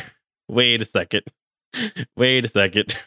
Wait 0.47 0.81
a 0.81 0.85
second. 0.97 1.23
Wait 2.15 2.45
a 2.45 2.47
second. 2.47 2.97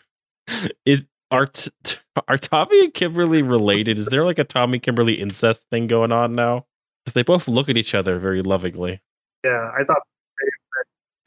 Is 0.85 1.05
are 1.31 1.47
t- 1.47 1.71
t- 1.83 1.97
are 2.29 2.39
Tommy 2.39 2.85
and 2.85 2.95
Kimberly 2.95 3.43
related? 3.43 3.99
Is 3.99 4.07
there 4.07 4.25
like 4.25 4.39
a 4.39 4.45
Tommy 4.45 4.79
Kimberly 4.79 5.15
incest 5.15 5.69
thing 5.71 5.87
going 5.87 6.13
on 6.13 6.35
now? 6.35 6.67
Because 7.05 7.15
they 7.15 7.23
both 7.23 7.49
look 7.49 7.69
at 7.69 7.77
each 7.77 7.95
other 7.95 8.19
very 8.19 8.43
lovingly. 8.43 9.01
Yeah, 9.45 9.71
I 9.79 9.85
thought. 9.85 10.03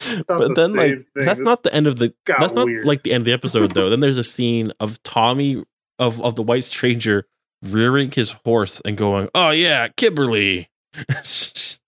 thought 0.00 0.26
But 0.26 0.48
the 0.48 0.54
then 0.54 0.74
like 0.74 0.90
thing. 0.92 1.04
that's 1.14 1.38
This 1.38 1.44
not 1.44 1.62
the 1.62 1.74
end 1.74 1.86
of 1.86 1.98
the 1.98 2.14
that's 2.26 2.52
not 2.52 2.66
weird. 2.66 2.84
like 2.84 3.02
the 3.02 3.12
end 3.12 3.22
of 3.22 3.24
the 3.26 3.32
episode 3.32 3.72
though. 3.74 3.90
then 3.90 4.00
there's 4.00 4.18
a 4.18 4.24
scene 4.24 4.72
of 4.80 5.02
Tommy 5.02 5.64
of 5.98 6.20
of 6.20 6.34
the 6.36 6.42
white 6.42 6.64
stranger 6.64 7.26
rearing 7.62 8.10
his 8.12 8.30
horse 8.44 8.80
and 8.84 8.96
going, 8.96 9.28
"Oh 9.34 9.50
yeah, 9.50 9.88
Kimberly." 9.88 10.70
it's 11.08 11.80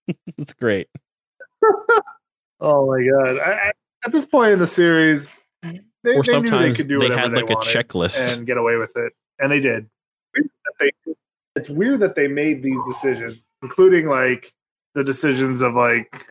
great. 0.59 0.87
Oh 2.59 2.87
my 2.87 3.03
god! 3.03 3.39
I, 3.39 3.51
I, 3.51 3.71
at 4.05 4.11
this 4.11 4.25
point 4.25 4.51
in 4.51 4.59
the 4.59 4.67
series, 4.67 5.35
they, 6.03 6.15
or 6.15 6.23
they 6.23 6.31
knew 6.33 6.41
they 6.41 6.47
sometimes 6.49 6.77
could 6.77 6.87
do 6.87 6.99
they, 6.99 7.09
had 7.09 7.33
like 7.33 7.47
they 7.47 7.53
a 7.53 7.57
checklist. 7.57 8.37
and 8.37 8.45
get 8.47 8.57
away 8.57 8.75
with 8.77 8.93
it, 8.95 9.13
and 9.39 9.51
they 9.51 9.59
did. 9.59 9.87
Weird 10.35 10.49
that 10.65 10.73
they- 10.79 11.13
it's 11.55 11.69
weird 11.69 11.99
that 11.99 12.15
they 12.15 12.27
made 12.29 12.63
these 12.63 12.79
decisions, 12.87 13.41
including 13.61 14.07
like 14.07 14.53
the 14.95 15.03
decisions 15.03 15.61
of 15.61 15.75
like 15.75 16.27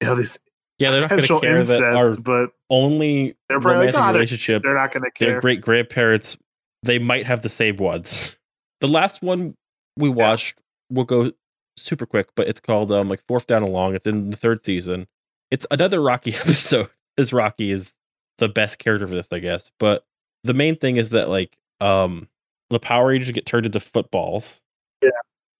you 0.00 0.08
know 0.08 0.14
these 0.14 0.38
yeah, 0.78 0.90
they're 0.90 1.00
not 1.02 1.10
going 1.10 1.22
to 1.22 1.40
care 1.40 1.58
incest, 1.58 1.80
that 1.80 1.96
our 1.96 2.16
but 2.16 2.50
only 2.70 3.36
they're 3.48 3.60
probably 3.60 3.86
romantic 3.86 3.94
like, 3.94 4.02
"Ah, 4.02 4.06
they're, 4.12 4.14
relationship, 4.20 4.62
they're 4.62 4.74
not 4.74 4.90
going 4.92 5.02
to 5.04 5.10
their 5.20 5.32
care. 5.32 5.40
great 5.40 5.60
grandparents, 5.60 6.36
they 6.82 6.98
might 6.98 7.26
have 7.26 7.42
the 7.42 7.48
same 7.48 7.76
ones. 7.76 8.36
The 8.80 8.88
last 8.88 9.22
one 9.22 9.54
we 9.96 10.08
watched 10.08 10.56
will 10.90 11.04
go 11.04 11.32
super 11.76 12.06
quick, 12.06 12.30
but 12.34 12.48
it's 12.48 12.58
called 12.58 12.90
um 12.90 13.08
like 13.08 13.22
Fourth 13.28 13.46
Down 13.46 13.62
Along. 13.62 13.94
It's 13.94 14.06
in 14.06 14.30
the 14.30 14.36
third 14.36 14.64
season. 14.64 15.06
It's 15.50 15.66
another 15.70 16.00
Rocky 16.00 16.34
episode. 16.40 16.88
As 17.18 17.30
Rocky 17.32 17.70
is 17.70 17.92
the 18.38 18.48
best 18.48 18.78
character 18.78 19.06
for 19.06 19.14
this, 19.14 19.28
I 19.32 19.38
guess. 19.38 19.70
But 19.78 20.04
the 20.44 20.54
main 20.54 20.76
thing 20.76 20.96
is 20.96 21.10
that 21.10 21.28
like 21.28 21.56
um 21.80 22.28
the 22.70 22.80
Power 22.80 23.08
Rangers 23.08 23.30
get 23.32 23.46
turned 23.46 23.66
into 23.66 23.80
footballs. 23.80 24.62
Yeah, 25.02 25.10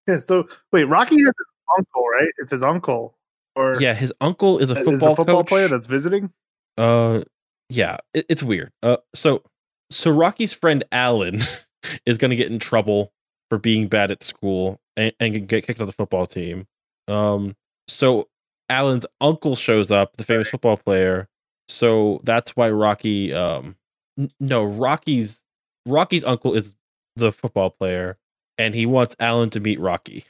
Yeah. 0.08 0.18
so 0.18 0.48
wait, 0.72 0.84
Rocky 0.84 1.16
has 1.16 1.26
his 1.26 1.46
uncle, 1.78 2.04
right? 2.08 2.28
It's 2.38 2.50
his 2.50 2.62
uncle, 2.62 3.18
or 3.54 3.80
Yeah, 3.80 3.94
his 3.94 4.12
uncle 4.20 4.58
is 4.58 4.70
a 4.70 4.78
is 4.78 4.84
football, 4.84 5.12
a 5.12 5.16
football 5.16 5.36
coach. 5.42 5.48
player 5.48 5.68
that's 5.68 5.86
visiting. 5.86 6.32
Uh, 6.78 7.22
yeah, 7.68 7.98
it, 8.14 8.24
it's 8.28 8.42
weird. 8.42 8.72
Uh, 8.82 8.96
so 9.14 9.42
so 9.90 10.10
Rocky's 10.10 10.52
friend 10.54 10.84
Alan 10.92 11.40
is 12.06 12.16
going 12.18 12.30
to 12.30 12.36
get 12.36 12.50
in 12.50 12.58
trouble 12.58 13.12
for 13.50 13.58
being 13.58 13.88
bad 13.88 14.10
at 14.10 14.22
school 14.22 14.80
and, 14.96 15.12
and 15.20 15.46
get 15.48 15.66
kicked 15.66 15.80
off 15.80 15.86
the 15.86 15.92
football 15.92 16.26
team. 16.26 16.66
Um, 17.08 17.54
so 17.88 18.28
Alan's 18.70 19.04
uncle 19.20 19.54
shows 19.54 19.90
up, 19.90 20.16
the 20.16 20.24
famous 20.24 20.48
football 20.48 20.78
player. 20.78 21.28
So 21.68 22.20
that's 22.24 22.56
why 22.56 22.70
Rocky. 22.70 23.32
Um, 23.32 23.76
n- 24.18 24.30
no, 24.40 24.64
Rocky's 24.64 25.42
Rocky's 25.86 26.24
uncle 26.24 26.54
is 26.54 26.74
the 27.16 27.32
football 27.32 27.70
player, 27.70 28.18
and 28.58 28.74
he 28.74 28.86
wants 28.86 29.14
Alan 29.20 29.50
to 29.50 29.60
meet 29.60 29.80
Rocky, 29.80 30.24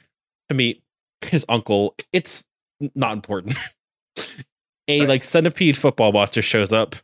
to 0.49 0.55
meet 0.55 0.81
his 1.21 1.45
uncle. 1.49 1.95
It's 2.11 2.45
not 2.95 3.13
important. 3.13 3.57
A 4.89 4.99
Right. 4.99 5.07
like 5.09 5.23
centipede 5.23 5.77
football 5.77 6.11
monster 6.11 6.41
shows 6.41 6.73
up. 6.73 6.95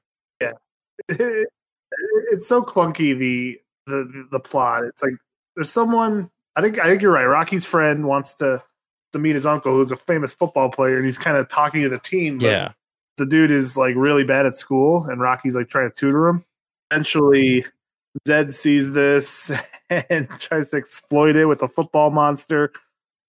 Yeah, 0.41 0.51
it's 1.09 2.47
so 2.47 2.61
clunky 2.61 3.17
the 3.17 3.59
the 3.87 4.27
the 4.31 4.39
plot. 4.39 4.83
It's 4.83 5.01
like 5.01 5.13
there's 5.55 5.71
someone. 5.71 6.29
I 6.55 6.61
think 6.61 6.77
I 6.79 6.85
think 6.87 7.01
you're 7.01 7.11
right. 7.13 7.23
Rocky's 7.25 7.65
friend 7.65 8.05
wants 8.05 8.35
to 8.35 8.61
to 9.13 9.19
meet 9.19 9.33
his 9.33 9.45
uncle, 9.45 9.73
who's 9.73 9.91
a 9.91 9.95
famous 9.95 10.33
football 10.33 10.69
player, 10.69 10.97
and 10.97 11.05
he's 11.05 11.17
kind 11.17 11.37
of 11.37 11.47
talking 11.47 11.81
to 11.83 11.89
the 11.89 11.99
team. 11.99 12.37
but 12.37 12.45
Yeah, 12.45 12.71
the 13.19 13.25
dude 13.27 13.51
is 13.51 13.77
like 13.77 13.93
really 13.95 14.23
bad 14.23 14.45
at 14.47 14.55
school, 14.55 15.05
and 15.05 15.21
Rocky's 15.21 15.55
like 15.55 15.69
trying 15.69 15.91
to 15.91 15.95
tutor 15.95 16.27
him. 16.27 16.43
Eventually, 16.89 17.65
Zedd 18.27 18.51
sees 18.51 18.91
this 18.93 19.51
and 20.09 20.27
tries 20.39 20.69
to 20.71 20.77
exploit 20.77 21.35
it 21.35 21.45
with 21.45 21.61
a 21.61 21.67
football 21.67 22.09
monster. 22.09 22.71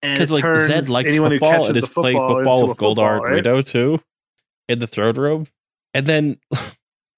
And 0.03 0.17
because 0.17 0.33
like 0.33 0.43
turns 0.43 0.71
Zedd 0.71 0.89
likes 0.89 1.11
anyone 1.11 1.33
who 1.33 1.41
catches 1.41 1.69
and 1.69 1.77
is 1.77 1.89
playing 1.89 2.17
football 2.17 2.37
football 2.37 2.69
with 2.69 2.79
football, 2.79 2.95
Goldar 2.97 3.21
right? 3.21 3.33
Guido 3.35 3.61
too 3.61 4.01
in 4.69 4.79
the 4.79 4.87
throne 4.87 5.17
room, 5.17 5.47
and 5.93 6.07
then 6.07 6.39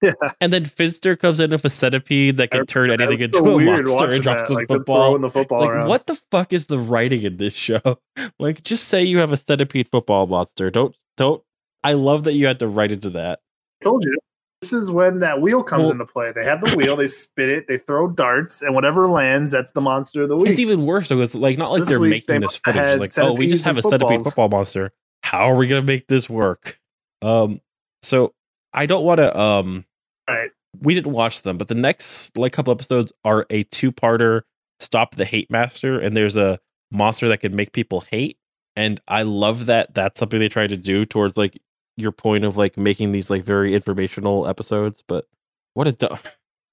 Yeah. 0.02 0.14
and 0.40 0.52
then 0.52 0.64
Finster 0.64 1.14
comes 1.14 1.38
in 1.38 1.52
with 1.52 1.64
a 1.64 1.70
centipede 1.70 2.36
that 2.38 2.50
can 2.50 2.66
turn 2.66 2.90
anything 2.90 3.20
into 3.20 3.38
so 3.38 3.56
a 3.56 3.64
monster 3.64 4.10
and 4.10 4.20
drops 4.20 4.48
that, 4.48 4.54
like, 4.56 4.66
football. 4.66 5.16
the 5.16 5.30
football 5.30 5.60
like 5.60 5.70
around. 5.70 5.88
what 5.88 6.08
the 6.08 6.16
fuck 6.32 6.52
is 6.52 6.66
the 6.66 6.76
writing 6.76 7.22
in 7.22 7.36
this 7.36 7.54
show? 7.54 7.80
Like 8.40 8.64
just 8.64 8.88
say 8.88 9.04
you 9.04 9.18
have 9.18 9.32
a 9.32 9.36
centipede 9.36 9.88
football 9.88 10.26
monster. 10.26 10.70
Don't 10.72 10.96
don't. 11.16 11.40
I 11.84 11.94
love 11.94 12.24
that 12.24 12.32
you 12.34 12.46
had 12.46 12.58
to 12.60 12.68
write 12.68 12.92
into 12.92 13.10
that. 13.10 13.40
told 13.82 14.04
you. 14.04 14.16
This 14.60 14.72
is 14.72 14.92
when 14.92 15.18
that 15.18 15.40
wheel 15.40 15.64
comes 15.64 15.82
Well- 15.82 15.90
into 15.90 16.06
play. 16.06 16.30
They 16.32 16.44
have 16.44 16.60
the 16.60 16.76
wheel, 16.76 16.94
they 16.94 17.08
spit 17.08 17.48
it, 17.48 17.66
they 17.66 17.78
throw 17.78 18.08
darts, 18.08 18.62
and 18.62 18.76
whatever 18.76 19.08
lands, 19.08 19.50
that's 19.50 19.72
the 19.72 19.80
monster 19.80 20.22
of 20.22 20.28
the 20.28 20.36
week. 20.36 20.50
It's 20.50 20.60
even 20.60 20.86
worse. 20.86 21.08
So 21.08 21.20
it's 21.20 21.34
like 21.34 21.58
not 21.58 21.72
like 21.72 21.80
This 21.80 21.88
they're 21.88 21.98
week, 21.98 22.26
they 22.28 22.34
making 22.34 22.42
this 22.42 22.54
footage. 22.56 23.00
Like, 23.00 23.18
oh, 23.18 23.32
we 23.32 23.48
just 23.48 23.64
have 23.64 23.76
a 23.76 23.82
centipede 23.82 24.00
footballs. 24.08 24.24
football 24.24 24.48
monster. 24.50 24.92
How 25.24 25.50
are 25.50 25.56
we 25.56 25.66
gonna 25.66 25.82
make 25.82 26.06
this 26.06 26.30
work? 26.30 26.78
Um, 27.22 27.60
so 28.02 28.34
I 28.72 28.86
don't 28.86 29.04
want 29.04 29.18
to. 29.18 29.36
Um, 29.36 29.84
Right. 30.28 30.50
we 30.80 30.94
didn't 30.94 31.12
watch 31.12 31.42
them, 31.42 31.58
but 31.58 31.66
the 31.66 31.74
next 31.74 32.36
like 32.38 32.52
couple 32.52 32.72
episodes 32.72 33.12
are 33.24 33.44
a 33.50 33.64
two-parter. 33.64 34.42
Stop 34.78 35.16
the 35.16 35.24
hate 35.24 35.50
master, 35.50 35.98
and 35.98 36.16
there's 36.16 36.36
a 36.36 36.60
monster 36.92 37.28
that 37.30 37.38
can 37.38 37.56
make 37.56 37.72
people 37.72 38.02
hate, 38.02 38.38
and 38.76 39.00
I 39.08 39.22
love 39.22 39.66
that. 39.66 39.92
That's 39.94 40.20
something 40.20 40.38
they 40.38 40.48
try 40.48 40.68
to 40.68 40.76
do 40.76 41.04
towards 41.04 41.36
like 41.36 41.58
your 41.97 42.12
point 42.12 42.45
of 42.45 42.57
like 42.57 42.76
making 42.76 43.12
these 43.12 43.30
like 43.30 43.45
very 43.45 43.74
informational 43.74 44.47
episodes. 44.47 45.03
But 45.07 45.26
what 45.74 45.88
a 45.88 45.93
dumb. 45.93 46.18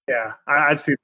Yeah, 0.07 0.33
I, 0.47 0.71
I've 0.71 0.79
seen. 0.79 0.95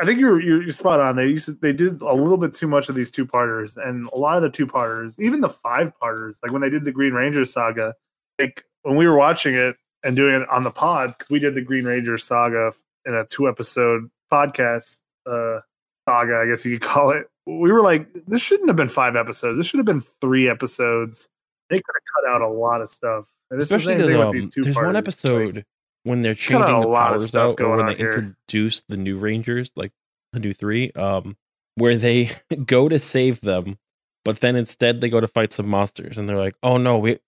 I 0.00 0.04
think 0.04 0.18
you're, 0.18 0.40
you're 0.40 0.62
you're 0.62 0.72
spot 0.72 1.00
on. 1.00 1.16
They 1.16 1.28
used 1.28 1.46
to, 1.46 1.52
they 1.52 1.72
did 1.72 2.02
a 2.02 2.14
little 2.14 2.36
bit 2.36 2.52
too 2.52 2.66
much 2.66 2.88
of 2.88 2.94
these 2.94 3.10
two 3.10 3.24
parters, 3.26 3.76
and 3.76 4.08
a 4.12 4.18
lot 4.18 4.36
of 4.36 4.42
the 4.42 4.50
two 4.50 4.66
parters, 4.66 5.18
even 5.20 5.40
the 5.40 5.48
five 5.48 5.96
parters, 5.98 6.38
like 6.42 6.52
when 6.52 6.62
they 6.62 6.70
did 6.70 6.84
the 6.84 6.92
Green 6.92 7.12
Ranger 7.12 7.44
saga, 7.44 7.94
like 8.38 8.64
when 8.82 8.96
we 8.96 9.06
were 9.06 9.16
watching 9.16 9.54
it 9.54 9.76
and 10.02 10.16
doing 10.16 10.34
it 10.42 10.48
on 10.50 10.64
the 10.64 10.70
pod 10.70 11.14
because 11.16 11.30
we 11.30 11.38
did 11.38 11.54
the 11.54 11.62
Green 11.62 11.84
Ranger 11.84 12.18
saga 12.18 12.72
in 13.06 13.14
a 13.14 13.24
two 13.26 13.48
episode 13.48 14.10
podcast 14.32 15.00
uh, 15.26 15.60
saga, 16.08 16.38
I 16.38 16.46
guess 16.46 16.64
you 16.64 16.78
could 16.78 16.88
call 16.88 17.10
it. 17.10 17.26
We 17.46 17.72
were 17.72 17.82
like, 17.82 18.08
this 18.26 18.42
shouldn't 18.42 18.68
have 18.68 18.76
been 18.76 18.88
five 18.88 19.16
episodes. 19.16 19.58
This 19.58 19.66
should 19.66 19.78
have 19.78 19.86
been 19.86 20.00
three 20.00 20.48
episodes. 20.48 21.28
They 21.70 21.76
could 21.76 21.94
have 21.94 22.24
cut 22.24 22.34
out 22.34 22.42
a 22.42 22.48
lot 22.52 22.80
of 22.80 22.90
stuff. 22.90 23.30
And 23.50 23.60
the 23.60 23.64
Especially 23.64 23.96
thing 23.96 24.16
um, 24.16 24.26
with 24.28 24.32
these 24.32 24.48
two 24.54 24.62
there's 24.62 24.76
one 24.76 24.84
parters. 24.86 24.98
episode 24.98 25.64
when 26.04 26.20
they're 26.20 26.34
changing 26.34 26.74
a 26.76 26.80
the 26.80 26.86
lot 26.86 27.14
of 27.14 27.18
powers 27.20 27.28
stuff 27.28 27.50
out, 27.52 27.60
or 27.60 27.76
when 27.76 27.86
they 27.86 27.94
here. 27.94 28.12
introduce 28.12 28.82
the 28.88 28.96
new 28.96 29.18
Rangers, 29.18 29.72
like 29.76 29.92
the 30.32 30.40
new 30.40 30.52
three, 30.52 30.92
um, 30.92 31.36
where 31.76 31.96
they 31.96 32.30
go 32.66 32.88
to 32.88 32.98
save 32.98 33.40
them, 33.40 33.78
but 34.24 34.40
then 34.40 34.56
instead 34.56 35.00
they 35.00 35.08
go 35.08 35.20
to 35.20 35.28
fight 35.28 35.52
some 35.52 35.68
monsters, 35.68 36.18
and 36.18 36.28
they're 36.28 36.36
like, 36.38 36.56
"Oh 36.62 36.76
no, 36.76 36.98
we 36.98 37.18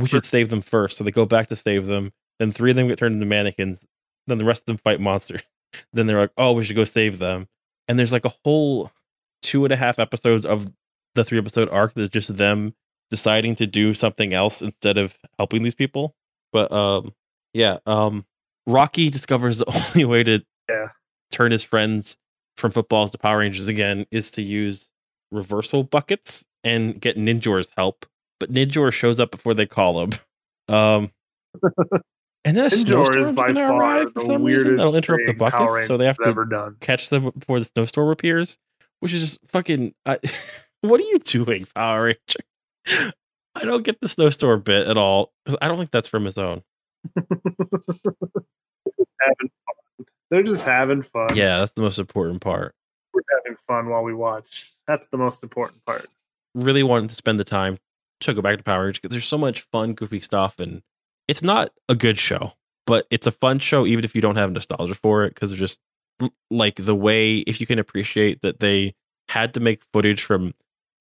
we 0.00 0.08
should 0.08 0.24
save 0.26 0.50
them 0.50 0.60
first. 0.62 0.98
So 0.98 1.04
they 1.04 1.10
go 1.10 1.24
back 1.26 1.48
to 1.48 1.56
save 1.56 1.86
them. 1.86 2.12
Then 2.38 2.50
three 2.50 2.70
of 2.70 2.76
them 2.76 2.88
get 2.88 2.98
turned 2.98 3.14
into 3.14 3.26
mannequins. 3.26 3.80
Then 4.26 4.38
the 4.38 4.44
rest 4.44 4.62
of 4.62 4.66
them 4.66 4.78
fight 4.78 5.00
monsters. 5.00 5.42
Then 5.92 6.06
they're 6.06 6.20
like, 6.20 6.30
"Oh, 6.38 6.52
we 6.52 6.64
should 6.64 6.76
go 6.76 6.84
save 6.84 7.18
them." 7.18 7.48
And 7.88 7.98
there's 7.98 8.12
like 8.12 8.24
a 8.24 8.32
whole 8.44 8.92
two 9.42 9.64
and 9.64 9.72
a 9.72 9.76
half 9.76 9.98
episodes 9.98 10.46
of 10.46 10.68
the 11.16 11.24
three 11.24 11.38
episode 11.38 11.68
arc 11.68 11.94
that's 11.94 12.08
just 12.10 12.36
them 12.36 12.74
deciding 13.14 13.54
to 13.56 13.66
do 13.66 13.94
something 13.94 14.32
else 14.34 14.60
instead 14.62 14.98
of 14.98 15.16
helping 15.38 15.62
these 15.62 15.74
people. 15.74 16.14
But 16.52 16.72
um 16.72 17.12
yeah, 17.52 17.78
um 17.86 18.24
Rocky 18.66 19.10
discovers 19.10 19.58
the 19.58 19.66
only 19.94 20.04
way 20.04 20.22
to 20.24 20.44
Yeah. 20.68 20.88
turn 21.30 21.52
his 21.52 21.62
friends 21.62 22.16
from 22.56 22.70
footballs 22.72 23.10
to 23.12 23.18
Power 23.18 23.38
Rangers 23.38 23.68
again 23.68 24.06
is 24.10 24.30
to 24.32 24.42
use 24.42 24.90
reversal 25.30 25.82
buckets 25.84 26.44
and 26.64 27.00
get 27.00 27.16
Ninjor's 27.16 27.68
help. 27.76 28.06
But 28.40 28.52
Ninjor 28.52 28.92
shows 28.92 29.20
up 29.20 29.30
before 29.30 29.54
they 29.54 29.66
call 29.66 30.02
him. 30.02 30.12
Um 30.74 31.10
And 32.46 32.54
then 32.56 32.66
a 32.66 32.70
snowstorm 32.70 33.18
is 33.22 33.32
by 33.32 33.54
far 33.54 33.72
arrive 33.78 34.12
for 34.12 34.20
some 34.20 34.42
reason 34.44 34.76
that'll 34.76 34.94
interrupt 34.94 35.22
the 35.26 35.32
thing 35.32 35.38
Power 35.38 35.72
bucket, 35.76 35.86
so 35.86 35.96
they 35.96 36.04
have 36.04 36.18
to 36.18 36.74
catch 36.80 37.08
them 37.08 37.30
before 37.38 37.58
the 37.58 37.64
snowstorm 37.64 38.10
appears, 38.10 38.58
which 39.00 39.14
is 39.14 39.22
just 39.22 39.38
fucking. 39.48 39.94
I, 40.04 40.18
what 40.82 41.00
are 41.00 41.04
you 41.04 41.18
doing, 41.20 41.66
Power 41.74 42.04
Ranger? 42.04 42.40
I 42.86 43.64
don't 43.64 43.84
get 43.84 44.00
the 44.00 44.08
snowstorm 44.08 44.62
bit 44.62 44.88
at 44.88 44.96
all. 44.96 45.32
I 45.60 45.68
don't 45.68 45.78
think 45.78 45.90
that's 45.90 46.08
from 46.08 46.24
his 46.24 46.38
own. 46.38 46.62
They're 50.30 50.42
just 50.42 50.64
having 50.64 51.02
fun. 51.02 51.36
Yeah, 51.36 51.58
that's 51.58 51.72
the 51.72 51.82
most 51.82 51.98
important 51.98 52.40
part. 52.40 52.74
We're 53.12 53.22
having 53.44 53.56
fun 53.68 53.88
while 53.88 54.02
we 54.02 54.14
watch. 54.14 54.72
That's 54.86 55.06
the 55.06 55.18
most 55.18 55.42
important 55.42 55.84
part. 55.84 56.08
Really 56.54 56.82
wanted 56.82 57.10
to 57.10 57.14
spend 57.14 57.38
the 57.38 57.44
time 57.44 57.78
to 58.20 58.34
go 58.34 58.42
back 58.42 58.56
to 58.58 58.64
Power 58.64 58.84
Rangers 58.84 59.00
because 59.00 59.12
there's 59.12 59.26
so 59.26 59.38
much 59.38 59.60
fun, 59.72 59.92
goofy 59.94 60.20
stuff, 60.20 60.58
and 60.58 60.82
it's 61.28 61.42
not 61.42 61.70
a 61.88 61.94
good 61.94 62.18
show, 62.18 62.52
but 62.86 63.06
it's 63.10 63.26
a 63.26 63.32
fun 63.32 63.58
show 63.58 63.86
even 63.86 64.04
if 64.04 64.14
you 64.14 64.20
don't 64.20 64.36
have 64.36 64.50
nostalgia 64.52 64.94
for 64.94 65.24
it 65.24 65.34
because 65.34 65.52
it's 65.52 65.60
just 65.60 65.80
like 66.50 66.76
the 66.76 66.94
way 66.94 67.38
if 67.38 67.60
you 67.60 67.66
can 67.66 67.78
appreciate 67.78 68.42
that 68.42 68.60
they 68.60 68.94
had 69.28 69.54
to 69.54 69.60
make 69.60 69.82
footage 69.92 70.22
from 70.22 70.54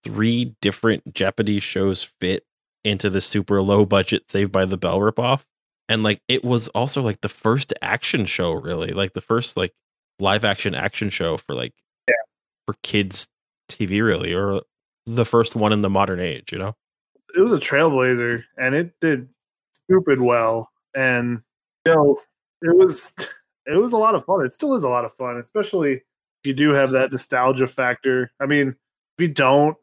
three 0.04 0.56
different 0.62 1.14
Japanese 1.14 1.64
shows 1.64 2.04
fit 2.20 2.46
into 2.84 3.10
the 3.10 3.22
super 3.22 3.62
low 3.62 3.86
budget 3.86 4.30
Saved 4.30 4.52
by 4.52 4.66
the 4.66 4.78
Bell 4.78 5.00
ripoff. 5.00 5.44
And 5.90 6.04
like 6.04 6.22
it 6.28 6.44
was 6.44 6.68
also 6.70 7.02
like 7.02 7.22
the 7.22 7.30
first 7.30 7.74
action 7.82 8.26
show, 8.26 8.54
really, 8.54 8.92
like 8.92 9.14
the 9.14 9.22
first 9.22 9.58
like 9.58 9.74
live 10.20 10.44
action 10.46 10.76
action 10.76 11.10
show 11.10 11.38
for 11.38 11.56
like 11.56 11.74
Yeah. 12.08 12.14
for 12.66 12.76
kids 12.84 13.28
TV, 13.70 14.02
really, 14.06 14.34
or 14.34 14.62
the 15.06 15.26
first 15.26 15.56
one 15.56 15.74
in 15.74 15.82
the 15.82 15.90
modern 15.90 16.20
age, 16.20 16.52
you 16.52 16.58
know? 16.58 16.76
It 17.36 17.42
was 17.42 17.52
a 17.52 17.58
trailblazer, 17.58 18.44
and 18.58 18.76
it 18.76 18.94
did 19.02 19.28
stupid 19.74 20.22
well. 20.22 20.70
And 20.96 21.42
you 21.86 21.94
know, 21.94 22.20
it 22.62 22.76
was 22.78 23.14
it 23.66 23.78
was 23.78 23.94
a 23.94 23.98
lot 23.98 24.16
of 24.16 24.24
fun. 24.26 24.46
It 24.46 24.52
still 24.52 24.76
is 24.76 24.84
a 24.84 24.90
lot 24.90 25.06
of 25.06 25.14
fun, 25.14 25.38
especially 25.38 25.94
if 25.94 26.02
you 26.46 26.54
do 26.54 26.72
have 26.72 26.92
that 26.92 27.12
nostalgia 27.12 27.68
factor. 27.68 28.32
I 28.40 28.46
mean, 28.46 28.76
you 29.20 29.28
don't 29.28 29.78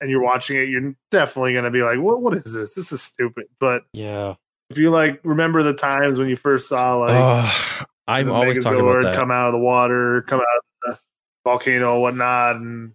and 0.00 0.10
you're 0.10 0.22
watching 0.22 0.56
it, 0.58 0.68
you're 0.68 0.94
definitely 1.10 1.54
gonna 1.54 1.70
be 1.70 1.82
like, 1.82 1.98
"What? 1.98 2.20
What 2.22 2.34
is 2.34 2.52
this? 2.52 2.74
This 2.74 2.92
is 2.92 3.02
stupid." 3.02 3.46
But 3.58 3.84
Yeah. 3.92 4.34
if 4.70 4.78
you 4.78 4.90
like 4.90 5.20
remember 5.24 5.62
the 5.62 5.74
times 5.74 6.18
when 6.18 6.28
you 6.28 6.36
first 6.36 6.68
saw 6.68 6.96
like 6.96 7.14
Oh, 7.14 7.84
I'm 8.08 8.26
the 8.26 8.32
always 8.32 8.62
talking 8.62 8.80
about 8.80 9.02
that. 9.02 9.14
come 9.14 9.30
out 9.30 9.48
of 9.48 9.52
the 9.52 9.58
water, 9.58 10.22
come 10.22 10.40
out 10.40 10.46
of 10.46 10.62
the 10.94 10.98
volcano, 11.44 11.94
and 11.94 12.02
whatnot, 12.02 12.56
and 12.56 12.92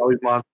all 0.00 0.08
these 0.08 0.18
monsters. 0.22 0.48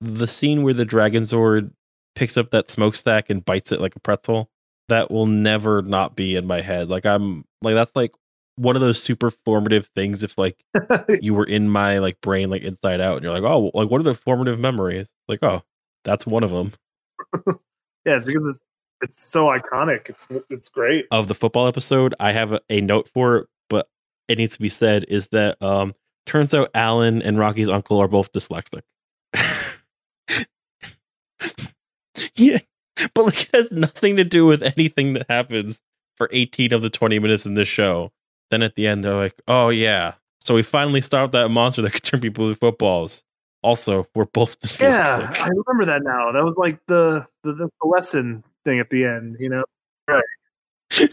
the 0.00 0.26
scene 0.26 0.62
where 0.62 0.74
the 0.74 0.84
Dragon 0.84 1.22
Zord 1.24 1.70
picks 2.14 2.36
up 2.36 2.50
that 2.50 2.70
smokestack 2.70 3.30
and 3.30 3.44
bites 3.44 3.72
it 3.72 3.80
like 3.80 3.96
a 3.96 4.00
pretzel, 4.00 4.50
that 4.88 5.10
will 5.10 5.26
never 5.26 5.82
not 5.82 6.16
be 6.16 6.34
in 6.36 6.46
my 6.46 6.60
head. 6.60 6.88
Like 6.90 7.06
I'm 7.06 7.44
like 7.62 7.74
that's 7.74 7.94
like 7.96 8.12
one 8.56 8.76
of 8.76 8.82
those 8.82 9.02
super 9.02 9.30
formative 9.30 9.86
things 9.94 10.24
if 10.24 10.36
like 10.36 10.64
you 11.20 11.34
were 11.34 11.44
in 11.44 11.68
my 11.68 11.98
like 11.98 12.20
brain 12.20 12.50
like 12.50 12.62
inside 12.62 13.00
out 13.00 13.16
and 13.16 13.24
you're 13.24 13.32
like, 13.32 13.42
"Oh, 13.42 13.70
like 13.74 13.90
what 13.90 14.00
are 14.00 14.04
the 14.04 14.14
formative 14.14 14.58
memories?" 14.58 15.12
Like, 15.28 15.42
"Oh, 15.42 15.62
that's 16.04 16.26
one 16.26 16.42
of 16.42 16.50
them." 16.50 16.72
yeah, 18.04 18.16
it's 18.16 18.24
because 18.24 18.46
it's 18.46 18.62
it's 19.02 19.22
so 19.22 19.46
iconic. 19.46 20.08
It's 20.08 20.26
it's 20.50 20.68
great. 20.68 21.06
Of 21.10 21.28
the 21.28 21.34
football 21.34 21.66
episode, 21.68 22.14
I 22.18 22.32
have 22.32 22.52
a, 22.52 22.60
a 22.70 22.80
note 22.80 23.08
for 23.08 23.36
it, 23.36 23.48
but 23.68 23.88
it 24.28 24.38
needs 24.38 24.54
to 24.54 24.60
be 24.60 24.68
said 24.68 25.04
is 25.08 25.28
that 25.28 25.60
um 25.62 25.94
turns 26.26 26.54
out 26.54 26.70
Alan 26.74 27.22
and 27.22 27.38
Rocky's 27.38 27.68
uncle 27.68 27.98
are 27.98 28.08
both 28.08 28.32
dyslexic. 28.32 28.82
yeah. 32.34 32.58
But 33.14 33.26
like 33.26 33.42
it 33.42 33.50
has 33.54 33.70
nothing 33.70 34.16
to 34.16 34.24
do 34.24 34.46
with 34.46 34.62
anything 34.62 35.12
that 35.14 35.26
happens 35.28 35.80
for 36.16 36.28
18 36.32 36.72
of 36.72 36.82
the 36.82 36.90
20 36.90 37.18
minutes 37.18 37.44
in 37.46 37.54
this 37.54 37.68
show. 37.68 38.12
Then 38.50 38.62
at 38.62 38.74
the 38.76 38.86
end 38.86 39.04
they're 39.04 39.14
like, 39.14 39.40
"Oh 39.48 39.68
yeah. 39.68 40.14
So 40.40 40.54
we 40.54 40.62
finally 40.62 41.00
stopped 41.00 41.32
that 41.32 41.48
monster 41.48 41.82
that 41.82 41.92
could 41.92 42.02
turn 42.02 42.20
people 42.20 42.46
into 42.46 42.58
footballs." 42.58 43.24
Also, 43.62 44.06
we're 44.14 44.26
both 44.26 44.58
dyslexic. 44.60 44.82
Yeah, 44.82 45.32
I 45.40 45.48
remember 45.48 45.84
that 45.86 46.02
now. 46.02 46.32
That 46.32 46.44
was 46.44 46.56
like 46.56 46.78
the 46.86 47.26
the, 47.42 47.54
the 47.54 47.68
lesson 47.82 48.44
thing 48.64 48.78
at 48.78 48.90
the 48.90 49.04
end. 49.04 49.36
You 49.40 49.50
know, 49.50 49.64
Right. 50.08 50.22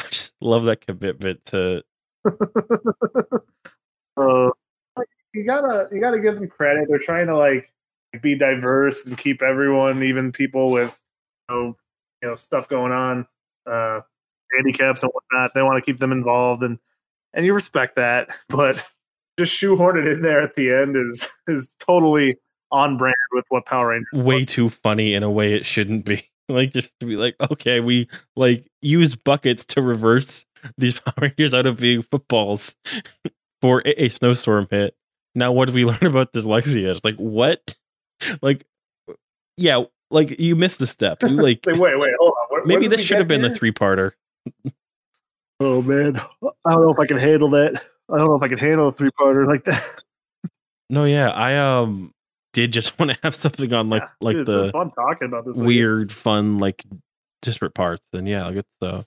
I 0.00 0.04
just 0.10 0.32
love 0.40 0.64
that 0.64 0.80
commitment 0.86 1.44
to 1.46 1.82
uh, 4.16 4.50
you 5.34 5.44
gotta 5.44 5.88
you 5.92 6.00
gotta 6.00 6.20
give 6.20 6.36
them 6.36 6.48
credit. 6.48 6.88
They're 6.88 6.98
trying 6.98 7.26
to 7.26 7.36
like 7.36 7.72
be 8.22 8.36
diverse 8.36 9.06
and 9.06 9.16
keep 9.16 9.42
everyone, 9.42 10.02
even 10.02 10.32
people 10.32 10.70
with 10.70 10.98
you 11.48 11.54
know, 11.54 11.76
you 12.22 12.28
know 12.28 12.34
stuff 12.34 12.68
going 12.68 12.92
on, 12.92 13.26
uh, 13.66 14.00
handicaps 14.56 15.02
and 15.02 15.12
whatnot. 15.12 15.52
They 15.54 15.62
want 15.62 15.82
to 15.82 15.90
keep 15.90 15.98
them 15.98 16.12
involved, 16.12 16.62
and 16.62 16.78
and 17.32 17.44
you 17.46 17.54
respect 17.54 17.96
that. 17.96 18.30
But 18.48 18.84
just 19.38 19.54
shoehorn 19.54 19.96
it 19.96 20.06
in 20.06 20.22
there 20.22 20.42
at 20.42 20.54
the 20.54 20.70
end 20.72 20.96
is 20.96 21.28
is 21.46 21.70
totally 21.78 22.36
on 22.70 22.96
brand 22.96 23.16
with 23.32 23.44
what 23.48 23.64
Power 23.66 23.88
Rangers. 23.88 24.08
way 24.12 24.44
too 24.44 24.68
funny 24.68 25.14
in 25.14 25.22
a 25.22 25.30
way 25.30 25.54
it 25.54 25.64
shouldn't 25.64 26.04
be. 26.04 26.24
Like 26.50 26.72
just 26.72 26.98
to 26.98 27.06
be 27.06 27.14
like, 27.14 27.36
okay, 27.52 27.78
we 27.78 28.08
like 28.34 28.66
use 28.82 29.14
buckets 29.14 29.64
to 29.66 29.80
reverse 29.80 30.44
these 30.76 30.98
Power 31.00 31.14
Rangers 31.20 31.54
out 31.54 31.64
of 31.64 31.76
being 31.76 32.02
footballs 32.02 32.74
for 33.62 33.82
a, 33.86 34.06
a 34.06 34.08
snowstorm 34.08 34.66
hit. 34.68 34.96
Now 35.36 35.52
what 35.52 35.68
do 35.68 35.72
we 35.74 35.84
learn 35.84 36.02
about 36.02 36.32
dyslexia? 36.32 36.90
It's 36.90 37.04
like 37.04 37.14
what? 37.14 37.76
Like 38.42 38.66
yeah, 39.56 39.84
like 40.10 40.40
you 40.40 40.56
missed 40.56 40.80
the 40.80 40.88
step. 40.88 41.22
You 41.22 41.28
like 41.28 41.60
wait, 41.66 41.78
wait, 41.78 42.14
hold 42.18 42.34
on. 42.52 42.66
Maybe 42.66 42.88
this 42.88 43.02
should 43.02 43.18
have 43.18 43.28
been 43.28 43.42
the 43.42 43.54
three 43.54 43.70
parter. 43.70 44.14
Oh 45.60 45.82
man, 45.82 46.16
I 46.18 46.70
don't 46.70 46.82
know 46.82 46.90
if 46.92 46.98
I 46.98 47.06
can 47.06 47.18
handle 47.18 47.50
that. 47.50 47.82
I 48.08 48.16
don't 48.18 48.28
know 48.28 48.34
if 48.34 48.42
I 48.42 48.48
can 48.48 48.58
handle 48.58 48.88
a 48.88 48.92
three 48.92 49.10
parter 49.18 49.46
like 49.46 49.64
that. 49.64 50.02
No, 50.88 51.04
yeah, 51.04 51.30
I 51.30 51.56
um 51.56 52.12
did 52.52 52.72
just 52.72 52.98
want 52.98 53.12
to 53.12 53.18
have 53.22 53.34
something 53.34 53.72
on 53.72 53.90
like 53.90 54.02
Yeah, 54.02 54.08
like 54.20 54.36
dude, 54.36 54.46
the 54.46 54.70
fun 54.72 54.90
talking 54.92 55.28
about 55.28 55.46
this. 55.46 55.56
weird, 55.56 56.12
fun, 56.12 56.58
like 56.58 56.84
disparate 57.42 57.74
parts. 57.74 58.06
And 58.12 58.28
yeah, 58.28 58.46
like 58.46 58.56
it's 58.56 58.82
uh, 58.82 59.02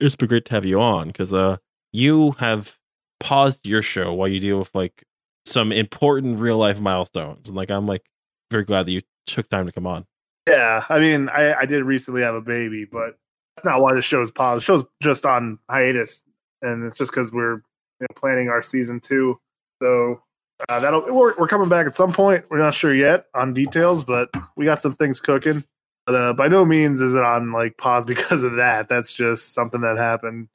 it's 0.00 0.16
been 0.16 0.28
great 0.28 0.44
to 0.46 0.52
have 0.52 0.66
you 0.66 0.80
on 0.80 1.08
because 1.08 1.32
uh, 1.32 1.58
you 1.92 2.32
have 2.32 2.76
paused 3.20 3.66
your 3.66 3.82
show 3.82 4.12
while 4.14 4.28
you 4.28 4.40
deal 4.40 4.58
with 4.58 4.70
like 4.74 5.04
some 5.46 5.72
important 5.72 6.38
real 6.40 6.58
life 6.58 6.80
milestones, 6.80 7.48
and 7.48 7.56
like 7.56 7.70
I'm 7.70 7.86
like 7.86 8.04
very 8.50 8.64
glad 8.64 8.86
that 8.86 8.92
you 8.92 9.02
took 9.26 9.48
time 9.48 9.66
to 9.66 9.72
come 9.72 9.86
on. 9.86 10.06
Yeah, 10.48 10.84
I 10.88 10.98
mean, 10.98 11.28
I, 11.28 11.52
I 11.54 11.66
did 11.66 11.84
recently 11.84 12.22
have 12.22 12.34
a 12.34 12.40
baby, 12.40 12.86
but 12.86 13.18
that's 13.58 13.64
not 13.64 13.82
why 13.82 13.92
the 13.92 14.00
show's 14.00 14.30
paused. 14.30 14.60
The 14.60 14.64
show's 14.64 14.84
just 15.02 15.26
on 15.26 15.58
hiatus, 15.68 16.24
and 16.62 16.84
it's 16.84 16.96
just 16.96 17.10
because 17.10 17.32
we're 17.32 17.54
you 17.54 18.02
know, 18.02 18.06
planning 18.14 18.48
our 18.48 18.62
season 18.62 19.00
two. 19.00 19.40
So 19.82 20.22
uh, 20.68 20.78
that'll 20.78 21.12
we're, 21.12 21.34
we're 21.36 21.48
coming 21.48 21.68
back 21.68 21.86
at 21.86 21.96
some 21.96 22.12
point. 22.12 22.44
We're 22.50 22.58
not 22.58 22.74
sure 22.74 22.94
yet 22.94 23.26
on 23.34 23.54
details, 23.54 24.04
but 24.04 24.30
we 24.56 24.64
got 24.64 24.78
some 24.78 24.94
things 24.94 25.18
cooking. 25.18 25.64
But 26.06 26.14
uh, 26.14 26.32
by 26.34 26.46
no 26.46 26.64
means 26.64 27.00
is 27.00 27.16
it 27.16 27.24
on 27.24 27.52
like 27.52 27.76
pause 27.78 28.06
because 28.06 28.44
of 28.44 28.54
that. 28.56 28.88
That's 28.88 29.12
just 29.12 29.54
something 29.54 29.80
that 29.80 29.96
happened. 29.96 30.48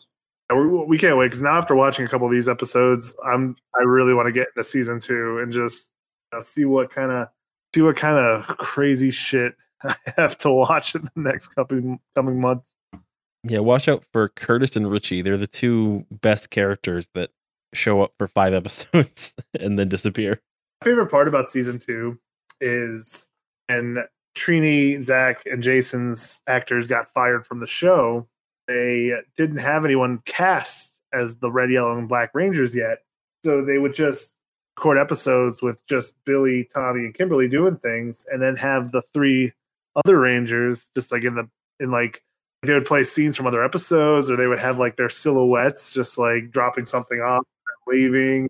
We, 0.49 0.67
we 0.67 0.97
can't 0.97 1.17
wait 1.17 1.27
because 1.27 1.41
now 1.41 1.57
after 1.57 1.75
watching 1.75 2.05
a 2.05 2.07
couple 2.07 2.27
of 2.27 2.31
these 2.31 2.47
episodes, 2.47 3.13
I'm 3.25 3.57
I 3.75 3.83
really 3.83 4.13
want 4.13 4.27
to 4.27 4.31
get 4.31 4.47
into 4.55 4.63
season 4.63 5.01
two 5.01 5.39
and 5.39 5.51
just 5.51 5.89
you 6.31 6.37
know, 6.37 6.41
see 6.41 6.63
what 6.63 6.89
kind 6.89 7.11
of 7.11 7.27
see 7.75 7.81
what 7.81 7.97
kind 7.97 8.17
of 8.17 8.45
crazy 8.57 9.11
shit 9.11 9.55
I 9.83 9.95
have 10.15 10.37
to 10.39 10.51
watch 10.51 10.95
in 10.95 11.03
the 11.03 11.11
next 11.21 11.49
couple 11.49 11.99
coming 12.15 12.39
months. 12.39 12.73
Yeah, 13.43 13.59
watch 13.59 13.87
out 13.87 14.05
for 14.11 14.29
Curtis 14.29 14.75
and 14.75 14.89
Richie. 14.89 15.21
They're 15.21 15.37
the 15.37 15.47
two 15.47 16.05
best 16.09 16.49
characters 16.49 17.09
that 17.13 17.31
show 17.73 18.01
up 18.01 18.13
for 18.17 18.27
five 18.27 18.53
episodes 18.53 19.35
and 19.59 19.77
then 19.77 19.89
disappear. 19.89 20.41
Favorite 20.83 21.11
part 21.11 21.27
about 21.27 21.49
season 21.49 21.79
two 21.79 22.19
is 22.61 23.25
and 23.69 23.99
Trini, 24.35 25.01
Zack, 25.01 25.43
and 25.45 25.61
Jason's 25.61 26.39
actors 26.47 26.87
got 26.87 27.07
fired 27.07 27.45
from 27.45 27.59
the 27.59 27.67
show. 27.67 28.27
They 28.67 29.13
didn't 29.37 29.57
have 29.57 29.85
anyone 29.85 30.21
cast 30.25 30.93
as 31.13 31.37
the 31.37 31.51
Red, 31.51 31.71
Yellow, 31.71 31.97
and 31.97 32.09
Black 32.09 32.31
Rangers 32.33 32.75
yet, 32.75 32.99
so 33.45 33.63
they 33.63 33.77
would 33.77 33.93
just 33.93 34.33
record 34.77 34.97
episodes 34.97 35.61
with 35.61 35.85
just 35.85 36.15
Billy, 36.25 36.67
Tommy, 36.73 37.01
and 37.01 37.13
Kimberly 37.13 37.47
doing 37.47 37.77
things, 37.77 38.25
and 38.31 38.41
then 38.41 38.55
have 38.55 38.91
the 38.91 39.01
three 39.01 39.53
other 39.95 40.19
Rangers 40.19 40.89
just 40.95 41.11
like 41.11 41.23
in 41.23 41.35
the 41.35 41.47
in 41.79 41.91
like 41.91 42.23
they 42.63 42.73
would 42.73 42.85
play 42.85 43.03
scenes 43.03 43.35
from 43.35 43.47
other 43.47 43.63
episodes, 43.63 44.29
or 44.29 44.35
they 44.35 44.47
would 44.47 44.59
have 44.59 44.79
like 44.79 44.95
their 44.95 45.09
silhouettes 45.09 45.93
just 45.93 46.17
like 46.17 46.51
dropping 46.51 46.85
something 46.85 47.19
off, 47.19 47.43
and 47.87 47.95
leaving, 47.95 48.49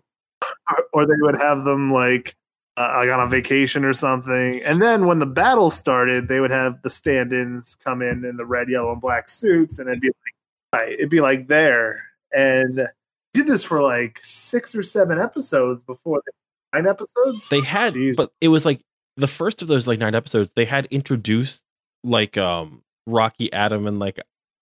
or 0.92 1.06
they 1.06 1.14
would 1.20 1.40
have 1.40 1.64
them 1.64 1.92
like 1.92 2.36
uh, 2.76 2.92
like 2.96 3.10
on 3.10 3.20
a 3.20 3.28
vacation 3.28 3.84
or 3.84 3.92
something. 3.92 4.62
And 4.62 4.80
then 4.82 5.06
when 5.06 5.18
the 5.18 5.26
battle 5.26 5.70
started, 5.70 6.28
they 6.28 6.40
would 6.40 6.50
have 6.50 6.82
the 6.82 6.90
stand-ins 6.90 7.76
come 7.76 8.02
in 8.02 8.24
in 8.24 8.36
the 8.36 8.46
red, 8.46 8.68
yellow, 8.68 8.92
and 8.92 9.00
black 9.00 9.28
suits, 9.28 9.78
and 9.78 9.88
it'd 9.88 10.00
be 10.00 10.08
like, 10.08 10.80
right, 10.80 10.92
it'd 10.92 11.10
be 11.10 11.20
like 11.20 11.48
there. 11.48 12.02
And 12.34 12.88
did 13.32 13.46
this 13.46 13.64
for 13.64 13.82
like 13.82 14.20
six 14.22 14.74
or 14.74 14.82
seven 14.82 15.20
episodes 15.20 15.82
before 15.82 16.22
the 16.24 16.32
nine 16.72 16.86
episodes. 16.88 17.48
They 17.48 17.60
had, 17.60 17.94
Jeez. 17.94 18.16
but 18.16 18.32
it 18.40 18.48
was 18.48 18.64
like 18.64 18.80
the 19.16 19.26
first 19.26 19.60
of 19.60 19.68
those 19.68 19.86
like 19.86 19.98
nine 19.98 20.14
episodes. 20.14 20.52
They 20.54 20.64
had 20.64 20.86
introduced 20.86 21.62
like 22.02 22.38
um 22.38 22.82
Rocky, 23.06 23.52
Adam, 23.52 23.86
and 23.86 23.98
like 23.98 24.18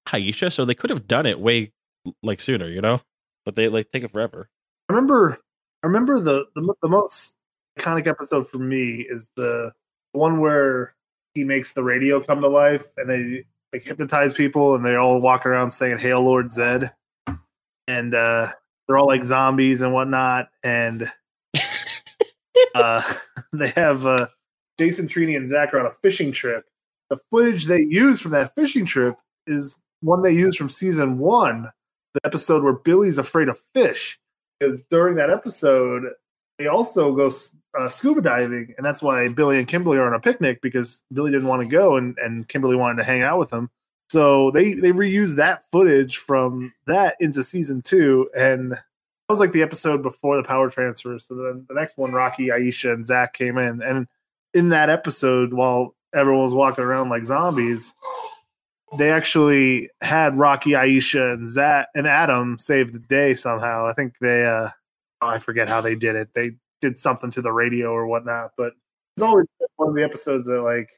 Aisha, 0.09 0.53
so 0.53 0.65
they 0.65 0.75
could 0.75 0.91
have 0.91 1.07
done 1.07 1.27
it 1.27 1.41
way 1.41 1.73
like 2.23 2.41
sooner, 2.41 2.69
you 2.69 2.81
know. 2.81 3.01
But 3.45 3.57
they 3.57 3.69
like 3.69 3.91
take 3.91 4.05
it 4.05 4.13
forever. 4.13 4.49
I 4.89 4.93
remember, 4.93 5.39
I 5.83 5.87
remember 5.87 6.21
the, 6.21 6.47
the 6.55 6.75
the 6.83 6.89
most 6.89 7.35
iconic 7.79 8.07
episode 8.07 8.49
for 8.49 8.59
me 8.59 9.07
is 9.09 9.31
the 9.37 9.73
one 10.13 10.41
where 10.41 10.95
he 11.35 11.45
makes 11.45 11.73
the 11.73 11.83
radio 11.83 12.21
come 12.21 12.41
to 12.41 12.49
life 12.49 12.87
and 12.97 13.09
they 13.09 13.45
like 13.73 13.85
hypnotize 13.85 14.35
people 14.35 14.75
and 14.75 14.85
they 14.85 14.97
all 14.97 15.21
walk 15.21 15.47
around 15.47 15.71
saying 15.71 15.99
"Hail 15.99 16.23
Lord 16.23 16.47
Zedd," 16.47 16.93
and 17.89 18.15
uh, 18.15 18.53
they're 18.87 18.99
all 18.99 19.07
like 19.07 19.25
zombies 19.25 19.83
and 19.83 19.93
whatnot, 19.93 20.49
and 20.63 21.11
uh, 22.75 23.03
they 23.53 23.69
have 23.71 24.07
uh, 24.07 24.29
Jason 24.79 25.09
Trini 25.09 25.37
and 25.37 25.49
Zack 25.49 25.73
are 25.75 25.81
on 25.81 25.87
a 25.87 25.91
fishing 25.91 26.33
trip. 26.33 26.65
The 27.13 27.21
footage 27.31 27.67
they 27.67 27.83
use 27.83 28.21
from 28.23 28.31
that 28.31 28.55
fishing 28.55 28.87
trip 28.87 29.19
is 29.47 29.79
one 30.01 30.23
they 30.23 30.33
used 30.33 30.57
from 30.57 30.71
season 30.71 31.19
one, 31.19 31.71
the 32.15 32.21
episode 32.25 32.65
where 32.65 32.73
Billy's 32.73 33.19
afraid 33.19 33.49
of 33.49 33.61
fish. 33.75 34.19
Because 34.59 34.81
during 34.89 35.17
that 35.17 35.29
episode, 35.29 36.05
they 36.59 36.69
also 36.69 37.15
go 37.15 37.31
uh, 37.79 37.91
scuba 37.91 38.23
diving, 38.23 38.73
and 38.79 38.87
that's 38.87 39.03
why 39.03 39.29
Billy 39.29 39.59
and 39.59 39.69
Kimberly 39.69 39.99
are 39.99 40.07
on 40.07 40.15
a 40.15 40.21
picnic 40.21 40.63
because 40.63 41.05
Billy 41.13 41.31
didn't 41.31 41.49
want 41.49 41.61
to 41.61 41.69
go, 41.69 41.97
and, 41.97 42.17
and 42.17 42.49
Kimberly 42.49 42.77
wanted 42.77 42.97
to 42.97 43.05
hang 43.05 43.21
out 43.21 43.39
with 43.39 43.53
him. 43.53 43.69
So 44.09 44.51
they 44.53 44.73
they 44.73 44.93
reused 44.93 45.37
that 45.37 45.65
footage 45.71 46.17
from 46.17 46.73
that 46.87 47.17
into 47.21 47.45
season 47.45 47.83
two, 47.83 48.31
and 48.35 48.73
that 48.73 48.81
was 49.29 49.39
like 49.39 49.53
the 49.53 49.61
episode 49.61 50.03
before 50.03 50.39
the 50.39 50.45
power 50.45 50.71
transfer. 50.71 51.19
So 51.19 51.35
then 51.35 51.67
the 51.69 51.75
next 51.75 51.99
one, 51.99 52.13
Rocky, 52.13 52.47
Aisha, 52.49 52.95
and 52.95 53.05
Zack 53.05 53.35
came 53.35 53.59
in, 53.59 53.83
and 53.83 54.07
in 54.55 54.71
that 54.71 54.89
episode, 54.89 55.53
while 55.53 55.95
everyone 56.15 56.43
was 56.43 56.55
walking 56.55 56.85
around 56.85 57.09
like 57.09 57.25
zombies, 57.25 57.95
they 58.99 59.11
actually 59.11 59.91
had 60.03 60.39
Rocky, 60.39 60.71
Aisha, 60.71 61.35
and 61.35 61.47
Zack 61.47 61.89
and 61.95 62.07
Adam 62.07 62.59
save 62.59 62.93
the 62.93 62.99
day 62.99 63.35
somehow. 63.35 63.87
I 63.87 63.93
think 63.95 64.15
they, 64.21 64.45
uh, 64.45 64.69
oh, 65.23 65.29
I 65.29 65.39
forget 65.39 65.69
how 65.69 65.81
they 65.81 65.95
did 65.95 66.17
it. 66.17 66.29
They 66.35 66.53
did 66.81 66.99
something 66.99 67.31
to 67.31 67.43
the 67.43 67.53
radio 67.53 67.93
or 67.93 68.07
whatnot, 68.07 68.51
but 68.57 68.75
it's 69.17 69.23
always 69.23 69.47
one 69.77 69.91
of 69.91 69.95
the 69.95 70.05
episodes 70.05 70.45
that 70.47 70.63
like 70.63 70.91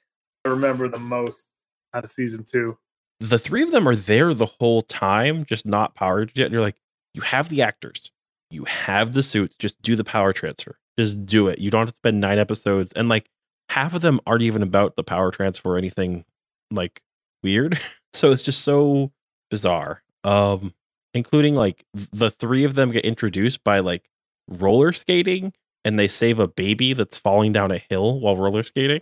I 0.45 0.49
remember 0.49 0.89
the 0.89 0.99
most 0.99 1.51
out 1.95 2.05
of 2.05 2.11
season 2.11 2.45
two. 2.45 2.77
The 3.21 3.39
three 3.39 3.63
of 3.63 3.71
them 3.71 3.89
are 3.89 3.97
there 3.97 4.35
the 4.35 4.47
whole 4.47 4.83
time, 4.83 5.45
just 5.45 5.65
not 5.65 5.95
powered 5.95 6.33
yet. 6.35 6.51
You're 6.51 6.61
like, 6.61 6.77
you 7.15 7.23
have 7.23 7.49
the 7.49 7.63
actors, 7.63 8.11
you 8.51 8.65
have 8.65 9.13
the 9.13 9.23
suits, 9.23 9.57
just 9.57 9.81
do 9.83 9.95
the 9.97 10.05
power 10.05 10.33
transfer. 10.33 10.79
Just 10.99 11.27
do 11.27 11.49
it. 11.49 11.59
You 11.59 11.71
don't 11.71 11.81
have 11.81 11.91
to 11.91 11.97
spend 11.97 12.21
nine 12.21 12.39
episodes. 12.39 12.93
And 12.93 13.09
like 13.09 13.29
half 13.69 13.95
of 13.95 14.03
them 14.03 14.21
aren't 14.27 14.43
even 14.43 14.63
about 14.63 14.97
the 14.97 15.05
power 15.05 15.31
transfer 15.31 15.75
or 15.75 15.79
anything 15.79 16.25
like 16.71 17.03
weird. 17.43 17.81
So 18.15 18.31
it's 18.31 18.45
just 18.45 18.63
so 18.63 19.11
bizarre. 19.51 20.05
Um, 20.23 20.73
including 21.15 21.57
like 21.57 21.85
the 22.13 22.31
three 22.31 22.63
of 22.63 22.77
them 22.77 22.93
get 22.93 23.05
introduced 23.05 23.65
by 23.65 23.81
like 23.81 24.09
roller 24.47 24.93
skating 24.93 25.53
and 25.85 25.99
they 25.99 26.09
save 26.09 26.39
a 26.39 26.49
baby 26.49 26.93
that's 26.93 27.19
falling 27.19 27.53
down 27.53 27.71
a 27.71 27.79
hill 27.91 28.21
while 28.21 28.37
roller 28.37 28.63
skating. 28.63 29.01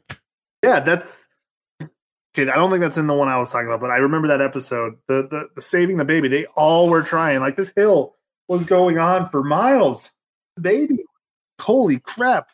Yeah, 0.64 0.80
that's 0.80 1.28
okay. 2.34 2.50
I 2.50 2.56
don't 2.56 2.70
think 2.70 2.80
that's 2.80 2.98
in 2.98 3.06
the 3.06 3.14
one 3.14 3.28
I 3.28 3.38
was 3.38 3.50
talking 3.50 3.66
about, 3.66 3.80
but 3.80 3.90
I 3.90 3.96
remember 3.96 4.28
that 4.28 4.40
episode. 4.40 4.94
The 5.08 5.28
the, 5.30 5.48
the 5.54 5.60
saving 5.60 5.96
the 5.96 6.04
baby. 6.04 6.28
They 6.28 6.46
all 6.56 6.88
were 6.88 7.02
trying. 7.02 7.40
Like 7.40 7.56
this 7.56 7.72
hill 7.74 8.14
was 8.48 8.64
going 8.64 8.98
on 8.98 9.26
for 9.26 9.42
miles. 9.42 10.10
Baby, 10.60 11.04
holy 11.60 11.98
crap! 12.00 12.50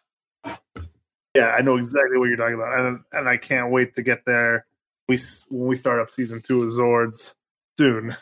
Yeah, 1.39 1.55
I 1.57 1.61
know 1.61 1.77
exactly 1.77 2.19
what 2.19 2.25
you're 2.27 2.37
talking 2.37 2.57
about, 2.57 2.77
and 2.77 3.01
and 3.13 3.29
I 3.29 3.37
can't 3.37 3.71
wait 3.71 3.95
to 3.95 4.03
get 4.03 4.25
there. 4.27 4.67
We 5.09 5.19
when 5.49 5.69
we 5.69 5.77
start 5.77 6.01
up 6.01 6.11
season 6.11 6.43
two 6.43 6.65
of 6.65 6.71
Zords 6.71 7.35
soon. 7.79 8.17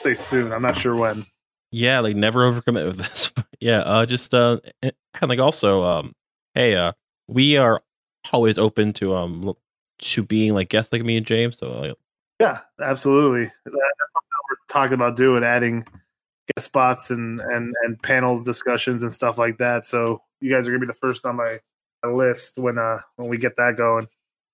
Say 0.00 0.14
soon. 0.14 0.52
I'm 0.52 0.62
not 0.62 0.76
sure 0.76 0.96
when. 0.96 1.26
Yeah, 1.70 2.00
like 2.00 2.16
never 2.16 2.50
overcommit 2.50 2.86
with 2.86 2.98
this. 2.98 3.30
Yeah, 3.58 3.78
uh 3.78 4.04
just 4.04 4.34
uh 4.34 4.58
and 4.82 4.92
like 5.22 5.38
also 5.38 5.82
um 5.82 6.12
hey 6.52 6.74
uh 6.74 6.92
we 7.26 7.56
are 7.56 7.82
always 8.30 8.58
open 8.58 8.92
to 8.94 9.14
um 9.14 9.54
to 10.00 10.22
being 10.22 10.52
like 10.52 10.68
guests 10.68 10.92
like 10.92 11.02
me 11.02 11.16
and 11.16 11.26
James. 11.26 11.56
So 11.56 11.72
like, 11.80 11.94
Yeah, 12.40 12.58
absolutely. 12.82 13.44
That's 13.44 13.54
something 13.64 14.30
we're 14.50 14.56
talking 14.68 14.94
about 14.94 15.16
doing, 15.16 15.42
adding 15.42 15.86
guest 16.54 16.66
spots 16.66 17.10
and 17.10 17.40
and 17.40 17.74
and 17.84 18.02
panels 18.02 18.42
discussions 18.42 19.02
and 19.02 19.12
stuff 19.12 19.38
like 19.38 19.56
that. 19.58 19.84
So 19.84 20.20
you 20.40 20.50
guys 20.50 20.66
are 20.66 20.72
gonna 20.72 20.80
be 20.80 20.86
the 20.86 20.92
first 20.92 21.24
on 21.24 21.36
my, 21.36 21.44
my 21.44 21.58
list 22.04 22.58
when 22.58 22.78
uh 22.78 22.98
when 23.16 23.28
we 23.28 23.36
get 23.36 23.56
that 23.56 23.76
going. 23.76 24.06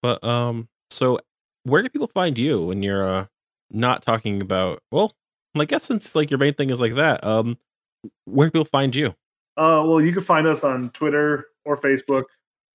but 0.03 0.23
um 0.25 0.69
so 0.91 1.19
where 1.65 1.83
can 1.83 1.91
people 1.91 2.09
find 2.09 2.39
you 2.39 2.61
when 2.65 2.83
you're 2.83 3.07
uh 3.09 3.27
not 3.71 4.03
talking 4.03 4.41
about 4.41 4.81
well 4.91 5.15
I 5.55 5.65
guess 5.67 5.85
since 5.85 6.15
like 6.15 6.31
your 6.31 6.39
main 6.39 6.55
thing 6.55 6.71
is 6.71 6.81
like 6.81 6.95
that, 6.95 7.25
um 7.25 7.59
where 8.25 8.47
can 8.49 8.53
people 8.53 8.65
find 8.67 8.95
you? 8.95 9.15
Uh, 9.57 9.85
well, 9.87 10.01
you 10.01 10.13
can 10.13 10.23
find 10.23 10.47
us 10.47 10.65
on 10.65 10.91
Twitter 10.91 11.47
or 11.65 11.77
Facebook, 11.77 12.25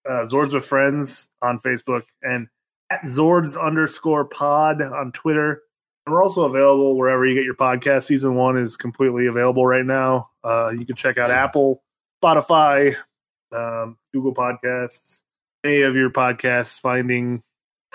uh, 0.08 0.26
Zords 0.32 0.54
with 0.54 0.64
Friends 0.64 1.30
on 1.42 1.58
Facebook, 1.60 2.04
and 2.22 2.48
at 2.92 3.02
Zords 3.02 3.60
underscore 3.60 4.26
Pod 4.26 4.82
on 4.82 5.12
Twitter. 5.12 5.64
And 6.06 6.14
we're 6.14 6.22
also 6.22 6.44
available 6.44 6.96
wherever 6.96 7.26
you 7.26 7.34
get 7.34 7.44
your 7.44 7.56
podcast. 7.56 8.04
Season 8.04 8.36
one 8.36 8.58
is 8.58 8.78
completely 8.78 9.26
available 9.26 9.66
right 9.66 9.86
now. 9.86 10.30
Uh, 10.44 10.70
you 10.70 10.86
can 10.86 10.96
check 10.96 11.18
out 11.18 11.32
Apple, 11.32 11.84
Spotify, 12.24 12.96
um, 13.52 13.98
Google 14.14 14.34
Podcasts, 14.34 15.22
any 15.64 15.82
of 15.82 15.96
your 15.96 16.10
podcasts 16.10 16.80
finding 16.80 17.44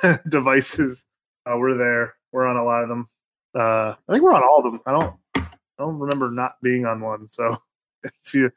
devices. 0.29 1.05
Uh, 1.47 1.57
we're 1.59 1.77
there. 1.77 2.15
We're 2.33 2.47
on 2.47 2.57
a 2.57 2.65
lot 2.65 2.83
of 2.83 2.89
them. 2.89 3.09
Uh, 3.55 3.95
I 4.09 4.13
think 4.13 4.23
we're 4.23 4.35
on 4.35 4.43
all 4.43 4.59
of 4.59 4.65
them. 4.65 4.81
I 4.87 4.93
don't. 4.93 5.15
I 5.83 5.85
don't 5.85 5.99
remember 5.99 6.31
not 6.31 6.57
being 6.63 6.87
on 6.87 7.01
one. 7.01 7.27
So 7.27 7.57
if 8.05 8.35
you 8.35 8.53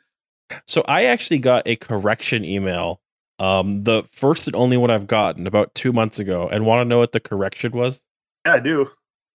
So 0.67 0.83
I 0.87 1.05
actually 1.05 1.39
got 1.39 1.67
a 1.67 1.75
correction 1.75 2.45
email, 2.45 3.01
um 3.39 3.83
the 3.83 4.03
first 4.03 4.47
and 4.47 4.55
only 4.55 4.77
one 4.77 4.91
I've 4.91 5.07
gotten 5.07 5.45
about 5.45 5.75
2 5.75 5.91
months 5.91 6.19
ago 6.19 6.47
and 6.47 6.65
want 6.65 6.81
to 6.81 6.85
know 6.85 6.99
what 6.99 7.11
the 7.11 7.19
correction 7.19 7.71
was? 7.71 8.03
Yeah, 8.45 8.53
I 8.53 8.59
do. 8.59 8.89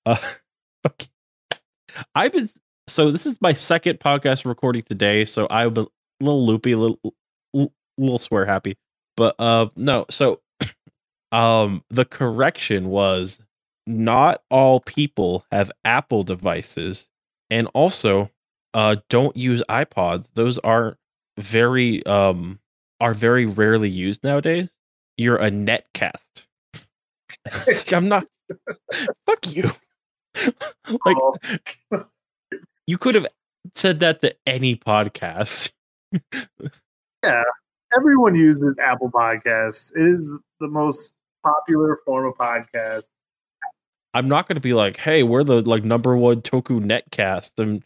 Uh, 0.06 0.16
okay. 0.86 1.08
I've 2.14 2.32
been 2.32 2.48
so 2.86 3.10
this 3.10 3.26
is 3.26 3.40
my 3.40 3.52
second 3.52 4.00
podcast 4.00 4.44
recording 4.44 4.82
today, 4.82 5.24
so 5.24 5.46
I'm 5.50 5.76
a 5.76 5.86
little 6.20 6.46
loopy, 6.46 6.72
a 6.72 6.78
little, 6.78 6.98
l- 8.00 8.04
little 8.04 8.18
swear 8.18 8.46
happy. 8.46 8.76
But 9.16 9.36
uh, 9.38 9.68
no, 9.76 10.06
so 10.10 10.40
um, 11.32 11.84
the 11.90 12.04
correction 12.04 12.88
was 12.88 13.40
not 13.86 14.42
all 14.50 14.80
people 14.80 15.44
have 15.52 15.70
Apple 15.84 16.22
devices, 16.24 17.08
and 17.50 17.68
also 17.74 18.30
uh, 18.74 18.96
don't 19.08 19.36
use 19.36 19.62
iPods. 19.68 20.30
Those 20.34 20.58
are 20.58 20.96
very 21.38 22.04
um 22.06 22.58
are 23.00 23.14
very 23.14 23.46
rarely 23.46 23.88
used 23.88 24.22
nowadays. 24.24 24.68
You're 25.16 25.36
a 25.36 25.50
netcast. 25.50 26.44
Like, 27.66 27.92
I'm 27.92 28.08
not. 28.08 28.26
Fuck 29.26 29.54
you. 29.54 29.70
like 31.04 31.16
Oh, 31.18 31.36
you 32.86 32.98
could 32.98 33.14
have 33.14 33.26
said 33.74 34.00
that 34.00 34.20
to 34.20 34.34
any 34.46 34.76
podcast. 34.76 35.70
yeah, 37.24 37.42
everyone 37.96 38.34
uses 38.34 38.76
Apple 38.78 39.10
Podcasts. 39.10 39.92
It 39.94 40.06
is 40.06 40.38
the 40.60 40.68
most 40.68 41.14
popular 41.42 41.98
form 42.04 42.26
of 42.26 42.34
podcast. 42.34 43.06
I'm 44.12 44.28
not 44.28 44.48
going 44.48 44.56
to 44.56 44.60
be 44.60 44.74
like, 44.74 44.96
"Hey, 44.96 45.22
we're 45.22 45.44
the 45.44 45.62
like 45.62 45.84
number 45.84 46.16
one 46.16 46.42
Toku 46.42 46.80
netcast." 46.80 47.58
And 47.58 47.84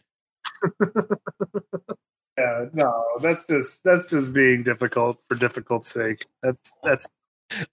Yeah, 2.37 2.65
no, 2.73 3.03
that's 3.21 3.47
just 3.47 3.83
that's 3.83 4.09
just 4.09 4.33
being 4.33 4.63
difficult 4.63 5.19
for 5.27 5.35
difficult 5.35 5.85
sake. 5.85 6.25
That's 6.43 6.71
that's 6.83 7.07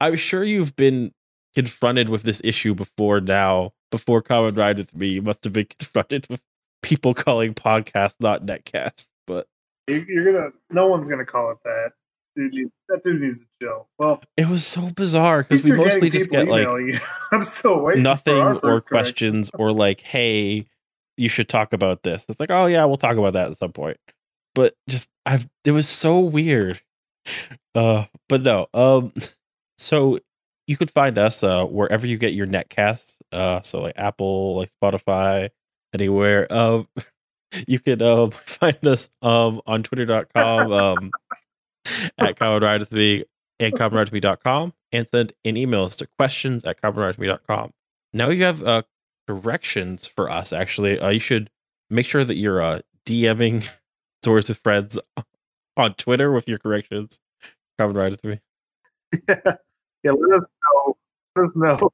I'm 0.00 0.14
sure 0.14 0.44
you've 0.44 0.76
been 0.76 1.12
confronted 1.54 2.08
with 2.08 2.22
this 2.22 2.40
issue 2.44 2.74
before. 2.74 3.20
Now, 3.20 3.72
before 3.90 4.22
Kamen 4.22 4.56
Ride 4.56 4.78
with 4.78 4.94
Me, 4.94 5.08
you 5.08 5.22
must 5.22 5.42
have 5.44 5.52
been 5.52 5.66
confronted 5.66 6.28
with 6.30 6.42
people 6.82 7.12
calling 7.12 7.54
podcasts 7.54 8.14
not 8.20 8.46
netcast. 8.46 9.08
But 9.26 9.48
you're 9.88 10.32
gonna. 10.32 10.50
No 10.70 10.86
one's 10.86 11.08
gonna 11.08 11.26
call 11.26 11.50
it 11.50 11.58
that. 11.64 11.92
Dude, 12.34 12.52
needs, 12.52 12.70
that 12.88 13.02
dude 13.02 13.20
needs 13.20 13.40
to 13.40 13.46
chill. 13.60 13.88
Well, 13.98 14.22
it 14.36 14.48
was 14.48 14.66
so 14.66 14.90
bizarre 14.90 15.42
because 15.42 15.64
we 15.64 15.72
mostly 15.72 16.08
just 16.08 16.30
get 16.30 16.48
like 16.48 16.66
you. 16.66 16.98
I'm 17.32 17.42
still 17.42 17.80
waiting. 17.80 18.02
nothing 18.02 18.54
for 18.58 18.74
or 18.74 18.80
questions 18.80 19.50
or 19.54 19.70
like, 19.72 20.00
hey, 20.00 20.66
you 21.16 21.28
should 21.28 21.48
talk 21.48 21.72
about 21.72 22.02
this. 22.02 22.24
It's 22.28 22.40
like, 22.40 22.50
oh 22.50 22.66
yeah, 22.66 22.84
we'll 22.84 22.96
talk 22.96 23.16
about 23.16 23.34
that 23.34 23.48
at 23.50 23.56
some 23.56 23.72
point. 23.72 23.98
But 24.54 24.74
just 24.88 25.08
I've 25.26 25.48
it 25.64 25.72
was 25.72 25.88
so 25.88 26.20
weird. 26.20 26.80
Uh 27.74 28.04
but 28.28 28.42
no. 28.42 28.66
Um 28.74 29.14
so 29.78 30.18
you 30.66 30.76
could 30.76 30.90
find 30.90 31.16
us 31.16 31.42
uh 31.42 31.64
wherever 31.64 32.06
you 32.06 32.18
get 32.18 32.34
your 32.34 32.46
netcasts. 32.46 33.16
Uh 33.32 33.62
so 33.62 33.80
like 33.80 33.94
Apple, 33.96 34.56
like 34.56 34.70
Spotify, 34.82 35.48
anywhere. 35.94 36.52
Um 36.52 36.88
you 37.66 37.78
could 37.80 38.02
um 38.02 38.30
find 38.32 38.86
us 38.86 39.08
um 39.22 39.62
on 39.66 39.82
twitter.com 39.82 40.72
um 40.72 41.10
at 42.18 42.36
common 42.36 42.62
ride 42.62 42.80
with 42.80 42.92
me 42.92 43.24
and 43.60 43.74
commonridewithme.com 43.74 44.72
and 44.92 45.06
send 45.10 45.32
an 45.44 45.54
emails 45.54 45.96
to 45.96 46.06
questions 46.06 46.64
at 46.64 46.80
commonridewithme.com. 46.80 47.72
Now 48.12 48.28
you 48.28 48.44
have 48.44 48.62
uh 48.62 48.82
corrections 49.26 50.06
for 50.06 50.30
us. 50.30 50.52
Actually, 50.52 50.98
uh, 50.98 51.10
you 51.10 51.20
should 51.20 51.50
make 51.90 52.06
sure 52.06 52.24
that 52.24 52.36
you're 52.36 52.60
uh, 52.60 52.80
DMing 53.06 53.68
Zords 54.24 54.48
with 54.48 54.58
Friends 54.58 54.98
on 55.76 55.94
Twitter 55.94 56.32
with 56.32 56.48
your 56.48 56.58
corrections. 56.58 57.20
Kamen 57.80 57.96
Rider 57.96 58.16
Three. 58.16 58.40
yeah, 59.28 60.12
let 60.12 60.38
us 60.38 60.46
know. 60.62 60.96
Let 61.36 61.44
us 61.44 61.56
know. 61.56 61.90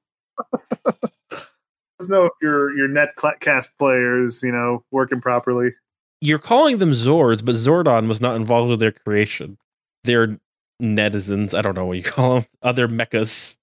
let 0.93 1.45
us 2.01 2.09
know 2.09 2.25
if 2.27 2.33
your 2.43 2.77
your 2.77 2.89
netcast 2.89 3.69
players, 3.79 4.43
you 4.43 4.53
know, 4.53 4.85
working 4.91 5.21
properly. 5.21 5.71
You're 6.21 6.41
calling 6.41 6.79
them 6.79 6.91
Zords, 6.91 7.45
but 7.45 7.55
Zordon 7.55 8.09
was 8.09 8.21
not 8.21 8.35
involved 8.35 8.71
with 8.71 8.81
their 8.81 8.91
creation. 8.91 9.57
They're 10.09 10.41
netizens. 10.83 11.53
I 11.53 11.61
don't 11.61 11.77
know 11.77 11.85
what 11.85 11.99
you 11.99 12.03
call 12.03 12.35
them. 12.37 12.47
Other 12.63 12.89
mechas. 12.89 13.59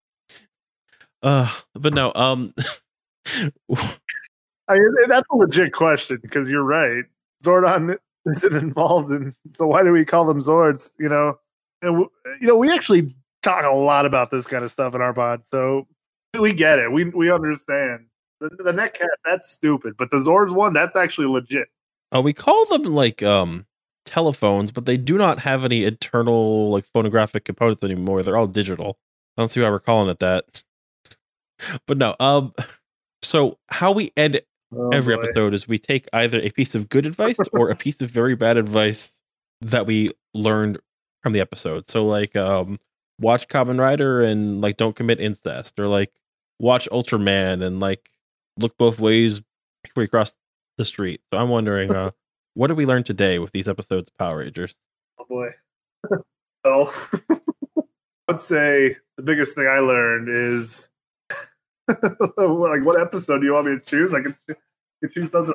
Uh, 1.24 1.52
but 1.74 1.92
no. 1.96 2.12
Um, 2.14 2.54
I 4.68 4.78
mean, 4.80 4.94
that's 5.08 5.28
a 5.32 5.36
legit 5.36 5.74
question 5.74 6.20
because 6.22 6.50
you're 6.50 6.64
right. 6.64 7.04
Zordon 7.44 7.98
isn't 8.28 8.56
involved 8.56 9.12
in, 9.12 9.36
so 9.54 9.66
why 9.68 9.84
do 9.84 9.92
we 9.92 10.06
call 10.06 10.26
them 10.26 10.40
Zords? 10.40 10.92
You 11.00 11.10
know, 11.10 11.40
and 11.82 11.92
w- 11.94 12.10
you 12.40 12.48
know, 12.48 12.58
we 12.58 12.72
actually 12.72 13.16
talk 13.42 13.66
a 13.66 13.76
lot 13.76 14.06
about 14.06 14.30
this 14.30 14.46
kind 14.46 14.64
of 14.64 14.72
stuff 14.72 14.94
in 14.94 15.02
our 15.02 15.14
pod, 15.14 15.42
so 15.50 15.88
we 16.40 16.54
get 16.54 16.78
it. 16.80 16.92
We 16.92 17.06
we 17.06 17.32
understand. 17.32 18.06
The, 18.40 18.50
the 18.50 18.72
netcast 18.74 19.08
that's 19.24 19.50
stupid, 19.50 19.96
but 19.98 20.12
the 20.12 20.18
Zords 20.18 20.54
one 20.54 20.74
that's 20.74 20.96
actually 20.96 21.28
legit. 21.28 21.70
uh, 22.14 22.22
we 22.22 22.34
call 22.34 22.66
them 22.66 22.84
like 22.84 23.24
um 23.24 23.66
telephones, 24.06 24.72
but 24.72 24.86
they 24.86 24.98
do 24.98 25.18
not 25.18 25.40
have 25.40 25.64
any 25.64 25.84
internal 25.84 26.70
like 26.72 26.86
phonographic 26.94 27.46
components 27.46 27.84
anymore. 27.84 28.24
They're 28.24 28.38
all 28.38 28.48
digital. 28.48 28.98
I 29.38 29.42
don't 29.42 29.50
see 29.50 29.62
why 29.62 29.70
we're 29.70 29.80
calling 29.80 30.10
it 30.10 30.20
that. 30.20 30.64
But 31.88 31.98
no. 31.98 32.16
Um. 32.20 32.54
So 33.24 33.58
how 33.70 33.92
we 33.92 34.12
end 34.16 34.40
Oh, 34.76 34.90
every 34.90 35.16
boy. 35.16 35.24
episode 35.24 35.56
is 35.56 35.68
we 35.68 35.80
take 35.80 36.08
either 36.14 36.40
a 36.40 36.52
piece 36.52 36.76
of 36.76 36.90
good 36.90 37.08
advice 37.08 37.38
or 37.54 37.70
a 37.72 37.76
piece 37.76 38.00
of 38.02 38.12
very 38.12 38.36
bad 38.36 38.56
advice 38.58 39.20
that 39.62 39.88
we 39.88 40.12
learned 40.36 40.78
from 41.24 41.34
the 41.34 41.40
episode. 41.40 41.90
So 41.90 42.06
like 42.06 42.36
um 42.36 42.80
watch 43.20 43.48
Kamen 43.48 43.80
Rider 43.80 44.22
and 44.22 44.62
like 44.62 44.78
don't 44.78 44.96
commit 44.96 45.20
incest 45.20 45.80
or 45.80 45.88
like 45.88 46.12
watch 46.60 46.88
Ultraman 46.92 47.64
and 47.66 47.80
like 47.80 48.12
look 48.60 48.78
both 48.78 49.00
ways 49.00 49.42
before 49.84 50.04
you 50.04 50.10
cross 50.10 50.34
the 50.78 50.86
street. 50.86 51.22
So 51.34 51.40
I'm 51.40 51.50
wondering 51.50 51.96
uh 51.96 52.12
what 52.56 52.68
did 52.68 52.78
we 52.78 52.86
learn 52.86 53.04
today 53.04 53.38
with 53.38 53.52
these 53.52 53.68
episodes 53.68 54.10
of 54.10 54.18
Power 54.18 54.40
Rangers? 54.40 54.76
Oh 55.20 55.26
boy. 55.30 55.50
well, 56.64 56.92
I'd 58.28 58.40
say 58.40 58.96
the 59.18 59.24
biggest 59.24 59.56
thing 59.56 59.68
I 59.68 59.80
learned 59.80 60.30
is 60.30 60.90
like 61.88 62.84
what 62.84 63.00
episode 63.00 63.40
do 63.40 63.46
you 63.46 63.54
want 63.54 63.68
me 63.68 63.78
to 63.78 63.86
choose? 63.86 64.14
I 64.14 64.22
can, 64.22 64.36
I 64.50 64.56
can 65.02 65.12
choose 65.12 65.32
something. 65.32 65.54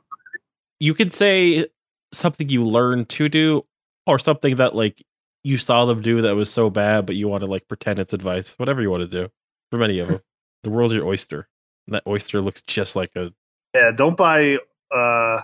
You 0.78 0.94
could 0.94 1.12
say 1.12 1.66
something 2.12 2.48
you 2.48 2.64
learned 2.64 3.08
to 3.08 3.28
do 3.28 3.66
or 4.06 4.18
something 4.18 4.56
that 4.56 4.74
like 4.74 5.02
you 5.42 5.56
saw 5.56 5.86
them 5.86 6.02
do 6.02 6.20
that 6.20 6.36
was 6.36 6.50
so 6.50 6.68
bad 6.68 7.06
but 7.06 7.16
you 7.16 7.28
want 7.28 7.42
to 7.42 7.50
like 7.50 7.66
pretend 7.66 7.98
it's 7.98 8.12
advice. 8.12 8.54
Whatever 8.58 8.82
you 8.82 8.90
want 8.90 9.02
to 9.02 9.08
do. 9.08 9.30
For 9.70 9.78
many 9.78 10.00
of 10.00 10.08
them. 10.08 10.20
the 10.64 10.70
world's 10.70 10.92
your 10.92 11.06
oyster. 11.06 11.48
And 11.86 11.94
that 11.94 12.02
oyster 12.06 12.42
looks 12.42 12.60
just 12.62 12.94
like 12.94 13.12
a 13.16 13.32
Yeah, 13.74 13.90
don't 13.90 14.16
buy 14.16 14.58
uh 14.94 15.40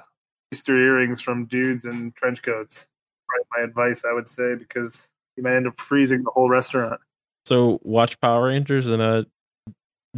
Easter 0.53 0.77
earrings 0.77 1.21
from 1.21 1.47
dudes 1.47 1.85
in 1.85 2.13
trench 2.13 2.43
coats. 2.43 2.89
Right, 3.33 3.45
my 3.57 3.65
advice 3.65 4.05
I 4.09 4.13
would 4.13 4.29
say 4.29 4.55
because 4.55 5.09
you 5.37 5.43
might 5.43 5.57
end 5.57 5.67
up 5.67 5.79
freezing 5.81 6.23
the 6.23 6.31
whole 6.31 6.49
restaurant. 6.49 7.01
so 7.45 7.81
watch 7.83 8.19
Power 8.21 8.47
Rangers 8.47 8.87
and 8.87 9.03
uh 9.03 9.25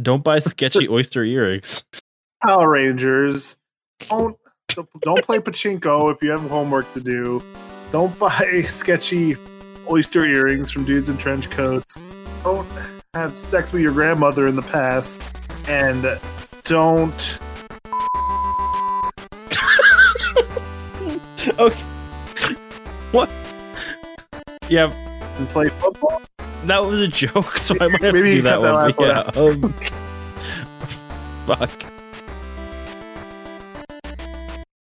don't 0.01 0.23
buy 0.23 0.39
sketchy 0.39 0.87
oyster 0.89 1.23
earrings. 1.23 1.83
Power 2.43 2.69
Rangers, 2.69 3.57
don't 4.07 4.37
don't 5.01 5.23
play 5.25 5.39
pachinko 5.39 6.13
if 6.13 6.21
you 6.21 6.29
have 6.29 6.41
homework 6.49 6.91
to 6.93 7.01
do. 7.01 7.43
Don't 7.91 8.17
buy 8.19 8.61
sketchy 8.67 9.35
oyster 9.89 10.23
earrings 10.25 10.69
from 10.69 10.85
dudes 10.85 11.09
in 11.09 11.17
trench 11.17 11.49
coats. 11.49 12.01
Don't 12.43 12.67
have 13.15 13.37
sex 13.37 13.73
with 13.73 13.81
your 13.81 13.91
grandmother 13.91 14.45
in 14.47 14.55
the 14.55 14.61
past, 14.61 15.21
and 15.67 16.19
don't. 16.63 17.39
okay. 21.65 21.83
What? 23.11 23.29
Yeah, 24.69 24.91
And 25.37 25.47
play 25.49 25.69
football. 25.69 26.21
that 26.65 26.79
was 26.79 27.01
a 27.01 27.07
joke, 27.07 27.57
so 27.57 27.75
I 27.81 27.87
might 27.87 28.01
have 28.03 28.13
Maybe 28.13 28.29
to 28.31 28.35
do 28.37 28.41
that 28.43 28.61
that 28.61 28.97
one. 28.97 29.07
yeah, 29.07 29.41
um, 29.41 29.73
fuck. 31.47 31.88